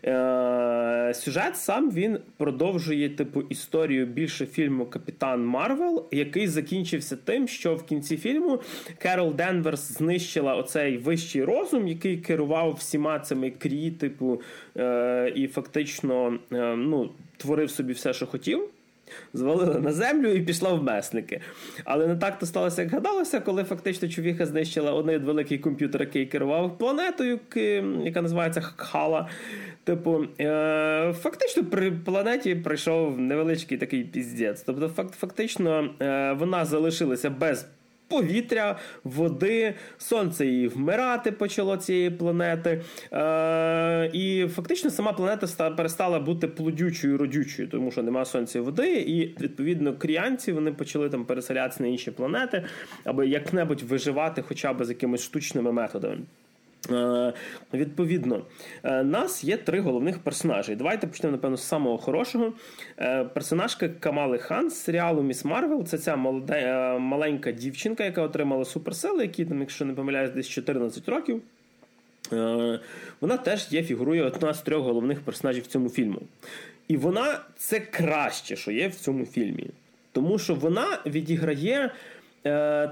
Е, 0.05 1.15
Сюжет 1.15 1.57
сам 1.57 1.91
він 1.91 2.19
продовжує 2.37 3.09
типу 3.09 3.43
історію 3.43 4.07
більше 4.07 4.47
фільму 4.47 4.87
Капітан 4.87 5.47
Марвел, 5.47 6.07
який 6.11 6.47
закінчився 6.47 7.17
тим, 7.17 7.49
що 7.49 7.75
в 7.75 7.83
кінці 7.83 8.17
фільму 8.17 8.61
Керол 8.99 9.35
Денверс 9.35 9.93
знищила 9.93 10.55
оцей 10.55 10.99
вищий 10.99 11.45
розум, 11.45 11.89
який 11.89 12.17
керував 12.17 12.73
всіма 12.73 13.19
цими 13.19 13.51
крі, 13.51 13.91
типу, 13.91 14.41
е, 14.77 15.33
і 15.35 15.47
фактично 15.47 16.39
е, 16.53 16.77
ну, 16.77 17.11
творив 17.37 17.71
собі 17.71 17.93
все, 17.93 18.13
що 18.13 18.27
хотів 18.27 18.69
звалила 19.35 19.81
на 19.81 19.93
землю 19.93 20.29
і 20.29 20.41
пішла 20.41 20.73
в 20.73 20.83
месники. 20.83 21.41
Але 21.85 22.07
не 22.07 22.17
так 22.17 22.39
то 22.39 22.47
сталося, 22.47 22.83
як 22.83 22.91
гадалося, 22.91 23.41
коли 23.41 23.65
фактично 23.65 24.09
човіха 24.09 24.47
знищила 24.47 24.93
один 24.93 25.23
великий 25.23 25.59
комп'ютер, 25.59 26.01
який 26.01 26.27
керував 26.27 26.79
планетою, 26.79 27.39
яка 28.05 28.23
називається 28.23 28.61
Хала. 28.61 29.29
Типу, 29.85 30.25
е, 30.41 31.15
фактично 31.23 31.65
при 31.65 31.93
планеті 31.93 32.55
прийшов 32.55 33.19
невеличкий 33.21 33.79
такий 33.79 34.05
піздець. 34.05 34.63
Тобто, 34.63 34.89
фактично, 35.19 35.91
е, 36.01 36.33
вона 36.33 36.65
залишилася 36.65 37.31
без 37.31 37.67
повітря, 38.13 38.79
води, 39.05 39.75
сонце 39.99 40.47
її 40.47 40.69
вмирати 40.69 41.33
почало 41.33 41.77
цієї 41.77 42.11
планети. 42.11 42.83
Е, 43.13 44.11
І 44.13 44.47
фактично 44.49 44.91
сама 44.91 45.13
планета 45.13 45.71
перестала 45.71 46.21
бути 46.21 46.49
плодючою, 46.49 47.19
родючою, 47.19 47.69
тому 47.69 47.91
що 47.91 48.03
нема 48.03 48.25
сонця 48.25 48.59
і 48.59 48.63
води, 48.63 48.93
і 48.93 49.37
відповідно 49.41 49.97
кріянці 49.97 50.53
вони 50.53 50.73
почали 50.73 51.09
там 51.09 51.25
переселятися 51.25 51.83
на 51.83 51.89
інші 51.89 52.11
планети, 52.11 52.65
аби 53.05 53.29
як-небудь 53.29 53.83
виживати 53.83 54.43
хоча 54.43 54.73
б 54.73 54.85
з 54.85 54.89
якимись 54.89 55.23
штучними 55.23 55.73
методами. 55.73 56.19
Е, 56.91 57.33
відповідно, 57.75 58.43
е, 58.83 59.03
нас 59.03 59.45
є 59.45 59.57
три 59.57 59.81
головних 59.81 60.19
персонажі. 60.19 60.77
Давайте 60.77 61.07
почнемо, 61.07 61.37
напевно, 61.37 61.57
з 61.57 61.63
самого 61.63 61.99
хорошого. 61.99 62.53
Е, 62.99 63.25
персонажка 63.25 63.89
Камали 63.89 64.39
Хан 64.39 64.71
з 64.71 64.83
серіалу 64.83 65.23
Міс 65.23 65.45
Марвел. 65.45 65.85
Це 65.85 65.99
ця 65.99 66.17
молода, 66.17 66.99
маленька 66.99 67.53
дівчинка, 67.53 68.05
яка 68.05 68.23
отримала 68.23 68.65
суперсили, 68.65 69.23
які 69.23 69.47
якщо 69.61 69.85
не 69.85 69.95
помиляюсь, 69.95 70.31
десь 70.31 70.49
14 70.49 71.09
років. 71.09 71.43
Вона 73.21 73.37
теж 73.45 73.73
є, 73.73 73.83
фігурує 73.83 74.23
одна 74.23 74.55
з 74.55 74.63
трьох 74.63 74.85
головних 74.85 75.21
персонажів 75.21 75.63
в 75.63 75.67
цьому 75.67 75.89
фільму. 75.89 76.21
І 76.89 76.97
вона 76.97 77.41
це 77.57 77.81
краще, 77.81 78.57
що 78.57 78.71
є 78.71 78.89
в 78.89 78.95
цьому 78.95 79.27
фільмі. 79.27 79.71
Тому 80.13 80.39
що 80.39 80.55
вона 80.55 80.87
відіграє, 81.07 81.91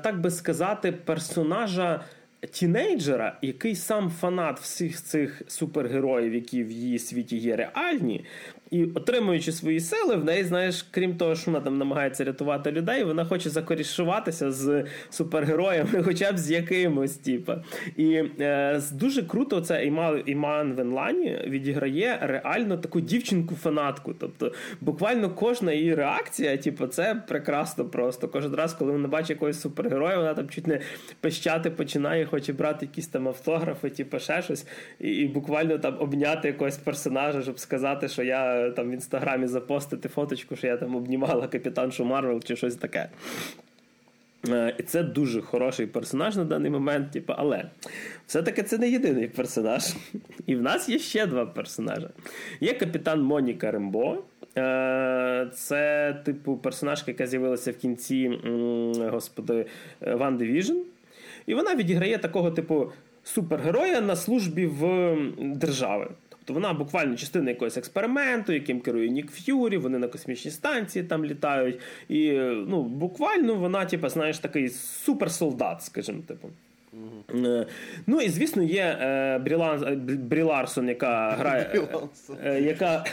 так 0.03 0.21
би 0.21 0.31
сказати, 0.31 0.93
персонажа 0.93 2.01
тінейджера, 2.47 3.39
який 3.43 3.77
сам 3.77 4.11
фанат 4.11 4.61
всіх 4.61 5.03
цих 5.03 5.43
супергероїв, 5.49 6.35
які 6.35 6.65
в 6.65 6.71
її 6.71 6.99
світі 6.99 7.37
є 7.37 7.57
реальні, 7.57 8.25
і 8.71 8.85
отримуючи 8.85 9.53
свої 9.53 9.81
сили, 9.81 10.17
в 10.17 10.25
неї, 10.25 10.45
знаєш, 10.45 10.87
крім 10.91 11.17
того, 11.17 11.35
що 11.35 11.51
вона 11.51 11.65
там 11.65 11.79
намагається 11.79 12.25
рятувати 12.25 12.73
людей, 12.73 13.05
вона 13.05 13.25
хоче 13.25 13.51
закорішуватися 13.51 14.53
з 14.53 14.85
супергероями, 15.11 16.03
хоча 16.05 16.33
б 16.33 16.39
з 16.39 16.51
якимось. 16.51 17.17
Типу. 17.17 17.53
І 17.97 18.23
е, 18.41 18.81
дуже 18.93 19.23
круто 19.23 19.61
це 19.61 19.87
Іман, 19.87 20.23
Іман 20.27 20.73
Венлані 20.73 21.39
відіграє 21.47 22.19
реально 22.23 22.77
таку 22.77 23.01
дівчинку-фанатку. 23.01 24.15
Тобто, 24.15 24.53
буквально 24.81 25.31
кожна 25.31 25.73
її 25.73 25.95
реакція, 25.95 26.57
типу, 26.57 26.87
це 26.87 27.23
прекрасно 27.29 27.85
просто. 27.85 28.29
Кожен 28.29 28.55
раз, 28.55 28.75
коли 28.75 28.93
вона 28.93 29.09
бачить 29.09 29.31
якогось 29.31 29.61
супергероя, 29.61 30.17
вона 30.17 30.35
там 30.35 30.49
чуть 30.49 30.67
не 30.67 30.81
пищати 31.21 31.71
починає, 31.71 32.27
хоче 32.27 32.53
брати 32.53 32.87
якісь 32.87 33.07
там 33.07 33.29
автографи, 33.29 33.91
типу, 33.91 34.19
ще 34.19 34.43
щось, 34.43 34.67
і, 35.01 35.09
і 35.09 35.29
буквально 35.29 35.79
там 35.79 35.97
обняти 35.99 36.49
якогось 36.49 36.79
персонажа, 36.79 37.43
щоб 37.43 37.59
сказати, 37.59 38.09
що 38.09 38.23
я 38.23 38.60
там 38.77 38.91
в 38.91 38.93
інстаграмі 38.93 39.47
запостити 39.47 40.09
фоточку, 40.09 40.57
що 40.57 40.67
я 40.67 40.77
там 40.77 40.97
обнімала 40.97 41.49
капітаншу 41.49 42.05
Марвел 42.05 42.43
чи 42.43 42.57
щось 42.57 42.77
таке. 42.77 43.09
Е, 44.49 44.75
і 44.79 44.83
це 44.83 45.03
дуже 45.03 45.41
хороший 45.41 45.87
персонаж 45.87 46.37
на 46.37 46.45
даний 46.45 46.71
момент, 46.71 47.11
типу, 47.11 47.33
але 47.37 47.65
все-таки 48.27 48.63
це 48.63 48.79
не 48.79 48.91
єдиний 48.91 49.29
персонаж. 49.29 49.95
І 50.47 50.57
в 50.57 50.63
нас 50.63 50.89
є 50.89 50.99
ще 50.99 51.27
два 51.27 51.47
персонажі. 51.47 52.07
Є 52.61 52.73
капітан 52.73 53.23
Моніка 53.23 53.71
Рембо. 53.71 54.19
Е, 54.59 55.49
це, 55.55 56.13
типу, 56.25 56.57
персонажка, 56.57 57.11
яка 57.11 57.27
з'явилася 57.27 57.73
в 57.73 57.77
кінці 57.77 58.29
господи, 59.11 59.67
Ван 60.01 60.39
Division. 60.39 60.77
І 61.47 61.55
вона 61.55 61.75
відіграє 61.75 62.19
такого, 62.19 62.51
типу, 62.51 62.93
супергероя 63.25 64.01
на 64.01 64.17
службі 64.17 64.67
в 64.67 65.17
держави. 65.39 66.09
Тобто 66.51 66.69
вона 66.69 66.79
буквально 66.79 67.17
частина 67.17 67.51
якогось 67.51 67.77
експерименту, 67.77 68.53
яким 68.53 68.81
керує 68.81 69.09
Нік 69.09 69.31
Ф'юрі, 69.31 69.77
вони 69.77 69.99
на 69.99 70.09
космічній 70.09 70.51
станції 70.51 71.05
там 71.05 71.25
літають. 71.25 71.81
І 72.09 72.33
ну, 72.67 72.83
буквально 72.83 73.55
вона, 73.55 73.85
типу, 73.85 74.09
знаєш, 74.09 74.39
такий 74.39 74.69
суперсолдат, 74.69 75.83
скажімо, 75.83 76.23
типу. 76.29 76.49
Mm-hmm. 77.33 77.67
Ну 78.07 78.21
і 78.21 78.29
звісно, 78.29 78.63
є 78.63 78.99
е, 79.01 79.39
Брі 80.19 80.43
Ларсон, 80.43 80.89
яка 80.89 81.31
грає 81.39 81.87
е, 82.45 82.61
яка, 82.61 83.05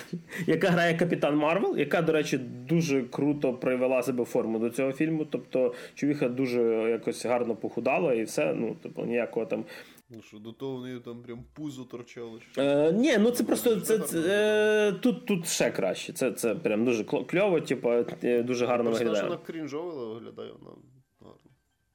яка 0.48 0.70
грає 0.70 0.98
Капітан 0.98 1.36
Марвел, 1.36 1.78
яка, 1.78 2.02
до 2.02 2.12
речі, 2.12 2.38
дуже 2.70 3.02
круто 3.02 3.54
привела 3.54 4.04
себе 4.04 4.26
форму 4.26 4.60
до 4.60 4.70
цього 4.70 4.92
фільму. 4.92 5.26
Тобто, 5.26 5.74
човіха 5.96 6.30
дуже 6.30 6.62
якось 6.90 7.26
гарно 7.26 7.56
похудала 7.56 8.14
і 8.14 8.24
все. 8.24 8.54
Ну, 8.54 8.76
типу, 8.84 9.06
ніякого 9.06 9.46
там. 9.46 9.66
Ну 10.10 10.22
що, 10.22 10.38
до 10.38 10.52
того 10.52 10.78
в 10.78 10.82
неї 10.82 11.00
там 11.00 11.24
прям 11.24 11.44
пузо 11.54 11.84
торчало? 11.84 12.40
Е, 12.58 12.92
Ні, 12.92 13.18
ну 13.18 13.32
це 13.32 13.44
просто 13.44 13.80
це, 13.82 14.00
це, 14.00 14.20
е, 14.28 14.92
тут 14.92 15.26
тут 15.26 15.48
ще 15.48 15.72
краще. 15.72 16.14
Це 16.14 16.32
це 16.32 16.56
прям 16.56 16.86
дуже 16.86 17.04
кльово, 17.04 17.62
типу, 17.62 17.90
дуже 18.24 18.66
гарно 18.66 18.92
виглядає. 18.92 19.24
Вона 19.24 19.38
крінжово 19.38 20.14
виглядає 20.14 20.52
вона. 20.60 20.76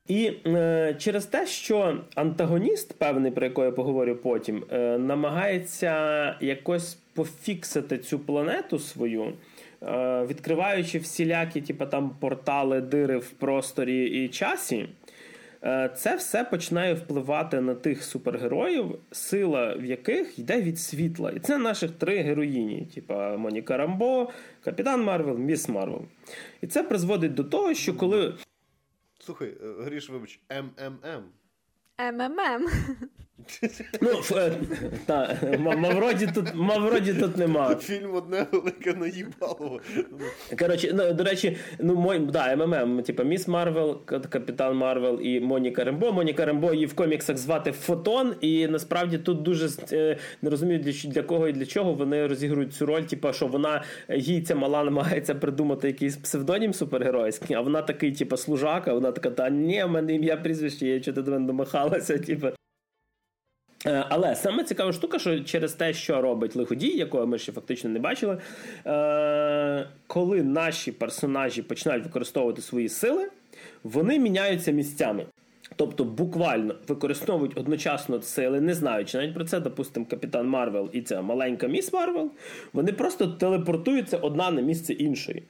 І 0.08 0.32
е, 0.46 0.96
через 0.98 1.26
те, 1.26 1.46
що 1.46 1.98
антагоніст, 2.14 2.98
певний, 2.98 3.32
про 3.32 3.44
якого 3.44 3.64
я 3.64 3.72
поговорю 3.72 4.16
потім, 4.16 4.64
е, 4.70 4.98
намагається 4.98 6.36
якось 6.40 6.94
пофіксити 6.94 7.98
цю 7.98 8.18
планету 8.18 8.78
свою, 8.78 9.32
е, 9.82 10.26
відкриваючи 10.26 10.98
всілякі, 10.98 11.60
типу, 11.60 11.86
там 11.86 12.10
портали, 12.20 12.80
дири 12.80 13.18
в 13.18 13.30
просторі 13.30 14.24
і 14.24 14.28
часі. 14.28 14.88
Е, 15.64 15.90
це 15.96 16.16
все 16.16 16.44
починає 16.44 16.94
впливати 16.94 17.60
на 17.60 17.74
тих 17.74 18.04
супергероїв, 18.04 18.98
сила 19.10 19.74
в 19.74 19.84
яких 19.84 20.38
йде 20.38 20.62
від 20.62 20.78
світла. 20.78 21.30
І 21.30 21.40
це 21.40 21.58
наших 21.58 21.90
три 21.90 22.22
героїні: 22.22 22.88
типа 22.94 23.36
Моніка 23.36 23.76
Рамбо, 23.76 24.30
Капітан 24.64 25.04
Марвел, 25.04 25.38
Міс 25.38 25.68
Марвел. 25.68 26.04
І 26.60 26.66
це 26.66 26.82
призводить 26.82 27.34
до 27.34 27.44
того, 27.44 27.74
що 27.74 27.96
коли. 27.96 28.34
Слухай, 29.18 29.48
е, 29.48 29.82
Гріш, 29.84 30.10
вибач, 30.10 30.40
МММ. 30.50 31.24
МММ. 32.12 32.68
Ну, 34.00 34.10
е, 34.36 34.52
та, 35.06 35.38
Мавроді 35.58 36.28
тут 36.34 36.54
Мавроді 36.54 37.14
тут 37.14 37.36
нема. 37.36 37.74
Фільм 37.80 38.14
одне 38.14 38.46
велике 38.52 38.94
наїбало. 38.94 39.80
Коротше, 40.58 40.92
ну, 40.94 41.12
до 41.12 41.24
речі, 41.24 41.56
ну 41.78 41.94
мой, 41.94 42.18
да, 42.18 42.56
МММ, 42.56 43.02
типу 43.02 43.24
Міс 43.24 43.48
Марвел, 43.48 44.04
Капітан 44.04 44.76
Марвел 44.76 45.20
і 45.22 45.40
Моніка 45.40 45.84
Рембо. 45.84 46.12
Моніка 46.12 46.44
Рембо 46.44 46.72
її 46.72 46.86
в 46.86 46.94
коміксах 46.94 47.36
звати 47.36 47.72
Фотон, 47.72 48.34
і 48.40 48.68
насправді 48.68 49.18
тут 49.18 49.42
дуже 49.42 49.68
е, 49.92 50.18
не 50.42 50.50
розумію, 50.50 50.78
для, 50.78 50.92
для 50.92 51.22
кого 51.22 51.48
і 51.48 51.52
для 51.52 51.66
чого 51.66 51.94
вони 51.94 52.26
розігрують 52.26 52.74
цю 52.74 52.86
роль, 52.86 53.02
типу, 53.02 53.32
що 53.32 53.46
вона 53.46 53.82
їй 54.08 54.42
ця 54.42 54.54
мала 54.54 54.84
намагається 54.84 55.34
придумати 55.34 55.86
якийсь 55.86 56.16
псевдонім 56.16 56.72
супергеройський, 56.72 57.56
а 57.56 57.60
вона 57.60 57.82
такий, 57.82 58.12
типу, 58.12 58.36
служака, 58.36 58.94
вона 58.94 59.12
така, 59.12 59.30
та 59.30 59.50
ні, 59.50 59.84
в 59.84 59.90
мене 59.90 60.14
ім'я 60.14 60.36
прізвище, 60.36 60.86
я 60.86 61.00
чого 61.00 61.14
ти 61.14 61.22
до 61.22 61.30
мене 61.30 61.46
домахалася, 61.46 62.18
типу. 62.26 62.46
Е, 63.86 64.04
але 64.08 64.34
саме 64.34 64.64
цікава 64.64 64.92
штука, 64.92 65.18
що 65.18 65.40
через 65.40 65.72
те, 65.72 65.92
що 65.92 66.22
робить 66.22 66.56
лиходій, 66.56 66.96
якого 66.96 67.26
ми 67.26 67.38
ще 67.38 67.52
фактично 67.52 67.90
не 67.90 67.98
бачили, 67.98 68.38
е, 68.86 69.86
коли 70.06 70.42
наші 70.42 70.92
персонажі 70.92 71.62
починають 71.62 72.04
використовувати 72.04 72.62
свої 72.62 72.88
сили, 72.88 73.28
вони 73.84 74.18
міняються 74.18 74.70
місцями. 74.70 75.26
Тобто 75.76 76.04
буквально 76.04 76.74
використовують 76.88 77.58
одночасно 77.58 78.22
сили, 78.22 78.60
не 78.60 78.74
знаючи 78.74 79.18
навіть 79.18 79.34
про 79.34 79.44
це, 79.44 79.60
допустимо, 79.60 80.06
Капітан 80.06 80.48
Марвел 80.48 80.90
і 80.92 81.02
ця 81.02 81.22
маленька 81.22 81.66
міс 81.66 81.92
Марвел, 81.92 82.30
вони 82.72 82.92
просто 82.92 83.26
телепортуються 83.26 84.16
одна 84.16 84.50
на 84.50 84.60
місце 84.60 84.92
іншої. 84.92 85.42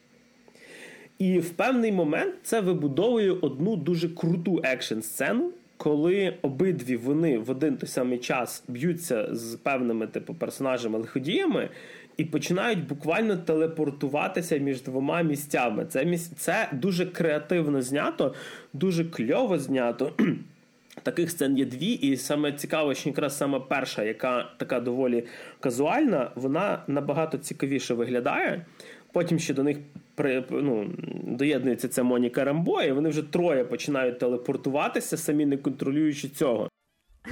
І 1.19 1.39
в 1.39 1.51
певний 1.51 1.93
момент 1.93 2.35
це 2.43 2.61
вибудовує 2.61 3.33
одну 3.33 3.77
дуже 3.77 4.09
круту 4.09 4.61
екшн-сцену, 4.65 5.51
коли 5.83 6.35
обидві 6.43 6.97
вони 6.97 7.39
в 7.39 7.51
один 7.51 7.77
той 7.77 7.89
самий 7.89 8.19
час 8.19 8.65
б'ються 8.69 9.29
з 9.35 9.57
певними 9.57 10.07
типу 10.07 10.35
персонажами 10.35 10.99
лиходіями 10.99 11.69
і 12.17 12.25
починають 12.25 12.87
буквально 12.87 13.37
телепортуватися 13.37 14.57
між 14.57 14.83
двома 14.83 15.23
місцями. 15.23 15.87
Це 15.89 16.05
місць... 16.05 16.33
це 16.37 16.69
дуже 16.73 17.07
креативно 17.07 17.83
знято, 17.83 18.35
дуже 18.73 19.05
кльово 19.05 19.59
знято. 19.59 20.13
Таких 21.03 21.31
сцен 21.31 21.59
є 21.59 21.65
дві, 21.65 21.93
і 21.93 22.17
саме 22.17 22.53
цікаво, 22.53 22.95
що 22.95 23.09
якраз 23.09 23.37
саме 23.37 23.61
перша, 23.69 24.03
яка 24.03 24.51
така 24.57 24.81
доволі 24.81 25.25
казуальна, 25.61 26.31
вона 26.35 26.83
набагато 26.87 27.39
цікавіше 27.39 27.95
виглядає. 27.95 28.67
Потім 29.13 29.39
ще 29.39 29.55
до 29.55 29.63
них 29.63 29.79
при, 30.15 30.45
ну, 30.51 30.91
доєднується 31.25 31.89
ця 31.89 32.03
Моніка 32.03 32.45
Рамбо, 32.45 32.83
і 32.83 32.93
вони 32.93 33.09
вже 33.09 33.23
троє 33.23 33.65
починають 33.65 34.19
телепортуватися, 34.19 35.17
самі 35.17 35.47
не 35.47 35.57
контролюючи 35.57 36.29
цього. 36.29 36.69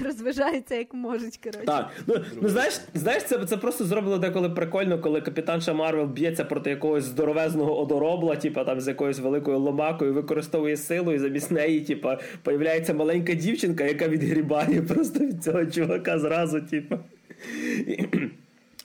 Розважаються 0.05 0.75
як 0.75 0.95
можуть, 0.95 1.37
коротше. 1.37 1.67
Так. 1.67 1.91
Ну, 2.07 2.15
ну 2.43 2.49
знаєш, 2.49 2.81
знаєш, 2.95 3.23
це 3.23 3.47
це 3.47 3.57
просто 3.57 3.85
зробило 3.85 4.19
деколи 4.19 4.51
прикольно, 4.51 4.99
коли 4.99 5.21
капітанша 5.21 5.73
Марвел 5.73 6.07
б'ється 6.07 6.45
проти 6.45 6.71
якогось 6.71 7.05
здоровезного 7.05 7.81
одоробла, 7.81 8.37
типа 8.37 8.65
там 8.65 8.81
з 8.81 8.89
якоюсь 8.89 9.19
великою 9.19 9.59
ломакою, 9.59 10.15
використовує 10.15 10.77
силу, 10.77 11.13
і 11.13 11.19
замість 11.19 11.51
неї, 11.51 11.81
типа, 11.81 12.19
появляється 12.43 12.95
маленька 12.95 13.35
дівчинка, 13.35 13.85
яка 13.85 14.09
відгрібає 14.09 14.83
просто 14.83 15.19
від 15.19 15.45
цього 15.45 15.67
чувака 15.67 16.19
зразу, 16.19 16.61
типа. 16.61 16.99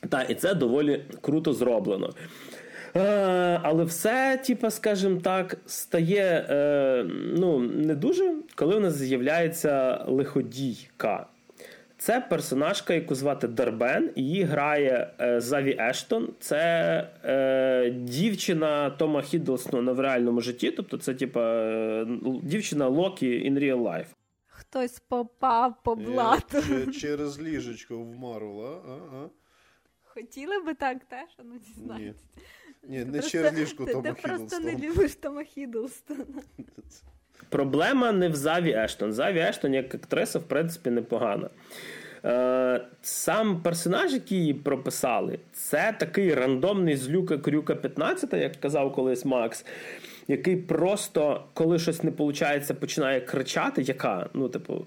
Так, 0.10 0.30
і 0.30 0.36
це 0.36 0.54
доволі 0.54 1.02
круто 1.22 1.54
зроблено. 1.54 2.14
Е, 2.98 3.60
але 3.64 3.84
все, 3.84 4.42
типа, 4.46 4.72
скажімо 4.72 5.20
так, 5.22 5.58
стає 5.66 6.46
е, 6.50 7.06
ну, 7.38 7.60
не 7.60 7.96
дуже, 7.96 8.36
коли 8.56 8.76
в 8.76 8.80
нас 8.80 8.94
з'являється 8.94 10.04
лиходійка. 10.08 11.28
Це 11.98 12.22
персонажка, 12.22 12.94
яку 12.94 13.16
звати 13.16 13.48
Дарбен, 13.48 14.12
її 14.16 14.44
грає 14.44 15.14
е, 15.22 15.42
Заві 15.42 15.78
Ештон. 15.80 16.30
Це 16.40 16.58
е, 17.24 17.90
дівчина 17.90 18.90
Тома 18.90 19.22
Хіддлсона 19.22 19.92
в 19.92 20.00
реальному 20.00 20.42
житті. 20.42 20.72
Тобто, 20.72 20.98
це 20.98 21.14
типа 21.14 21.42
е, 21.42 22.08
дівчина 22.44 22.88
Локі 22.88 23.52
in 23.52 23.60
real 23.60 23.82
life. 23.82 24.08
Хтось 24.48 25.00
попав 25.00 25.76
по 25.84 25.96
блату. 25.96 26.58
Через 27.02 27.42
ліжечко 27.42 27.98
в 27.98 28.16
Марвела. 28.16 28.80
Хотіли 30.04 30.60
би 30.60 30.74
так 30.74 31.06
теж, 31.06 31.30
ну 31.44 31.60
дізнатися. 31.68 32.24
Ні, 32.90 32.98
не 32.98 33.12
просто, 33.12 33.30
через 33.30 33.54
ліжко 33.54 33.86
Тома 33.86 34.02
Ти 34.02 34.22
просто 34.22 34.60
не 34.60 34.76
любиш 34.76 35.16
Тома 35.16 35.44
Хіддлстона. 35.44 36.26
Проблема 37.50 38.12
не 38.12 38.30
в 38.30 38.36
Заві 38.36 38.72
Ештон. 38.72 39.14
Заві 39.14 39.40
Ештон 39.40 39.74
як 39.74 39.96
актриса, 39.96 40.40
в 40.40 40.44
принципі, 40.44 40.90
непогана. 40.90 41.50
Е, 42.26 42.82
сам 43.02 43.62
персонаж, 43.62 44.14
який 44.14 44.38
її 44.38 44.54
прописали, 44.54 45.40
це 45.54 45.96
такий 46.00 46.34
рандомний 46.34 46.96
злюка 46.96 47.38
крюка 47.38 47.76
15, 47.76 48.34
як 48.34 48.56
казав 48.56 48.94
колись 48.94 49.26
Макс, 49.26 49.66
який 50.28 50.56
просто, 50.56 51.44
коли 51.54 51.80
щось 51.80 52.04
не 52.04 52.12
виходить, 52.12 52.80
починає 52.80 53.22
кричати. 53.22 53.82
Яка? 53.82 54.30
Ну, 54.34 54.50
типу, 54.50 54.86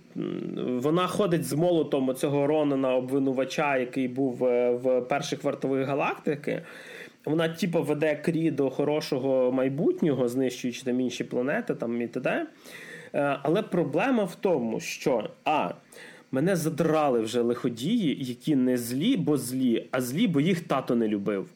вона 0.66 1.06
ходить 1.06 1.44
з 1.44 1.52
молотом 1.52 2.08
оцього 2.08 2.46
Ронана 2.46 2.94
обвинувача, 2.94 3.76
який 3.76 4.08
був 4.08 4.44
е, 4.44 4.70
в 4.70 5.00
перших 5.00 5.44
вартових 5.44 5.86
галактики. 5.86 6.62
Вона, 7.28 7.48
типу, 7.48 7.82
веде 7.82 8.16
крі 8.24 8.50
до 8.50 8.70
хорошого 8.70 9.52
майбутнього, 9.52 10.28
знищуючи 10.28 10.82
там 10.82 11.00
інші 11.00 11.24
планети 11.24 11.74
там 11.74 12.02
і 12.02 12.06
т.д. 12.06 12.46
Е, 13.14 13.38
але 13.42 13.62
проблема 13.62 14.24
в 14.24 14.34
тому, 14.34 14.80
що 14.80 15.30
а. 15.44 15.70
Мене 16.32 16.56
задрали 16.56 17.20
вже 17.20 17.40
лиходії, 17.40 18.24
які 18.24 18.56
не 18.56 18.78
злі, 18.78 19.16
бо 19.16 19.36
злі, 19.36 19.86
а 19.90 20.00
злі, 20.00 20.26
бо 20.26 20.40
їх 20.40 20.60
тато 20.60 20.96
не 20.96 21.08
любив. 21.08 21.48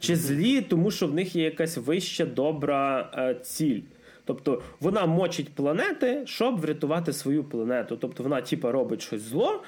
Чи 0.00 0.16
злі, 0.16 0.60
тому 0.60 0.90
що 0.90 1.06
в 1.06 1.14
них 1.14 1.36
є 1.36 1.44
якась 1.44 1.76
вища 1.76 2.26
добра 2.26 3.10
е, 3.14 3.34
ціль. 3.42 3.80
Тобто 4.24 4.62
вона 4.80 5.06
мочить 5.06 5.54
планети, 5.54 6.22
щоб 6.24 6.60
врятувати 6.60 7.12
свою 7.12 7.44
планету. 7.44 7.96
Тобто 7.96 8.22
вона, 8.22 8.40
типа, 8.40 8.72
робить 8.72 9.02
щось 9.02 9.22
зло, 9.22 9.62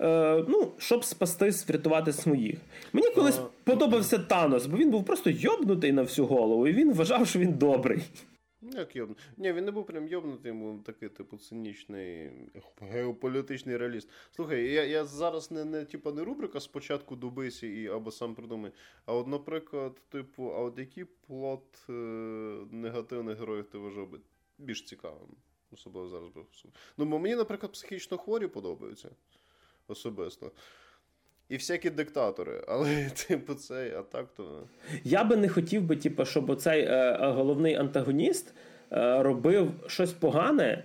е, 0.00 0.44
ну, 0.48 0.72
щоб 0.78 1.04
спасти, 1.04 1.50
врятувати 1.68 2.12
своїх. 2.12 2.58
Мені 2.92 3.10
колись 3.14 3.38
а... 3.38 3.46
подобався 3.64 4.18
Танос, 4.18 4.66
бо 4.66 4.76
він 4.76 4.90
був 4.90 5.04
просто 5.04 5.30
йобнутий 5.30 5.92
на 5.92 6.02
всю 6.02 6.26
голову, 6.26 6.66
і 6.68 6.72
він 6.72 6.92
вважав, 6.92 7.26
що 7.26 7.38
він 7.38 7.52
добрий. 7.52 8.02
Як 8.62 8.96
йобнутий? 8.96 9.24
Ні, 9.36 9.52
він 9.52 9.64
не 9.64 9.70
був 9.70 9.86
прям 9.86 10.08
йобнутий, 10.08 10.52
він 10.52 10.82
такий, 10.82 11.08
типу, 11.08 11.38
цинічний 11.38 12.30
геополітичний 12.80 13.76
реаліст. 13.76 14.08
Слухай, 14.30 14.72
я 14.72 14.84
я 14.84 15.04
зараз 15.04 15.50
не 15.50 15.64
не, 15.64 15.84
типу, 15.84 16.12
не 16.12 16.24
рубрика 16.24 16.60
спочатку 16.60 17.16
добися 17.16 17.66
і 17.66 17.86
або 17.86 18.10
сам 18.10 18.34
придумай. 18.34 18.72
А 19.06 19.14
от, 19.14 19.26
наприклад, 19.26 20.00
типу, 20.08 20.44
а 20.44 20.60
от 20.60 20.78
який 20.78 21.04
плот 21.04 21.84
е- 21.88 21.92
негативних 22.70 23.38
героїв 23.38 23.64
ти 23.64 23.78
вважав 23.78 24.10
би 24.10 24.20
більш 24.58 24.82
цікавим? 24.82 25.36
Особливо 25.72 26.08
зараз 26.08 26.28
би. 26.28 26.42
Ну, 26.96 27.04
бо 27.04 27.18
мені, 27.18 27.36
наприклад, 27.36 27.72
психічно 27.72 28.18
хворі 28.18 28.46
подобаються 28.46 29.10
особисто. 29.90 30.52
і 31.48 31.56
всякі 31.56 31.90
диктатори. 31.90 32.64
Але, 32.68 33.10
типу, 33.10 33.54
цей, 33.54 33.92
а 33.92 34.02
так 34.02 34.26
то. 34.36 34.68
Я 35.04 35.24
би 35.24 35.36
не 35.36 35.48
хотів 35.48 35.82
би, 35.82 35.96
типу, 35.96 36.24
щоб 36.24 36.50
оцей 36.50 36.82
е, 36.82 37.18
головний 37.20 37.74
антагоніст 37.74 38.54
е, 38.92 39.22
робив 39.22 39.72
щось 39.86 40.12
погане. 40.12 40.84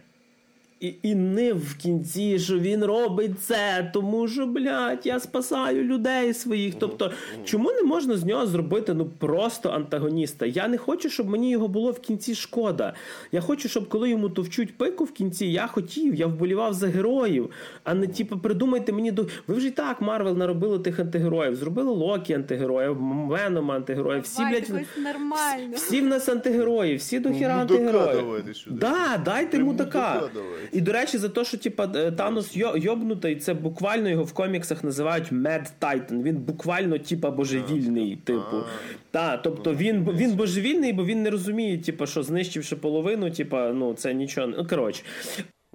І 0.80 0.94
і 1.04 1.16
не 1.16 1.54
в 1.54 1.76
кінці, 1.76 2.40
що 2.40 2.60
він 2.60 2.86
робить 2.86 3.32
це, 3.42 3.92
тому 3.94 4.28
що, 4.28 4.46
блядь, 4.46 5.06
я 5.06 5.20
спасаю 5.20 5.84
людей 5.84 6.34
своїх. 6.34 6.76
Тобто, 6.80 7.12
чому 7.46 7.72
не 7.72 7.84
можна 7.84 8.18
з 8.18 8.26
нього 8.26 8.48
зробити 8.48 8.94
ну 8.94 9.06
просто 9.06 9.70
антагоніста? 9.70 10.46
Я 10.46 10.68
не 10.68 10.78
хочу, 10.78 11.10
щоб 11.10 11.30
мені 11.30 11.50
його 11.52 11.68
було 11.68 11.92
в 11.92 12.00
кінці 12.00 12.36
шкода. 12.36 12.94
Я 13.32 13.42
хочу, 13.42 13.70
щоб 13.70 13.90
коли 13.90 14.10
йому 14.10 14.30
товчуть 14.30 14.78
пику 14.78 15.04
в 15.04 15.12
кінці, 15.12 15.46
я 15.46 15.68
хотів, 15.68 16.16
я 16.16 16.28
вболівав 16.28 16.74
за 16.74 16.88
героїв, 16.88 17.50
а 17.84 17.94
не 17.94 18.08
типу, 18.08 18.38
придумайте 18.38 18.92
мені 18.92 19.12
до. 19.12 19.26
Ви 19.48 19.56
вже 19.56 19.68
і 19.68 19.72
так, 19.72 20.02
Марвел, 20.02 20.38
наробили 20.38 20.80
тих 20.80 21.00
антигероїв. 21.00 21.56
Зробили 21.56 21.92
Локі 21.92 22.34
антигероїв, 22.34 22.98
Веном 23.28 23.72
антигероїв. 23.72 24.24
Всі, 24.24 24.42
блядь, 24.42 24.70
нормально. 24.98 25.74
всі 25.76 26.02
в 26.02 26.06
нас 26.06 26.30
антигерої, 26.30 26.96
всі 26.96 27.20
до 27.20 27.32
хіра 27.32 27.54
антигерої. 27.54 28.44
Да, 28.68 29.22
дайте 29.26 29.60
мудака. 29.60 30.30
І, 30.72 30.82
до 30.82 30.92
речі, 30.92 31.18
за 31.18 31.30
те, 31.30 31.46
що 31.46 31.58
типа 31.58 31.92
е, 31.96 32.12
Танос 32.12 32.56
йобнутий, 32.56 33.36
це 33.36 33.54
буквально 33.54 34.10
його 34.10 34.24
в 34.24 34.34
коміксах 34.34 34.84
називають 34.84 35.32
Mad 35.32 35.68
Titan. 35.82 36.24
Він 36.24 36.36
буквально, 36.36 36.98
типа, 36.98 37.32
божевільний, 37.32 38.16
типу. 38.16 38.64
Та, 39.12 39.38
тобто 39.38 39.74
він 39.74 40.12
він 40.12 40.36
божевільний, 40.36 40.94
бо 40.94 41.06
він 41.06 41.24
не 41.24 41.30
розуміє, 41.30 41.78
типа, 41.78 42.06
що 42.06 42.24
знищивши 42.24 42.76
половину, 42.76 43.32
типа, 43.32 43.74
ну 43.74 43.94
це 43.94 44.14
нічого. 44.14 44.48
Ну, 44.48 44.68
коротше. 44.68 45.04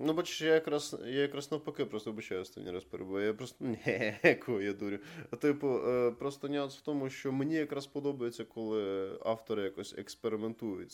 Ну, 0.02 0.12
бачиш, 0.12 0.42
я 0.42 0.54
якраз 0.54 0.96
я 1.06 1.20
якраз 1.20 1.52
навпаки 1.52 1.84
просто 1.84 2.10
обичаю 2.10 2.40
останній 2.40 2.70
раз 2.70 2.84
перебуваю. 2.84 3.26
Я 3.26 3.34
просто 3.34 3.64
не 3.64 4.34
кого 4.46 4.60
я 4.60 4.72
дурю. 4.72 4.98
Типу, 5.40 5.68
е, 5.68 6.10
просто 6.10 6.48
нюанс 6.48 6.76
в 6.76 6.80
тому, 6.80 7.10
що 7.10 7.32
мені 7.32 7.54
якраз 7.54 7.86
подобається, 7.86 8.44
коли 8.44 9.10
автори 9.24 9.62
якось 9.62 9.94
експериментують 9.98 10.92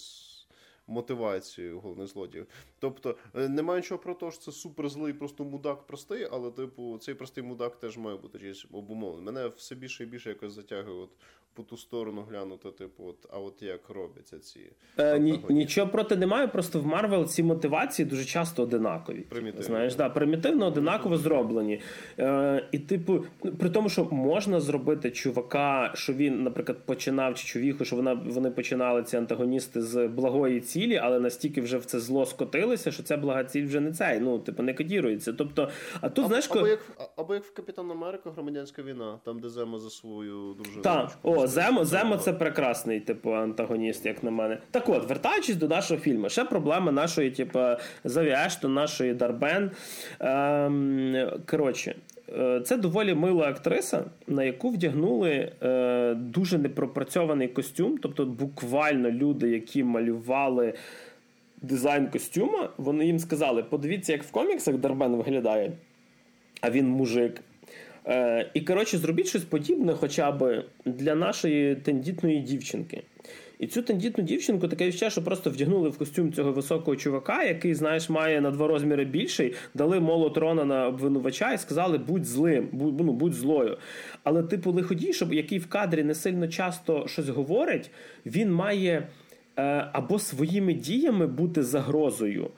мотивацією 0.87 1.81
головних 1.81 2.09
злодіїв. 2.09 2.47
Тобто 2.79 3.17
е, 3.35 3.49
немає 3.49 3.81
нічого 3.81 3.99
про 3.99 4.15
те, 4.15 4.31
що 4.31 4.41
це 4.41 4.53
супер 4.53 4.89
злий, 4.89 5.13
просто 5.13 5.45
мудак 5.45 5.87
простий, 5.87 6.29
але, 6.33 6.51
типу, 6.51 6.99
цей 6.99 7.15
простий 7.15 7.45
мудак 7.45 7.77
теж 7.77 7.97
має 7.99 8.17
бути 8.17 8.55
обумовлений. 8.73 9.25
Мене 9.25 9.49
все 9.49 9.75
більше 9.75 10.05
і 10.05 10.07
більше 10.07 10.29
якось 10.29 10.53
затягує 10.53 10.97
от 10.97 11.11
по 11.57 11.63
ту 11.63 11.77
сторону 11.77 12.25
глянути, 12.31 12.71
типу, 12.71 13.05
от, 13.05 13.17
а 13.31 13.39
от 13.39 13.63
як 13.63 13.91
робляться 13.91 14.39
ці. 14.39 14.61
Е, 14.99 15.19
ні, 15.19 15.41
Нічого 15.49 15.91
проти 15.91 16.17
немає, 16.17 16.49
просто 16.49 16.81
в 16.81 16.87
Марвел 16.87 17.27
ці 17.27 17.43
мотивації 17.43 18.07
дуже 18.07 18.25
часто 18.25 18.63
одинакові. 18.63 19.21
Примітивно. 19.21 19.67
Знаєш, 19.67 19.95
да, 19.95 20.09
примітивно, 20.09 20.67
одинаково 20.67 21.17
зроблені. 21.17 21.81
Е, 22.19 22.69
І, 22.73 22.79
типу, 22.79 23.25
при 23.59 23.71
тому, 23.71 23.89
що 23.89 24.05
можна 24.05 24.61
зробити 24.61 25.11
чувака, 25.11 25.93
що 25.95 26.13
він, 26.13 26.43
наприклад, 26.43 26.79
починав 26.87 27.35
чи 27.35 27.47
чувіху, 27.47 27.85
що 27.85 27.97
вона 27.97 28.15
вони 28.15 28.51
починали 28.51 29.03
ці 29.03 29.17
антагоністи 29.17 29.83
з 29.83 30.09
благої 30.09 30.61
цілі, 30.61 30.97
але 30.97 31.21
настільки 31.21 31.61
вже 31.61 31.79
в 31.79 31.85
це 31.85 32.01
зло 32.01 32.27
скотилися, 32.27 32.93
що 32.93 33.03
ця 33.03 33.17
блага 33.17 33.45
ціль 33.45 33.67
вже 33.67 33.81
не 33.81 33.93
цей. 33.93 34.21
Ну, 34.21 34.39
типу, 34.39 34.63
не 34.63 34.75
кодірується. 34.75 35.33
Тобто, 35.33 35.69
а 36.01 36.09
тут, 36.09 36.25
а, 36.25 36.29
знаєш, 36.29 36.51
або, 36.51 36.69
як, 36.69 36.81
або 37.17 37.35
як 37.35 37.45
в 37.45 37.53
Капітан 37.53 37.91
Америка 37.91 38.31
громадянська 38.31 38.83
війна, 38.83 39.19
там 39.25 39.41
де 39.41 39.49
Зема 39.49 39.79
за 39.79 39.91
свою 39.91 40.55
дружину. 40.55 40.83
Так, 40.83 41.19
о, 41.23 41.46
Земо, 41.47 41.85
Земо 41.85 42.17
це 42.17 42.33
прекрасний, 42.33 43.01
типу, 43.01 43.35
антагоніст, 43.35 44.07
як 44.07 44.23
на 44.25 44.31
мене. 44.31 44.59
Так 44.71 44.89
от, 44.89 45.09
вертаючись 45.09 45.57
до 45.57 45.69
нашого 45.69 46.01
фільму, 46.01 46.29
ще 46.29 46.45
проблема 46.45 46.93
нашої, 46.93 47.31
типу, 47.31 47.61
Заві 48.05 48.31
Ештон, 48.47 48.75
нашої 48.75 49.15
Дарбен. 49.15 49.71
Ем, 50.21 51.31
коротше. 51.47 51.95
Е, 52.39 52.61
це 52.65 52.77
доволі 52.77 53.15
мила 53.15 53.49
актриса, 53.49 54.05
на 54.27 54.45
яку 54.45 54.71
вдягнули 54.71 55.53
е, 55.63 56.15
дуже 56.15 56.59
непропрацьований 56.59 57.49
костюм. 57.49 57.99
Тобто, 57.99 58.27
буквально 58.27 59.11
люди, 59.11 59.51
які 59.51 59.85
малювали 59.85 60.75
дизайн 61.63 62.07
костюма, 62.07 62.69
вони 62.77 63.07
їм 63.07 63.19
сказали: 63.19 63.63
подивіться, 63.63 64.13
як 64.13 64.23
в 64.23 64.31
коміксах 64.31 64.77
Дарбен 64.77 65.17
виглядає, 65.17 65.73
а 66.61 66.71
він 66.71 66.89
мужик. 66.89 67.41
Е, 68.09 68.51
І, 68.55 68.61
коротше, 68.61 68.99
зробіть 68.99 69.29
щось 69.29 69.45
подібне 69.45 69.95
хоча 69.95 70.33
б 70.33 70.65
для 70.85 71.15
нашої 71.15 71.77
тендітної 71.77 72.41
дівчинки. 72.41 73.03
І 73.59 73.67
цю 73.67 73.83
тендітну 73.83 74.25
дівчинку 74.25 74.69
таке 74.69 74.87
відчуття, 74.87 75.11
що 75.11 75.25
просто 75.25 75.51
вдягнули 75.51 75.89
в 75.89 75.99
костюм 75.99 76.33
цього 76.33 76.53
високого 76.53 76.97
чувака, 76.97 77.45
який, 77.45 77.75
знаєш, 77.75 78.11
має 78.11 78.41
на 78.41 78.51
два 78.51 78.67
розміри 78.67 79.05
більший, 79.05 79.55
дали 79.75 80.01
молот 80.01 80.37
Рона 80.37 80.65
на 80.65 80.87
обвинувача 80.87 81.53
і 81.53 81.59
сказали, 81.59 81.99
будь 81.99 82.25
злим, 82.25 82.69
будь, 82.73 83.01
ну, 83.01 83.13
будь 83.13 83.35
злою. 83.35 83.79
Але, 84.25 84.43
типу, 84.43 84.73
лиходій, 84.73 85.13
щоб 85.13 85.33
який 85.35 85.59
в 85.59 85.67
кадрі 85.67 86.03
не 86.03 86.15
сильно 86.15 86.49
часто 86.49 87.09
щось 87.09 87.29
говорить, 87.29 87.91
він 88.27 88.53
має 88.53 89.09
е, 89.57 89.89
або 89.93 90.19
своїми 90.19 90.75
діями 90.75 91.27
бути 91.27 91.63
загрозою 91.63 92.51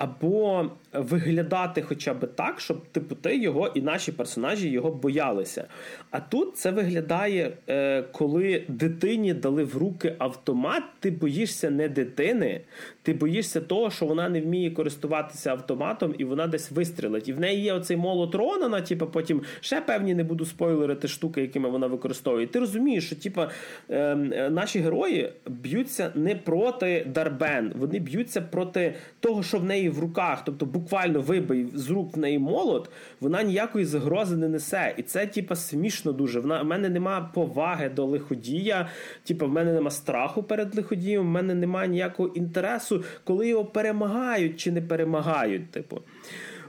або 0.00 0.70
виглядати 0.92 1.82
хоча 1.82 2.14
б 2.14 2.26
так, 2.26 2.60
щоб 2.60 2.86
типу 2.86 3.14
ти 3.14 3.36
його 3.36 3.66
і 3.74 3.82
наші 3.82 4.12
персонажі 4.12 4.68
його 4.68 4.90
боялися. 4.90 5.64
А 6.10 6.20
тут 6.20 6.56
це 6.56 6.70
виглядає, 6.70 7.52
е, 7.68 8.02
коли 8.02 8.64
дитині 8.68 9.34
дали 9.34 9.64
в 9.64 9.76
руки 9.76 10.14
автомат, 10.18 10.82
ти 11.00 11.10
боїшся 11.10 11.70
не 11.70 11.88
дитини, 11.88 12.60
ти 13.02 13.14
боїшся 13.14 13.60
того, 13.60 13.90
що 13.90 14.06
вона 14.06 14.28
не 14.28 14.40
вміє 14.40 14.70
користуватися 14.70 15.50
автоматом 15.50 16.14
і 16.18 16.24
вона 16.24 16.46
десь 16.46 16.70
вистрілить. 16.70 17.28
І 17.28 17.32
в 17.32 17.40
неї 17.40 17.62
є 17.62 17.72
оцей 17.72 17.96
молот 17.96 18.34
Ронана, 18.34 18.80
типу, 18.80 19.06
потім 19.06 19.42
ще 19.60 19.80
певні 19.80 20.14
не 20.14 20.24
буду 20.24 20.46
спойлерити 20.46 21.08
штуки, 21.08 21.40
якими 21.40 21.68
вона 21.68 21.86
використовує. 21.86 22.46
Ти 22.46 22.58
розумієш, 22.58 23.06
що 23.06 23.16
типу, 23.16 23.42
е, 23.90 24.16
наші 24.50 24.78
герої 24.78 25.32
б'ються 25.46 26.12
не 26.14 26.34
проти 26.34 27.06
Дарбен, 27.14 27.72
вони 27.76 27.98
б'ються 27.98 28.40
проти 28.40 28.94
того, 29.20 29.42
що 29.42 29.58
в 29.58 29.64
неї 29.64 29.89
в 29.90 29.98
руках, 29.98 30.44
тобто 30.44 30.66
буквально 30.66 31.20
вибий 31.20 31.66
з 31.74 31.90
рук 31.90 32.16
в 32.16 32.18
неї 32.18 32.38
молот, 32.38 32.90
вона 33.20 33.42
ніякої 33.42 33.84
загрози 33.84 34.36
не 34.36 34.48
несе. 34.48 34.94
І 34.96 35.02
це, 35.02 35.26
типа, 35.26 35.56
смішно 35.56 36.12
дуже. 36.12 36.40
Вона 36.40 36.62
в 36.62 36.64
мене 36.64 36.88
нема 36.88 37.30
поваги 37.34 37.88
до 37.88 38.04
лиходія, 38.04 38.88
типа, 39.24 39.46
в 39.46 39.50
мене 39.50 39.72
нема 39.72 39.90
страху 39.90 40.42
перед 40.42 40.76
лиходієм, 40.76 41.22
в 41.22 41.30
мене 41.30 41.54
немає 41.54 41.88
ніякого 41.88 42.28
інтересу, 42.28 43.04
коли 43.24 43.48
його 43.48 43.64
перемагають 43.64 44.60
чи 44.60 44.72
не 44.72 44.82
перемагають. 44.82 45.70
Типу. 45.70 46.00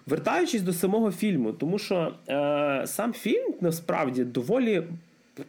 Вертаючись 0.05 0.61
до 0.61 0.73
самого 0.73 1.11
фільму, 1.11 1.53
тому 1.53 1.79
що 1.79 2.13
е, 2.29 2.83
сам 2.87 3.13
фільм 3.13 3.53
насправді 3.61 4.23
доволі 4.23 4.83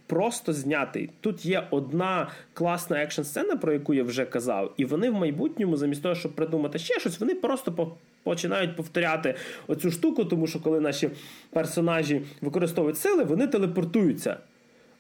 просто 0.06 0.52
знятий. 0.52 1.10
Тут 1.20 1.46
є 1.46 1.66
одна 1.70 2.30
класна 2.52 3.02
екшн 3.02 3.22
сцена, 3.22 3.56
про 3.56 3.72
яку 3.72 3.94
я 3.94 4.02
вже 4.04 4.24
казав, 4.24 4.72
і 4.76 4.84
вони 4.84 5.10
в 5.10 5.14
майбутньому, 5.14 5.76
замість 5.76 6.02
того, 6.02 6.14
щоб 6.14 6.32
придумати 6.32 6.78
ще 6.78 7.00
щось, 7.00 7.20
вони 7.20 7.34
просто 7.34 7.92
починають 8.22 8.76
повторяти 8.76 9.34
оцю 9.66 9.90
штуку, 9.90 10.24
тому 10.24 10.46
що 10.46 10.60
коли 10.60 10.80
наші 10.80 11.10
персонажі 11.50 12.22
використовують 12.40 12.98
сили, 12.98 13.24
вони 13.24 13.46
телепортуються. 13.46 14.36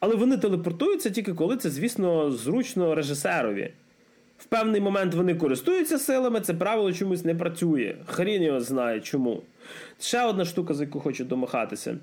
Але 0.00 0.14
вони 0.14 0.36
телепортуються 0.36 1.10
тільки 1.10 1.34
коли 1.34 1.56
це, 1.56 1.70
звісно, 1.70 2.30
зручно 2.30 2.94
режисерові. 2.94 3.72
В 4.38 4.44
певний 4.44 4.80
момент 4.80 5.14
вони 5.14 5.34
користуються 5.34 5.98
силами, 5.98 6.40
це 6.40 6.54
правило 6.54 6.92
чомусь 6.92 7.24
не 7.24 7.34
працює. 7.34 7.94
Хрін 8.06 8.42
його 8.42 8.60
знає 8.60 9.00
чому. 9.00 9.42
Ще 10.00 10.24
одна 10.24 10.44
штука, 10.44 10.74
за 10.74 10.84
яку 10.84 11.00
хочу 11.00 11.24
домахатися 11.24 11.96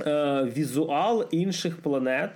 е, 0.00 0.44
візуал 0.56 1.28
інших 1.30 1.76
планет. 1.76 2.30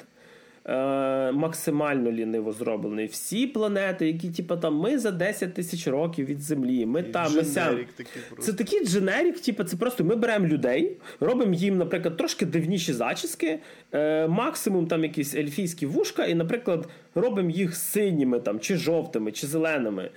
Е, 0.69 1.33
максимально 1.33 2.13
ліниво 2.13 2.53
зроблений. 2.53 3.07
Всі 3.07 3.47
планети, 3.47 4.07
які, 4.07 4.31
типу, 4.31 4.57
там 4.57 4.77
ми 4.77 4.99
за 4.99 5.11
10 5.11 5.55
тисяч 5.55 5.87
років 5.87 6.27
від 6.27 6.41
Землі, 6.41 6.87
ми 6.87 7.03
там 7.03 7.35
ми 7.35 7.45
сям. 7.45 7.79
Це 8.41 8.53
такий 8.53 8.87
дженерік, 8.87 9.41
типу, 9.41 9.65
це 9.65 9.77
просто 9.77 10.05
ми 10.05 10.17
беремо 10.17 10.47
людей, 10.47 10.97
робимо 11.21 11.55
їм, 11.55 11.79
наприклад, 11.79 12.17
трошки 12.17 12.47
дивніші 12.47 12.93
зачіски, 12.93 13.59
е, 13.93 14.29
максимум 14.29 14.87
там 14.87 15.03
якісь 15.05 15.35
ельфійські 15.35 15.87
вушка, 15.87 16.25
і, 16.25 16.35
наприклад, 16.35 16.89
робимо 17.15 17.51
їх 17.51 17.77
синіми 17.77 18.41
там, 18.41 18.61
чи 18.61 18.77
жовтими, 18.77 19.33
чи 19.33 19.47
зеленими. 19.47 20.11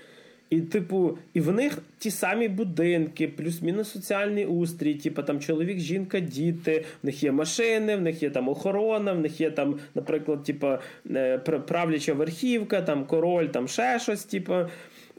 І, 0.50 0.62
типу, 0.62 1.18
і 1.34 1.42
в 1.42 1.52
них 1.52 1.78
ті 1.98 2.12
самі 2.12 2.48
будинки, 2.48 3.28
плюс-мінус 3.28 3.92
соціальний 3.92 4.46
устрій, 4.46 4.94
типу 4.96 5.24
там 5.24 5.40
чоловік, 5.40 5.80
жінка, 5.80 6.20
діти, 6.20 6.86
в 7.04 7.06
них 7.06 7.24
є 7.24 7.32
машини, 7.32 7.96
в 7.96 8.02
них 8.02 8.24
є 8.24 8.30
там 8.30 8.50
охорона, 8.50 9.14
в 9.14 9.20
них 9.20 9.42
є 9.42 9.52
там, 9.52 9.80
наприклад, 9.96 10.44
типу, 10.44 10.68
е, 11.12 11.38
правляча 11.68 12.14
верхівка, 12.14 12.82
там 12.82 13.06
король, 13.06 13.46
там 13.46 13.68
ще 13.68 14.00
щось, 14.00 14.24
типу. 14.24 14.56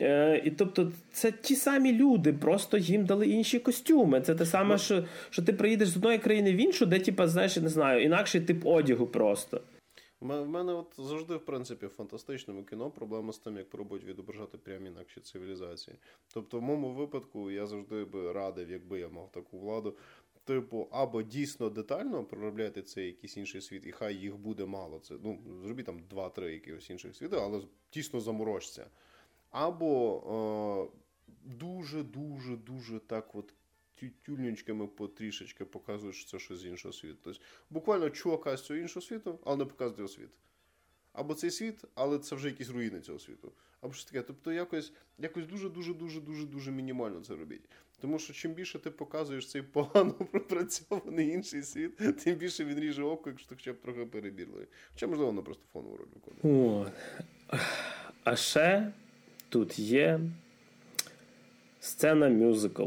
Е, 0.00 0.42
і 0.44 0.50
тобто 0.50 0.92
це 1.12 1.32
ті 1.32 1.56
самі 1.56 1.92
люди, 1.92 2.32
просто 2.32 2.78
їм 2.78 3.04
дали 3.04 3.26
інші 3.26 3.58
костюми. 3.58 4.20
Це 4.20 4.34
те 4.34 4.46
саме, 4.46 4.78
що 4.78 5.04
що 5.30 5.42
ти 5.42 5.52
приїдеш 5.52 5.88
з 5.88 5.96
одної 5.96 6.18
країни 6.18 6.52
в 6.52 6.56
іншу, 6.56 6.86
де, 6.86 6.98
типу, 6.98 7.26
знаєш, 7.26 7.56
не 7.56 7.68
знаю, 7.68 8.02
інакший 8.02 8.40
тип 8.40 8.66
одягу 8.66 9.06
просто. 9.06 9.60
В 10.20 10.46
мене 10.46 10.72
от 10.72 10.94
завжди, 10.98 11.36
в 11.36 11.44
принципі, 11.44 11.86
в 11.86 11.90
фантастичному 11.90 12.64
кіно 12.64 12.90
проблема 12.90 13.32
з 13.32 13.38
тим, 13.38 13.56
як 13.56 13.70
пробують 13.70 14.04
відображати 14.04 14.58
прямі 14.58 14.88
інакші 14.88 15.20
цивілізації. 15.20 15.96
Тобто, 16.34 16.58
в 16.58 16.62
моєму 16.62 16.92
випадку 16.92 17.50
я 17.50 17.66
завжди 17.66 18.04
би 18.04 18.32
радив, 18.32 18.70
якби 18.70 19.00
я 19.00 19.08
мав 19.08 19.32
таку 19.32 19.58
владу. 19.58 19.96
Типу, 20.44 20.88
або 20.90 21.22
дійсно 21.22 21.70
детально 21.70 22.24
проробляти 22.24 22.82
цей 22.82 23.06
якийсь 23.06 23.36
інший 23.36 23.60
світ, 23.60 23.86
і 23.86 23.92
хай 23.92 24.14
їх 24.14 24.36
буде 24.36 24.66
мало. 24.66 24.98
Це 24.98 25.14
ну 25.22 25.38
зробіть 25.64 25.86
там 25.86 26.02
два-три 26.10 26.52
якихось 26.52 26.90
інших 26.90 27.16
світів, 27.16 27.38
але 27.38 27.62
дійсно 27.92 28.20
заморожця. 28.20 28.86
Або 29.50 30.90
е, 30.92 30.98
дуже, 31.44 32.02
дуже, 32.02 32.56
дуже 32.56 32.98
так 32.98 33.34
от 33.34 33.54
тютюльничками 34.00 34.86
потрішечки 34.86 35.64
показують, 35.64 36.16
що 36.16 36.30
це 36.30 36.38
щось 36.38 36.58
з 36.58 36.66
іншого 36.66 36.92
світу. 36.92 37.18
Тобто, 37.22 37.40
буквально 37.70 38.10
чувака 38.10 38.56
з 38.56 38.64
цього 38.64 38.80
іншого 38.80 39.06
світу, 39.06 39.38
але 39.44 39.56
не 39.56 39.64
показує 39.64 40.08
світ. 40.08 40.30
Або 41.12 41.34
цей 41.34 41.50
світ, 41.50 41.84
але 41.94 42.18
це 42.18 42.36
вже 42.36 42.48
якісь 42.48 42.70
руїни 42.70 43.00
цього 43.00 43.18
світу. 43.18 43.52
Або 43.80 43.92
що 43.92 44.10
таке. 44.10 44.22
Тобто 44.22 44.52
якось 44.52 44.92
якось 45.18 45.46
дуже-дуже 45.46 45.94
дуже 45.94 46.20
дуже 46.20 46.46
дуже 46.46 46.70
мінімально 46.70 47.20
це 47.20 47.36
робіть. 47.36 47.68
Тому 48.00 48.18
що 48.18 48.32
чим 48.32 48.52
більше 48.52 48.78
ти 48.78 48.90
показуєш 48.90 49.50
цей 49.50 49.62
погано 49.62 50.12
пропрацьований 50.32 51.28
інший 51.28 51.62
світ, 51.62 51.96
тим 52.24 52.36
більше 52.36 52.64
він 52.64 52.78
ріже 52.80 53.02
око, 53.02 53.30
якщо 53.30 53.48
ти 53.48 53.54
хоча 53.54 53.72
б 53.72 53.80
трохи 53.80 54.06
перебірливий. 54.06 54.66
Хоча, 54.92 55.06
можливо, 55.06 55.30
воно 55.30 55.42
просто 55.42 55.64
фонову 55.72 55.96
роль 55.96 56.06
виконує. 56.14 56.92
А 58.24 58.36
ще 58.36 58.92
тут 59.48 59.78
є 59.78 60.20
сцена 61.80 62.28
мюзикл. 62.28 62.86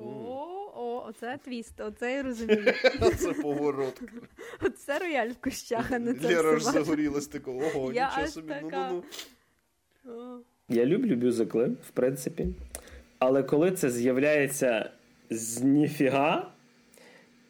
О, 0.00 0.72
о, 0.76 1.04
оце 1.08 1.38
твіст, 1.44 1.80
оце 1.80 2.12
я 2.12 2.22
розумію. 2.22 2.72
Це 3.18 3.32
поворот. 3.32 4.02
Оце 4.66 4.98
рояль 4.98 5.28
в 5.28 5.36
кущах, 5.36 5.92
а 5.92 5.98
не 5.98 6.14
це. 6.14 6.28
Лера 6.28 6.58
ж 6.58 6.64
загорілась 6.64 7.26
такого. 7.26 7.58
Ого, 7.58 7.92
Я 7.92 8.04
нічого 8.04 8.22
аж 8.24 8.30
собі. 8.30 8.48
така. 8.48 8.90
Ну-ну-ну. 8.90 10.40
Я 10.68 10.86
люблю 10.86 11.16
мюзикли, 11.16 11.64
в 11.88 11.90
принципі. 11.90 12.46
Але 13.18 13.42
коли 13.42 13.70
це 13.70 13.90
з'являється 13.90 14.90
з 15.30 15.62
ніфіга, 15.62 16.50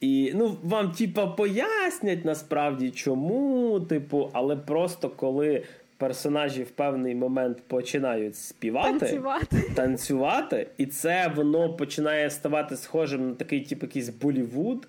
і 0.00 0.32
ну, 0.34 0.56
вам, 0.62 0.92
типа, 0.92 1.26
пояснять 1.26 2.24
насправді 2.24 2.90
чому, 2.90 3.80
типу, 3.80 4.30
але 4.32 4.56
просто 4.56 5.10
коли 5.10 5.64
персонажі 6.00 6.62
в 6.62 6.70
певний 6.70 7.14
момент 7.14 7.58
починають 7.66 8.36
співати, 8.36 8.98
Танцювати. 8.98 9.62
танцювати, 9.74 10.66
і 10.78 10.86
це 10.86 11.32
воно 11.36 11.72
починає 11.72 12.30
ставати 12.30 12.76
схожим 12.76 13.28
на 13.28 13.34
такий, 13.34 13.60
типу, 13.60 13.86
якийсь 13.86 14.08
Болівуд, 14.08 14.88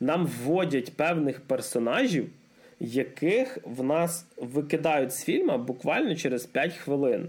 нам 0.00 0.26
вводять 0.26 0.92
певних 0.96 1.40
персонажів, 1.40 2.26
яких 2.80 3.58
в 3.64 3.82
нас 3.82 4.26
викидають 4.36 5.12
з 5.12 5.24
фільму 5.24 5.58
буквально 5.58 6.14
через 6.16 6.46
5 6.46 6.72
хвилин. 6.74 7.28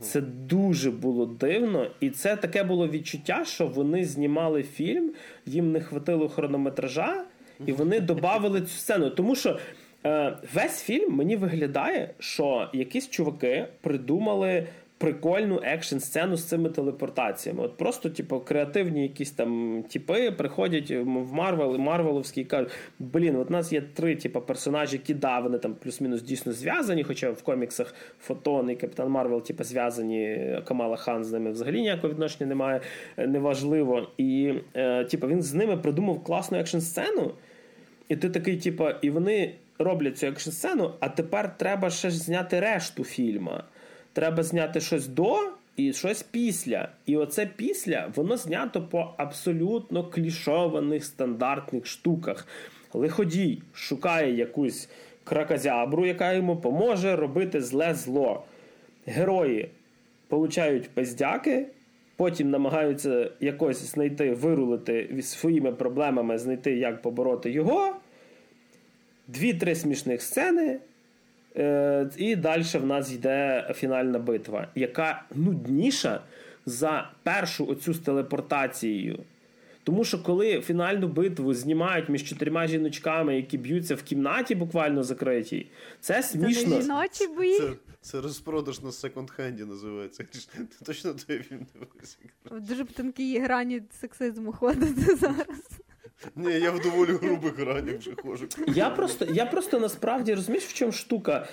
Це 0.00 0.20
дуже 0.20 0.90
було 0.90 1.26
дивно, 1.26 1.90
і 2.00 2.10
це 2.10 2.36
таке 2.36 2.64
було 2.64 2.88
відчуття, 2.88 3.44
що 3.44 3.66
вони 3.66 4.04
знімали 4.04 4.62
фільм, 4.62 5.10
їм 5.46 5.72
не 5.72 5.80
хватило 5.80 6.28
хронометража, 6.28 7.24
і 7.66 7.72
вони 7.72 8.00
додали 8.00 8.60
цю 8.60 8.66
сцену. 8.68 9.10
Тому 9.10 9.36
що 9.36 9.58
е, 10.06 10.36
весь 10.54 10.82
фільм 10.82 11.12
мені 11.12 11.36
виглядає, 11.36 12.10
що 12.18 12.68
якісь 12.72 13.08
чуваки 13.08 13.66
придумали 13.80 14.66
прикольну 15.00 15.60
екшн 15.64 15.98
сцену 15.98 16.36
з 16.36 16.44
цими 16.44 16.68
телепортаціями. 16.68 17.62
От 17.62 17.76
просто, 17.76 18.10
типу, 18.10 18.40
креативні 18.40 19.02
якісь 19.02 19.30
там 19.30 19.82
типи 19.92 20.30
приходять 20.30 20.90
в 20.90 21.32
Марвел, 21.32 21.78
Марвеловський 21.78 22.42
і 22.42 22.46
кажуть: 22.46 22.70
блін, 22.98 23.36
от 23.36 23.48
у 23.50 23.52
нас 23.52 23.72
є 23.72 23.80
три 23.80 24.16
типу, 24.16 24.40
персонажі, 24.40 24.96
які 24.96 25.14
да, 25.14 25.38
вони 25.38 25.58
там 25.58 25.74
плюс-мінус 25.74 26.22
дійсно 26.22 26.52
зв'язані, 26.52 27.04
хоча 27.04 27.30
в 27.30 27.42
коміксах 27.42 27.94
Фотон 28.20 28.70
і 28.70 28.76
Капітан 28.76 29.08
Марвел, 29.10 29.42
типу, 29.42 29.64
зв'язані, 29.64 30.58
Камала 30.64 30.96
Хан 30.96 31.24
з 31.24 31.32
ними 31.32 31.50
взагалі 31.50 31.80
ніякого 31.80 32.12
відношення 32.12 32.46
немає, 32.46 32.80
е, 33.16 33.26
неважливо. 33.26 34.08
І 34.18 34.54
е, 34.74 35.04
типу, 35.04 35.26
він 35.26 35.42
з 35.42 35.54
ними 35.54 35.76
придумав 35.76 36.24
класну 36.24 36.58
екшн 36.58 36.78
сцену. 36.78 37.30
І 38.08 38.16
ти 38.16 38.30
такий, 38.30 38.56
типу, 38.56 38.88
і 39.02 39.10
вони 39.10 39.54
роблять 39.80 40.18
цю 40.18 40.26
екшн 40.26 40.50
сцену, 40.50 40.94
а 41.00 41.08
тепер 41.08 41.56
треба 41.56 41.90
ще 41.90 42.10
ж 42.10 42.18
зняти 42.18 42.60
решту 42.60 43.04
фільма 43.04 43.64
треба 44.12 44.42
зняти 44.42 44.80
щось 44.80 45.06
до 45.06 45.36
і 45.76 45.92
щось 45.92 46.22
після. 46.22 46.88
І 47.06 47.16
оце 47.16 47.46
після 47.56 48.12
воно 48.14 48.36
знято 48.36 48.82
по 48.82 49.14
абсолютно 49.16 50.04
клішованих 50.04 51.04
стандартних 51.04 51.86
штуках. 51.86 52.46
Лиходій 52.92 53.62
шукає 53.74 54.36
якусь 54.36 54.88
кракозябру, 55.24 56.06
яка 56.06 56.32
йому 56.32 56.56
поможе 56.56 57.16
робити 57.16 57.60
зле 57.60 57.94
зло. 57.94 58.42
Герої 59.06 59.70
получають 60.28 60.90
пиздяки, 60.90 61.66
потім 62.16 62.50
намагаються 62.50 63.30
якось 63.40 63.92
знайти, 63.92 64.32
вирулити 64.32 65.22
своїми 65.22 65.72
проблемами, 65.72 66.38
знайти, 66.38 66.76
як 66.76 67.02
побороти 67.02 67.50
його. 67.50 67.94
Дві-три 69.34 69.74
смішних 69.74 70.22
сцени. 70.22 70.80
Е, 71.56 72.10
і 72.16 72.36
далі 72.36 72.62
в 72.74 72.86
нас 72.86 73.12
йде 73.12 73.70
фінальна 73.74 74.18
битва, 74.18 74.68
яка 74.74 75.22
нудніша 75.34 76.20
за 76.66 77.10
першу 77.22 77.66
оцю 77.66 77.94
з 77.94 77.98
телепортацією. 77.98 79.18
Тому 79.84 80.04
що 80.04 80.22
коли 80.22 80.60
фінальну 80.60 81.08
битву 81.08 81.54
знімають 81.54 82.08
між 82.08 82.24
чотирма 82.24 82.66
жіночками, 82.66 83.36
які 83.36 83.58
б'ються 83.58 83.94
в 83.94 84.02
кімнаті, 84.02 84.54
буквально 84.54 85.02
закритій, 85.02 85.66
це 86.00 86.22
смішно. 86.22 86.76
Це 86.76 86.82
жіночі 86.82 87.26
бої. 87.26 87.58
Це, 87.58 87.72
це 88.00 88.20
розпродаж 88.20 88.80
на 88.80 88.90
секонд-хенді 88.90 89.66
називається. 89.66 90.24
Ти 90.54 90.84
точно 90.84 91.14
той 91.26 91.38
фільм 91.38 91.66
дивився. 91.74 92.16
Дуже 92.68 92.84
по 92.84 92.92
тонкій 92.92 93.38
грані 93.38 93.82
сексизму 94.00 94.52
ходити 94.52 95.16
зараз. 95.16 95.80
Ні, 96.36 96.52
я 96.52 96.70
в 96.70 96.80
доволі 96.80 97.10
грубих 97.10 97.58
гранях 97.58 97.96
вже 97.98 98.10
ходжу. 98.22 98.46
Я 98.66 98.90
просто 98.90 99.24
я 99.24 99.46
просто 99.46 99.80
насправді 99.80 100.34
розумієш, 100.34 100.64
в 100.64 100.72
чому 100.72 100.92
штука. 100.92 101.48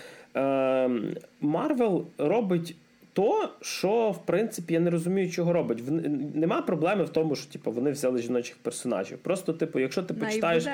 Марвел 1.41 2.07
е, 2.19 2.27
робить 2.27 2.75
то, 3.13 3.49
що 3.61 4.11
в 4.11 4.25
принципі 4.25 4.73
я 4.73 4.79
не 4.79 4.89
розумію, 4.89 5.31
чого 5.31 5.53
робить. 5.53 5.81
В, 5.81 5.91
нема 6.37 6.61
проблеми 6.61 7.03
в 7.03 7.09
тому, 7.09 7.35
що 7.35 7.51
типу, 7.51 7.71
вони 7.71 7.91
взяли 7.91 8.21
жіночих 8.21 8.57
персонажів. 8.57 9.17
Просто, 9.17 9.53
типу, 9.53 9.79
якщо 9.79 10.03
ти 10.03 10.13
почитаєш. 10.13 10.65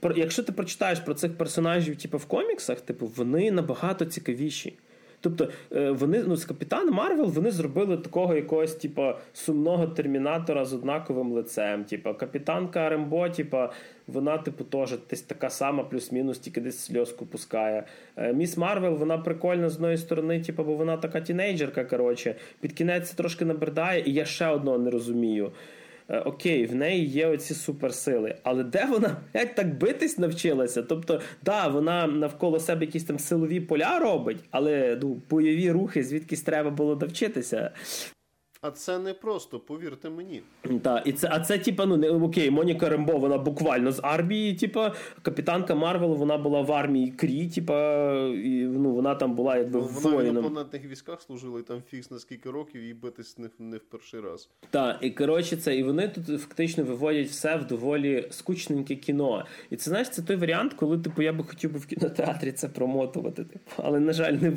Про, 0.00 0.14
якщо 0.16 0.42
ти 0.42 0.52
прочитаєш 0.52 1.00
про 1.00 1.14
цих 1.14 1.38
персонажів, 1.38 1.96
типу, 1.96 2.18
в 2.18 2.24
коміксах, 2.24 2.80
типу, 2.80 3.06
вони 3.16 3.50
набагато 3.50 4.04
цікавіші. 4.04 4.74
Тобто 5.24 5.48
е, 5.76 5.90
вони 5.90 6.24
ну, 6.26 6.36
з 6.36 6.44
Капітана 6.44 6.90
Марвел 6.90 7.26
вони 7.26 7.50
зробили 7.50 7.96
такого 7.96 8.34
якогось, 8.34 8.74
типу, 8.74 9.12
сумного 9.32 9.86
термінатора 9.86 10.64
з 10.64 10.74
однаковим 10.74 11.32
лицем. 11.32 11.84
Типу, 11.84 12.14
капітанка 12.14 12.88
Рембо, 12.88 13.28
типу, 13.28 13.58
вона, 14.06 14.38
типу, 14.38 14.64
теж 14.64 14.94
десь 15.10 15.22
така 15.22 15.50
сама, 15.50 15.84
плюс-мінус, 15.84 16.38
тільки 16.38 16.60
десь 16.60 16.78
сльозку 16.78 17.26
пускає. 17.26 17.84
Е, 18.16 18.32
Міс 18.32 18.56
Марвел, 18.56 18.94
вона 18.94 19.18
прикольна 19.18 19.68
з 19.68 19.76
одної 19.76 19.96
сторони, 19.96 20.40
типу, 20.40 20.64
бо 20.64 20.74
вона 20.74 20.96
така 20.96 21.20
тінейджерка. 21.20 21.84
коротше. 21.84 22.34
Під 22.60 22.72
кінець 22.72 23.10
трошки 23.10 23.44
набридає, 23.44 24.02
і 24.06 24.12
я 24.12 24.24
ще 24.24 24.46
одного 24.46 24.78
не 24.78 24.90
розумію. 24.90 25.52
Е, 26.08 26.18
окей, 26.18 26.66
в 26.66 26.74
неї 26.74 27.06
є 27.06 27.26
оці 27.26 27.54
суперсили, 27.54 28.34
але 28.42 28.64
де 28.64 28.84
вона 28.84 29.16
блядь, 29.34 29.54
так 29.54 29.78
битись 29.78 30.18
навчилася? 30.18 30.82
Тобто, 30.82 31.20
да, 31.42 31.68
вона 31.68 32.06
навколо 32.06 32.60
себе 32.60 32.86
якісь 32.86 33.04
там 33.04 33.18
силові 33.18 33.60
поля 33.60 33.98
робить, 33.98 34.38
але 34.50 34.98
ну, 35.02 35.22
бойові 35.30 35.70
рухи 35.70 36.04
звідкись 36.04 36.42
треба 36.42 36.70
було 36.70 36.96
навчитися. 36.96 37.70
А 38.66 38.70
це 38.70 38.98
не 38.98 39.14
просто, 39.14 39.60
повірте 39.60 40.10
мені. 40.10 40.42
Так, 40.82 41.06
і 41.06 41.12
це, 41.12 41.28
а 41.32 41.40
це, 41.40 41.58
типа, 41.58 41.86
ну 41.86 41.96
не 41.96 42.10
окей, 42.10 42.50
Моніка 42.50 42.88
Рембо, 42.88 43.18
вона 43.18 43.38
буквально 43.38 43.92
з 43.92 44.00
армії, 44.02 44.54
типа, 44.54 44.94
капітанка 45.22 45.74
Марвел, 45.74 46.14
вона 46.14 46.38
була 46.38 46.60
в 46.60 46.72
армії 46.72 47.10
Крі, 47.10 47.48
типа, 47.48 48.12
і, 48.28 48.48
ну, 48.64 48.92
вона 48.92 49.14
там 49.14 49.34
була 49.34 49.56
якби 49.56 49.80
ну, 49.80 49.86
воїном. 49.86 50.26
Вона 50.26 50.40
в 50.40 50.44
інопланетних 50.44 50.84
військах 50.84 51.22
служила 51.22 51.60
і 51.60 51.62
там 51.62 51.82
фікс 51.90 52.10
на 52.10 52.18
скільки 52.18 52.50
років 52.50 52.82
і 52.82 52.94
битись 52.94 53.38
не, 53.38 53.48
не 53.58 53.76
в 53.76 53.80
перший 53.80 54.20
раз. 54.20 54.48
Так, 54.70 54.98
і 55.00 55.10
коротше, 55.10 55.56
це, 55.56 55.76
і 55.76 55.82
вони 55.82 56.08
тут 56.08 56.40
фактично 56.40 56.84
виводять 56.84 57.28
все 57.28 57.56
в 57.56 57.66
доволі 57.66 58.28
скучненьке 58.30 58.96
кіно. 58.96 59.44
І 59.70 59.76
це 59.76 59.90
знаєш, 59.90 60.10
це 60.10 60.22
той 60.22 60.36
варіант, 60.36 60.74
коли 60.74 60.98
типу 60.98 61.22
я 61.22 61.32
би 61.32 61.44
хотів 61.44 61.72
би 61.72 61.78
в 61.78 61.86
кінотеатрі 61.86 62.52
це 62.52 62.68
промотувати. 62.68 63.44
Типу, 63.44 63.70
але, 63.76 64.00
на 64.00 64.12
жаль, 64.12 64.32
не 64.32 64.52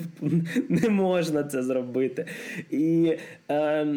не 0.70 0.90
можна 0.90 1.44
це 1.44 1.64
зробити. 1.64 2.26
І. 2.70 3.18
Е, 3.50 3.97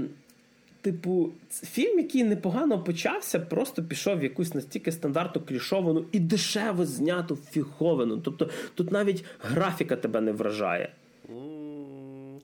Типу, 0.83 1.31
фільм, 1.51 1.99
який 1.99 2.25
непогано 2.25 2.85
почався, 2.85 3.41
просто 3.41 3.83
пішов 3.83 4.19
в 4.19 4.23
якусь 4.23 4.55
настільки 4.55 4.93
стандарту 4.93 5.41
клішовану 5.41 6.05
і 6.13 6.21
дешево 6.21 6.87
зняту 6.87 7.39
фіховану. 7.51 8.17
Тобто 8.17 8.51
тут 8.75 8.91
навіть 8.93 9.25
графіка 9.41 9.97
тебе 9.97 10.21
не 10.21 10.33
вражає. 10.33 10.93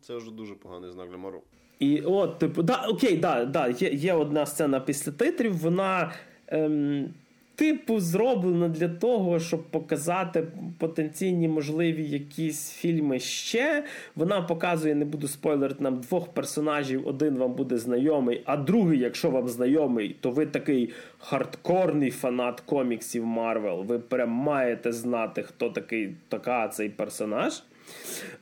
Це 0.01 0.17
вже 0.17 0.31
дуже 0.31 0.55
поганий 0.55 0.91
знак 0.93 1.11
для 1.11 1.17
Марвелу. 1.17 1.43
І 1.79 2.01
от, 2.01 2.39
типу, 2.39 2.63
да, 2.63 2.87
окей, 2.89 3.17
да, 3.17 3.45
да, 3.45 3.69
є 3.69 3.91
є 3.91 4.15
одна 4.15 4.47
сцена 4.47 4.81
після 4.81 5.13
титрів, 5.13 5.59
вона. 5.59 6.13
Ем, 6.47 7.15
типу, 7.57 8.01
зроблена 8.01 8.69
для 8.69 8.89
того, 8.89 9.41
щоб 9.41 9.63
показати 9.63 10.47
потенційні 10.79 11.49
можливі 11.49 12.05
якісь 12.05 12.71
фільми 12.71 13.19
ще. 13.19 13.85
Вона 14.17 14.43
показує, 14.43 14.95
не 14.95 15.05
буду 15.05 15.29
спойлерити 15.29 15.83
нам 15.85 16.01
двох 16.01 16.29
персонажів. 16.29 17.09
Один 17.09 17.35
вам 17.37 17.53
буде 17.53 17.79
знайомий, 17.79 18.43
а 18.45 18.57
другий, 18.57 18.99
якщо 18.99 19.31
вам 19.31 19.49
знайомий, 19.49 20.17
то 20.21 20.31
ви 20.31 20.47
такий 20.47 20.91
хардкорний 21.19 22.11
фанат 22.11 22.61
коміксів 22.61 23.27
Марвел. 23.27 23.83
Ви 23.83 23.99
прям 23.99 24.31
маєте 24.31 24.93
знати, 24.93 25.43
хто 25.43 25.71
такий 25.71 26.15
така 26.29 26.69
цей 26.69 26.89
персонаж. 26.89 27.63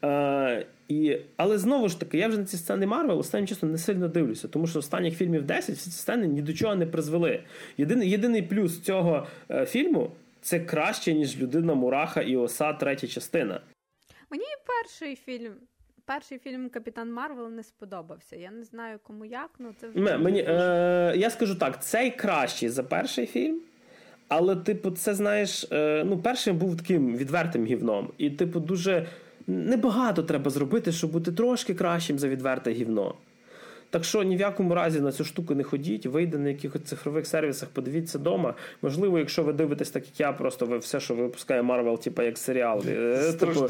Е, 0.04 0.66
і, 0.88 1.18
Але 1.36 1.58
знову 1.58 1.88
ж 1.88 2.00
таки, 2.00 2.18
я 2.18 2.28
вже 2.28 2.38
на 2.38 2.44
ці 2.44 2.56
сцени 2.56 2.86
Марвел 2.86 3.18
останнім 3.18 3.46
часом 3.46 3.72
не 3.72 3.78
сильно 3.78 4.08
дивлюся, 4.08 4.48
тому 4.48 4.66
що 4.66 4.78
останніх 4.78 5.16
фільмів 5.16 5.42
10 5.44 5.76
всі 5.76 5.90
ці 5.90 5.96
сцени 5.96 6.26
ні 6.26 6.42
до 6.42 6.52
чого 6.52 6.74
не 6.74 6.86
призвели. 6.86 7.42
Єдиний 7.78 8.10
єдиний 8.10 8.42
плюс 8.42 8.80
цього 8.80 9.26
е, 9.50 9.66
фільму 9.66 10.10
це 10.40 10.60
краще, 10.60 11.14
ніж 11.14 11.40
людина 11.40 11.74
Мураха 11.74 12.22
і 12.22 12.36
Оса, 12.36 12.72
третя 12.72 13.06
частина. 13.06 13.60
Мені 14.30 14.44
перший 14.66 15.16
фільм. 15.16 15.52
Перший 16.06 16.38
фільм 16.38 16.68
Капітан 16.68 17.12
Марвел 17.12 17.50
не 17.50 17.62
сподобався. 17.62 18.36
Я 18.36 18.50
не 18.50 18.64
знаю, 18.64 18.98
кому 19.02 19.24
як, 19.24 19.50
ну 19.58 19.74
це 19.80 19.88
вже. 19.88 20.18
Мені, 20.18 20.44
е, 20.48 21.14
Я 21.16 21.30
скажу 21.30 21.54
так: 21.54 21.84
цей 21.84 22.10
кращий 22.10 22.68
за 22.68 22.82
перший 22.82 23.26
фільм. 23.26 23.60
Але, 24.28 24.56
типу, 24.56 24.90
це 24.90 25.14
знаєш, 25.14 25.66
е, 25.72 26.04
ну, 26.06 26.18
перший 26.18 26.52
був 26.52 26.76
таким 26.76 27.16
відвертим 27.16 27.66
гівном. 27.66 28.12
І, 28.18 28.30
типу, 28.30 28.60
дуже 28.60 29.06
небагато 29.46 30.22
треба 30.22 30.50
зробити, 30.50 30.92
щоб 30.92 31.10
бути 31.12 31.32
трошки 31.32 31.74
кращим 31.74 32.18
за 32.18 32.28
відверте 32.28 32.70
гівно. 32.70 33.14
Так 33.94 34.04
що 34.04 34.22
ні 34.22 34.36
в 34.36 34.40
якому 34.40 34.74
разі 34.74 35.00
на 35.00 35.12
цю 35.12 35.24
штуку 35.24 35.54
не 35.54 35.62
ходіть, 35.62 36.06
вийде 36.06 36.38
на 36.38 36.48
якихось 36.48 36.82
цифрових 36.82 37.26
сервісах, 37.26 37.68
подивіться 37.68 38.18
вдома. 38.18 38.54
Можливо, 38.82 39.18
якщо 39.18 39.42
ви 39.42 39.52
дивитесь 39.52 39.90
так, 39.90 40.04
як 40.06 40.20
я, 40.20 40.32
просто 40.32 40.66
ви 40.66 40.78
все, 40.78 41.00
що 41.00 41.14
випускає 41.14 41.62
Марвел, 41.62 41.98
типу 41.98 42.22
як 42.22 42.38
серіал, 42.38 42.82
е, 42.88 43.32
типу. 43.32 43.68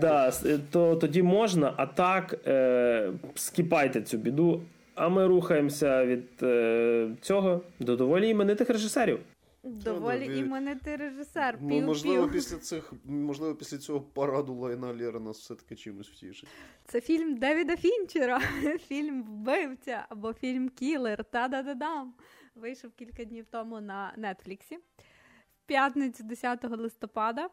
Да, 0.00 0.32
то 0.70 0.96
тоді 0.96 1.22
можна, 1.22 1.74
а 1.76 1.86
так 1.86 2.36
е, 2.46 3.10
скіпайте 3.34 4.02
цю 4.02 4.18
біду. 4.18 4.62
А 4.94 5.08
ми 5.08 5.26
рухаємося 5.26 6.06
від 6.06 6.24
е, 6.42 7.08
цього 7.20 7.60
до 7.80 7.96
доволі 7.96 8.28
іменитих 8.28 8.70
режисерів. 8.70 9.18
Доволі 9.64 10.28
ну, 10.28 10.34
іменитий 10.34 10.96
режисер. 10.96 11.58
Пів, 11.58 11.84
можливо, 11.84 12.28
після 12.32 12.56
цих, 12.56 12.92
можливо, 13.04 13.54
після 13.54 13.78
цього 13.78 14.00
параду 14.00 14.54
Лайна 14.54 14.94
Лєра 14.94 15.20
нас 15.20 15.38
все-таки 15.38 15.76
чимось 15.76 16.08
втішить. 16.08 16.48
Це 16.84 17.00
фільм 17.00 17.36
Девіда 17.36 17.76
Фінчера, 17.76 18.40
фільм 18.88 19.22
Вбивця 19.22 20.06
або 20.08 20.32
фільм 20.32 20.68
Кілер. 20.68 21.24
Та-да-да-дам. 21.24 22.14
Вийшов 22.54 22.90
кілька 22.92 23.24
днів 23.24 23.46
тому 23.50 23.80
на 23.80 24.14
Нетфліксі. 24.16 24.76
В 24.76 25.66
п'ятницю, 25.66 26.24
10 26.24 26.64
листопада. 26.64 27.50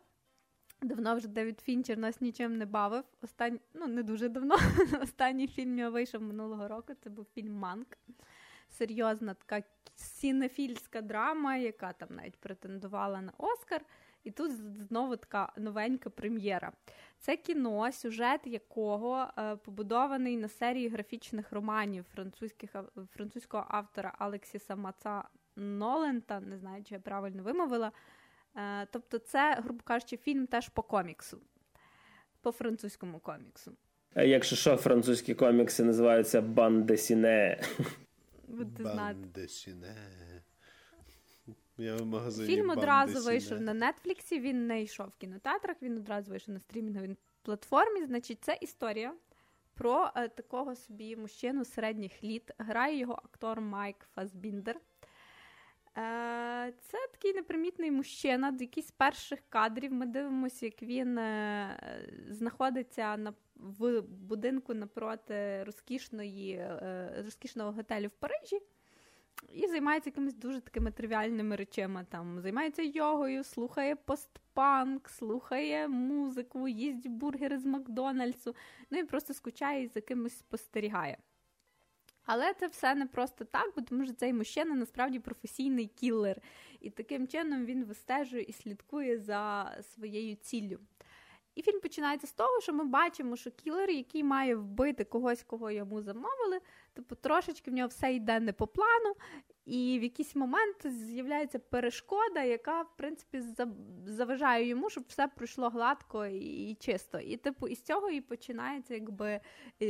Давно 0.81 1.15
вже 1.15 1.27
Девід 1.27 1.59
Фінчер 1.59 1.97
нас 1.97 2.21
нічим 2.21 2.57
не 2.57 2.65
бавив. 2.65 3.03
Остань... 3.21 3.59
Ну, 3.73 3.87
не 3.87 4.03
дуже 4.03 4.29
давно. 4.29 4.57
Останній 5.03 5.47
фільм 5.47 5.79
його 5.79 5.91
вийшов 5.91 6.21
минулого 6.21 6.67
року. 6.67 6.93
Це 7.03 7.09
був 7.09 7.25
фільм 7.35 7.53
Манк 7.53 7.97
серйозна 8.69 9.33
така 9.33 9.63
сінефільська 9.95 11.01
драма, 11.01 11.57
яка 11.57 11.93
там 11.93 12.09
навіть 12.11 12.37
претендувала 12.37 13.21
на 13.21 13.33
Оскар. 13.37 13.81
І 14.23 14.31
тут 14.31 14.51
знову 14.87 15.15
така 15.15 15.53
новенька 15.57 16.09
прем'єра. 16.09 16.71
Це 17.19 17.37
кіно, 17.37 17.91
сюжет 17.91 18.41
якого 18.45 19.27
е, 19.37 19.55
побудований 19.55 20.37
на 20.37 20.47
серії 20.47 20.89
графічних 20.89 21.51
романів 21.51 22.05
французьких, 22.13 22.75
французького 23.15 23.65
автора 23.69 24.15
Алексіса 24.17 24.75
Маца 24.75 25.23
Нолента, 25.55 26.39
не 26.39 26.57
знаю, 26.57 26.83
чи 26.83 26.93
я 26.93 26.99
правильно 26.99 27.43
вимовила. 27.43 27.91
Е, 28.55 28.87
тобто, 28.91 29.17
це, 29.17 29.59
грубо 29.63 29.83
кажучи, 29.83 30.17
фільм 30.17 30.47
теж 30.47 30.69
по 30.69 30.83
коміксу, 30.83 31.41
по 32.41 32.51
французькому 32.51 33.19
коміксу. 33.19 33.71
Якщо 34.15 34.55
що, 34.55 34.77
французькі 34.77 35.33
комікси 35.33 35.83
називаються 35.83 36.41
бандесіне 36.41 37.61
будете 38.49 38.83
знати. 38.83 39.27
Я 41.77 41.95
в 41.95 42.05
магазині 42.05 42.47
Фільм 42.47 42.69
одразу 42.69 43.25
вийшов 43.25 43.61
на 43.61 43.73
Нетфліксі, 43.73 44.39
він 44.39 44.67
не 44.67 44.83
йшов 44.83 45.07
в 45.07 45.17
кінотеатрах, 45.17 45.77
він 45.81 45.97
одразу 45.97 46.31
вийшов 46.31 46.53
на 46.53 46.59
стрімінговій 46.59 47.15
платформі. 47.41 48.05
Значить, 48.05 48.43
це 48.43 48.57
історія 48.61 49.13
про 49.73 50.11
е, 50.15 50.27
такого 50.27 50.75
собі 50.75 51.15
мужчину 51.15 51.65
середніх 51.65 52.23
літ. 52.23 52.51
Грає 52.57 52.97
його 52.97 53.13
актор 53.13 53.61
Майк 53.61 54.07
Фасбіндер. 54.15 54.79
Е, 55.99 56.73
це 56.81 56.97
такий 57.11 57.33
непримітний 57.33 57.91
мужчина. 57.91 58.57
З 58.57 58.61
якихось 58.61 58.91
перших 58.91 59.39
кадрів 59.49 59.93
ми 59.93 60.05
дивимося, 60.05 60.65
як 60.65 60.83
він 60.83 61.17
е, 61.17 62.09
знаходиться 62.29 63.17
на 63.17 63.33
в 63.55 64.01
будинку 64.01 64.73
напроти 64.73 65.63
розкішної, 65.63 66.51
е, 66.53 67.13
розкішного 67.25 67.71
готелю 67.71 68.07
в 68.07 68.11
Парижі. 68.11 68.61
І 69.53 69.67
займається 69.67 70.09
якимись 70.09 70.33
дуже 70.33 70.61
такими 70.61 70.91
тривіальними 70.91 71.55
речами. 71.55 72.05
Там 72.09 72.41
Займається 72.41 72.81
йогою, 72.81 73.43
слухає 73.43 73.95
постпанк, 73.95 75.09
слухає 75.09 75.87
музику, 75.87 76.67
їсть 76.67 77.07
бургери 77.07 77.57
з 77.57 77.65
Макдональдсу. 77.65 78.55
Ну 78.89 78.99
і 78.99 79.03
просто 79.03 79.33
скучає 79.33 79.83
і 79.83 79.87
за 79.87 80.01
кимось 80.01 80.37
спостерігає. 80.37 81.17
Але 82.31 82.53
це 82.53 82.67
все 82.67 82.95
не 82.95 83.05
просто 83.05 83.45
так, 83.45 83.73
бо 83.75 83.81
тому 83.81 84.05
що 84.05 84.13
цей 84.13 84.33
мужчина 84.33 84.75
насправді 84.75 85.19
професійний 85.19 85.87
кілер. 85.87 86.41
І 86.79 86.89
таким 86.89 87.27
чином 87.27 87.65
він 87.65 87.85
вистежує 87.85 88.43
і 88.43 88.53
слідкує 88.53 89.19
за 89.19 89.71
своєю 89.95 90.35
ціллю. 90.35 90.79
І 91.55 91.61
фільм 91.61 91.79
починається 91.79 92.27
з 92.27 92.31
того, 92.31 92.61
що 92.61 92.73
ми 92.73 92.83
бачимо, 92.83 93.35
що 93.35 93.51
кілер, 93.51 93.89
який 93.89 94.23
має 94.23 94.55
вбити 94.55 95.03
когось, 95.03 95.43
кого 95.43 95.71
йому 95.71 96.01
замовили, 96.01 96.59
типу 96.93 97.15
трошечки 97.15 97.71
в 97.71 97.73
нього 97.73 97.87
все 97.87 98.13
йде 98.13 98.39
не 98.39 98.53
по 98.53 98.67
плану, 98.67 99.15
і 99.69 99.99
в 99.99 100.03
якийсь 100.03 100.35
момент 100.35 100.87
з'являється 100.87 101.59
перешкода, 101.59 102.43
яка, 102.43 102.81
в 102.81 102.97
принципі, 102.97 103.43
заважає 104.05 104.67
йому, 104.67 104.89
щоб 104.89 105.03
все 105.07 105.27
пройшло 105.27 105.69
гладко 105.69 106.25
і 106.25 106.77
чисто. 106.79 107.19
І, 107.19 107.37
типу, 107.37 107.67
із 107.67 107.81
цього 107.81 108.09
і 108.09 108.21
починається 108.21 108.93
якби 108.93 109.41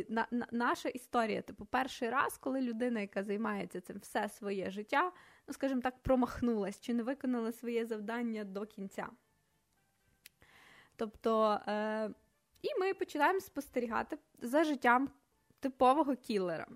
на, 0.10 0.28
на, 0.32 0.48
наша 0.52 0.90
історія. 0.90 1.42
Типу, 1.42 1.66
перший 1.66 2.10
раз, 2.10 2.38
коли 2.38 2.62
людина, 2.62 3.00
яка 3.00 3.24
займається 3.24 3.82
цим 3.82 3.98
все 4.00 4.30
своє 4.30 4.70
життя, 4.70 5.12
ну 5.48 5.54
скажімо 5.54 5.82
так, 5.82 6.04
промахнулась 6.04 6.80
чи 6.80 6.94
не 6.94 7.04
виконала 7.04 7.52
своє 7.52 7.86
завдання 7.86 8.44
до 8.44 8.66
кінця. 8.66 9.08
Тобто, 10.96 11.60
е, 11.68 12.10
і 12.62 12.80
ми 12.80 12.94
починаємо 12.94 13.40
спостерігати 13.40 14.18
за 14.40 14.64
життям 14.64 15.10
типового 15.60 16.16
кілера. 16.16 16.68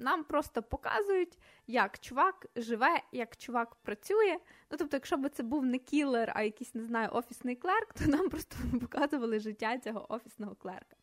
Нам 0.00 0.24
просто 0.24 0.62
показують, 0.62 1.38
як 1.66 1.98
чувак 1.98 2.46
живе, 2.56 3.02
як 3.12 3.36
чувак 3.36 3.74
працює. 3.74 4.38
Ну, 4.70 4.78
тобто, 4.78 4.96
якщо 4.96 5.16
б 5.16 5.28
це 5.28 5.42
був 5.42 5.64
не 5.64 5.78
кілер, 5.78 6.32
а 6.34 6.42
якийсь, 6.42 6.74
не 6.74 6.84
знаю, 6.84 7.08
офісний 7.12 7.56
клерк, 7.56 7.92
то 7.92 8.06
нам 8.06 8.28
просто 8.28 8.56
показували 8.80 9.40
життя 9.40 9.78
цього 9.78 10.12
офісного 10.12 10.54
клерка. 10.54 10.96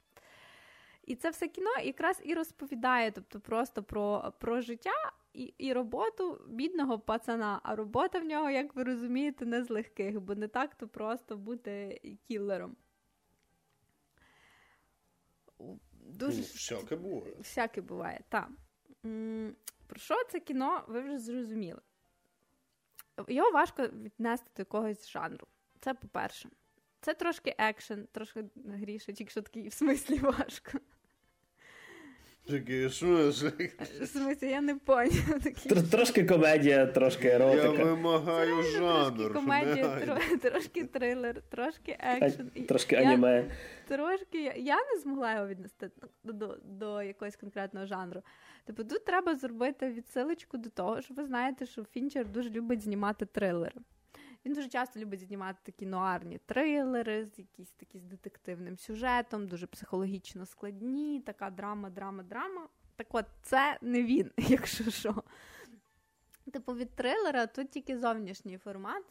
І 1.04 1.16
це 1.16 1.30
все 1.30 1.48
кіно 1.48 1.70
якраз 1.84 2.22
і 2.24 2.34
розповідає, 2.34 3.12
тобто 3.12 3.40
просто 3.40 3.84
про 3.84 4.34
про 4.40 4.62
життя 4.62 5.12
і 5.34 5.54
і 5.58 5.74
роботу 5.74 6.42
бідного 6.48 7.00
пацана. 7.00 7.60
А 7.64 7.76
робота 7.76 8.20
в 8.20 8.24
нього, 8.24 8.50
як 8.50 8.76
ви 8.76 8.84
розумієте, 8.84 9.46
не 9.46 9.64
з 9.64 9.70
легких, 9.70 10.22
бо 10.22 10.36
не 10.36 10.48
так 10.48 10.76
то 10.76 10.88
просто 10.88 11.38
бути 11.38 12.02
кілером. 12.28 12.76
Дуже... 15.92 16.38
Ну, 16.38 16.44
всяке 16.44 16.96
буває. 16.96 17.36
Всяке 17.38 17.82
буває, 17.82 18.22
так. 18.30 18.50
Про 19.88 20.00
що 20.00 20.24
це 20.24 20.40
кіно, 20.40 20.86
ви 20.88 21.02
вже 21.02 21.20
зрозуміли. 21.20 21.82
Його 23.28 23.52
важко 23.52 23.88
віднести 23.88 24.50
до 24.56 24.62
якогось 24.62 25.10
жанру. 25.10 25.48
Це 25.80 25.94
по-перше. 25.94 26.50
Це 27.02 27.14
трошки 27.14 27.56
екшен, 27.58 28.08
трошки 28.12 28.46
грішить, 28.66 29.20
якщо 29.20 29.42
такий 29.42 29.68
в 29.68 29.74
смислі 29.74 30.18
важко. 30.22 30.80
Такий 32.48 32.90
смислі? 32.90 33.72
В 34.02 34.08
смислі, 34.08 34.50
я 34.50 34.62
не 34.62 34.76
поняв. 34.76 35.42
Трошки 35.92 36.26
комедія, 36.26 36.86
трошки 36.86 37.28
еротика. 37.28 37.84
Я 37.84 37.86
вимагаю 37.86 38.64
жанр. 38.64 39.18
Трошки 39.18 39.34
комедія, 39.34 40.18
трошки 40.42 40.84
трилер, 40.84 41.42
трошки 41.42 41.98
екшен. 42.00 42.50
Трошки 42.68 42.96
аніме. 42.96 43.52
Трошки 43.88 44.54
я 44.58 44.76
не 44.76 45.00
змогла 45.02 45.34
його 45.34 45.48
віднести 45.48 45.90
до, 46.24 46.58
до 46.64 47.04
якогось 47.04 47.36
конкретного 47.36 47.86
жанру. 47.86 48.22
Типу, 48.66 48.84
тут 48.84 49.06
треба 49.06 49.36
зробити 49.36 49.92
відсилочку 49.92 50.58
до 50.58 50.70
того, 50.70 51.02
що 51.02 51.14
ви 51.14 51.26
знаєте, 51.26 51.66
що 51.66 51.84
Фінчер 51.84 52.28
дуже 52.28 52.50
любить 52.50 52.82
знімати 52.82 53.26
трилери. 53.26 53.76
Він 54.48 54.54
дуже 54.54 54.68
часто 54.68 55.00
любить 55.00 55.20
знімати 55.20 55.60
такі 55.64 55.86
нуарні 55.86 56.38
трилери, 56.46 57.26
з 57.26 57.40
якісь 57.40 57.72
такі 57.72 58.00
з 58.00 58.04
детективним 58.04 58.78
сюжетом, 58.78 59.48
дуже 59.48 59.68
психологічно 59.68 60.46
складні, 60.46 61.20
така 61.26 61.50
драма, 61.50 61.90
драма, 61.90 62.24
драма. 62.24 62.68
Так 62.96 63.08
от, 63.12 63.26
це 63.42 63.78
не 63.82 64.04
він, 64.04 64.32
якщо 64.38 64.92
що. 64.92 65.24
Типу, 66.54 66.74
від 66.74 66.96
трилера 66.96 67.48
тут 67.48 67.70
тільки 67.70 68.00
зовнішній 68.00 68.58
формат, 68.58 69.04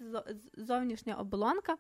зовнішня 0.57 1.15
оболонка. 1.15 1.77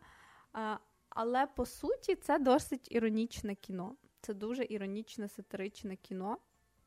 Але 1.09 1.47
по 1.47 1.66
суті, 1.66 2.15
це 2.15 2.39
досить 2.39 2.93
іронічне 2.93 3.55
кіно. 3.55 3.97
Це 4.20 4.35
дуже 4.35 4.66
іронічне 4.69 5.28
сатиричне 5.28 5.97
кіно. 5.97 6.39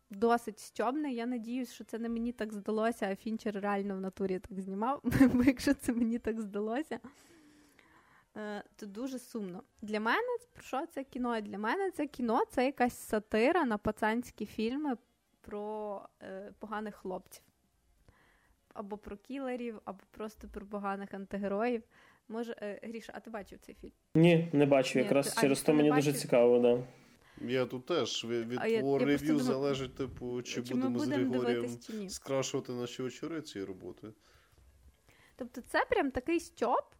Досить 0.10 0.60
стьобне. 0.60 1.11
Я 1.11 1.26
надіюсь, 1.26 1.72
що 1.73 1.84
це 1.84 1.99
не 1.99 2.10
мені 2.10 2.31
так 2.31 2.53
здалося, 2.53 3.10
а 3.11 3.15
Фінчер 3.15 3.60
реально 3.60 3.95
в 3.95 4.02
натурі 4.02 4.40
так 4.40 4.60
знімав. 4.60 5.02
Бо 5.34 5.44
якщо 5.44 5.73
це 5.73 5.94
мені 5.94 6.19
так 6.19 6.41
здалося, 6.41 6.99
е, 8.38 8.64
то 8.76 8.86
дуже 8.86 9.19
сумно. 9.19 9.64
Для 9.81 9.99
мене 9.99 10.38
про 10.53 10.64
що 10.64 10.86
це 10.86 11.03
кіно? 11.03 11.41
Для 11.41 11.57
мене 11.57 11.91
це 11.91 12.07
кіно 12.07 12.41
це 12.49 12.65
якась 12.65 12.98
сатира 12.98 13.65
на 13.65 13.77
пацанські 13.77 14.45
фільми 14.45 14.98
про 15.41 16.02
е, 16.22 16.53
поганих 16.60 16.95
хлопців. 16.95 17.44
Або 18.73 18.98
про 18.98 19.18
кілерів, 19.18 19.81
або 19.86 19.99
просто 20.11 20.48
про 20.48 20.65
поганих 20.65 21.14
антигероїв. 21.14 21.84
Може, 22.27 22.56
е, 22.61 22.80
Гріша, 22.84 23.14
а 23.15 23.19
ти 23.19 23.30
бачив 23.30 23.60
цей 23.60 23.76
фільм? 23.76 23.91
Ні, 24.15 24.49
не 24.53 24.65
бачив. 24.65 25.02
Якраз 25.02 25.34
ти, 25.34 25.41
через 25.41 25.61
то 25.61 25.73
мені 25.73 25.90
бачив? 25.90 26.06
дуже 26.06 26.18
цікаво, 26.18 26.60
да. 26.60 26.84
Я 27.41 27.66
тут 27.66 27.86
теж 27.86 28.26
від 28.26 28.60
твого 28.60 28.98
рев'ю 28.98 29.40
залежить, 29.40 29.95
типу, 29.95 30.41
чи, 30.41 30.64
чи 30.64 30.74
будемо, 30.74 30.90
будемо 30.90 30.99
з 30.99 31.07
Григорієм 31.07 32.10
скрашувати 32.10 32.72
наші 32.72 33.03
очори 33.03 33.41
цієї 33.41 33.68
роботи. 33.68 34.07
Тобто, 35.36 35.61
це 35.61 35.86
прям 35.90 36.11
такий 36.11 36.40
стьоп 36.40 36.94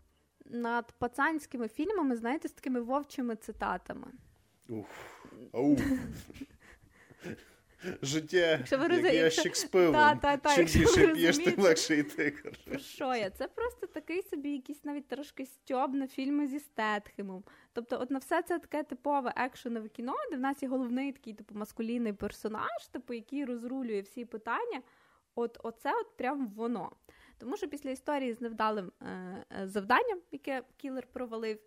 над 0.46 0.92
пацанськими 0.92 1.68
фільмами, 1.68 2.16
знаєте, 2.16 2.48
з 2.48 2.52
такими 2.52 2.82
вовчими 2.82 3.36
цитатами. 3.36 4.08
Уф. 4.70 4.88
Ау. 5.54 5.78
життя 8.02 8.38
Якщо 8.38 8.78
ви 8.78 8.96
як 8.96 9.14
ящик 9.14 9.56
з 9.56 9.64
пивом. 9.64 9.94
Та, 9.94 10.16
та, 10.16 10.38
та, 10.38 10.56
Чим 10.56 10.66
більше 10.66 11.08
п'єш, 11.08 11.38
тим 11.38 11.60
легше 11.60 11.96
йти. 11.96 12.34
Що 12.80 13.16
я? 13.16 13.30
Це 13.30 13.48
просто 13.48 13.88
такий 13.88 14.24
собі 14.24 14.52
якийсь 14.52 14.86
навіть 14.86 15.08
трошки 15.08 15.46
стьоб 15.46 15.96
на 15.96 16.08
фільми 16.08 16.48
зі 16.48 16.60
Стетхемом. 16.60 17.44
Тобто, 17.74 18.00
от 18.02 18.12
на 18.12 18.20
все 18.20 18.42
це 18.42 18.60
таке 18.60 18.84
типове 18.84 19.34
екшенове 19.38 19.90
кіно, 19.90 20.14
де 20.32 20.38
в 20.38 20.40
нас 20.40 20.64
є 20.64 20.70
головний 20.70 21.12
такий 21.12 21.34
типу 21.34 21.56
маскулінний 21.56 22.14
персонаж, 22.14 22.88
типу, 22.92 23.14
який 23.14 23.46
розрулює 23.46 24.02
всі 24.02 24.26
питання. 24.26 24.82
От 25.36 25.58
оце 25.64 25.94
от 25.94 26.18
прям 26.18 26.48
воно. 26.48 26.92
Тому 27.38 27.58
що 27.58 27.68
після 27.68 27.90
історії 27.90 28.34
з 28.34 28.42
невдалим 28.42 28.92
е, 29.02 29.06
е 29.62 29.68
завданням, 29.68 30.20
яке 30.32 30.64
кілер 30.78 31.08
провалив, 31.14 31.60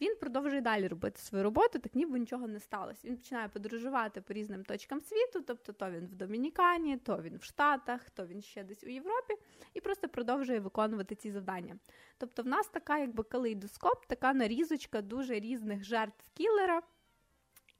він 0.00 0.16
продовжує 0.16 0.60
далі 0.60 0.88
робити 0.88 1.20
свою 1.20 1.44
роботу, 1.44 1.78
так 1.78 1.94
ніби 1.94 2.18
нічого 2.18 2.46
не 2.46 2.60
сталося. 2.60 3.08
Він 3.08 3.16
починає 3.16 3.48
подорожувати 3.48 4.20
по 4.20 4.32
різним 4.32 4.64
точкам 4.64 5.00
світу, 5.00 5.44
тобто 5.46 5.72
то 5.72 5.90
він 5.90 6.06
в 6.06 6.14
Домінікані, 6.14 6.96
то 6.96 7.22
він 7.22 7.36
в 7.36 7.42
Штатах, 7.42 8.10
то 8.10 8.26
він 8.26 8.42
ще 8.42 8.64
десь 8.64 8.84
у 8.84 8.88
Європі, 8.88 9.34
і 9.74 9.80
просто 9.80 10.08
продовжує 10.08 10.60
виконувати 10.60 11.14
ці 11.14 11.30
завдання. 11.30 11.78
Тобто, 12.18 12.42
в 12.42 12.46
нас 12.46 12.68
така, 12.68 12.98
якби 12.98 13.22
калейдоскоп, 13.24 14.06
така 14.06 14.34
нарізочка 14.34 15.02
дуже 15.02 15.34
різних 15.40 15.84
жертв 15.84 16.30
кілера. 16.34 16.82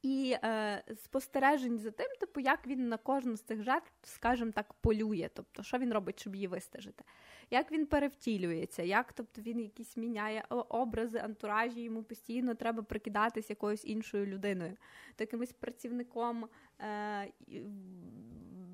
І 0.03 0.37
е, 0.45 0.83
спостережень 0.97 1.79
за 1.79 1.91
тим, 1.91 2.07
типу, 2.21 2.41
як 2.41 2.67
він 2.67 2.89
на 2.89 2.97
кожну 2.97 3.37
з 3.37 3.43
цих 3.43 3.63
жертв, 3.63 3.91
скажімо 4.03 4.53
так, 4.55 4.73
полює, 4.73 5.31
тобто, 5.35 5.63
що 5.63 5.79
він 5.79 5.93
робить, 5.93 6.21
щоб 6.21 6.35
її 6.35 6.47
вистежити 6.47 7.05
як 7.51 7.73
він 7.73 7.87
перевтілюється, 7.87 8.83
як 8.83 9.13
тобто 9.13 9.41
він 9.41 9.61
якісь 9.61 9.97
міняє 9.97 10.45
образи, 10.69 11.19
антуражі, 11.19 11.83
йому 11.83 12.03
постійно 12.03 12.55
треба 12.55 12.83
прикидатись 12.83 13.51
якоюсь 13.51 13.85
іншою 13.85 14.27
людиною, 14.27 14.77
то 15.17 15.25
якимось 15.25 15.53
працівником 15.53 16.49
е, 16.81 17.33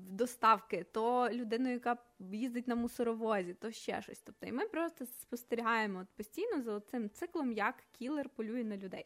доставки, 0.09 0.85
то 0.91 1.29
людиною, 1.31 1.73
яка 1.73 1.97
їздить 2.19 2.67
на 2.67 2.75
мусоровозі, 2.75 3.53
то 3.53 3.71
ще 3.71 4.01
щось. 4.01 4.21
Тобто, 4.21 4.47
і 4.47 4.51
ми 4.51 4.67
просто 4.67 5.05
спостерігаємо 5.05 5.99
от 5.99 6.07
постійно 6.07 6.61
за 6.61 6.79
цим 6.79 7.09
циклом, 7.09 7.51
як 7.51 7.83
кілер 7.91 8.29
полює 8.29 8.63
на 8.63 8.77
людей. 8.77 9.05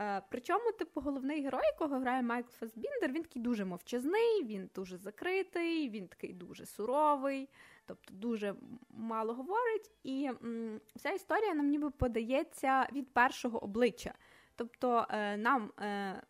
Е, 0.00 0.22
причому, 0.30 0.72
типу, 0.72 1.00
головний 1.00 1.42
герой, 1.42 1.62
якого 1.64 1.98
грає 1.98 2.22
Майкл 2.22 2.50
Фасбіндер, 2.50 3.12
він 3.12 3.22
такий 3.22 3.42
дуже 3.42 3.64
мовчазний, 3.64 4.44
він 4.44 4.70
дуже 4.74 4.98
закритий, 4.98 5.88
він 5.88 6.08
такий 6.08 6.32
дуже 6.32 6.66
суровий 6.66 7.48
тобто 7.86 8.14
дуже 8.14 8.54
мало 8.90 9.34
говорить, 9.34 9.90
і 10.02 10.24
м, 10.24 10.80
вся 10.96 11.10
історія 11.10 11.54
нам 11.54 11.68
ніби 11.68 11.90
подається 11.90 12.88
від 12.92 13.14
першого 13.14 13.64
обличчя. 13.64 14.14
Тобто 14.56 15.06
е, 15.10 15.36
нам 15.36 15.72
е, 15.80 16.22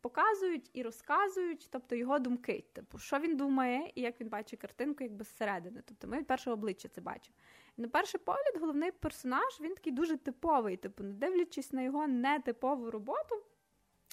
показують 0.00 0.70
і 0.72 0.82
розказують, 0.82 1.68
тобто 1.70 1.94
його 1.94 2.18
думки, 2.18 2.64
типу, 2.72 2.98
що 2.98 3.18
він 3.18 3.36
думає 3.36 3.92
і 3.94 4.00
як 4.00 4.20
він 4.20 4.28
бачить 4.28 4.60
картинку, 4.60 5.04
якби 5.04 5.24
зсередини. 5.24 5.82
Тобто 5.86 6.08
ми 6.08 6.18
від 6.18 6.26
першого 6.26 6.54
обличчя 6.54 6.88
це 6.88 7.00
бачимо. 7.00 7.36
На 7.76 7.88
перший 7.88 8.20
погляд, 8.20 8.56
головний 8.60 8.90
персонаж 8.90 9.60
він 9.60 9.74
такий 9.74 9.92
дуже 9.92 10.16
типовий, 10.16 10.76
типу, 10.76 11.04
не 11.04 11.12
дивлячись 11.12 11.72
на 11.72 11.82
його 11.82 12.06
нетипову 12.06 12.90
роботу, 12.90 13.42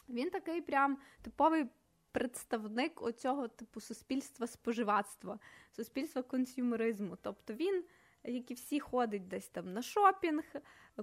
він 0.10 0.30
такий 0.30 0.62
прям 0.62 0.98
типовий 1.22 1.66
представник 2.12 3.02
оцього 3.02 3.48
типу 3.48 3.82
суспільства 3.82 4.48
споживацтва, 4.48 5.40
суспільства 5.72 6.22
консюмеризму. 6.22 7.18
Тобто 7.22 7.54
він, 7.54 7.84
як 8.24 8.52
і 8.52 8.54
всі, 8.54 8.80
ходить 8.80 9.28
десь 9.28 9.48
там 9.48 9.74
на 9.74 9.82
шопінг, 9.82 10.44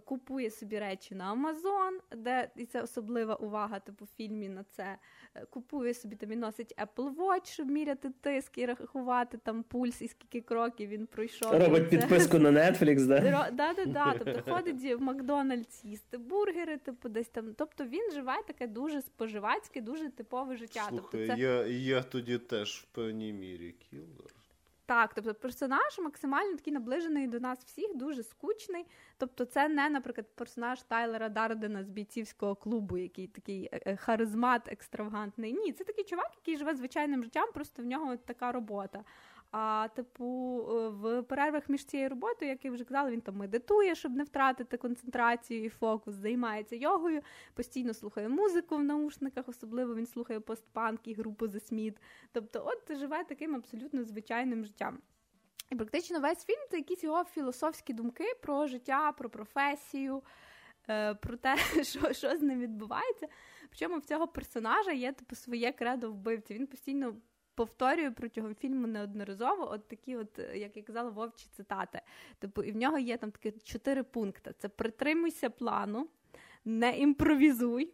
купує 0.04 0.50
собі 0.50 0.78
речі 0.78 1.14
на 1.14 1.24
Амазон, 1.24 1.98
де 2.16 2.50
і 2.56 2.66
це 2.66 2.82
особлива 2.82 3.34
увага, 3.34 3.80
типу 3.80 4.04
в 4.04 4.08
фільмі 4.16 4.48
на 4.48 4.64
це. 4.64 4.98
Е, 5.34 5.46
купує 5.50 5.94
собі 5.94 6.16
там 6.16 6.32
і 6.32 6.36
носить 6.36 6.74
Apple 6.78 7.14
Watch, 7.16 7.46
щоб 7.46 7.70
міряти 7.70 8.10
тиск 8.20 8.58
і 8.58 8.66
рахувати 8.66 9.38
там 9.38 9.62
пульс, 9.62 10.02
і 10.02 10.08
скільки 10.08 10.40
кроків 10.40 10.88
він 10.88 11.06
пройшов. 11.06 11.52
Робить 11.52 11.90
підписку 11.90 12.38
на 12.38 12.50
Netflix, 12.50 13.06
да? 13.06 13.50
Да, 13.50 13.74
да, 13.74 13.84
да. 13.84 14.14
Тобто 14.18 14.52
ходить 14.52 14.98
в 14.98 15.02
Макдональдс 15.02 15.84
їсти 15.84 16.18
бургери, 16.18 16.76
типу, 16.76 17.08
десь 17.08 17.28
там. 17.28 17.54
Тобто 17.54 17.84
він 17.84 18.10
живе 18.12 18.36
таке 18.46 18.66
дуже 18.66 19.02
споживацьке, 19.02 19.80
дуже 19.80 20.10
типове 20.10 20.56
життя. 20.56 20.84
Слухай, 20.88 21.08
тобто 21.12 21.26
це... 21.26 21.40
я 21.40 21.66
я 21.66 22.02
тоді 22.02 22.38
теж 22.38 22.70
в 22.76 22.84
певній 22.84 23.32
мірі 23.32 23.72
кілер. 23.72 24.37
Так, 24.88 25.14
тобто 25.14 25.34
персонаж 25.34 25.98
максимально 25.98 26.56
такий 26.56 26.72
наближений 26.72 27.26
до 27.26 27.40
нас 27.40 27.58
всіх, 27.64 27.96
дуже 27.96 28.22
скучний. 28.22 28.86
Тобто, 29.18 29.44
це 29.44 29.68
не, 29.68 29.90
наприклад, 29.90 30.26
персонаж 30.34 30.82
Тайлера 30.82 31.28
Дардена 31.28 31.84
з 31.84 31.88
бійцівського 31.88 32.54
клубу, 32.54 32.98
який 32.98 33.26
такий 33.26 33.68
е, 33.72 33.80
е, 33.86 33.96
харизмат, 33.96 34.72
екстравагантний. 34.72 35.52
Ні, 35.52 35.72
це 35.72 35.84
такий 35.84 36.04
чувак, 36.04 36.30
який 36.36 36.56
живе 36.56 36.74
звичайним 36.74 37.24
життям, 37.24 37.48
просто 37.54 37.82
в 37.82 37.86
нього 37.86 38.16
така 38.16 38.52
робота. 38.52 39.04
А, 39.50 39.88
типу, 39.94 40.24
е, 40.70 40.88
в 40.88 41.22
перервах 41.22 41.68
між 41.68 41.84
цією 41.84 42.08
роботою, 42.08 42.50
як 42.50 42.64
я 42.64 42.70
вже 42.70 42.84
казала, 42.84 43.10
він 43.10 43.20
там 43.20 43.36
медитує, 43.36 43.94
щоб 43.94 44.12
не 44.12 44.24
втратити 44.24 44.76
концентрацію 44.76 45.64
і 45.64 45.68
фокус, 45.68 46.14
займається 46.14 46.76
йогою, 46.76 47.22
постійно 47.54 47.94
слухає 47.94 48.28
музику 48.28 48.76
в 48.76 48.84
наушниках, 48.84 49.48
особливо 49.48 49.94
він 49.94 50.06
слухає 50.06 50.40
постпанк 50.40 51.00
і 51.04 51.14
групу 51.14 51.46
Smith. 51.46 51.96
Тобто, 52.32 52.62
от 52.66 52.96
живе 52.96 53.24
таким 53.24 53.54
абсолютно 53.54 54.04
звичайним 54.04 54.64
життям. 54.64 54.98
І 55.70 55.74
практично 55.74 56.20
весь 56.20 56.44
фільм 56.44 56.60
це 56.70 56.76
якісь 56.76 57.04
його 57.04 57.24
філософські 57.24 57.92
думки 57.92 58.24
про 58.42 58.66
життя, 58.66 59.12
про 59.12 59.30
професію, 59.30 60.22
е, 60.88 61.14
про 61.14 61.36
те, 61.36 61.56
що 61.82 62.12
що 62.12 62.36
з 62.36 62.42
ним 62.42 62.60
відбувається. 62.60 63.28
Причому 63.68 63.98
в 63.98 64.04
цього 64.04 64.28
персонажа 64.28 64.92
є 64.92 65.12
типу 65.12 65.34
своє 65.36 65.72
кредо 65.72 66.10
вбивці. 66.10 66.54
Він 66.54 66.66
постійно 66.66 67.16
повторюю 67.58 68.12
протягом 68.12 68.54
фільму 68.54 68.86
неодноразово, 68.86 69.70
от 69.72 69.88
такі, 69.88 70.16
от, 70.16 70.38
як 70.54 70.76
я 70.76 70.82
казала, 70.82 71.10
вовчі 71.10 71.46
цитати. 71.56 72.00
Типу, 72.38 72.62
і 72.62 72.72
в 72.72 72.76
нього 72.76 72.98
є 72.98 73.16
там 73.16 73.30
такі 73.30 73.58
чотири 73.64 74.02
пункти: 74.02 74.54
це 74.58 74.68
притримуйся 74.68 75.50
плану, 75.50 76.06
не 76.64 76.98
імпровізуй. 76.98 77.92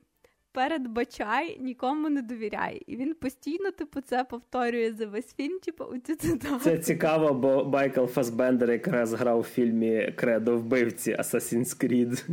Передбачай, 0.53 1.59
нікому 1.61 2.09
не 2.09 2.23
довіряй. 2.23 2.83
І 2.87 2.97
він 2.97 3.15
постійно, 3.15 3.71
типу, 3.71 4.01
це 4.01 4.25
повторює 4.25 4.93
за 4.93 5.07
весь 5.07 5.35
фільм, 5.35 5.59
типу, 5.59 5.85
у 5.85 5.99
цю 5.99 6.15
цитату. 6.15 6.59
Це 6.59 6.79
цікаво, 6.79 7.35
бо 7.35 7.65
Майкл 7.65 8.05
Фасбендер 8.05 8.71
якраз 8.71 9.13
грав 9.13 9.39
у 9.39 9.43
фільмі 9.43 10.13
Кредо 10.17 10.57
вбивці 10.57 11.13
Assassin's 11.15 11.85
Creed. 11.85 12.29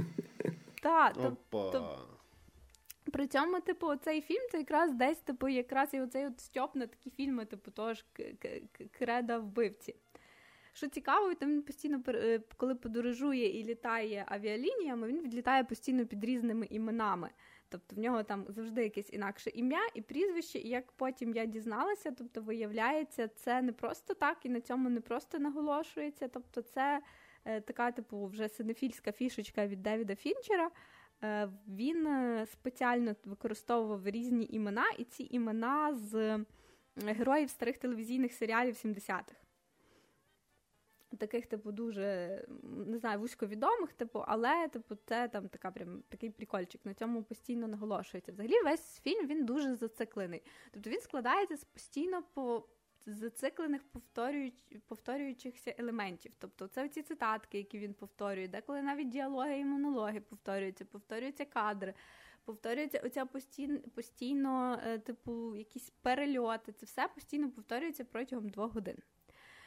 Так, 0.82 1.14
тобто 1.22 1.98
при 3.11 3.28
цьому, 3.28 3.60
типу, 3.60 3.95
цей 3.95 4.22
фільм 4.22 4.48
це 4.52 4.57
якраз 4.57 4.94
десь, 4.94 5.19
типу, 5.19 5.48
якраз 5.48 5.94
і 5.94 6.02
оцей 6.02 6.28
от 6.28 6.40
стьоп 6.40 6.76
на 6.76 6.88
такі 6.88 7.10
фільми, 7.10 7.45
типу, 7.45 7.72
того 7.72 7.94
ж 7.94 8.06
креда 8.91 9.38
вбивці. 9.38 9.95
Що 10.73 10.88
цікаво, 10.88 11.34
там 11.36 11.49
він 11.49 11.61
постійно, 11.61 12.03
е, 12.07 12.40
коли 12.57 12.76
подорожує 12.76 13.60
і 13.60 13.64
літає 13.64 14.26
авіалініями, 14.28 15.07
він 15.07 15.22
відлітає 15.22 15.64
постійно 15.64 16.06
під 16.06 16.26
різними 16.26 16.65
іменами. 16.69 17.30
Тобто 17.69 17.95
в 17.95 17.99
нього 17.99 18.23
там 18.23 18.45
завжди 18.49 18.84
якесь 18.84 19.14
інакше 19.14 19.49
ім'я 19.49 19.88
і 19.94 20.02
прізвище, 20.02 20.60
і 20.60 20.69
як 20.69 20.91
потім 20.91 21.36
я 21.36 21.45
дізналася, 21.45 22.11
тобто 22.11 22.41
виявляється, 22.41 23.28
це 23.28 23.61
не 23.61 23.72
просто 23.72 24.14
так, 24.14 24.38
і 24.44 24.49
на 24.49 24.61
цьому 24.61 24.90
не 24.90 25.02
просто 25.02 25.40
наголошується. 25.40 26.28
Тобто, 26.28 26.61
це 26.61 27.02
е, 27.45 27.61
така, 27.61 27.91
типу, 27.91 28.26
вже 28.26 28.49
синефільська 28.49 29.11
фішечка 29.11 29.68
від 29.68 29.84
Девіда 29.84 30.15
Фінчера. 30.15 30.72
Е, 31.23 31.49
він 31.68 32.07
е, 32.07 32.45
спеціально 32.45 33.15
використовував 33.26 34.07
різні 34.07 34.48
імена, 34.52 34.85
і 34.98 35.03
ці 35.03 35.27
імена 35.31 35.95
з 35.95 36.39
героїв 36.95 37.49
старих 37.49 37.77
телевізійних 37.77 38.34
серіалів 38.34 38.73
70-х. 38.73 39.35
таких, 41.18 41.45
типу, 41.45 41.72
дуже 41.72 42.41
не 42.88 42.98
знаю, 42.98 43.19
вузьковідомих, 43.19 43.93
типу, 43.93 44.23
але 44.27 44.68
типу, 44.68 44.95
це 45.06 45.27
там 45.27 45.49
така 45.49 45.72
прям 45.72 46.03
такий 46.10 46.30
прикольчик. 46.30 46.81
На 46.85 46.93
цьому 46.93 47.23
постійно 47.23 47.68
наголошується. 47.68 48.31
Взагалі, 48.31 48.64
весь 48.64 48.99
фільм 48.99 49.27
він 49.27 49.45
дуже 49.45 49.76
зациклений. 49.76 50.43
Тобто 50.72 50.89
він 50.89 51.02
складається 51.02 51.57
з 51.57 51.64
постійно 51.64 52.23
по. 52.34 52.68
Зациклених 53.06 53.84
повторююч, 53.84 54.53
повторюючихся 54.88 55.76
елементів. 55.78 56.32
Тобто 56.40 56.68
це 56.68 56.90
ці 56.90 57.02
цитатки, 57.02 57.57
які 57.57 57.80
він 57.80 57.94
повторює, 57.94 58.48
деколи 58.48 58.82
навіть 58.82 59.10
діалоги 59.10 59.60
і 59.60 59.65
монологи 59.65 60.22
повторюються, 60.22 60.86
повторюються 60.86 61.45
кадри, 61.45 61.94
повторюється 62.45 62.99
оця 62.99 63.26
постійно, 63.26 63.80
постійно, 63.80 64.80
е, 64.86 64.99
типу, 64.99 65.56
якісь 65.56 65.90
перельоти. 65.90 66.72
Це 66.72 66.86
все 66.86 67.07
постійно 67.07 67.52
повторюється 67.52 68.06
протягом 68.06 68.49
двох 68.49 68.73
годин. 68.73 68.98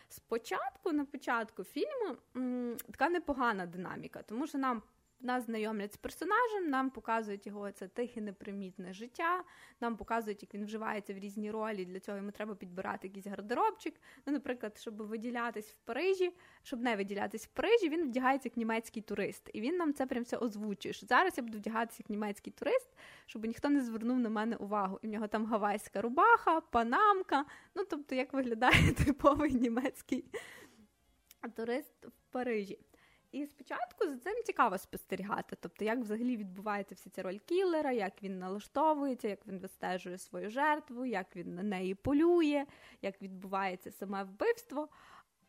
Спочатку, 0.09 0.93
на 0.93 1.05
початку 1.05 1.65
фільму, 1.65 2.17
м, 2.37 2.77
така 2.91 3.09
непогана 3.09 3.67
динаміка, 3.67 4.23
тому 4.23 4.47
що 4.47 4.59
нам 4.59 4.83
нас 5.25 5.45
знайомлять 5.45 5.95
з 5.95 5.97
персонажем, 5.97 6.71
нам 6.71 6.91
показують 6.91 7.47
його 7.47 7.73
це 7.73 7.89
тихе, 7.89 8.21
непримітне 8.21 8.93
життя, 8.93 9.45
нам 9.81 9.97
показують, 9.97 10.43
як 10.43 10.55
він 10.55 10.65
вживається 10.65 11.15
в 11.15 11.19
різні 11.19 11.51
ролі. 11.51 11.85
Для 11.85 12.01
цього 12.01 12.17
йому 12.17 12.31
треба 12.31 12.55
підбирати 12.55 13.07
якийсь 13.07 13.27
гардеробчик. 13.27 13.95
Ну, 14.27 14.33
наприклад, 14.33 14.79
щоб 14.79 14.97
виділятись 14.97 15.71
в 15.71 15.77
Парижі, 15.85 16.33
щоб 16.63 16.83
не 16.83 16.97
виділятись 16.97 17.47
в 17.47 17.49
Парижі, 17.49 17.89
він 17.89 18.09
вдягається 18.09 18.49
як 18.49 18.57
німецький 18.57 19.03
турист. 19.03 19.51
І 19.53 19.61
він 19.61 19.77
нам 19.77 19.95
це 19.95 20.07
прям 20.07 20.23
все 20.23 20.37
озвучує. 20.37 20.93
що 20.93 21.07
Зараз 21.07 21.39
я 21.39 21.45
буду 21.45 21.59
вдягатися 21.59 22.03
як 22.03 22.11
німецький 22.11 22.53
турист, 22.53 22.89
щоб 23.27 23.45
ніхто 23.45 23.69
не 23.69 23.81
звернув 23.81 24.19
на 24.19 24.29
мене 24.29 24.57
увагу. 24.57 24.99
І 25.03 25.07
в 25.07 25.11
нього 25.11 25.29
там 25.29 25.47
гавайська 25.47 26.03
рубаха, 26.03 26.61
панамка. 26.61 27.45
Ну, 27.75 27.85
тобто, 27.91 28.15
як 28.15 28.33
виглядає 28.33 28.93
типовий 29.05 29.55
німецький 29.55 30.25
турист 31.49 32.05
в 32.05 32.33
Парижі. 32.33 32.79
І 33.35 33.47
спочатку 33.47 34.07
за 34.07 34.17
цим 34.17 34.43
цікаво 34.45 34.79
спостерігати, 34.79 35.57
тобто, 35.61 35.85
як 35.85 35.99
взагалі 35.99 36.37
відбувається 36.37 36.95
вся 36.95 37.11
ця 37.11 37.23
роль 37.23 37.39
кілера, 37.39 37.93
як 37.93 38.23
він 38.23 38.39
налаштовується, 38.39 39.29
як 39.29 39.47
він 39.47 39.59
вистежує 39.59 40.19
свою 40.19 40.51
жертву, 40.51 41.05
як 41.05 41.37
він 41.37 41.55
на 41.55 41.63
неї 41.63 41.95
полює, 41.95 42.67
як 43.03 43.23
відбувається 43.23 43.91
саме 43.91 44.25
вбивство. 44.25 44.89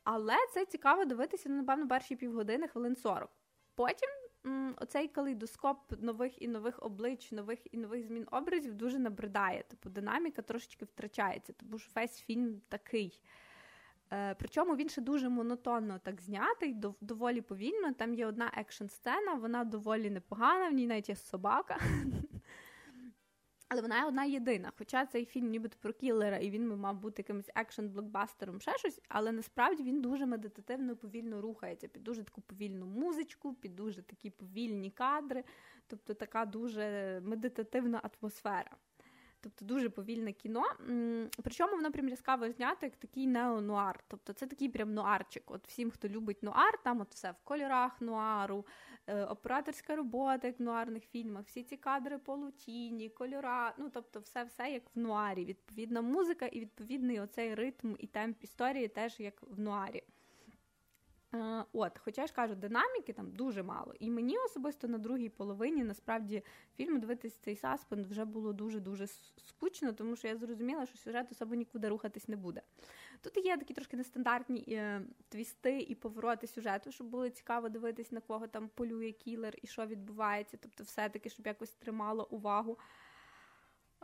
Але 0.03 0.35
це 0.53 0.65
цікаво 0.65 1.05
дивитися, 1.05 1.49
ну, 1.49 1.55
напевно, 1.55 1.87
перші 1.87 2.15
півгодини, 2.15 2.67
хвилин 2.67 2.95
40. 2.95 3.29
Потім 3.75 4.09
оцей 4.77 5.07
калейдоскоп 5.07 5.77
нових 6.01 6.41
і 6.41 6.47
нових 6.47 6.83
облич, 6.83 7.31
нових 7.31 7.59
і 7.71 7.77
нових 7.77 8.05
змін 8.05 8.27
образів 8.31 8.73
дуже 8.73 8.99
набридає. 8.99 9.63
Тобто 9.69 9.89
динаміка 9.89 10.41
трошечки 10.41 10.85
втрачається, 10.85 11.53
тому 11.53 11.79
що 11.79 11.91
весь 11.95 12.21
фільм 12.21 12.61
такий. 12.69 13.21
Е, 14.15 14.35
причому 14.39 14.75
він 14.75 14.89
ще 14.89 15.01
дуже 15.01 15.29
монотонно 15.29 15.99
так 15.99 16.21
знятий, 16.21 16.75
доволі 17.01 17.41
повільно. 17.41 17.93
Там 17.93 18.13
є 18.13 18.25
одна 18.27 18.51
екшн 18.57 18.87
сцена, 18.87 19.33
вона 19.33 19.63
доволі 19.63 20.09
непогана, 20.09 20.69
в 20.69 20.73
ній 20.73 20.87
навіть 20.87 21.09
є 21.09 21.15
собака. 21.15 21.77
Але 23.69 23.81
вона 23.81 24.07
одна 24.07 24.23
єдина. 24.23 24.71
Хоча 24.77 25.05
цей 25.05 25.25
фільм 25.25 25.49
нібито 25.49 25.77
про 25.81 25.93
кілера, 25.93 26.37
і 26.37 26.49
він 26.49 26.69
би 26.69 26.75
мав 26.75 26.99
бути 26.99 27.21
якимось 27.21 27.49
екшн-блокбастером, 27.55 28.59
ще 28.59 28.77
щось, 28.77 29.01
але 29.09 29.31
насправді 29.31 29.83
він 29.83 30.01
дуже 30.01 30.25
медитативно 30.25 30.95
повільно 30.95 31.41
рухається 31.41 31.87
під 31.87 32.03
дуже 32.03 32.23
таку 32.23 32.41
повільну 32.41 32.85
музичку, 32.85 33.53
під 33.53 33.75
дуже 33.75 34.01
такі 34.01 34.29
повільні 34.29 34.91
кадри, 34.91 35.43
тобто 35.87 36.13
така 36.13 36.45
дуже 36.45 37.19
медитативна 37.23 38.01
атмосфера. 38.03 38.77
Тобто 39.45 39.65
дуже 39.65 39.89
повільне 39.89 40.33
кіно. 40.33 40.63
Причому 41.43 41.75
воно 41.75 41.91
прям 41.91 42.09
яскраво 42.09 42.51
знято 42.51 42.85
як 42.85 42.95
такий 42.95 43.27
неонуар. 43.27 44.03
Тобто 44.07 44.33
це 44.33 44.47
такий 44.47 44.69
прям 44.69 44.93
нуарчик. 44.93 45.51
От 45.51 45.67
всім, 45.67 45.91
хто 45.91 46.07
любить 46.07 46.43
нуар, 46.43 46.83
там 46.83 47.01
от 47.01 47.13
все 47.13 47.31
в 47.31 47.43
кольорах 47.43 48.01
нуару, 48.01 48.65
е, 49.07 49.25
операторська 49.25 49.95
робота, 49.95 50.47
як 50.47 50.59
в 50.59 50.63
нуарних 50.63 51.03
фільмах, 51.03 51.45
всі 51.45 51.63
ці 51.63 51.77
кадри 51.77 52.17
полутіні, 52.17 53.09
кольора. 53.09 53.73
Ну 53.77 53.89
тобто, 53.93 54.19
все 54.19 54.43
все 54.43 54.71
як 54.71 54.83
в 54.95 54.99
нуарі. 54.99 55.45
Відповідна 55.45 56.01
музика 56.01 56.45
і 56.45 56.59
відповідний 56.59 57.19
оцей 57.19 57.55
ритм 57.55 57.95
і 57.99 58.07
темп 58.07 58.43
історії 58.43 58.87
теж 58.87 59.19
як 59.19 59.41
в 59.41 59.59
нуарі. 59.59 60.03
Е, 61.35 61.65
от, 61.73 61.99
Хоча 61.99 62.27
ж 62.27 62.33
кажу, 62.33 62.55
динаміки 62.55 63.13
там 63.13 63.31
дуже 63.31 63.63
мало. 63.63 63.93
І 63.99 64.11
мені 64.11 64.37
особисто 64.37 64.87
на 64.87 64.97
другій 64.97 65.29
половині 65.29 65.83
насправді 65.83 66.43
фільму 66.75 66.99
дивитися 66.99 67.37
цей 67.41 67.55
саспен 67.55 68.03
вже 68.03 68.25
було 68.25 68.53
дуже-дуже 68.53 69.07
скучно, 69.47 69.93
тому 69.93 70.15
що 70.15 70.27
я 70.27 70.37
зрозуміла, 70.37 70.85
що 70.85 70.97
сюжет 70.97 71.31
особо 71.31 71.55
нікуди 71.55 71.89
рухатись 71.89 72.27
не 72.27 72.35
буде. 72.35 72.61
Тут 73.21 73.45
є 73.45 73.57
такі 73.57 73.73
трошки 73.73 73.97
нестандартні 73.97 74.65
е, 74.67 75.01
твісти 75.29 75.79
і 75.81 75.95
повороти 75.95 76.47
сюжету, 76.47 76.91
щоб 76.91 77.07
було 77.07 77.29
цікаво 77.29 77.69
дивитись, 77.69 78.11
на 78.11 78.21
кого 78.21 78.47
там 78.47 78.69
полює 78.75 79.11
кілер 79.11 79.53
і 79.61 79.67
що 79.67 79.85
відбувається. 79.85 80.57
Тобто, 80.61 80.83
все-таки, 80.83 81.29
щоб 81.29 81.47
якось 81.47 81.71
тримало 81.71 82.27
увагу. 82.31 82.79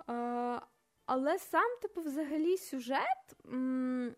Е, 0.10 0.62
але 1.06 1.40
сам, 1.40 1.78
типу, 1.82 2.02
взагалі, 2.02 2.58
сюжет. 2.58 3.36
М- 3.46 4.16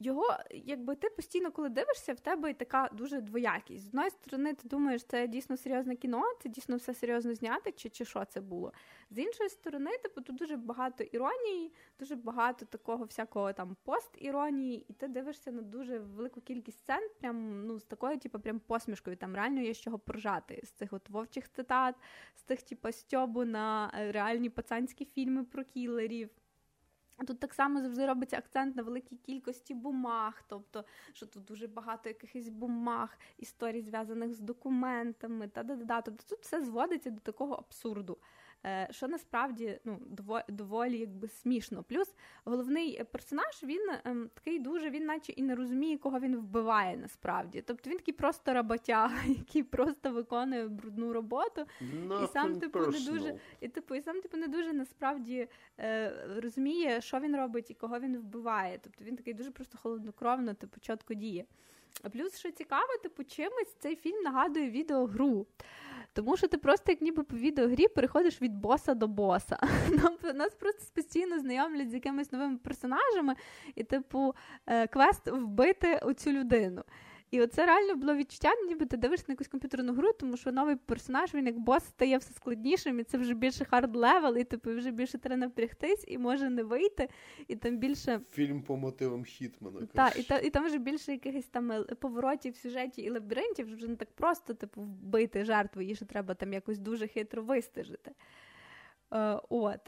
його, 0.00 0.36
якби 0.50 0.94
ти 0.94 1.10
постійно, 1.10 1.52
коли 1.52 1.68
дивишся, 1.68 2.12
в 2.12 2.20
тебе 2.20 2.54
така 2.54 2.90
дуже 2.92 3.20
двоякість. 3.20 3.84
З 3.84 3.88
одної 3.88 4.10
сторони, 4.10 4.54
ти 4.54 4.68
думаєш, 4.68 5.04
це 5.04 5.26
дійсно 5.26 5.56
серйозне 5.56 5.96
кіно, 5.96 6.22
це 6.42 6.48
дійсно 6.48 6.76
все 6.76 6.94
серйозно 6.94 7.34
зняти, 7.34 7.72
чи 7.72 7.88
чи 7.88 8.04
що 8.04 8.24
це 8.24 8.40
було. 8.40 8.72
З 9.10 9.18
іншої 9.18 9.48
сторони, 9.48 9.90
типу, 10.02 10.20
тут 10.20 10.36
дуже 10.36 10.56
багато 10.56 11.04
іронії, 11.04 11.72
дуже 11.98 12.16
багато 12.16 12.66
такого 12.66 13.04
всякого 13.04 13.52
там 13.52 13.76
пост-іронії, 13.84 14.86
і 14.88 14.92
ти 14.92 15.08
дивишся 15.08 15.52
на 15.52 15.62
дуже 15.62 15.98
велику 15.98 16.40
кількість 16.40 16.78
сцен, 16.78 17.08
прям 17.20 17.66
ну 17.66 17.78
з 17.78 17.84
такою, 17.84 18.18
типу, 18.18 18.40
прям 18.40 18.60
посмішкою. 18.60 19.16
Там 19.16 19.34
реально 19.34 19.60
є 19.60 19.74
з 19.74 19.80
чого 19.80 19.98
прожати 19.98 20.60
з 20.64 20.70
цих 20.70 20.92
от 20.92 21.10
вовчих 21.10 21.48
цитат, 21.48 21.94
з 22.34 22.42
тих, 22.42 22.62
типу, 22.62 22.92
стьобу 22.92 23.44
на 23.44 23.92
е, 23.94 24.12
реальні 24.12 24.50
пацанські 24.50 25.04
фільми 25.04 25.44
про 25.44 25.64
кілерів. 25.64 26.30
Тут 27.26 27.40
так 27.40 27.54
само 27.54 27.80
завжди 27.80 28.06
робиться 28.06 28.38
акцент 28.38 28.76
на 28.76 28.82
великій 28.82 29.16
кількості 29.16 29.74
бумаг, 29.74 30.42
тобто, 30.48 30.84
що 31.12 31.26
тут 31.26 31.44
дуже 31.44 31.66
багато 31.66 32.08
якихось 32.08 32.48
бумаг, 32.48 33.18
історій, 33.38 33.82
зв'язаних 33.82 34.34
з 34.34 34.40
документами, 34.40 35.48
та 35.48 35.62
да 35.62 35.76
да 35.76 36.02
Тобто 36.02 36.24
тут 36.28 36.38
все 36.40 36.64
зводиться 36.64 37.10
до 37.10 37.20
такого 37.20 37.54
абсурду. 37.54 38.18
Е, 38.66 38.88
що 38.90 39.08
насправді 39.08 39.80
ну, 39.84 39.98
доволі 40.48 40.98
якби 40.98 41.28
смішно. 41.28 41.82
Плюс 41.82 42.14
головний 42.44 43.04
персонаж 43.04 43.62
він 43.62 43.90
ем, 44.04 44.30
такий 44.34 44.58
дуже, 44.58 44.90
він 44.90 45.04
наче 45.04 45.32
і 45.32 45.42
не 45.42 45.54
розуміє, 45.54 45.98
кого 45.98 46.20
він 46.20 46.36
вбиває 46.36 46.96
насправді. 46.96 47.62
Тобто 47.62 47.90
він 47.90 47.98
такий 47.98 48.14
просто 48.14 48.54
роботяга, 48.54 49.22
який 49.26 49.62
просто 49.62 50.10
виконує 50.10 50.68
брудну 50.68 51.12
роботу, 51.12 51.66
Nothing 51.82 52.24
і 52.24 52.26
сам 52.26 52.58
типу 52.60 52.78
personal. 52.78 52.92
не 52.92 53.12
дуже 53.12 53.38
і 53.60 53.68
типу, 53.68 53.94
і 53.94 54.02
сам 54.02 54.20
типу 54.20 54.36
не 54.36 54.48
дуже 54.48 54.72
насправді 54.72 55.48
е, 55.78 56.12
розуміє, 56.36 57.00
що 57.00 57.20
він 57.20 57.36
робить 57.36 57.70
і 57.70 57.74
кого 57.74 58.00
він 58.00 58.18
вбиває. 58.18 58.78
Тобто 58.82 59.04
він 59.04 59.16
такий 59.16 59.34
дуже 59.34 59.50
просто 59.50 59.78
холоднокровно, 59.78 60.54
типу, 60.54 60.80
чітко 60.80 61.14
діє. 61.14 61.44
А 62.02 62.08
плюс, 62.08 62.38
що 62.38 62.50
цікаво, 62.50 62.96
типу, 63.02 63.24
чимось 63.24 63.74
цей 63.78 63.96
фільм 63.96 64.22
нагадує 64.22 64.70
відеогру. 64.70 65.46
Тому 66.12 66.36
що 66.36 66.48
ти 66.48 66.58
просто, 66.58 66.92
як 66.92 67.00
ніби 67.00 67.22
по 67.22 67.36
відеогрі, 67.36 67.88
переходиш 67.88 68.42
від 68.42 68.54
боса 68.54 68.94
до 68.94 69.08
боса. 69.08 69.58
Нам 69.90 70.36
нас 70.36 70.54
просто 70.54 70.82
постійно 70.94 71.38
знайомлять 71.38 71.90
з 71.90 71.94
якимись 71.94 72.32
новими 72.32 72.56
персонажами, 72.56 73.34
і, 73.74 73.84
типу, 73.84 74.34
е, 74.66 74.86
квест 74.86 75.28
вбити 75.28 75.98
оцю 76.02 76.32
людину. 76.32 76.82
І 77.30 77.40
оце 77.40 77.66
реально 77.66 77.94
було 77.96 78.14
відчуття, 78.14 78.52
ніби 78.68 78.86
ти 78.86 78.96
дивишся 78.96 79.24
на 79.28 79.32
якусь 79.32 79.48
комп'ютерну 79.48 79.92
гру, 79.92 80.12
тому 80.12 80.36
що 80.36 80.52
новий 80.52 80.76
персонаж, 80.76 81.34
він 81.34 81.46
як 81.46 81.58
бос 81.58 81.84
стає 81.84 82.18
все 82.18 82.34
складнішим, 82.34 83.00
і 83.00 83.04
це 83.04 83.18
вже 83.18 83.34
більше 83.34 83.64
hard 83.64 83.96
level, 83.96 84.36
і 84.36 84.44
типу 84.44 84.74
вже 84.74 84.90
більше 84.90 85.18
треба 85.18 85.36
напрягтись, 85.36 86.04
і 86.08 86.18
може 86.18 86.50
не 86.50 86.62
вийти, 86.62 87.08
і 87.48 87.56
там 87.56 87.78
більше. 87.78 88.20
Фільм 88.30 88.62
по 88.62 88.76
мотивам 88.76 89.24
Хітмана. 89.24 89.86
Так, 89.94 90.18
і, 90.18 90.22
та, 90.22 90.38
і 90.38 90.50
там 90.50 90.66
вже 90.66 90.78
більше 90.78 91.12
якихось 91.12 91.46
там 91.46 91.72
е, 91.72 91.82
поворотів 91.82 92.52
в 92.52 92.56
сюжеті 92.56 93.02
і 93.02 93.10
лабіринтів, 93.10 93.74
вже 93.74 93.88
не 93.88 93.96
так 93.96 94.10
просто, 94.10 94.54
типу, 94.54 94.82
вбити 94.82 95.44
жертву, 95.44 95.82
її 95.82 95.94
ще 95.94 96.04
треба 96.04 96.34
там 96.34 96.52
якось 96.52 96.78
дуже 96.78 97.06
хитро 97.06 97.42
вистежити. 97.42 98.10
Е, 99.12 99.40
От. 99.48 99.80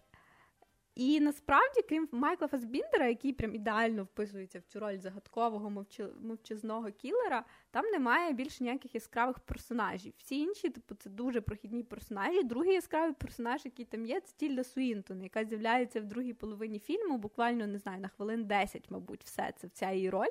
І 1.00 1.20
насправді, 1.20 1.82
крім 1.88 2.08
Майкла 2.12 2.48
Фасбіндера, 2.48 3.06
який 3.06 3.32
прям 3.32 3.54
ідеально 3.54 4.04
вписується 4.04 4.58
в 4.58 4.62
цю 4.62 4.80
роль 4.80 4.98
загадкового 4.98 5.70
мовчи... 5.70 6.08
мовчазного 6.22 6.90
кілера, 6.90 7.44
там 7.70 7.84
немає 7.84 8.32
більше 8.32 8.64
ніяких 8.64 8.94
яскравих 8.94 9.38
персонажів. 9.38 10.12
Всі 10.16 10.38
інші, 10.38 10.68
типу, 10.68 10.94
це 10.94 11.10
дуже 11.10 11.40
прохідні 11.40 11.82
персонажі. 11.82 12.42
Другий 12.42 12.74
яскравий 12.74 13.12
персонаж, 13.12 13.64
який 13.64 13.84
там 13.84 14.06
є, 14.06 14.20
це 14.20 14.34
Тільда 14.36 14.64
Суінтон, 14.64 15.22
яка 15.22 15.44
з'являється 15.44 16.00
в 16.00 16.04
другій 16.04 16.32
половині 16.32 16.78
фільму, 16.78 17.18
буквально 17.18 17.66
не 17.66 17.78
знаю, 17.78 18.00
на 18.00 18.08
хвилин 18.08 18.44
10, 18.44 18.90
мабуть, 18.90 19.24
все 19.24 19.52
це 19.56 19.66
вся 19.66 19.90
її 19.90 20.10
роль. 20.10 20.30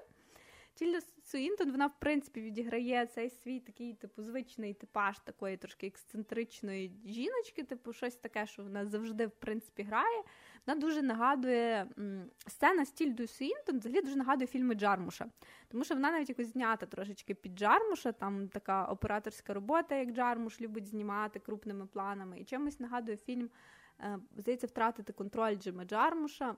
Тільда 0.80 1.00
Суінтон, 1.24 1.72
вона, 1.72 1.88
в 1.88 2.00
принципі, 2.00 2.42
відіграє 2.42 3.06
цей 3.06 3.30
свій 3.30 3.60
такий, 3.60 3.94
типу, 3.94 4.24
звичний 4.24 4.74
типаж 4.74 5.20
такої 5.20 5.58
трошки 5.58 5.88
ексцентричної 5.88 6.92
жіночки, 7.06 7.64
типу, 7.64 7.94
щось 7.94 8.16
таке, 8.16 8.46
що 8.46 8.64
вона 8.64 8.86
завжди, 8.86 9.28
в 9.28 9.32
принципі, 9.32 9.84
грає. 9.84 10.24
Вона 10.68 10.80
дуже 10.80 11.02
нагадує 11.02 11.88
сцена 12.48 12.86
з 12.86 13.14
Тільдою 13.14 13.28
Суінтон, 13.28 13.80
взагалі 13.80 14.02
дуже 14.02 14.16
нагадує 14.16 14.48
фільми 14.48 14.76
Джармуша. 14.76 15.30
Тому 15.68 15.84
що 15.84 15.94
вона 15.94 16.12
навіть 16.12 16.30
якось 16.30 16.52
знята 16.52 16.86
трошечки 16.86 17.34
під 17.34 17.60
Джармуша, 17.60 18.12
там 18.12 18.48
така 18.48 18.86
операторська 18.86 19.54
робота, 19.54 19.96
як 19.96 20.10
Джармуш 20.10 20.62
любить 20.62 20.88
знімати 20.88 21.40
крупними 21.40 21.86
планами. 21.86 22.40
І 22.40 22.46
чимось 22.46 22.80
нагадує 22.80 23.18
фільм, 23.18 23.50
е, 24.00 24.20
здається, 24.38 24.68
втратити 24.68 25.14
контроль 25.14 25.56
Джима 25.56 25.86
Джармуша. 25.86 26.56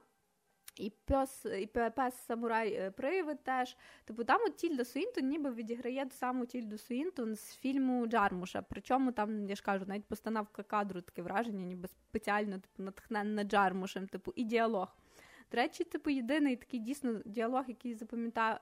І 0.76 0.92
пес 1.04 1.46
і 1.60 1.66
пес 1.66 2.14
Самурай 2.14 2.72
е, 2.74 2.90
Привид 2.90 3.44
теж. 3.44 3.76
Типу 4.04 4.24
там 4.24 4.40
от 4.46 4.56
Тільда 4.56 4.84
Суінтон 4.84 5.28
ніби 5.28 5.50
відіграє 5.50 6.06
саму 6.10 6.46
Тільду 6.46 6.78
Суінтон 6.78 7.36
з 7.36 7.56
фільму 7.56 8.06
Джармуша. 8.06 8.62
Причому 8.68 9.12
там, 9.12 9.48
я 9.48 9.54
ж 9.54 9.62
кажу, 9.62 9.84
навіть 9.88 10.04
постановка 10.04 10.62
кадру 10.62 11.00
таке 11.00 11.22
враження, 11.22 11.64
ніби 11.64 11.88
спеціально 11.88 12.58
типу, 12.58 12.82
натхненна 12.82 13.44
Джармушем, 13.44 14.08
типу, 14.08 14.32
і 14.36 14.44
діалог. 14.44 14.96
До 15.52 15.58
речі, 15.58 15.84
типу, 15.84 16.10
єдиний 16.10 16.56
такий 16.56 16.80
дійсно 16.80 17.20
діалог, 17.24 17.64
який 17.68 17.94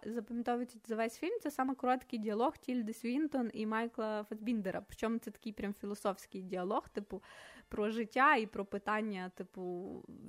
запам'ятовується 0.05 0.79
за 0.87 0.97
весь 0.97 1.19
фільм, 1.19 1.39
це 1.43 1.51
саме 1.51 1.75
короткий 1.75 2.19
діалог 2.19 2.57
Тільди 2.57 2.93
Свінтон 2.93 3.51
і 3.55 3.67
Майкла 3.67 4.25
Фасбіндера. 4.29 4.85
Причому 4.89 5.19
це 5.19 5.31
такий 5.31 5.53
прям 5.53 5.75
філософський 5.75 6.43
діалог, 6.43 6.89
типу, 6.89 7.23
про 7.69 7.91
життя 7.91 8.37
і 8.37 8.47
про 8.47 8.65
питання, 8.65 9.31
типу, 9.35 9.63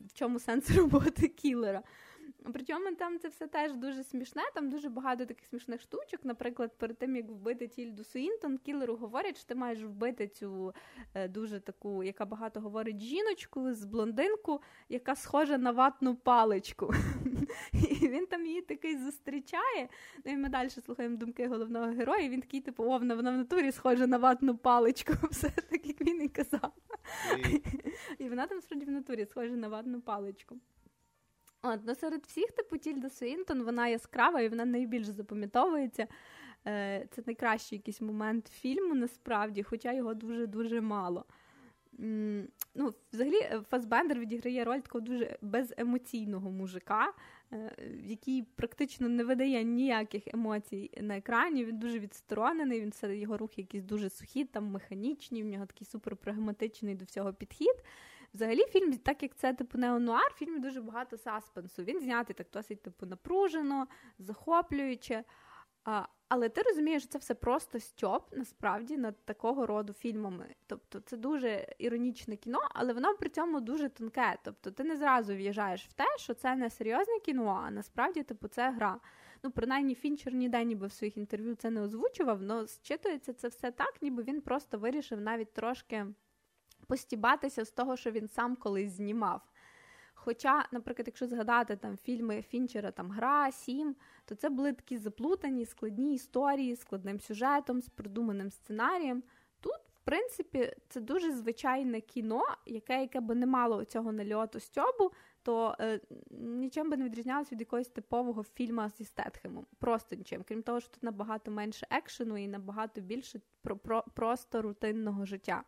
в 0.05 0.13
чому 0.13 0.39
сенс 0.39 0.71
роботи 0.77 1.27
кілера. 1.27 1.83
Причому 2.53 2.95
там 2.95 3.19
це 3.19 3.27
все 3.27 3.47
теж 3.47 3.75
дуже 3.75 4.03
смішне, 4.03 4.41
там 4.53 4.69
дуже 4.69 4.89
багато 4.89 5.25
таких 5.25 5.47
смішних 5.47 5.81
штучок. 5.81 6.19
Наприклад, 6.23 6.77
перед 6.77 6.97
тим 6.97 7.15
як 7.15 7.29
вбити 7.29 7.67
Тільду 7.67 8.03
Суінтон, 8.03 8.57
кілеру 8.57 8.95
говорять, 8.95 9.37
що 9.37 9.47
ти 9.47 9.55
маєш 9.55 9.83
вбити 9.83 10.27
цю 10.27 10.73
е, 11.13 11.27
дуже 11.27 11.59
таку, 11.59 12.03
яка 12.03 12.25
багато 12.25 12.61
говорить 12.61 12.99
жіночку 12.99 13.73
з 13.73 13.85
блондинку, 13.85 14.61
яка 14.89 15.15
схожа 15.15 15.57
на 15.57 15.71
ватну 15.71 16.15
паличку. 16.15 16.93
І 17.73 18.07
він 18.07 18.25
там 18.25 18.45
її 18.45 18.61
такий 18.61 18.97
зустрічає. 18.97 19.89
Ну 20.25 20.31
і 20.31 20.37
ми 20.37 20.49
далі 20.49 20.69
слухаємо 20.69 21.17
думки 21.17 21.47
головного 21.47 21.85
героя. 21.85 22.23
і 22.23 22.29
Він 22.29 22.41
такий, 22.41 22.61
типу, 22.61 22.83
о, 22.83 22.97
вона 22.97 23.15
в 23.15 23.23
натурі 23.23 23.71
схожа 23.71 24.07
на 24.07 24.17
ватну 24.17 24.57
паличку, 24.57 25.13
все 25.31 25.49
так, 25.49 25.87
як 25.87 26.01
він 26.01 26.21
і 26.21 26.29
казав. 26.29 26.73
І 28.17 28.29
вона 28.29 28.47
там 28.47 28.61
справді 28.61 28.85
в 28.85 28.91
натурі 28.91 29.25
схожа 29.25 29.55
на 29.55 29.67
ватну 29.67 30.01
паличку. 30.01 30.57
От, 31.63 31.79
ну 31.85 31.95
Серед 31.95 32.25
всіх, 32.25 32.51
типу, 32.51 32.77
Тільда 32.77 33.09
Суінтон, 33.09 33.63
вона 33.63 33.87
яскрава 33.87 34.41
і 34.41 34.49
вона 34.49 34.65
найбільше 34.65 35.11
запам'ятовується. 35.11 36.07
Е, 36.67 37.07
це 37.11 37.23
найкращий 37.25 37.77
якийсь 37.77 38.01
момент 38.01 38.47
фільму, 38.47 38.95
насправді, 38.95 39.63
хоча 39.63 39.93
його 39.93 40.13
дуже-дуже 40.13 40.81
мало. 40.81 41.25
Ну, 42.75 42.93
Взагалі, 43.13 43.35
е, 43.35 43.61
Фасбендер 43.69 44.19
відіграє 44.19 44.63
роль 44.63 44.79
такого 44.79 45.01
дуже 45.01 45.37
беземоційного 45.41 46.51
мужика, 46.51 47.13
е, 47.53 47.71
який 48.05 48.43
практично 48.43 49.09
не 49.09 49.23
видає 49.23 49.63
ніяких 49.63 50.27
емоцій 50.27 50.91
на 51.01 51.17
екрані. 51.17 51.65
Він 51.65 51.79
дуже 51.79 51.99
відсторонений, 51.99 52.81
він 52.81 52.89
все, 52.89 53.17
його 53.17 53.37
рухи 53.37 53.61
якісь 53.61 53.83
дуже 53.83 54.09
сухі, 54.09 54.45
там 54.45 54.65
механічні, 54.65 55.43
в 55.43 55.45
нього 55.45 55.65
такий 55.65 55.87
суперпрагматичний 55.87 56.95
до 56.95 57.05
всього 57.05 57.33
підхід. 57.33 57.75
Взагалі, 58.33 58.65
фільм, 58.65 58.97
так 58.97 59.23
як 59.23 59.35
це 59.35 59.53
типу 59.53 59.77
неонуар, 59.77 60.31
в 60.31 60.37
фільмі 60.37 60.59
дуже 60.59 60.81
багато 60.81 61.17
саспенсу. 61.17 61.83
Він 61.83 61.99
знятий 61.99 62.33
так 62.33 62.47
досить 62.53 62.81
типу 62.81 63.05
напружено, 63.05 63.87
захоплююче. 64.19 65.23
А, 65.83 66.05
Але 66.27 66.49
ти 66.49 66.61
розумієш, 66.61 67.03
що 67.03 67.11
це 67.11 67.17
все 67.17 67.35
просто 67.35 67.79
стьоп 67.79 68.37
насправді 68.37 68.97
над 68.97 69.25
такого 69.25 69.65
роду 69.65 69.93
фільмами. 69.93 70.55
Тобто 70.67 70.99
це 70.99 71.17
дуже 71.17 71.75
іронічне 71.77 72.35
кіно, 72.35 72.59
але 72.71 72.93
воно 72.93 73.13
при 73.13 73.29
цьому 73.29 73.61
дуже 73.61 73.89
тонке. 73.89 74.37
Тобто 74.43 74.71
ти 74.71 74.83
не 74.83 74.97
зразу 74.97 75.35
в'їжджаєш 75.35 75.85
в 75.87 75.93
те, 75.93 76.05
що 76.17 76.33
це 76.33 76.55
не 76.55 76.69
серйозне 76.69 77.19
кіно, 77.19 77.63
а 77.65 77.71
насправді 77.71 78.23
типу, 78.23 78.47
це 78.47 78.71
гра. 78.71 78.99
Ну, 79.43 79.51
принаймні, 79.51 79.95
Фінчер 79.95 80.33
ніде 80.33 80.63
ніби 80.63 80.87
в 80.87 80.91
своїх 80.91 81.17
інтерв'ю 81.17 81.55
це 81.55 81.69
не 81.69 81.81
озвучував, 81.81 82.39
але 82.49 82.65
зчитується 82.67 83.33
це 83.33 83.47
все 83.47 83.71
так, 83.71 84.01
ніби 84.01 84.23
він 84.23 84.41
просто 84.41 84.77
вирішив 84.77 85.21
навіть 85.21 85.53
трошки 85.53 86.05
постібатися 86.91 87.65
з 87.65 87.71
того, 87.71 87.97
що 87.97 88.11
він 88.11 88.27
сам 88.27 88.55
колись 88.55 88.91
знімав. 88.91 89.41
Хоча, 90.13 90.67
наприклад, 90.71 91.07
якщо 91.07 91.27
згадати 91.27 91.75
там 91.75 91.97
фільми 91.97 92.41
Фінчера 92.41 92.91
там 92.91 93.11
Гра, 93.11 93.51
Сім, 93.51 93.95
то 94.25 94.35
це 94.35 94.49
були 94.49 94.73
такі 94.73 94.97
заплутані, 94.97 95.65
складні 95.65 96.13
історії, 96.13 96.75
складним 96.75 97.19
сюжетом, 97.19 97.81
з 97.81 97.89
продуманим 97.89 98.51
сценарієм. 98.51 99.23
Тут, 99.61 99.73
в 99.73 99.99
принципі, 100.03 100.73
це 100.89 101.01
дуже 101.01 101.31
звичайне 101.31 102.01
кіно, 102.01 102.43
яке 102.65 103.01
яке 103.01 103.19
би 103.19 103.35
не 103.35 103.45
мало 103.45 103.85
цього 103.85 104.11
нальоту 104.11 104.59
стьобу, 104.59 105.11
то 105.43 105.75
е, 105.79 105.99
нічим 106.31 106.89
би 106.89 106.97
не 106.97 107.05
відрізнялося 107.05 107.55
від 107.55 107.59
якогось 107.59 107.87
типового 107.87 108.43
фільму 108.43 108.89
зі 108.97 109.05
Стетхемом. 109.05 109.65
Просто 109.79 110.15
нічим. 110.15 110.43
Крім 110.47 110.63
того, 110.63 110.79
що 110.79 110.89
тут 110.89 111.03
набагато 111.03 111.51
менше 111.51 111.87
екшену 111.89 112.37
і 112.37 112.47
набагато 112.47 113.01
більше 113.01 113.41
про, 113.61 113.77
про 113.77 114.03
просто 114.13 114.61
рутинного 114.61 115.25
життя. 115.25 115.63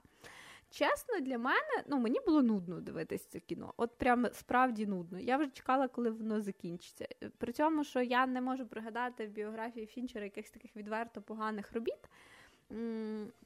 Чесно, 0.74 1.20
для 1.20 1.38
мене 1.38 1.84
ну 1.88 2.00
мені 2.00 2.20
було 2.26 2.42
нудно 2.42 2.80
дивитися 2.80 3.26
це 3.30 3.40
кіно. 3.40 3.74
От 3.78 3.98
прям 3.98 4.28
справді 4.34 4.86
нудно. 4.86 5.20
Я 5.20 5.38
вже 5.38 5.50
чекала, 5.50 5.88
коли 5.88 6.10
воно 6.10 6.42
закінчиться. 6.42 7.08
При 7.38 7.54
цьому, 7.54 7.84
що 7.84 8.02
я 8.02 8.28
не 8.28 8.42
можу 8.42 8.66
пригадати 8.66 9.28
в 9.28 9.30
біографії 9.30 9.86
Фінчера 9.86 10.24
якихось 10.24 10.52
таких 10.52 10.76
відверто 10.76 11.22
поганих 11.22 11.74
робіт. 11.74 12.10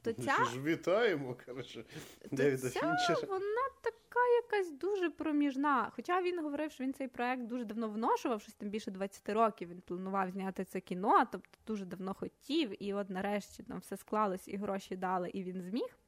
То 0.02 0.12
ця... 0.12 0.32
Що 0.34 0.44
ж 0.44 0.62
вітаємо, 0.62 1.36
коротше, 1.46 1.84
Девіда 2.32 2.70
ця, 2.70 2.80
Фінчера. 2.80 3.26
Вона 3.28 3.68
така 3.80 4.20
якась 4.42 4.72
дуже 4.72 5.10
проміжна. 5.10 5.92
Хоча 5.96 6.22
він 6.22 6.42
говорив, 6.42 6.72
що 6.72 6.84
він 6.84 6.94
цей 6.94 7.08
проект 7.08 7.42
дуже 7.42 7.64
давно 7.64 7.88
вношував, 7.88 8.42
щось 8.42 8.54
там 8.54 8.68
більше 8.68 8.90
20 8.90 9.28
років. 9.28 9.68
Він 9.68 9.80
планував 9.80 10.30
зняти 10.30 10.64
це 10.64 10.80
кіно, 10.80 11.26
тобто 11.32 11.58
дуже 11.66 11.84
давно 11.84 12.14
хотів, 12.14 12.82
і 12.82 12.94
от 12.94 13.10
нарешті 13.10 13.62
там 13.62 13.78
все 13.78 13.96
склалось, 13.96 14.48
і 14.48 14.56
гроші 14.56 14.96
дали, 14.96 15.30
і 15.30 15.42
він 15.42 15.62
зміг. 15.62 15.98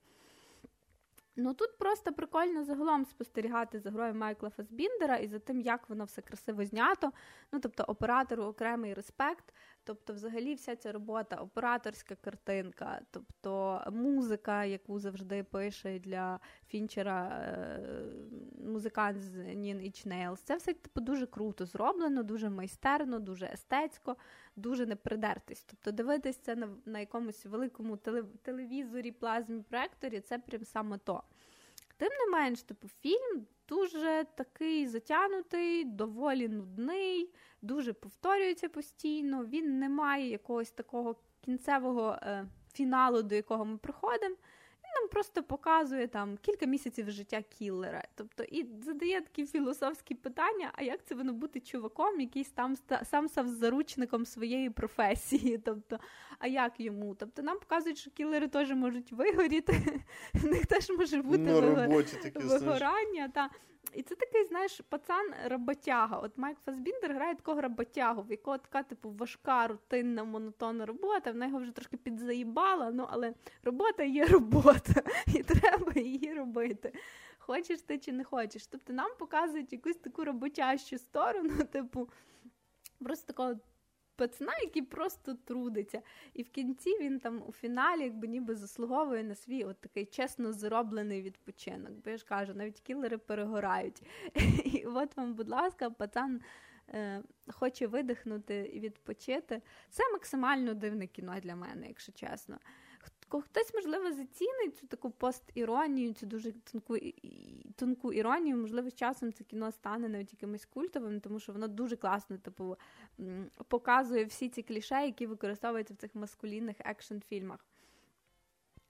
Ну 1.36 1.54
тут 1.54 1.78
просто 1.78 2.12
прикольно 2.12 2.64
загалом 2.64 3.04
спостерігати 3.04 3.80
за 3.80 3.90
грою 3.90 4.14
Майкла 4.14 4.50
Фасбіндера 4.50 5.16
і 5.16 5.28
за 5.28 5.38
тим, 5.38 5.60
як 5.60 5.88
воно 5.88 6.04
все 6.04 6.22
красиво 6.22 6.64
знято. 6.64 7.12
Ну 7.52 7.60
тобто 7.60 7.82
оператору 7.82 8.44
окремий 8.44 8.94
респект. 8.94 9.54
Тобто, 9.90 10.12
взагалі, 10.12 10.54
вся 10.54 10.76
ця 10.76 10.92
робота, 10.92 11.36
операторська 11.36 12.14
картинка, 12.14 13.00
тобто 13.10 13.82
музика, 13.92 14.64
яку 14.64 14.98
завжди 14.98 15.42
пише 15.44 15.98
для 15.98 16.40
Фінчера 16.68 17.28
е, 17.28 17.80
музикант 18.66 19.22
з 19.22 19.34
Нін 19.54 19.84
Іч 19.84 20.04
Нейлс, 20.04 20.40
це 20.40 20.56
все 20.56 20.72
типу 20.72 21.00
дуже 21.00 21.26
круто 21.26 21.66
зроблено, 21.66 22.22
дуже 22.22 22.50
майстерно, 22.50 23.18
дуже 23.18 23.46
естетсько, 23.46 24.16
дуже 24.56 24.86
не 24.86 24.96
придертись. 24.96 25.62
Тобто, 25.62 25.92
дивитися 25.92 26.54
на, 26.54 26.68
на 26.86 26.98
якомусь 26.98 27.46
великому 27.46 27.96
телевізорі, 28.42 29.12
плазмі 29.12 29.62
проекторі, 29.62 30.20
це 30.20 30.38
прям 30.38 30.64
саме 30.64 30.98
то. 30.98 31.22
Тим 32.00 32.08
не 32.08 32.26
менш, 32.26 32.62
типу, 32.62 32.88
фільм 32.88 33.46
дуже 33.68 34.26
такий 34.34 34.86
затянутий, 34.86 35.84
доволі 35.84 36.48
нудний, 36.48 37.30
дуже 37.62 37.92
повторюється 37.92 38.68
постійно. 38.68 39.44
Він 39.44 39.78
не 39.78 39.88
має 39.88 40.28
якогось 40.30 40.70
такого 40.70 41.16
кінцевого 41.40 42.18
е, 42.22 42.46
фіналу, 42.72 43.22
до 43.22 43.34
якого 43.34 43.64
ми 43.64 43.78
приходимо 43.78 44.36
нам 45.00 45.08
просто 45.08 45.42
показує 45.42 46.08
там 46.08 46.36
кілька 46.36 46.66
місяців 46.66 47.10
життя 47.10 47.42
кіллера. 47.42 48.04
Тобто 48.14 48.42
і 48.42 48.66
задає 48.82 49.20
такі 49.20 49.46
філософські 49.46 50.14
питання: 50.14 50.70
а 50.74 50.82
як 50.82 51.04
це 51.04 51.14
воно 51.14 51.32
бути 51.32 51.60
чуваком, 51.60 52.20
який 52.20 52.44
там 52.44 52.76
сам 53.10 53.28
став 53.28 53.48
заручником 53.48 54.26
своєї 54.26 54.70
професії? 54.70 55.58
Тобто, 55.64 55.98
а 56.38 56.46
як 56.46 56.80
йому? 56.80 57.14
Тобто 57.14 57.42
нам 57.42 57.58
показують, 57.58 57.98
що 57.98 58.10
кілери 58.10 58.48
теж 58.48 58.70
можуть 58.70 59.12
вигоріти, 59.12 60.02
в 60.34 60.46
них 60.46 60.66
теж 60.66 60.90
може 60.90 61.22
бути 61.22 61.52
вигорання. 62.34 63.28
Та. 63.34 63.50
І 63.94 64.02
це 64.02 64.14
такий, 64.14 64.44
знаєш, 64.44 64.80
пацан 64.88 65.32
роботяга. 65.44 66.18
От 66.18 66.38
Майк 66.38 66.58
Фасбіндер 66.64 67.14
грає 67.14 67.34
такого 67.34 67.60
роботягу, 67.60 68.22
в 68.22 68.30
якого 68.30 68.58
така, 68.58 68.82
типу, 68.82 69.10
важка, 69.10 69.66
рутинна, 69.66 70.24
монотонна 70.24 70.86
робота. 70.86 71.32
Вона 71.32 71.46
його 71.46 71.58
вже 71.58 71.72
трошки 71.72 71.96
підзаїбала, 71.96 72.90
ну 72.90 73.06
але 73.10 73.34
робота 73.62 74.02
є 74.02 74.26
робота, 74.26 75.02
і 75.26 75.42
треба 75.42 75.92
її 76.00 76.34
робити. 76.34 76.92
Хочеш 77.38 77.82
ти 77.82 77.98
чи 77.98 78.12
не 78.12 78.24
хочеш. 78.24 78.66
Тобто 78.66 78.92
нам 78.92 79.10
показують 79.18 79.72
якусь 79.72 79.96
таку 79.96 80.24
роботящу 80.24 80.98
сторону, 80.98 81.64
типу, 81.72 82.08
просто 82.98 83.26
такого 83.26 83.54
пацана, 84.20 84.52
який 84.62 84.82
просто 84.82 85.34
трудиться. 85.34 86.02
І 86.34 86.42
в 86.42 86.50
кінці 86.50 86.98
він 87.00 87.20
там 87.20 87.42
у 87.46 87.52
фіналі 87.52 88.02
якби 88.02 88.28
ніби 88.28 88.54
заслуговує 88.54 89.24
на 89.24 89.34
свій 89.34 89.64
от 89.64 89.80
такий 89.80 90.06
чесно 90.06 90.52
зроблений 90.52 91.22
відпочинок. 91.22 91.92
Бо 92.04 92.10
я 92.10 92.16
ж 92.16 92.24
кажу, 92.24 92.54
навіть 92.54 92.80
кілери 92.80 93.18
перегорають. 93.18 94.02
І 94.64 94.84
от 94.86 95.16
вам, 95.16 95.34
будь 95.34 95.48
ласка, 95.48 95.90
пацан. 95.90 96.40
Е, 96.94 97.22
хоче 97.48 97.86
видихнути 97.86 98.70
і 98.74 98.80
відпочити. 98.80 99.62
Це 99.90 100.12
максимально 100.12 100.74
дивне 100.74 101.06
кіно 101.06 101.34
для 101.42 101.56
мене, 101.56 101.88
якщо 101.88 102.12
чесно. 102.12 102.58
Хтось, 103.38 103.74
можливо, 103.74 104.12
зацінить 104.12 104.76
цю 104.76 104.86
таку 104.86 105.10
постіронію, 105.10 106.14
цю 106.14 106.26
дуже 106.26 106.52
тонку 106.52 106.96
тонку 107.76 108.12
іронію. 108.12 108.56
Можливо, 108.56 108.90
з 108.90 108.94
часом 108.94 109.32
це 109.32 109.44
кіно 109.44 109.72
стане 109.72 110.08
навіть 110.08 110.32
якимось 110.32 110.66
культовим, 110.66 111.20
тому 111.20 111.40
що 111.40 111.52
воно 111.52 111.68
дуже 111.68 111.96
класно, 111.96 112.38
типу, 112.38 112.76
показує 113.68 114.24
всі 114.24 114.48
ці 114.48 114.62
кліше, 114.62 115.06
які 115.06 115.26
використовуються 115.26 115.94
в 115.94 115.96
цих 115.96 116.14
маскулінних 116.14 116.76
екшн-фільмах. 116.80 117.66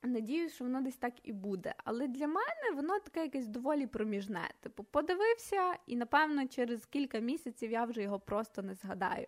Надіюсь, 0.02 0.54
що 0.54 0.64
воно 0.64 0.80
десь 0.80 0.96
так 0.96 1.14
і 1.22 1.32
буде. 1.32 1.74
Але 1.84 2.08
для 2.08 2.26
мене 2.26 2.70
воно 2.74 2.98
таке 2.98 3.22
якесь 3.22 3.46
доволі 3.46 3.86
проміжне. 3.86 4.50
Типу, 4.60 4.84
подивився, 4.84 5.74
і 5.86 5.96
напевно 5.96 6.48
через 6.48 6.86
кілька 6.86 7.18
місяців 7.18 7.70
я 7.70 7.84
вже 7.84 8.02
його 8.02 8.20
просто 8.20 8.62
не 8.62 8.74
згадаю. 8.74 9.26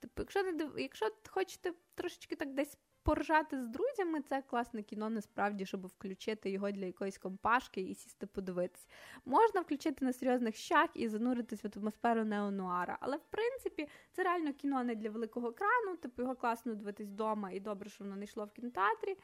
Типу, 0.00 0.22
якщо 0.22 0.42
не 0.42 0.70
якщо 0.76 1.08
хочете 1.28 1.72
трошечки 1.94 2.36
так 2.36 2.54
десь 2.54 2.78
поржати 3.04 3.62
з 3.62 3.68
друзями, 3.68 4.20
це 4.20 4.42
класне 4.42 4.82
кіно, 4.82 5.10
насправді, 5.10 5.66
щоб 5.66 5.86
включити 5.86 6.50
його 6.50 6.70
для 6.70 6.84
якоїсь 6.84 7.18
компашки 7.18 7.80
і 7.80 7.94
сісти 7.94 8.26
подивитись. 8.26 8.88
Можна 9.24 9.60
включити 9.60 10.04
на 10.04 10.12
серйозних 10.12 10.56
щах 10.56 10.90
і 10.94 11.08
зануритись 11.08 11.64
в 11.64 11.78
атмосферу 11.78 12.24
неонуара. 12.24 12.98
Але 13.00 13.16
в 13.16 13.24
принципі 13.30 13.88
це 14.12 14.22
реально 14.22 14.52
кіно 14.52 14.84
не 14.84 14.94
для 14.94 15.10
великого 15.10 15.48
екрану, 15.48 15.96
типу 15.96 16.22
його 16.22 16.34
класно 16.34 16.74
дивитись 16.74 17.08
вдома, 17.08 17.50
і 17.50 17.60
добре, 17.60 17.90
що 17.90 18.04
воно 18.04 18.16
не 18.16 18.24
йшло 18.24 18.44
в 18.44 18.52
кінотеатрі. 18.52 19.16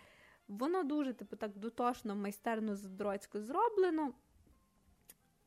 Воно 0.49 0.83
дуже, 0.83 1.13
типу, 1.13 1.37
так 1.37 1.59
дотошно, 1.59 2.17
майстерно 2.17 2.77
здроцько 2.77 3.43
зроблено. 3.43 4.13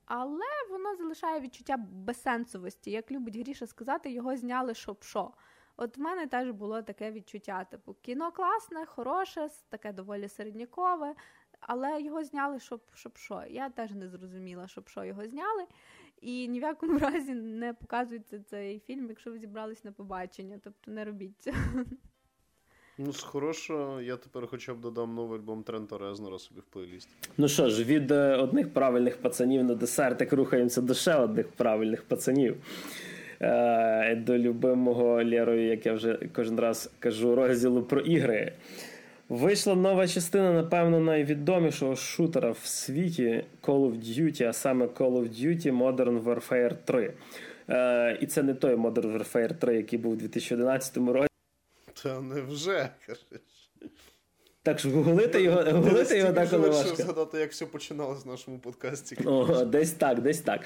Але 0.06 0.46
воно 0.70 0.96
залишає 0.96 1.40
відчуття 1.40 1.78
безсенсовості. 1.78 2.92
Як 2.92 3.12
любить 3.12 3.38
Гріша 3.38 3.68
сказати, 3.68 4.12
його 4.12 4.38
зняли 4.38 4.74
щоб 4.74 5.04
що. 5.04 5.32
От 5.78 5.98
в 5.98 6.02
мене 6.02 6.28
теж 6.28 6.52
було 6.52 6.82
таке 6.82 7.12
відчуття. 7.12 7.64
Типу, 7.72 7.96
кіно 8.02 8.32
класне, 8.32 8.86
хороше, 8.86 9.50
таке 9.70 9.94
доволі 9.94 10.28
середнякове, 10.30 11.16
але 11.60 12.02
його 12.02 12.24
зняли, 12.24 12.60
щоб 12.60 12.82
щоб 12.94 13.18
що. 13.18 13.44
Я 13.50 13.70
теж 13.70 13.92
не 13.92 14.10
зрозуміла, 14.10 14.68
щоб 14.68 14.90
що 14.90 15.04
його 15.04 15.28
зняли. 15.28 15.66
І 16.22 16.48
ні 16.48 16.60
в 16.60 16.64
якому 16.64 16.98
разі 17.00 17.34
не 17.34 17.74
показується 17.74 18.40
цей 18.40 18.80
фільм, 18.80 19.10
якщо 19.10 19.32
ви 19.32 19.40
зібрались 19.40 19.84
на 19.84 19.92
побачення. 19.92 20.60
Тобто 20.64 20.92
не 20.92 21.06
робіть 21.06 21.36
це. 21.40 21.54
Ну, 22.98 23.14
з 23.14 23.24
хорошого, 23.24 24.02
я 24.02 24.18
тепер 24.18 24.48
хоча 24.48 24.74
б 24.74 24.82
додам 24.82 25.16
новий 25.16 25.40
альбом 25.40 25.64
Трента 25.64 25.98
Резнера 25.98 26.40
собі 26.40 26.60
в 26.60 26.64
плейліст. 26.64 27.10
Ну 27.38 27.48
що 27.48 27.70
ж, 27.70 27.84
від 27.84 28.12
е, 28.12 28.36
одних 28.36 28.74
правильних 28.74 29.18
пацанів 29.18 29.64
на 29.64 29.76
десертик 29.76 30.34
рухаємося 30.34 30.82
до 30.82 30.94
ще 30.94 31.16
одних 31.16 31.48
правильних 31.48 32.04
пацанів. 32.04 32.58
Е, 33.42 34.16
до 34.16 34.38
любимого 34.38 35.24
Лєрою, 35.24 35.68
як 35.68 35.86
я 35.86 35.94
вже 35.94 36.20
кожен 36.36 36.60
раз 36.60 36.92
кажу, 37.00 37.36
розділу 37.36 37.84
про 37.84 38.02
ігри. 38.02 38.52
Вийшла 39.30 39.76
нова 39.76 40.08
частина, 40.08 40.54
напевно, 40.54 41.00
найвідомішого 41.00 41.96
шутера 41.96 42.52
в 42.52 42.66
світі 42.66 43.44
Call 43.62 43.92
of 43.92 43.96
Duty, 43.96 44.48
а 44.48 44.54
саме 44.54 44.86
Call 44.86 45.12
of 45.12 45.30
Duty 45.30 45.78
Modern 45.78 46.24
Warfare 46.24 46.76
3. 46.86 47.14
Е, 47.70 48.18
І 48.22 48.26
це 48.26 48.44
не 48.44 48.54
той 48.54 48.76
Modern 48.76 49.18
Warfare 49.18 49.54
3, 49.54 49.76
який 49.76 50.00
був 50.00 50.12
у 50.12 50.16
2011 50.16 50.98
році. 50.98 51.28
Та 52.04 52.22
невже, 52.22 52.90
кажеш. 53.08 53.26
Так 54.66 54.80
що 54.80 54.90
гуглити 54.90 55.42
його 55.42 55.64
гуглити 55.72 56.18
його 56.18 56.32
деколи 56.32 56.70
важко. 56.70 56.96
згадати, 56.96 57.38
як 57.40 57.52
все 57.52 57.66
починалося 57.66 58.22
в 58.26 58.28
нашому 58.28 58.58
подкасті. 58.58 59.18
О, 59.26 59.66
Десь 59.66 59.92
так, 59.92 60.22
десь 60.22 60.40
так. 60.40 60.62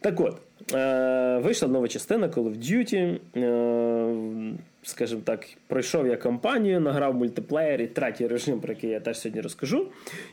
Так 0.00 0.20
от, 0.20 0.36
е, 0.74 1.40
вийшла 1.44 1.68
нова 1.68 1.88
частина 1.88 2.28
Call 2.28 2.44
of 2.44 2.58
Duty. 2.58 3.18
Е, 3.36 4.54
Скажімо 4.82 5.20
так, 5.24 5.46
пройшов 5.66 6.06
я 6.06 6.16
кампанію, 6.16 6.80
награв 6.80 7.14
мультиплеєр 7.14 7.80
і 7.82 7.86
третій 7.86 8.26
режим, 8.26 8.60
про 8.60 8.72
який 8.72 8.90
я 8.90 9.00
теж 9.00 9.18
сьогодні 9.18 9.40
розкажу. 9.40 9.86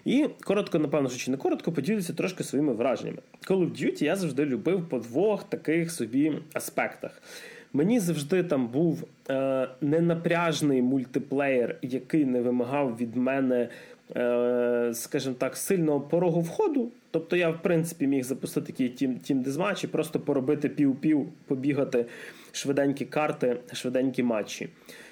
І 0.06 0.28
коротко, 0.44 0.80
напевно, 0.80 1.10
що 1.10 1.18
чи 1.18 1.32
не 1.32 1.38
коротко, 1.38 1.72
поділюся 1.72 2.14
трошки 2.14 2.44
своїми 2.44 2.74
враженнями. 2.74 3.18
Call 3.50 3.58
of 3.60 3.72
Duty 3.84 4.04
я 4.04 4.16
завжди 4.16 4.46
любив 4.46 4.90
по 4.90 5.00
двох 5.00 5.44
таких 5.44 5.92
собі 5.92 6.34
аспектах. 6.54 7.22
Мені 7.74 8.00
завжди 8.00 8.44
там 8.44 8.68
був 8.68 9.04
е, 9.30 9.68
ненапряжний 9.82 10.82
мультиплеєр, 10.82 11.76
який 11.82 12.26
не 12.26 12.42
вимагав 12.42 12.98
від 12.98 13.16
мене, 13.16 13.70
е, 14.16 14.92
скажімо 14.94 15.36
так, 15.38 15.58
сильного 15.58 16.02
порогу 16.02 16.42
входу. 16.42 16.92
Тобто 17.12 17.36
я, 17.36 17.50
в 17.50 17.62
принципі, 17.62 18.08
міг 18.08 18.24
запустити 18.24 18.68
такий 18.68 18.90
тім 18.90 19.20
тім 19.20 19.42
дезматч 19.42 19.84
і 19.84 19.88
просто 19.88 20.20
поробити 20.20 20.70
пів-пів, 20.70 21.28
побігати 21.48 22.06
швиденькі 22.52 23.06
карти, 23.06 23.58
швиденькі 23.74 24.24
матчі. 24.24 24.70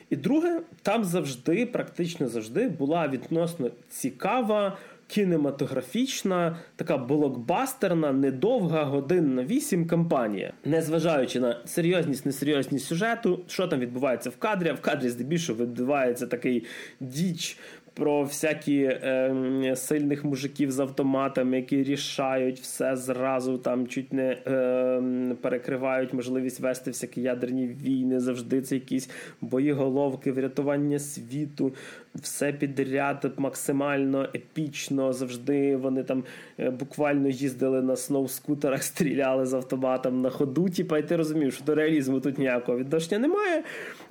І 0.10 0.16
друге, 0.16 0.62
там 0.82 1.04
завжди, 1.04 1.66
практично 1.66 2.28
завжди, 2.28 2.70
була 2.70 3.08
відносно 3.08 3.70
цікава 3.90 4.78
кінематографічна, 5.10 6.58
така 6.76 6.98
блокбастерна, 6.98 8.12
недовга 8.12 8.84
годин 8.84 9.36
на 9.36 9.44
вісім 9.44 9.88
кампанія, 9.88 10.54
незважаючи 10.66 11.40
на 11.40 11.58
серйозність, 11.66 12.26
несерйозність 12.26 12.86
сюжету, 12.86 13.44
що 13.48 13.68
там 13.68 13.80
відбувається 13.80 14.30
в 14.30 14.38
кадрі, 14.38 14.70
а 14.70 14.74
в 14.74 14.82
кадрі 14.82 15.10
здебільшого 15.10 15.64
відбувається 15.64 16.28
такий 16.28 16.66
діч 17.00 17.58
про 18.00 18.24
всякі 18.24 18.82
е, 18.82 19.74
сильних 19.76 20.26
мужиків 20.26 20.72
з 20.72 20.80
автоматами, 20.80 21.58
які 21.58 21.84
рішають 21.84 22.60
все 22.60 22.96
зразу, 22.96 23.58
там 23.58 23.88
чуть 23.88 24.14
не 24.14 24.38
е, 24.48 25.36
перекривають 25.42 26.14
можливість 26.14 26.60
вести 26.60 26.92
всякі 26.92 27.22
ядерні 27.22 27.68
війни. 27.68 28.20
Завжди 28.20 28.62
це 28.62 28.76
якісь 28.76 29.10
боєголовки, 29.42 30.32
врятування 30.32 31.00
світу, 31.00 31.74
все 32.16 32.54
підряд 32.54 33.34
максимально 33.38 34.28
епічно. 34.36 35.14
Завжди 35.14 35.76
вони 35.76 36.04
там 36.04 36.24
е, 36.60 36.70
буквально 36.70 37.30
їздили 37.30 37.82
на 37.82 37.96
сноу-скутерах, 37.96 38.82
стріляли 38.82 39.46
з 39.46 39.54
автоматом 39.54 40.22
на 40.22 40.30
ходу. 40.30 40.70
Тіпа, 40.70 40.98
і 40.98 41.08
ти 41.08 41.16
розумів, 41.16 41.54
що 41.54 41.64
до 41.64 41.76
реалізму 41.76 42.20
тут 42.20 42.38
ніякого 42.38 42.78
відношення 42.78 43.20
немає. 43.20 43.64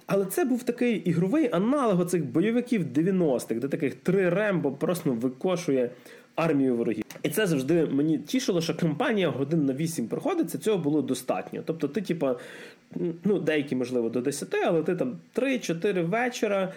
Але 0.08 0.26
це 0.26 0.44
був 0.44 0.62
такий 0.62 0.96
ігровий 0.96 1.48
аналог 1.52 2.06
цих 2.06 2.24
бойовиків 2.24 2.86
90-х, 2.94 3.54
де 3.54 3.68
таких 3.68 3.94
три 3.94 4.30
рембо 4.30 4.72
просто 4.72 5.12
викошує 5.12 5.90
армію 6.34 6.76
ворогів. 6.76 7.04
І 7.22 7.28
це 7.28 7.46
завжди 7.46 7.86
мені 7.86 8.18
тішило, 8.18 8.60
що 8.60 8.74
кампанія 8.74 9.28
годин 9.28 9.66
на 9.66 9.72
8 9.72 10.08
проходиться, 10.08 10.58
цього 10.58 10.78
було 10.78 11.02
достатньо. 11.02 11.62
Тобто, 11.64 11.88
ти, 11.88 12.00
типа, 12.00 12.36
ну, 13.24 13.38
деякі, 13.38 13.76
можливо, 13.76 14.08
до 14.08 14.20
10, 14.20 14.54
але 14.54 14.82
ти 14.82 14.96
там 14.96 15.16
3-4 15.34 16.02
вечора. 16.06 16.72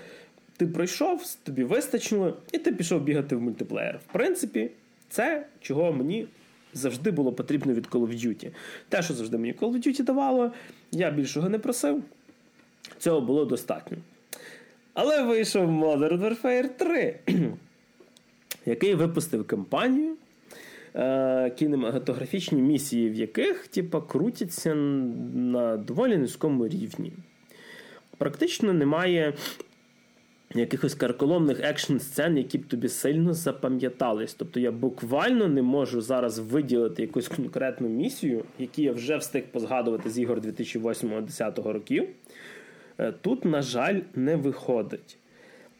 Ти 0.57 0.67
пройшов, 0.67 1.35
тобі 1.43 1.63
вистачило, 1.63 2.37
і 2.51 2.57
ти 2.57 2.71
пішов 2.71 3.01
бігати 3.01 3.35
в 3.35 3.41
мультиплеєр. 3.41 3.99
В 4.09 4.13
принципі, 4.13 4.71
це 5.09 5.45
чого 5.61 5.93
мені 5.93 6.27
завжди 6.73 7.11
було 7.11 7.33
потрібно 7.33 7.73
від 7.73 7.87
Call 7.87 8.07
of 8.07 8.27
Duty. 8.27 8.51
Те, 8.89 9.01
що 9.01 9.13
завжди 9.13 9.37
мені 9.37 9.53
Call 9.53 9.71
of 9.71 9.87
Duty 9.87 10.03
давало, 10.03 10.51
я 10.91 11.11
більшого 11.11 11.49
не 11.49 11.59
просив. 11.59 12.03
Цього 13.01 13.21
було 13.21 13.45
достатньо. 13.45 13.97
Але 14.93 15.23
вийшов 15.23 15.69
Modern 15.69 16.19
Warfare 16.19 16.69
3, 16.77 17.19
який 18.65 18.95
випустив 18.95 19.47
кампанію, 19.47 20.15
е, 20.95 21.49
кінематографічні 21.49 22.61
місії, 22.61 23.09
в 23.09 23.15
яких 23.15 23.67
типа, 23.67 24.01
крутяться 24.01 24.75
на 24.75 25.77
доволі 25.77 26.17
низькому 26.17 26.67
рівні. 26.67 27.13
Практично 28.17 28.73
немає 28.73 29.33
якихось 30.55 30.95
карколомних 30.95 31.59
екшн 31.59 31.97
сцен, 31.97 32.37
які 32.37 32.57
б 32.57 32.67
тобі 32.67 32.89
сильно 32.89 33.33
запам'ятались. 33.33 34.33
Тобто 34.33 34.59
я 34.59 34.71
буквально 34.71 35.47
не 35.47 35.61
можу 35.61 36.01
зараз 36.01 36.39
виділити 36.39 37.01
якусь 37.01 37.27
конкретну 37.27 37.89
місію, 37.89 38.43
яку 38.59 38.81
я 38.81 38.91
вже 38.91 39.17
встиг 39.17 39.43
позгадувати 39.51 40.09
з 40.09 40.19
ігор 40.19 40.39
2008-2010 40.39 41.71
років. 41.71 42.07
Е, 43.01 43.13
тут, 43.21 43.45
на 43.45 43.61
жаль, 43.61 43.99
не 44.15 44.35
виходить. 44.35 45.17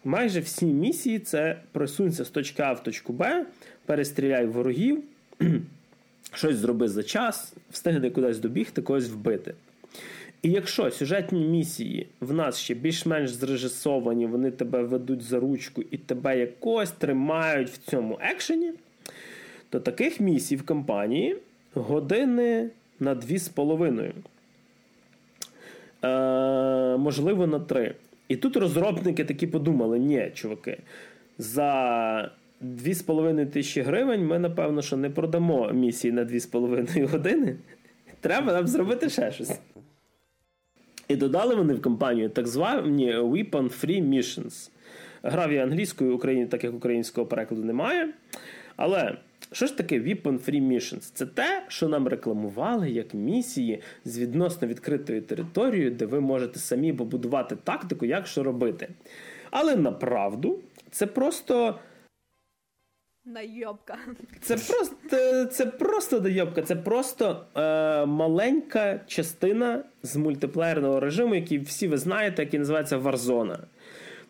Майже 0.03 0.39
всі 0.39 0.65
місії 0.65 1.19
це 1.19 1.57
просунься 1.72 2.26
з 2.26 2.30
точки 2.30 2.61
А 2.64 2.73
в 2.73 2.84
точку 2.84 3.14
Б, 3.14 3.45
перестріляй 3.85 4.45
ворогів, 4.45 5.03
щось 6.34 6.56
зроби 6.56 6.88
за 6.88 7.03
час, 7.03 7.53
встигне 7.72 8.11
кудись 8.11 8.39
добігти, 8.39 8.81
когось 8.81 9.10
вбити. 9.10 9.53
І 10.41 10.49
якщо 10.52 10.91
сюжетні 10.91 11.45
місії 11.45 12.07
в 12.19 12.34
нас 12.34 12.60
ще 12.60 12.73
більш-менш 12.73 13.31
зрежисовані, 13.31 14.26
вони 14.26 14.52
тебе 14.52 14.84
ведуть 14.84 15.22
за 15.22 15.39
ручку 15.39 15.84
і 15.91 15.98
тебе 15.98 16.39
якось 16.39 16.91
тримають 16.91 17.69
в 17.69 17.77
цьому 17.77 18.19
екшені, 18.22 18.72
то 19.69 19.80
таких 19.80 20.19
місій 20.19 20.56
в 20.56 20.64
кампанії 20.64 21.38
години 21.73 22.69
на 22.99 23.15
2,5. 23.15 24.11
Е, 26.03 26.98
можливо, 26.98 27.48
на 27.48 27.60
3. 27.60 27.95
І 28.28 28.36
тут 28.36 28.57
розробники 28.57 29.26
такі 29.26 29.48
подумали: 29.48 29.99
ні, 29.99 30.32
чуваки, 30.34 30.78
за 31.38 32.32
2,5 32.61 33.45
тисячі 33.45 33.82
гривень 33.82 34.28
ми, 34.28 34.40
напевно, 34.40 34.82
що 34.82 34.98
не 34.98 35.10
продамо 35.10 35.72
місії 35.73 36.11
на 36.11 36.26
2,5 36.26 37.06
години. 37.07 37.56
Треба 38.22 38.53
нам 38.53 38.68
зробити 38.68 39.10
ще 39.10 39.32
щось. 39.32 39.60
І 41.07 41.15
додали 41.15 41.56
вони 41.56 41.73
в 41.73 41.82
компанію 41.82 42.30
так 42.30 42.48
звані 42.48 43.15
Weapon 43.15 43.52
Free 43.52 44.10
Missions. 44.10 44.69
Грав 45.23 45.52
я 45.52 45.64
англійською, 45.64 46.15
Україні, 46.15 46.45
так 46.45 46.64
як 46.64 46.73
українського 46.73 47.28
перекладу 47.28 47.64
немає. 47.64 48.10
Але 48.76 49.18
що 49.52 49.65
ж 49.65 49.78
таке 49.78 49.99
Weapon 49.99 50.23
Free 50.23 50.68
Missions? 50.68 51.11
Це 51.14 51.26
те, 51.26 51.64
що 51.68 51.88
нам 51.88 52.07
рекламували 52.07 52.90
як 52.90 53.14
місії 53.14 53.82
з 54.06 54.19
відносно 54.19 54.68
відкритою 54.68 55.22
територією, 55.22 55.91
де 55.91 56.06
ви 56.06 56.22
можете 56.22 56.60
самі 56.60 56.94
побудувати 56.94 57.56
тактику, 57.56 58.06
як 58.06 58.28
що 58.28 58.44
робити. 58.44 58.90
Але 59.52 59.76
направду 59.76 60.60
це 60.91 61.07
просто. 61.07 61.80
Найобка. 63.26 63.98
Це 64.41 64.56
просто 64.56 65.45
це 65.45 65.65
просто 65.65 66.19
дойобка, 66.19 66.61
це 66.61 66.76
просто 66.76 67.45
е, 67.56 68.06
маленька 68.06 68.99
частина 69.07 69.84
з 70.03 70.15
мультиплеєрного 70.15 70.99
режиму, 70.99 71.36
який 71.36 71.60
всі 71.60 71.88
ви 71.88 71.98
знаєте, 71.98 72.41
який 72.44 72.60
називається 72.60 72.98
Warzone. 72.98 73.57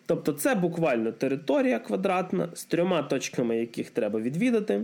Тобто 0.06 0.34
це 0.34 0.56
буквально 0.56 1.11
територія 1.11 1.80
квадратна 1.80 2.49
з 2.53 2.65
трьома 2.65 3.03
точками, 3.03 3.57
яких 3.57 3.89
треба 3.89 4.19
відвідати. 4.19 4.81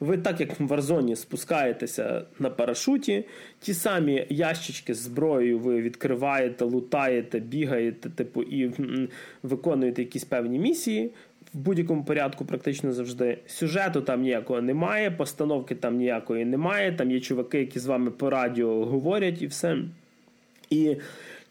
Ви, 0.00 0.18
так 0.18 0.40
як 0.40 0.60
в 0.60 0.72
Warzone 0.72 1.16
спускаєтеся 1.16 2.22
на 2.38 2.50
парашуті, 2.50 3.24
ті 3.60 3.74
самі 3.74 4.26
ящички 4.28 4.94
з 4.94 4.98
зброєю 4.98 5.58
ви 5.58 5.82
відкриваєте, 5.82 6.64
лутаєте, 6.64 7.38
бігаєте, 7.38 8.10
типу, 8.10 8.42
і 8.42 8.70
виконуєте 9.42 10.02
якісь 10.02 10.24
певні 10.24 10.58
місії. 10.58 11.10
В 11.54 11.58
будь-якому 11.58 12.04
порядку 12.04 12.44
практично 12.44 12.92
завжди. 12.92 13.38
Сюжету 13.46 14.00
там 14.00 14.22
ніякого 14.22 14.60
немає, 14.60 15.10
постановки 15.10 15.74
там 15.74 15.96
ніякої 15.96 16.44
немає. 16.44 16.92
Там 16.92 17.10
є 17.10 17.20
чуваки, 17.20 17.58
які 17.58 17.78
з 17.78 17.86
вами 17.86 18.10
по 18.10 18.30
радіо 18.30 18.84
говорять 18.84 19.42
і 19.42 19.46
все. 19.46 19.78
І 20.70 20.96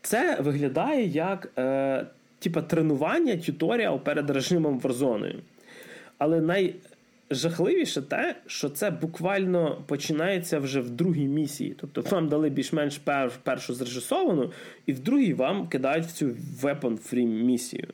це 0.02 0.38
виглядає 0.42 1.06
як 1.06 1.52
е, 1.58 2.06
типа 2.40 2.62
тренування 2.62 3.38
тюторіал 3.38 4.00
перед 4.00 4.30
режимом 4.30 4.80
Warzone. 4.80 5.36
Але 6.18 6.42
найжахливіше 7.30 8.02
те, 8.02 8.36
що 8.48 8.70
це 8.70 8.92
буквально 8.92 9.84
починається 9.86 10.60
вже 10.60 10.82
в 10.82 10.90
другій 10.90 11.28
місії. 11.28 11.76
Тобто 11.82 12.02
вам 12.16 12.30
дали 12.30 12.50
більш-менш 12.50 12.98
пер, 12.98 13.32
першу 13.44 13.74
зрежисовану, 13.74 14.52
і 14.86 14.94
в 14.94 15.00
другій 15.00 15.34
вам 15.34 15.68
кидають 15.68 16.06
в 16.06 16.12
цю 16.12 16.26
Weapon 16.62 17.14
Free 17.14 17.26
місію. 17.26 17.88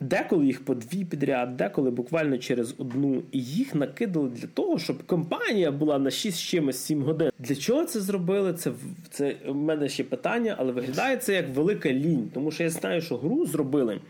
Деколи 0.00 0.46
їх 0.46 0.64
по 0.64 0.74
дві 0.74 1.04
підряд, 1.04 1.56
деколи 1.56 1.90
буквально 1.90 2.38
через 2.38 2.74
одну, 2.78 3.22
і 3.32 3.42
їх 3.42 3.74
накидали 3.74 4.28
для 4.28 4.46
того, 4.46 4.78
щоб 4.78 5.02
компанія 5.06 5.70
була 5.70 5.98
на 5.98 6.10
6 6.10 6.40
чимось 6.40 6.78
7 6.78 7.02
годин. 7.02 7.30
Для 7.38 7.54
чого 7.54 7.84
це 7.84 8.00
зробили? 8.00 8.54
Це 8.54 8.72
це 9.10 9.36
в 9.46 9.54
мене 9.54 9.88
ще 9.88 10.04
питання, 10.04 10.54
але 10.58 10.72
виглядає 10.72 11.16
це 11.16 11.34
як 11.34 11.54
велика 11.54 11.92
лінь. 11.92 12.30
Тому 12.34 12.50
що 12.50 12.62
я 12.62 12.70
знаю, 12.70 13.00
що 13.00 13.16
гру 13.16 13.46
зробили 13.46 14.00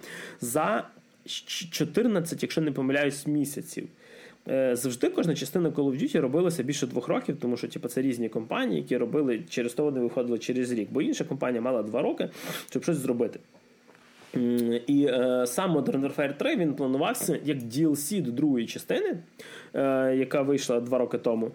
за 0.40 0.84
14, 1.26 2.42
якщо 2.42 2.60
не 2.60 2.72
помиляюсь, 2.72 3.26
місяців. 3.26 3.88
Е, 4.48 4.76
завжди 4.76 5.08
кожна 5.08 5.34
частина 5.34 5.68
Call 5.68 5.84
of 5.84 6.02
Duty 6.02 6.20
робилася 6.20 6.62
більше 6.62 6.86
двох 6.86 7.08
років, 7.08 7.36
тому 7.40 7.56
що 7.56 7.68
типу, 7.68 7.88
це 7.88 8.02
різні 8.02 8.28
компанії, 8.28 8.80
які 8.80 8.96
робили 8.96 9.42
через 9.48 9.74
то 9.74 9.84
вони 9.84 10.00
виходили 10.00 10.38
через 10.38 10.72
рік. 10.72 10.88
Бо 10.90 11.02
інша 11.02 11.24
компанія 11.24 11.62
мала 11.62 11.82
два 11.82 12.02
роки, 12.02 12.28
щоб 12.70 12.82
щось 12.82 12.96
зробити. 12.96 13.40
І 14.86 15.06
е, 15.10 15.46
сам 15.46 15.76
Modern 15.76 16.00
Warfare 16.00 16.36
3 16.36 16.56
він 16.56 16.74
планувався 16.74 17.38
як 17.44 17.58
DLC 17.58 18.22
до 18.22 18.30
другої 18.30 18.66
частини, 18.66 19.18
е, 19.74 20.14
яка 20.16 20.42
вийшла 20.42 20.80
два 20.80 20.98
роки 20.98 21.18
тому. 21.18 21.50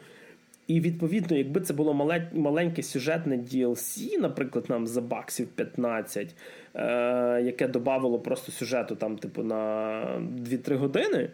І 0.67 0.79
відповідно, 0.79 1.37
якби 1.37 1.61
це 1.61 1.73
було 1.73 1.93
мале, 1.93 2.31
маленьке 2.33 2.83
сюжетне 2.83 3.37
DLC, 3.37 4.19
наприклад, 4.19 4.65
нам 4.69 4.87
за 4.87 5.01
баксів 5.01 5.47
15, 5.47 6.35
е, 6.75 7.41
яке 7.45 7.67
додавало 7.67 8.19
просто 8.19 8.51
сюжету 8.51 8.95
там, 8.95 9.17
типу, 9.17 9.43
на 9.43 10.03
2-3 10.37 10.75
години, 10.75 11.29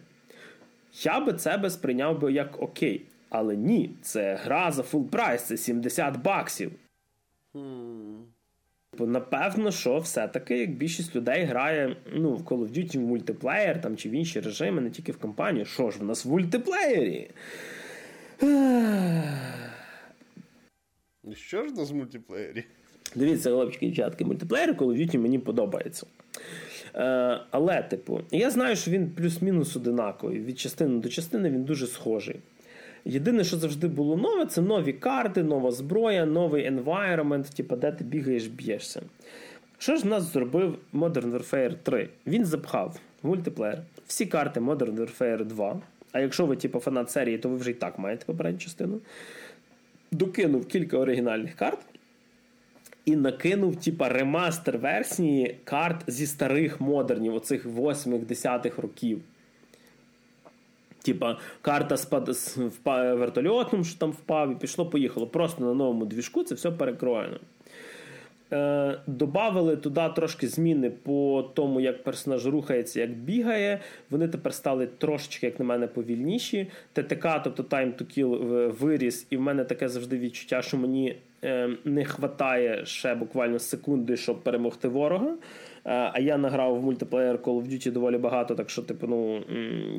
я 1.03 1.19
би 1.19 1.33
це 1.33 1.57
би 1.57 1.69
сприйняв 1.69 2.19
би 2.19 2.31
як 2.31 2.61
окей. 2.61 3.05
Але 3.29 3.55
ні, 3.55 3.95
це 4.01 4.35
гра 4.35 4.71
за 4.71 4.83
full 4.83 5.09
price, 5.09 5.43
це 5.43 5.57
70 5.57 6.21
баксів. 6.21 6.71
Hmm. 7.53 8.23
Напевно, 8.99 9.71
що 9.71 9.99
все-таки 9.99 10.57
як 10.57 10.71
більшість 10.71 11.15
людей 11.15 11.43
грає 11.43 11.95
ну, 12.13 12.33
в 12.33 12.41
Call 12.41 12.57
of 12.57 12.77
Duty 12.77 12.97
в 12.97 13.01
мультиплеєр 13.01 13.81
там, 13.81 13.97
чи 13.97 14.09
в 14.09 14.11
інші 14.11 14.39
режими, 14.39 14.81
не 14.81 14.89
тільки 14.89 15.11
в 15.11 15.17
кампанію. 15.17 15.65
Що 15.65 15.91
ж 15.91 15.99
в 15.99 16.03
нас 16.03 16.25
в 16.25 16.29
мультиплеєрі? 16.29 17.29
Що 21.33 21.63
ж 21.63 21.73
в 21.73 21.77
нас 21.77 21.91
в 21.91 21.95
мультиплеєрі? 21.95 22.63
Дивіться, 23.15 23.49
хлопчики 23.49 23.85
і 23.85 23.89
дівчатки, 23.89 24.25
мультиплеєр 24.25 24.73
Call 24.73 24.87
of 24.87 24.97
Duty 24.97 25.17
мені 25.17 25.39
подобається. 25.39 26.05
Е, 26.95 27.39
Але, 27.51 27.81
типу, 27.81 28.21
я 28.31 28.49
знаю, 28.49 28.75
що 28.75 28.91
він 28.91 29.11
плюс-мінус 29.11 29.75
одинаковий. 29.75 30.39
Від 30.39 30.59
частини 30.59 30.99
до 30.99 31.09
частини 31.09 31.49
він 31.49 31.63
дуже 31.63 31.87
схожий. 31.87 32.35
Єдине, 33.05 33.43
що 33.43 33.57
завжди 33.57 33.87
було 33.87 34.17
нове, 34.17 34.45
це 34.45 34.61
нові 34.61 34.93
карти, 34.93 35.43
нова 35.43 35.71
зброя, 35.71 36.25
новий 36.25 36.71
environment, 36.71 37.55
типу, 37.55 37.75
де 37.75 37.91
ти 37.91 38.03
бігаєш, 38.03 38.47
б'єшся. 38.47 39.01
Що 39.77 39.95
ж 39.95 40.03
в 40.03 40.05
нас 40.05 40.33
зробив 40.33 40.77
Modern 40.93 41.31
Warfare 41.31 41.75
3? 41.83 42.09
Він 42.27 42.45
запхав 42.45 42.99
в 43.23 43.27
мультиплеєр 43.27 43.79
всі 44.07 44.25
карти 44.25 44.59
Modern 44.59 44.95
Warfare 44.95 45.45
2. 45.45 45.81
А 46.11 46.19
якщо 46.19 46.45
ви 46.45 46.55
типу, 46.55 46.79
фанат 46.79 47.11
серії, 47.11 47.37
то 47.37 47.49
ви 47.49 47.57
вже 47.57 47.71
і 47.71 47.73
так 47.73 47.99
маєте 47.99 48.25
попередню 48.25 48.59
частину. 48.59 48.99
Докинув 50.11 50.67
кілька 50.67 50.97
оригінальних 50.97 51.55
карт. 51.55 51.79
І 53.07 53.15
накинув, 53.15 53.75
типа, 53.75 54.09
ремастер 54.09 54.77
версії 54.77 55.55
карт 55.63 56.03
зі 56.07 56.27
старих 56.27 56.81
модернів, 56.81 57.35
оцих 57.35 57.65
8-10 57.65 58.81
років. 58.81 59.21
Типа, 61.01 61.37
карта 61.61 61.97
спад 61.97 62.29
впав 62.29 63.17
вертольотом, 63.17 63.85
що 63.85 63.99
там 63.99 64.11
впав, 64.11 64.51
і 64.51 64.55
пішло, 64.55 64.85
поїхало. 64.85 65.27
Просто 65.27 65.63
на 65.63 65.73
новому 65.73 66.05
двіжку 66.05 66.43
це 66.43 66.55
все 66.55 66.71
перекроєно. 66.71 67.39
Е, 68.53 68.99
Добавили 69.07 69.77
туди 69.77 70.09
трошки 70.15 70.47
зміни 70.47 70.89
по 70.89 71.49
тому, 71.53 71.79
як 71.79 72.03
персонаж 72.03 72.45
рухається, 72.45 72.99
як 72.99 73.11
бігає. 73.11 73.79
Вони 74.09 74.27
тепер 74.27 74.53
стали 74.53 74.87
трошечки, 74.87 75.45
як 75.45 75.59
на 75.59 75.65
мене, 75.65 75.87
повільніші. 75.87 76.67
TTK, 76.93 77.41
тобто 77.43 77.63
Time 77.63 77.93
to 77.93 78.17
Kill 78.17 78.71
виріс, 78.79 79.27
і 79.29 79.37
в 79.37 79.41
мене 79.41 79.63
таке 79.63 79.89
завжди 79.89 80.17
відчуття, 80.17 80.61
що 80.61 80.77
мені 80.77 81.15
не 81.85 82.03
вистачає 82.03 82.85
ще 82.85 83.15
буквально 83.15 83.59
секунди, 83.59 84.17
щоб 84.17 84.43
перемогти 84.43 84.87
ворога. 84.87 85.35
Е, 85.87 86.11
а 86.13 86.19
я 86.19 86.37
награв 86.37 86.79
в 86.79 86.83
мультиплеєр 86.83 87.35
Call 87.35 87.63
of 87.63 87.67
Duty 87.71 87.91
доволі 87.91 88.17
багато, 88.17 88.55
так 88.55 88.69
що, 88.69 88.81
типу, 88.81 89.07
ну, 89.07 89.43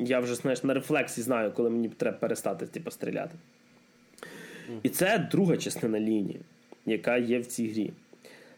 я 0.05 0.19
вже 0.19 0.35
знаєш, 0.35 0.63
на 0.63 0.73
рефлексі 0.73 1.21
знаю, 1.21 1.51
коли 1.51 1.69
мені 1.69 1.89
треба 1.89 2.17
перестати 2.17 2.65
типу, 2.65 2.91
стріляти. 2.91 3.35
І 4.83 4.89
це 4.89 5.27
друга 5.31 5.57
частина 5.57 5.99
лінії, 5.99 6.39
яка 6.85 7.17
є 7.17 7.39
в 7.39 7.45
цій 7.45 7.67
грі. 7.67 7.91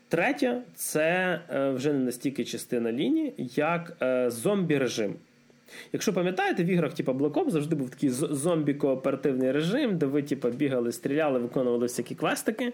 Третя 0.08 0.62
це 0.76 1.40
е, 1.50 1.70
вже 1.70 1.94
не 1.94 2.00
настільки 2.00 2.46
частина 2.46 2.92
лінії, 2.92 3.34
як 3.38 3.98
е, 4.02 4.30
зомбі-режим. 4.30 5.14
Якщо 5.94 6.14
пам'ятаєте, 6.14 6.64
в 6.64 6.68
іграх 6.68 6.94
типу 6.94 7.12
Black 7.12 7.34
Ops 7.34 7.50
завжди 7.50 7.76
був 7.76 7.90
такий 7.90 8.10
зомбі-кооперативний 8.10 9.52
режим, 9.52 9.98
де 9.98 10.06
ви 10.06 10.24
типу, 10.24 10.50
бігали, 10.50 10.92
стріляли, 10.92 11.40
виконували 11.40 11.86
всякі 11.86 12.16
квестики. 12.16 12.74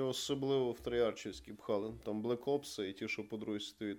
Особливо 0.00 0.72
в 0.72 0.80
Троярчівській 0.80 1.52
пхали. 1.52 1.92
Там 2.04 2.22
Black 2.22 2.44
Ops 2.44 2.82
і 2.84 2.92
ті, 2.92 3.08
що 3.08 3.28
по 3.28 3.36
другій 3.36 3.60
світові, 3.60 3.96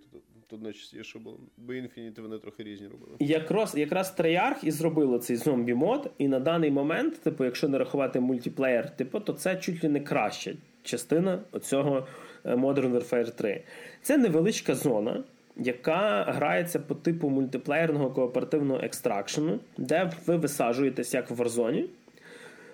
тут 0.48 0.62
найчастіше 0.62 1.20
було. 1.20 1.40
Бо 1.58 1.74
Infinity 1.74 2.22
вони 2.22 2.40
трохи 2.40 2.64
різні 2.64 2.88
робили. 2.88 3.16
Якраз 3.20 3.76
якраз 3.76 4.16
Трeyarch 4.20 4.66
і 4.66 4.72
зробило 4.72 5.20
цей 5.20 5.36
зомбі 5.36 5.74
мод, 5.74 6.12
і 6.18 6.28
на 6.28 6.40
даний 6.40 6.72
момент, 6.72 7.22
типу, 7.22 7.46
якщо 7.46 7.70
не 7.70 7.78
рахувати 7.78 8.20
мультиплеєр, 8.20 8.96
типу, 8.96 9.20
то 9.20 9.34
це 9.34 9.56
чуть 9.56 9.84
ли 9.84 9.90
не 9.90 10.00
краща 10.00 10.54
частина 10.84 11.40
оцього 11.52 12.08
е, 12.44 12.56
Modern 12.56 12.92
Warfare 12.92 13.36
3. 13.36 13.64
Це 14.02 14.18
невеличка 14.18 14.76
зона. 14.76 15.24
Яка 15.64 16.24
грається 16.24 16.80
по 16.80 16.96
типу 16.96 17.30
мультиплеєрного 17.30 18.12
кооперативного 18.12 18.80
екстракшену, 18.84 19.60
де 19.78 20.12
ви 20.26 20.38
висаджуєтесь 20.38 21.14
як 21.14 21.32
в 21.32 21.42
Warzone, 21.42 21.84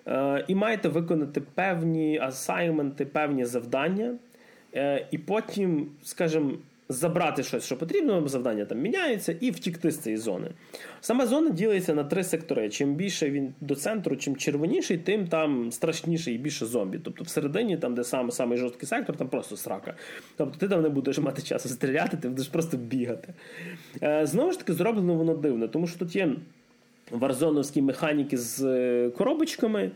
Е, 0.08 0.46
і 0.48 0.56
маєте 0.56 0.90
виконати 0.90 1.42
певні 1.42 2.20
асайменти, 2.20 3.06
певні 3.06 3.46
завдання, 3.46 4.16
е, 4.76 5.08
і 5.12 5.18
потім, 5.18 5.88
скажімо, 6.04 6.52
забрати 6.90 7.44
щось, 7.44 7.66
що 7.66 7.78
потрібно, 7.78 8.28
завдання 8.28 8.66
там 8.66 8.80
міняється, 8.80 9.36
і 9.40 9.52
втікти 9.52 9.92
з 9.92 9.98
цієї 9.98 10.18
зони. 10.18 10.48
Сама 11.02 11.26
зона 11.26 11.50
ділиться 11.50 11.94
на 11.94 12.04
три 12.04 12.24
сектори. 12.24 12.70
Чим 12.70 12.96
більше 12.96 13.30
він 13.30 13.54
до 13.62 13.76
центру, 13.76 14.16
чим 14.16 14.36
червоніший, 14.36 14.98
тим 14.98 15.28
там 15.28 15.72
страшніше 15.72 16.32
і 16.32 16.38
більше 16.38 16.66
зомбі. 16.66 17.00
Тобто 17.04 17.24
всередині, 17.24 17.78
там, 17.78 17.96
де 17.96 18.04
саме 18.04 18.32
самий 18.32 18.58
жорсткий 18.58 18.88
сектор, 18.88 19.18
там 19.18 19.30
просто 19.30 19.58
срака. 19.58 19.94
Тобто 20.38 20.58
ти 20.58 20.68
там 20.68 20.82
не 20.82 20.90
будеш 20.90 21.20
мати 21.20 21.42
часу 21.42 21.70
стріляти, 21.70 22.18
ти 22.18 22.30
будеш 22.30 22.48
просто 22.48 22.78
бігати. 22.78 23.34
Е, 24.04 24.26
знову 24.26 24.52
ж 24.52 24.60
таки, 24.60 24.74
зроблено 24.74 25.14
воно 25.14 25.34
дивно, 25.34 25.68
тому 25.68 25.88
що 25.88 26.00
тут 26.00 26.16
є 26.16 26.36
варзоновські 27.12 27.82
механіки 27.82 28.38
з 28.38 28.64
е, 28.64 29.10
коробочками. 29.10 29.92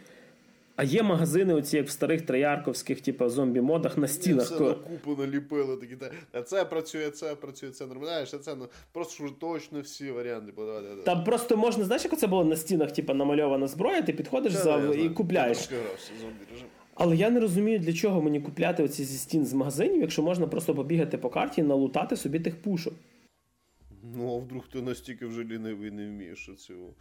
А 0.75 0.83
є 0.83 1.03
магазини, 1.03 1.53
оці 1.53 1.77
як 1.77 1.87
в 1.87 1.89
старих 1.89 2.21
троярковських, 2.21 3.01
типу, 3.01 3.25
зомбі-модах 3.25 3.97
на 3.97 4.07
стінах. 4.07 4.45
Все 4.45 4.73
купу 4.73 5.15
наліпили, 5.21 5.77
такі, 5.77 5.97
а 6.31 6.41
це 6.41 6.65
працює, 6.65 7.09
це 7.09 7.35
працює, 7.35 7.69
це 7.69 7.85
нормально, 7.85 8.25
а 8.33 8.37
це 8.37 8.55
ну, 8.55 8.67
просто 8.91 9.29
точно 9.39 9.81
всі 9.81 10.11
варіанти 10.11 10.51
подавати. 10.51 10.87
Там 11.05 11.23
просто 11.23 11.57
можна, 11.57 11.83
знаєш, 11.83 12.05
як 12.05 12.19
це 12.19 12.27
було 12.27 12.45
на 12.45 12.55
стінах, 12.55 12.91
типу, 12.91 13.13
намальована 13.13 13.67
зброя, 13.67 14.01
ти 14.01 14.13
підходиш 14.13 14.53
за 14.53 14.77
і 14.77 15.09
купляєш. 15.09 15.69
Але 16.93 17.15
я 17.15 17.29
не 17.29 17.39
розумію, 17.39 17.79
для 17.79 17.93
чого 17.93 18.21
мені 18.21 18.41
купляти 18.41 18.83
оці 18.83 19.03
зі 19.03 19.17
стін 19.17 19.45
з 19.45 19.53
магазинів, 19.53 20.01
якщо 20.01 20.21
можна 20.21 20.47
просто 20.47 20.75
побігати 20.75 21.17
по 21.17 21.29
карті 21.29 21.61
і 21.61 21.63
налутати 21.63 22.15
собі 22.17 22.39
тих 22.39 22.61
пушок. 22.61 22.93
Ну, 24.03 24.35
а 24.35 24.37
вдруг 24.37 24.67
ти 24.67 24.81
настільки 24.81 25.25
вже 25.25 25.43
лінивий 25.43 25.91
не 25.91 26.07
вмієш 26.07 26.49
цього. 26.57 26.93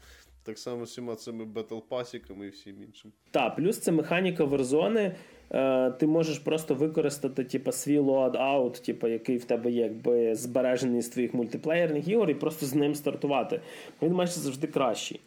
Так 0.42 0.58
само 0.58 0.84
всіма 0.84 1.14
цими 1.14 1.44
battle 1.44 1.84
pass 1.84 2.11
іками 2.11 2.44
і 2.44 2.48
всім 2.48 2.82
іншим. 2.82 3.12
Так, 3.30 3.56
плюс 3.56 3.78
це 3.78 3.92
механіка 3.92 4.44
Warzone. 4.44 5.14
Е, 5.52 5.90
Ти 5.90 6.06
можеш 6.06 6.38
просто 6.38 6.74
використати 6.74 7.44
типу, 7.44 7.72
свій 7.72 7.98
loadout, 7.98 8.84
типу, 8.84 9.08
який 9.08 9.36
в 9.36 9.44
тебе 9.44 9.70
є 9.70 9.82
якби 9.82 10.34
збережений 10.34 11.02
з 11.02 11.08
твоїх 11.08 11.34
мультиплеєрних 11.34 12.08
ігор, 12.08 12.30
і 12.30 12.34
просто 12.34 12.66
з 12.66 12.74
ним 12.74 12.94
стартувати. 12.94 13.60
Він 14.02 14.12
майже 14.12 14.32
завжди 14.32 14.66
кращий. 14.66 15.20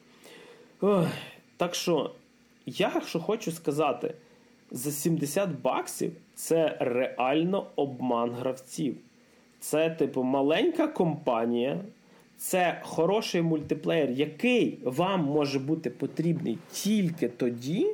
Ох, 0.82 1.08
так 1.58 1.76
що, 1.76 2.12
я 2.66 3.02
що 3.08 3.20
хочу 3.20 3.52
сказати, 3.52 4.14
за 4.72 4.92
70 4.92 5.50
баксів 5.62 6.12
це 6.36 6.78
реально 6.80 7.68
обман 7.76 8.32
гравців. 8.32 8.98
Це, 9.60 9.90
типу, 9.90 10.24
маленька 10.24 10.88
компанія. 10.88 11.80
Це 12.44 12.80
хороший 12.82 13.42
мультиплеєр, 13.42 14.12
який 14.12 14.80
вам 14.84 15.24
може 15.24 15.60
бути 15.60 15.90
потрібний 15.90 16.58
тільки 16.72 17.28
тоді, 17.28 17.88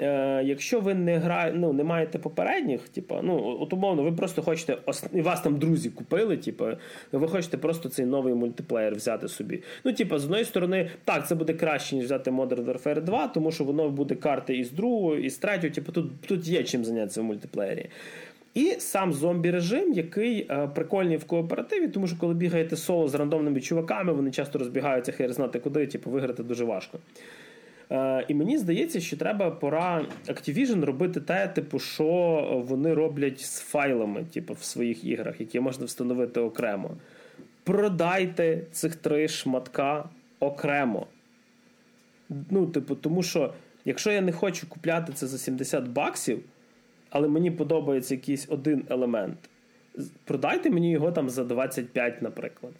е, 0.00 0.42
якщо 0.44 0.80
ви 0.80 0.94
не 0.94 1.18
гра... 1.18 1.52
ну, 1.54 1.72
не 1.72 1.84
маєте 1.84 2.18
попередніх, 2.18 2.88
типу, 2.88 3.16
ну, 3.22 3.56
от 3.60 3.72
умовно, 3.72 4.02
ви 4.02 4.12
просто 4.12 4.42
хочете, 4.42 4.78
і 5.12 5.20
вас 5.20 5.40
там 5.40 5.58
друзі 5.58 5.90
купили, 5.90 6.36
типу, 6.36 6.66
ви 7.12 7.28
хочете 7.28 7.58
просто 7.58 7.88
цей 7.88 8.06
новий 8.06 8.34
мультиплеєр 8.34 8.94
взяти 8.94 9.28
собі. 9.28 9.62
Ну, 9.84 9.92
типу, 9.92 10.18
з 10.18 10.24
одної 10.24 10.44
сторони, 10.44 10.90
так, 11.04 11.28
це 11.28 11.34
буде 11.34 11.52
краще, 11.52 11.96
ніж 11.96 12.04
взяти 12.04 12.30
Modern 12.30 12.64
Warfare 12.64 13.00
2, 13.00 13.28
тому 13.28 13.52
що 13.52 13.64
воно 13.64 13.88
буде 13.88 14.14
карти 14.14 14.56
із 14.56 14.70
другого, 14.70 15.16
і 15.16 15.30
з 15.30 15.38
третього, 15.38 15.74
типу, 15.74 15.92
тут, 15.92 16.20
тут 16.20 16.46
є 16.46 16.64
чим 16.64 16.84
зайнятися 16.84 17.20
в 17.20 17.24
мультиплеєрі. 17.24 17.88
І 18.54 18.76
сам 18.78 19.12
зомбі-режим, 19.12 19.92
який 19.92 20.46
е, 20.50 20.68
прикольний 20.74 21.16
в 21.16 21.24
кооперативі, 21.24 21.88
тому 21.88 22.06
що 22.06 22.16
коли 22.18 22.34
бігаєте 22.34 22.76
соло 22.76 23.08
з 23.08 23.14
рандомними 23.14 23.60
чуваками, 23.60 24.12
вони 24.12 24.30
часто 24.30 24.58
розбігаються, 24.58 25.12
хай 25.12 25.32
знати 25.32 25.58
куди, 25.58 25.86
типу, 25.86 26.10
виграти 26.10 26.42
дуже 26.42 26.64
важко. 26.64 26.98
Е, 27.90 28.24
і 28.28 28.34
мені 28.34 28.58
здається, 28.58 29.00
що 29.00 29.16
треба 29.16 29.50
пора 29.50 30.06
Activision 30.26 30.84
робити 30.84 31.20
те, 31.20 31.48
типу, 31.48 31.78
що 31.78 32.64
вони 32.68 32.94
роблять 32.94 33.40
з 33.40 33.60
файлами, 33.60 34.24
типу, 34.34 34.54
в 34.54 34.64
своїх 34.64 35.04
іграх, 35.04 35.40
які 35.40 35.60
можна 35.60 35.86
встановити 35.86 36.40
окремо. 36.40 36.90
Продайте 37.64 38.62
цих 38.72 38.96
три 38.96 39.28
шматка 39.28 40.08
окремо. 40.40 41.06
Ну, 42.50 42.66
типу, 42.66 42.94
тому 42.94 43.22
що, 43.22 43.52
якщо 43.84 44.10
я 44.10 44.20
не 44.20 44.32
хочу 44.32 44.68
купляти 44.68 45.12
це 45.12 45.26
за 45.26 45.38
70 45.38 45.88
баксів 45.88 46.40
але 47.10 47.28
мені 47.28 47.50
подобається 47.50 48.14
якийсь 48.14 48.46
один 48.50 48.84
елемент. 48.90 49.38
Продайте 50.24 50.70
мені 50.70 50.90
його 50.90 51.12
там 51.12 51.30
за 51.30 51.44
25, 51.44 52.22
наприклад. 52.22 52.72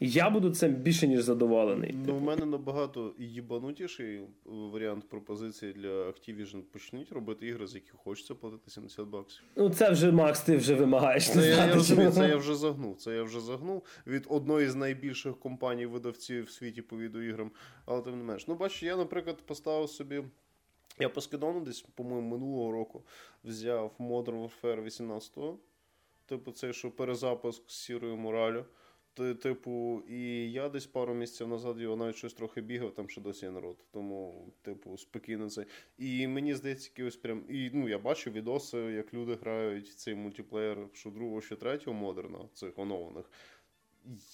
Я 0.00 0.30
буду 0.30 0.50
цим 0.50 0.74
більше 0.74 1.08
ніж 1.08 1.22
задоволений. 1.22 1.94
Ну, 2.06 2.16
в 2.16 2.22
мене 2.22 2.46
набагато 2.46 3.14
їбанутіший 3.18 4.20
варіант 4.44 5.08
пропозиції 5.08 5.72
для 5.72 5.88
Activision. 5.88 6.62
Почнуть 6.72 7.12
робити 7.12 7.46
ігри, 7.46 7.66
з 7.66 7.74
яких 7.74 7.94
хочеться 7.94 8.34
платити 8.34 8.70
70 8.70 9.06
баксів. 9.06 9.42
Ну, 9.56 9.70
це 9.70 9.90
вже 9.90 10.12
Макс, 10.12 10.40
ти 10.40 10.56
вже 10.56 10.74
вимагаєш. 10.74 11.30
Це, 11.30 11.48
я, 11.48 11.66
я 11.66 11.74
розумію, 11.74 12.10
це 12.10 12.28
я 12.28 12.36
вже 12.36 12.54
загнув. 12.54 12.96
Це 12.96 13.14
я 13.14 13.22
вже 13.22 13.40
загнув 13.40 13.82
від 14.06 14.26
одної 14.28 14.68
з 14.68 14.74
найбільших 14.74 15.38
компаній-видавців 15.38 16.44
в 16.44 16.50
світі 16.50 16.82
по 16.82 16.96
відеоіграм, 16.98 17.50
але 17.86 18.02
тим 18.02 18.18
не 18.18 18.24
менш. 18.24 18.48
Ну, 18.48 18.54
бачиш, 18.54 18.82
я, 18.82 18.96
наприклад, 18.96 19.36
поставив 19.46 19.88
собі. 19.88 20.22
Я 20.98 21.08
по 21.08 21.20
скидону 21.20 21.60
десь, 21.60 21.80
по-моєму, 21.80 22.28
минулого 22.28 22.72
року 22.72 23.04
взяв 23.44 23.94
Modern 23.98 24.50
Warfare 24.50 24.84
18-го. 24.84 25.58
Типу, 26.26 26.52
цей 26.52 26.72
що 26.72 26.90
перезапуск 26.90 27.70
з 27.70 27.74
сірою 27.74 28.16
моралю. 28.16 28.64
Типу, 29.42 30.02
і 30.08 30.52
я 30.52 30.68
десь 30.68 30.86
пару 30.86 31.14
місяців 31.14 31.48
назад 31.48 31.80
його 31.80 31.96
навіть 31.96 32.16
щось 32.16 32.34
трохи 32.34 32.60
бігав, 32.60 32.94
там 32.94 33.08
ще 33.08 33.20
досі 33.20 33.44
є 33.44 33.50
народ. 33.50 33.76
Тому, 33.92 34.46
типу, 34.62 34.98
спокійно 34.98 35.50
це. 35.50 35.66
І 35.98 36.26
мені 36.26 36.54
здається, 36.54 36.90
якось 36.96 37.16
прям. 37.16 37.44
І 37.48 37.70
ну, 37.74 37.88
я 37.88 37.98
бачу 37.98 38.30
відоси, 38.30 38.78
як 38.78 39.14
люди 39.14 39.34
грають 39.34 39.88
цей 39.98 40.14
мультиплеєр, 40.14 40.78
що 40.92 41.10
другого, 41.10 41.40
що 41.40 41.56
третього 41.56 41.96
модерна, 41.96 42.38
цих 42.54 42.78
оновлених. 42.78 43.30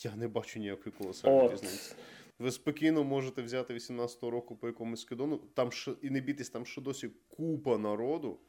Я 0.02 0.16
не 0.16 0.28
бачу 0.28 0.58
ніякої 0.58 0.94
колосальної 0.98 1.52
різниці. 1.52 1.94
Ви 2.38 2.50
спокійно 2.50 3.04
можете 3.04 3.42
взяти 3.42 3.74
18-го 3.74 4.30
року 4.30 4.56
по 4.56 4.66
якомусь 4.66 5.00
скидону, 5.00 5.38
там 5.38 5.72
ще, 5.72 5.92
і 6.02 6.10
не 6.10 6.20
бійтесь, 6.20 6.50
там 6.50 6.66
ще 6.66 6.80
досі 6.80 7.10
купа 7.28 7.78
народу. 7.78 8.40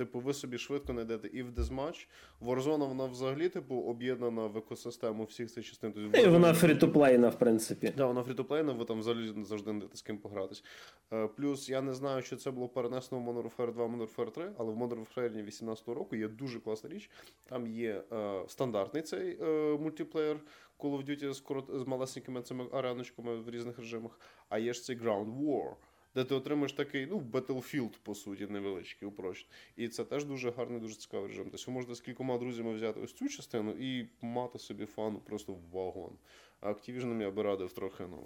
Типу, 0.00 0.20
ви 0.20 0.34
собі 0.34 0.58
швидко 0.58 0.92
знайдете 0.92 1.28
і 1.32 1.42
в 1.42 1.52
Дезматч. 1.52 2.08
Warzone, 2.40 2.88
вона 2.88 3.06
взагалі, 3.06 3.48
типу, 3.48 3.74
об'єднана 3.74 4.46
в 4.46 4.56
екосистему 4.56 5.24
всіх 5.24 5.50
цих 5.50 5.66
частин. 5.66 5.92
Тобто, 5.92 6.18
і 6.18 6.28
вона 6.28 6.52
фрі-то-плейна, 6.54 7.28
в 7.28 7.38
принципі. 7.38 7.86
Так, 7.86 7.96
да, 7.96 8.06
вона 8.06 8.22
фрі-то-плейна, 8.22 8.72
ви 8.72 8.84
там 8.84 8.98
взагалі 8.98 9.26
завжди 9.26 9.70
знайдете 9.70 9.96
з 9.96 10.02
ким 10.02 10.18
погратись. 10.18 10.64
Е, 11.12 11.26
плюс 11.26 11.68
я 11.68 11.80
не 11.80 11.94
знаю, 11.94 12.22
чи 12.22 12.36
це 12.36 12.50
було 12.50 12.68
перенесено 12.68 13.20
в 13.20 13.28
Modern 13.28 13.50
Warfare 13.56 13.72
2, 13.72 13.86
Modern 13.86 14.14
Warfare 14.14 14.30
3, 14.30 14.52
але 14.58 14.72
в 14.72 14.76
Modern 14.76 15.06
Warfare 15.06 15.42
18 15.42 15.88
року 15.88 16.16
є 16.16 16.28
дуже 16.28 16.60
класна 16.60 16.90
річ. 16.90 17.10
Там 17.44 17.66
є 17.66 18.02
е, 18.12 18.44
стандартний 18.48 19.02
цей 19.02 19.38
е, 19.42 19.78
мультиплеєр 19.78 20.40
Call 20.78 20.96
of 20.96 21.04
Duty 21.04 21.32
з, 21.32 21.40
корот... 21.40 21.70
з 21.74 21.86
малесенькими 21.86 22.42
цими 22.42 22.64
ареночками 22.72 23.36
в 23.36 23.50
різних 23.50 23.78
режимах, 23.78 24.20
а 24.48 24.58
є 24.58 24.72
ж 24.72 24.82
цей 24.82 24.98
Ground 24.98 25.40
War 25.40 25.74
де 26.14 26.24
ти 26.24 26.34
отримаєш 26.34 26.72
такий 26.72 27.06
ну, 27.10 27.22
Battlefield, 27.32 27.98
по 28.02 28.14
суті, 28.14 28.46
невеличкий 28.46 29.08
упрощений. 29.08 29.52
І 29.76 29.88
це 29.88 30.04
теж 30.04 30.24
дуже 30.24 30.50
гарний, 30.50 30.80
дуже 30.80 30.94
цікавий 30.94 31.28
режим. 31.28 31.46
Тобто 31.50 31.70
можете 31.70 31.94
з 31.94 32.00
кількома 32.00 32.38
друзями 32.38 32.74
взяти 32.74 33.00
ось 33.00 33.12
цю 33.12 33.28
частину 33.28 33.70
і 33.70 34.06
мати 34.20 34.58
собі 34.58 34.86
фану 34.86 35.20
просто 35.26 35.52
в 35.52 35.60
вагон. 35.72 36.12
А 36.60 36.68
Activision 36.68 37.20
я 37.22 37.30
би 37.30 37.42
радив 37.42 37.72
трохи, 37.72 38.04
ну, 38.10 38.16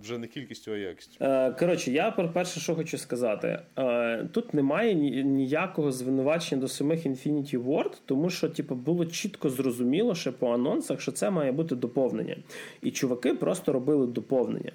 вже 0.00 0.18
не 0.18 0.26
кількістю, 0.26 0.72
а 0.72 0.76
якістю. 0.76 1.24
Е, 1.24 1.50
коротше, 1.50 1.90
я 1.90 2.10
про 2.10 2.32
перше, 2.32 2.60
що 2.60 2.74
хочу 2.74 2.98
сказати. 2.98 3.62
Е, 3.78 4.28
тут 4.32 4.54
немає 4.54 4.94
ніякого 5.24 5.92
звинувачення 5.92 6.60
до 6.60 6.68
самих 6.68 7.06
Infinity 7.06 7.64
Ward, 7.64 8.00
тому 8.06 8.30
що 8.30 8.48
типу, 8.48 8.74
було 8.74 9.06
чітко 9.06 9.50
зрозуміло 9.50 10.14
ще 10.14 10.32
по 10.32 10.54
анонсах, 10.54 11.00
що 11.00 11.12
це 11.12 11.30
має 11.30 11.52
бути 11.52 11.74
доповнення. 11.74 12.36
І 12.82 12.90
чуваки 12.90 13.34
просто 13.34 13.72
робили 13.72 14.06
доповнення. 14.06 14.72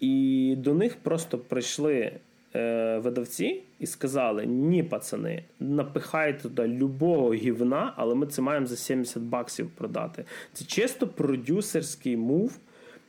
І 0.00 0.54
до 0.58 0.74
них 0.74 0.96
просто 0.96 1.38
прийшли 1.38 2.12
е, 2.54 2.98
видавці 2.98 3.62
і 3.78 3.86
сказали: 3.86 4.46
ні, 4.46 4.82
пацани, 4.82 5.44
напихайте 5.60 6.42
туди 6.42 6.68
любого 6.68 7.34
гівна, 7.34 7.92
але 7.96 8.14
ми 8.14 8.26
це 8.26 8.42
маємо 8.42 8.66
за 8.66 8.76
70 8.76 9.22
баксів 9.22 9.70
продати. 9.70 10.24
Це 10.52 10.64
чисто 10.64 11.08
продюсерський 11.08 12.16
мув, 12.16 12.58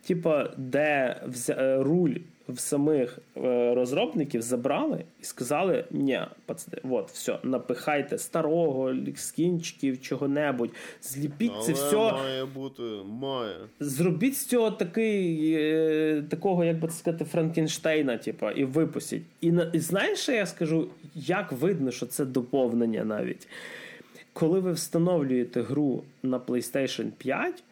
типа, 0.07 0.49
де 0.57 1.21
взя, 1.27 1.53
е, 1.53 1.83
руль 1.83 2.15
в 2.51 2.59
самих 2.59 3.19
е, 3.37 3.73
розробників 3.75 4.41
забрали 4.41 5.03
і 5.21 5.25
сказали: 5.25 5.85
ні, 5.91 6.21
пацани, 6.45 6.77
от, 6.89 7.11
все, 7.11 7.39
напихайте 7.43 8.17
старого, 8.17 8.93
скінчиків, 9.15 10.01
чого-небудь, 10.01 10.69
зліпіть 11.01 11.51
Але 11.55 11.65
це 11.65 11.73
все. 11.73 11.95
Має 11.95 12.45
бути, 12.45 12.83
має. 13.05 13.55
Зробіть 13.79 14.37
з 14.37 14.45
цього 14.45 14.71
такий, 14.71 15.53
е, 15.55 16.23
такого, 16.29 16.63
як 16.63 16.79
би 16.79 16.87
це 16.87 16.93
сказати, 16.93 17.25
Франкенштейна, 17.25 18.17
типу, 18.17 18.49
і 18.49 18.63
випустіть. 18.63 19.23
І, 19.41 19.53
і 19.73 19.79
знаєш, 19.79 20.19
що 20.19 20.31
я 20.31 20.45
скажу, 20.45 20.87
як 21.15 21.51
видно, 21.51 21.91
що 21.91 22.05
це 22.05 22.25
доповнення 22.25 23.05
навіть. 23.05 23.47
Коли 24.33 24.59
ви 24.59 24.71
встановлюєте 24.71 25.61
гру 25.61 26.03
на 26.23 26.39
PlayStation 26.39 27.11
5, 27.17 27.63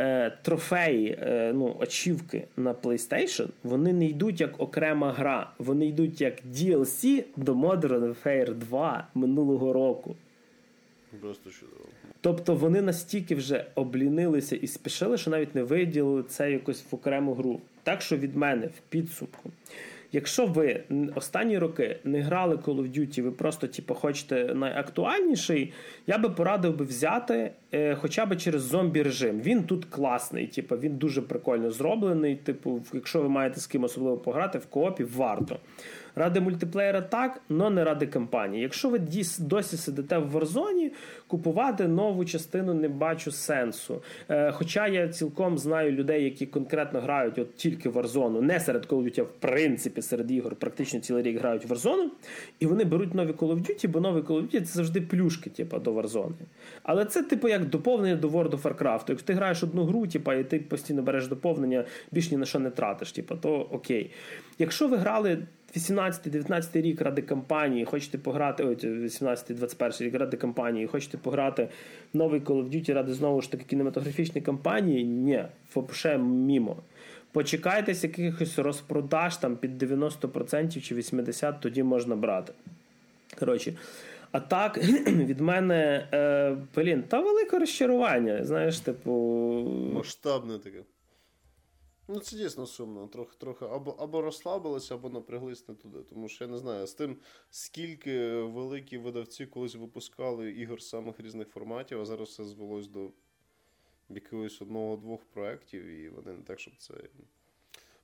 е, 0.00 0.32
трофеї, 0.42 1.18
е, 1.22 1.52
ну, 1.54 1.76
очівки 1.80 2.44
на 2.56 2.74
PlayStation, 2.74 3.48
вони 3.62 3.92
не 3.92 4.06
йдуть 4.06 4.40
як 4.40 4.60
окрема 4.60 5.12
гра, 5.12 5.50
вони 5.58 5.86
йдуть 5.86 6.20
як 6.20 6.34
DLC 6.54 7.24
до 7.36 7.54
Modern 7.54 8.14
Warfare 8.14 8.54
2 8.54 9.08
минулого 9.14 9.72
року. 9.72 10.16
Просто 11.20 11.50
чудово. 11.50 11.84
Тобто 12.20 12.54
вони 12.54 12.82
настільки 12.82 13.34
вже 13.34 13.66
облінилися 13.74 14.56
і 14.56 14.66
спішили, 14.66 15.18
що 15.18 15.30
навіть 15.30 15.54
не 15.54 15.62
виділили 15.62 16.22
це 16.22 16.52
якось 16.52 16.84
в 16.90 16.94
окрему 16.94 17.34
гру. 17.34 17.60
Так 17.82 18.02
що 18.02 18.16
від 18.16 18.36
мене 18.36 18.66
в 18.66 18.80
підсумку. 18.88 19.50
Якщо 20.12 20.46
ви 20.46 20.84
останні 21.14 21.58
роки 21.58 21.96
не 22.04 22.20
грали 22.20 22.56
Call 22.56 22.76
of 22.76 22.98
Duty, 22.98 23.22
ви 23.22 23.30
просто 23.30 23.66
типу, 23.66 23.94
хочете 23.94 24.54
найактуальніший, 24.54 25.72
я 26.06 26.18
би 26.18 26.30
порадив 26.30 26.76
би 26.76 26.84
взяти 26.84 27.50
е, 27.72 27.94
хоча 27.94 28.26
б 28.26 28.36
через 28.36 28.62
зомбі 28.62 29.02
режим. 29.02 29.40
Він 29.40 29.62
тут 29.64 29.84
класний, 29.84 30.46
типу, 30.46 30.76
він 30.76 30.96
дуже 30.96 31.22
прикольно 31.22 31.70
зроблений. 31.70 32.36
Типу, 32.36 32.82
якщо 32.92 33.22
ви 33.22 33.28
маєте 33.28 33.60
з 33.60 33.66
ким 33.66 33.84
особливо 33.84 34.16
пограти 34.16 34.58
в 34.58 34.66
коопі, 34.66 35.04
варто. 35.04 35.56
Ради 36.14 36.40
мультиплеєра 36.40 37.00
так, 37.00 37.40
але 37.50 37.70
не 37.70 37.84
ради 37.84 38.06
кампанії. 38.06 38.62
Якщо 38.62 38.88
ви 38.88 39.00
досі 39.38 39.76
сидите 39.76 40.18
в 40.18 40.36
Warzone, 40.36 40.90
купувати 41.26 41.88
нову 41.88 42.24
частину 42.24 42.74
не 42.74 42.88
бачу 42.88 43.30
сенсу. 43.30 44.02
Е, 44.28 44.52
хоча 44.52 44.86
я 44.86 45.08
цілком 45.08 45.58
знаю 45.58 45.92
людей, 45.92 46.24
які 46.24 46.46
конкретно 46.46 47.00
грають 47.00 47.38
от 47.38 47.56
тільки 47.56 47.88
в 47.88 47.96
Warzone, 47.96 48.40
не 48.40 48.60
серед 48.60 48.86
Call 48.86 48.98
of 48.98 49.04
Duty, 49.04 49.20
а 49.20 49.22
в 49.22 49.32
принципі 49.32 50.02
серед 50.02 50.30
ігор 50.30 50.56
практично 50.56 51.00
цілий 51.00 51.22
рік 51.22 51.38
грають 51.38 51.64
в 51.64 51.72
Warzone, 51.72 52.08
і 52.60 52.66
вони 52.66 52.84
беруть 52.84 53.14
нові 53.14 53.32
Call 53.32 53.54
of 53.54 53.58
Duty, 53.58 53.88
бо 53.88 54.00
нові 54.00 54.20
Call 54.20 54.40
of 54.40 54.42
Duty 54.42 54.60
це 54.60 54.72
завжди 54.72 55.00
плюшки, 55.00 55.50
типу, 55.50 55.78
до 55.78 55.92
Warzone. 55.92 56.32
Але 56.82 57.04
це, 57.04 57.22
типу, 57.22 57.48
як 57.48 57.68
доповнення 57.68 58.16
до 58.16 58.28
World 58.28 58.50
of 58.50 58.62
Warcraft. 58.62 59.04
Якщо 59.08 59.26
ти 59.26 59.32
граєш 59.32 59.62
одну 59.62 59.84
гру, 59.84 60.06
типу, 60.06 60.32
і 60.32 60.44
ти 60.44 60.58
постійно 60.58 61.02
береш 61.02 61.26
доповнення, 61.26 61.84
більш 62.12 62.30
ні 62.30 62.36
на 62.36 62.46
що 62.46 62.58
не 62.58 62.70
тратиш, 62.70 63.12
типу, 63.12 63.36
то 63.36 63.54
окей. 63.54 64.10
Якщо 64.58 64.88
ви 64.88 64.96
грали 64.96 65.38
18-19 65.76 66.80
рік 66.80 67.00
ради 67.00 67.22
кампанії, 67.22 67.84
хочете 67.84 68.18
пограти, 68.18 68.64
ой, 68.64 68.76
18-21 68.76 70.02
рік 70.02 70.14
ради 70.14 70.36
кампанії, 70.36 70.86
хочете 70.86 71.18
пограти 71.18 71.68
новий 72.12 72.40
Call 72.40 72.64
of 72.64 72.68
Duty 72.68 72.94
ради 72.94 73.14
знову 73.14 73.40
ж 73.42 73.50
таки 73.50 73.64
кінематографічної 73.64 74.44
кампанії, 74.44 75.04
ні, 75.04 75.44
взагалі 75.74 76.22
мімо. 76.22 76.76
Почекайтесь 77.32 78.04
якихось 78.04 78.58
розпродаж 78.58 79.36
там 79.36 79.56
під 79.56 79.82
90% 79.82 80.80
чи 80.80 80.94
80%, 80.94 81.60
тоді 81.60 81.82
можна 81.82 82.16
брати. 82.16 82.52
Коротше, 83.38 83.74
а 84.32 84.40
так, 84.40 84.78
від 85.06 85.40
мене, 85.40 86.08
е, 86.12 86.56
блін, 86.76 87.02
та 87.02 87.20
велике 87.20 87.58
розчарування. 87.58 88.44
Знаєш, 88.44 88.80
типу. 88.80 89.12
Масштабне 89.94 90.58
таке. 90.58 90.82
Ну, 92.12 92.20
це 92.20 92.36
дійсно 92.36 92.66
сумно. 92.66 93.06
Трохи 93.06 93.36
трохи 93.38 93.64
або 93.64 93.90
або 93.90 94.22
розслабилися, 94.22 94.94
або 94.94 95.08
напряглись 95.08 95.68
не 95.68 95.74
туди. 95.74 95.98
Тому 96.02 96.28
що 96.28 96.44
я 96.44 96.50
не 96.50 96.58
знаю, 96.58 96.86
з 96.86 96.94
тим, 96.94 97.16
скільки 97.50 98.28
великі 98.32 98.98
видавці 98.98 99.46
колись 99.46 99.74
випускали 99.74 100.50
ігор 100.50 100.82
самих 100.82 101.20
різних 101.20 101.48
форматів, 101.48 102.00
а 102.00 102.04
зараз 102.04 102.28
все 102.28 102.44
звелось 102.44 102.88
до 102.88 103.10
якогось 104.08 104.62
одного-двох 104.62 105.24
проєктів, 105.24 105.84
і 105.84 106.08
вони 106.08 106.32
не 106.32 106.42
так, 106.42 106.60
щоб 106.60 106.74
це 106.78 106.94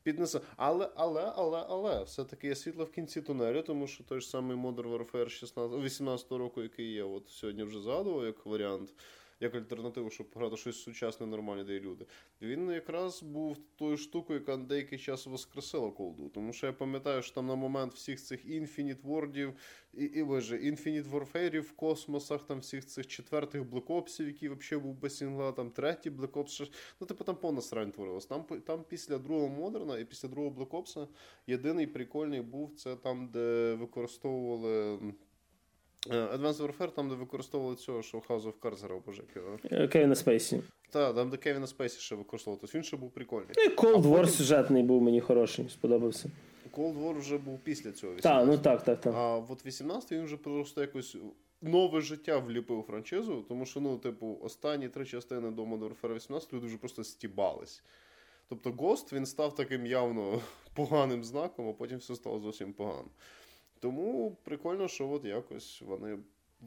піднесе. 0.02 0.40
Але, 0.56 0.90
але, 0.94 1.32
але, 1.36 1.64
але, 1.68 2.02
все-таки 2.02 2.46
є 2.46 2.54
світло 2.54 2.84
в 2.84 2.90
кінці 2.90 3.22
тунелю, 3.22 3.62
тому 3.62 3.86
що 3.86 4.04
той 4.04 4.20
ж 4.20 4.28
самий 4.28 4.56
Modern 4.56 4.98
Warfare 4.98 5.28
16, 5.28 5.80
18 5.84 6.32
року, 6.32 6.62
який 6.62 6.92
є, 6.92 7.02
от 7.04 7.28
сьогодні 7.28 7.62
вже 7.62 7.80
згадував 7.80 8.24
як 8.24 8.46
варіант 8.46 8.94
як 9.40 9.54
альтернативу, 9.54 10.10
щоб 10.10 10.30
пограти 10.30 10.56
щось 10.56 10.82
сучасне, 10.82 11.26
нормальне, 11.26 11.64
де 11.64 11.80
люди. 11.80 12.06
Він 12.42 12.70
якраз 12.70 13.22
був 13.22 13.58
тою 13.76 13.96
штукою, 13.96 14.38
яка 14.38 14.56
деякий 14.56 14.98
час 14.98 15.26
воскресила 15.26 15.90
колду. 15.90 16.28
Тому 16.28 16.52
що 16.52 16.66
я 16.66 16.72
пам'ятаю, 16.72 17.22
що 17.22 17.34
там 17.34 17.46
на 17.46 17.54
момент 17.54 17.94
всіх 17.94 18.20
цих 18.22 18.46
Infinite 18.46 19.02
Wordів 19.02 19.52
і 19.94 20.04
і 20.04 20.22
виже, 20.22 20.56
Infinite 20.56 21.10
Warfare 21.10 21.60
в 21.60 21.72
космосах, 21.72 22.46
там 22.46 22.58
всіх 22.58 22.86
цих 22.86 23.06
четвертих 23.06 23.62
Black 23.62 24.24
які 24.26 24.48
взагалі 24.48 24.84
був 24.84 24.94
без 24.94 25.16
сінгла, 25.16 25.52
там 25.52 25.70
третій 25.70 26.10
Black 26.10 26.70
ну 27.00 27.06
типу 27.06 27.24
там 27.24 27.36
повна 27.36 27.60
срань 27.60 27.92
творилась. 27.92 28.26
Там 28.26 28.44
там 28.44 28.84
після 28.88 29.18
другого 29.18 29.48
Модерна 29.48 29.98
і 29.98 30.04
після 30.04 30.28
другого 30.28 30.64
Black 30.64 31.08
єдиний 31.46 31.86
прикольний 31.86 32.40
був 32.40 32.74
це 32.76 32.96
там, 32.96 33.28
де 33.28 33.74
використовували. 33.74 34.98
Е, 36.10 36.14
Advanced 36.14 36.66
Warfare, 36.66 36.90
там, 36.90 37.08
де 37.08 37.14
використовували 37.14 37.76
цього, 37.76 38.02
що 38.02 38.18
House 38.18 38.42
of 38.42 38.52
Cards 38.60 38.82
грав, 38.82 39.02
боже, 39.06 39.22
е, 39.64 39.88
Кевіна 39.88 40.14
Спейсі. 40.14 40.62
Так, 40.90 41.14
там, 41.14 41.30
де 41.30 41.36
Кевіна 41.36 41.66
Спейсі 41.66 42.00
ще 42.00 42.14
використовував, 42.14 42.60
тобто 42.60 42.78
він 42.78 42.84
ще 42.84 42.96
був 42.96 43.10
прикольний. 43.10 43.48
Ну, 43.56 43.62
і 43.62 43.68
Cold 43.68 44.02
War 44.02 44.16
потім... 44.16 44.28
сюжетний 44.28 44.82
був 44.82 45.02
мені 45.02 45.20
хороший, 45.20 45.68
сподобався. 45.68 46.30
Cold 46.72 47.02
War 47.02 47.18
вже 47.18 47.38
був 47.38 47.58
після 47.64 47.92
цього. 47.92 48.14
Так, 48.14 48.46
ну 48.46 48.58
так, 48.58 48.82
так, 48.82 49.00
так. 49.00 49.14
А 49.16 49.36
от 49.36 49.66
18-й 49.66 50.16
він 50.16 50.24
вже 50.24 50.36
просто 50.36 50.80
якось 50.80 51.16
нове 51.62 52.00
життя 52.00 52.38
вліпив 52.38 52.78
у 52.78 52.82
франшизу, 52.82 53.44
тому 53.48 53.66
що, 53.66 53.80
ну, 53.80 53.98
типу, 53.98 54.38
останні 54.42 54.88
три 54.88 55.04
частини 55.04 55.50
до 55.50 55.62
Modern 55.64 55.92
Warfare 56.02 56.14
18 56.14 56.52
люди 56.52 56.66
вже 56.66 56.76
просто 56.76 57.04
стібались. 57.04 57.82
Тобто 58.48 58.70
Ghost 58.70 59.12
він 59.12 59.26
став 59.26 59.54
таким 59.54 59.86
явно 59.86 60.40
поганим 60.74 61.24
знаком, 61.24 61.68
а 61.68 61.72
потім 61.72 61.98
все 61.98 62.14
стало 62.14 62.40
зовсім 62.40 62.72
поганим. 62.72 63.10
Тому 63.86 64.36
прикольно, 64.44 64.88
що 64.88 65.10
от 65.10 65.24
якось 65.24 65.82
вони 65.86 66.18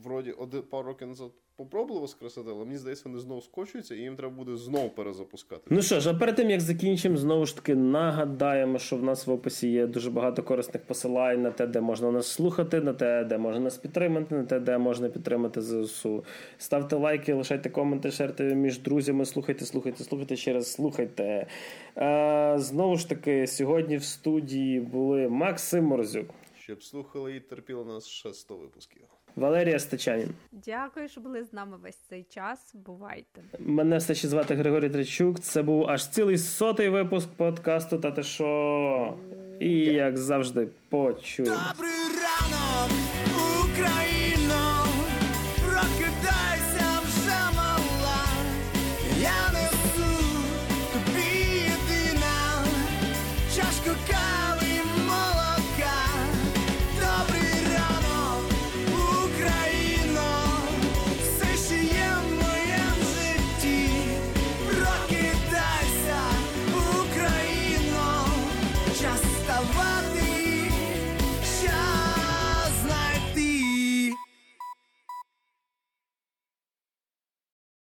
вроді 0.03 0.31
один 0.31 0.61
пару 0.61 0.87
років 0.87 1.07
назад 1.07 1.31
попробували 1.55 2.01
воскресити, 2.01 2.49
але 2.51 2.65
мені 2.65 2.77
здається, 2.77 3.09
вони 3.09 3.19
знову 3.19 3.41
скочуються 3.41 3.95
і 3.95 3.97
їм 3.97 4.15
треба 4.15 4.33
буде 4.33 4.55
знову 4.55 4.89
перезапускати. 4.89 5.61
Ну 5.69 5.81
що 5.81 5.99
ж, 5.99 6.09
а 6.09 6.13
перед 6.13 6.35
тим 6.35 6.49
як 6.49 6.61
закінчимо, 6.61 7.17
знову 7.17 7.45
ж 7.45 7.55
таки 7.55 7.75
нагадаємо, 7.75 8.79
що 8.79 8.95
в 8.95 9.03
нас 9.03 9.27
в 9.27 9.31
описі 9.31 9.71
є 9.71 9.87
дуже 9.87 10.11
багато 10.11 10.43
корисних 10.43 10.83
посилань 10.83 11.41
на 11.41 11.51
те, 11.51 11.67
де 11.67 11.81
можна 11.81 12.11
нас 12.11 12.27
слухати, 12.27 12.81
на 12.81 12.93
те, 12.93 13.23
де 13.23 13.37
можна 13.37 13.59
нас 13.59 13.77
підтримати, 13.77 14.35
на 14.35 14.43
те, 14.43 14.59
де 14.59 14.77
можна 14.77 15.09
підтримати 15.09 15.61
ЗСУ. 15.61 16.23
Ставте 16.57 16.95
лайки, 16.95 17.33
лишайте 17.33 17.69
коменти, 17.69 18.11
шерте 18.11 18.43
між 18.43 18.79
друзями. 18.79 19.25
Слухайте, 19.25 19.65
слухайте, 19.65 20.03
слухайте 20.03 20.35
ще 20.35 20.53
раз, 20.53 20.71
слухайте. 20.71 21.47
А, 21.95 22.55
Знову 22.59 22.95
ж 22.95 23.09
таки, 23.09 23.47
сьогодні 23.47 23.97
в 23.97 24.03
студії 24.03 24.79
були 24.79 25.29
Максим 25.29 25.85
Морзюк 25.85 26.25
щоб 26.69 26.83
слухали 26.83 27.35
і 27.35 27.39
терпіли 27.39 27.85
нас 27.85 28.07
ще 28.07 28.33
100 28.33 28.57
випусків. 28.57 29.01
Валерія 29.35 29.79
Стачанін. 29.79 30.29
Дякую, 30.51 31.09
що 31.09 31.21
були 31.21 31.43
з 31.43 31.53
нами 31.53 31.77
весь 31.77 31.97
цей 32.09 32.23
час. 32.23 32.75
Бувайте. 32.75 33.41
Мене 33.59 33.97
все 33.97 34.15
ще 34.15 34.27
звати 34.27 34.55
Григорій 34.55 34.89
Тричук. 34.89 35.39
Це 35.39 35.61
був 35.61 35.89
аж 35.89 36.09
цілий 36.09 36.37
сотий 36.37 36.89
випуск 36.89 37.29
подкасту. 37.29 37.97
Та 37.97 38.11
те 38.11 38.23
що? 38.23 39.17
І 39.59 39.69
як 39.79 40.17
завжди, 40.17 40.67
почуємо. 40.89 41.55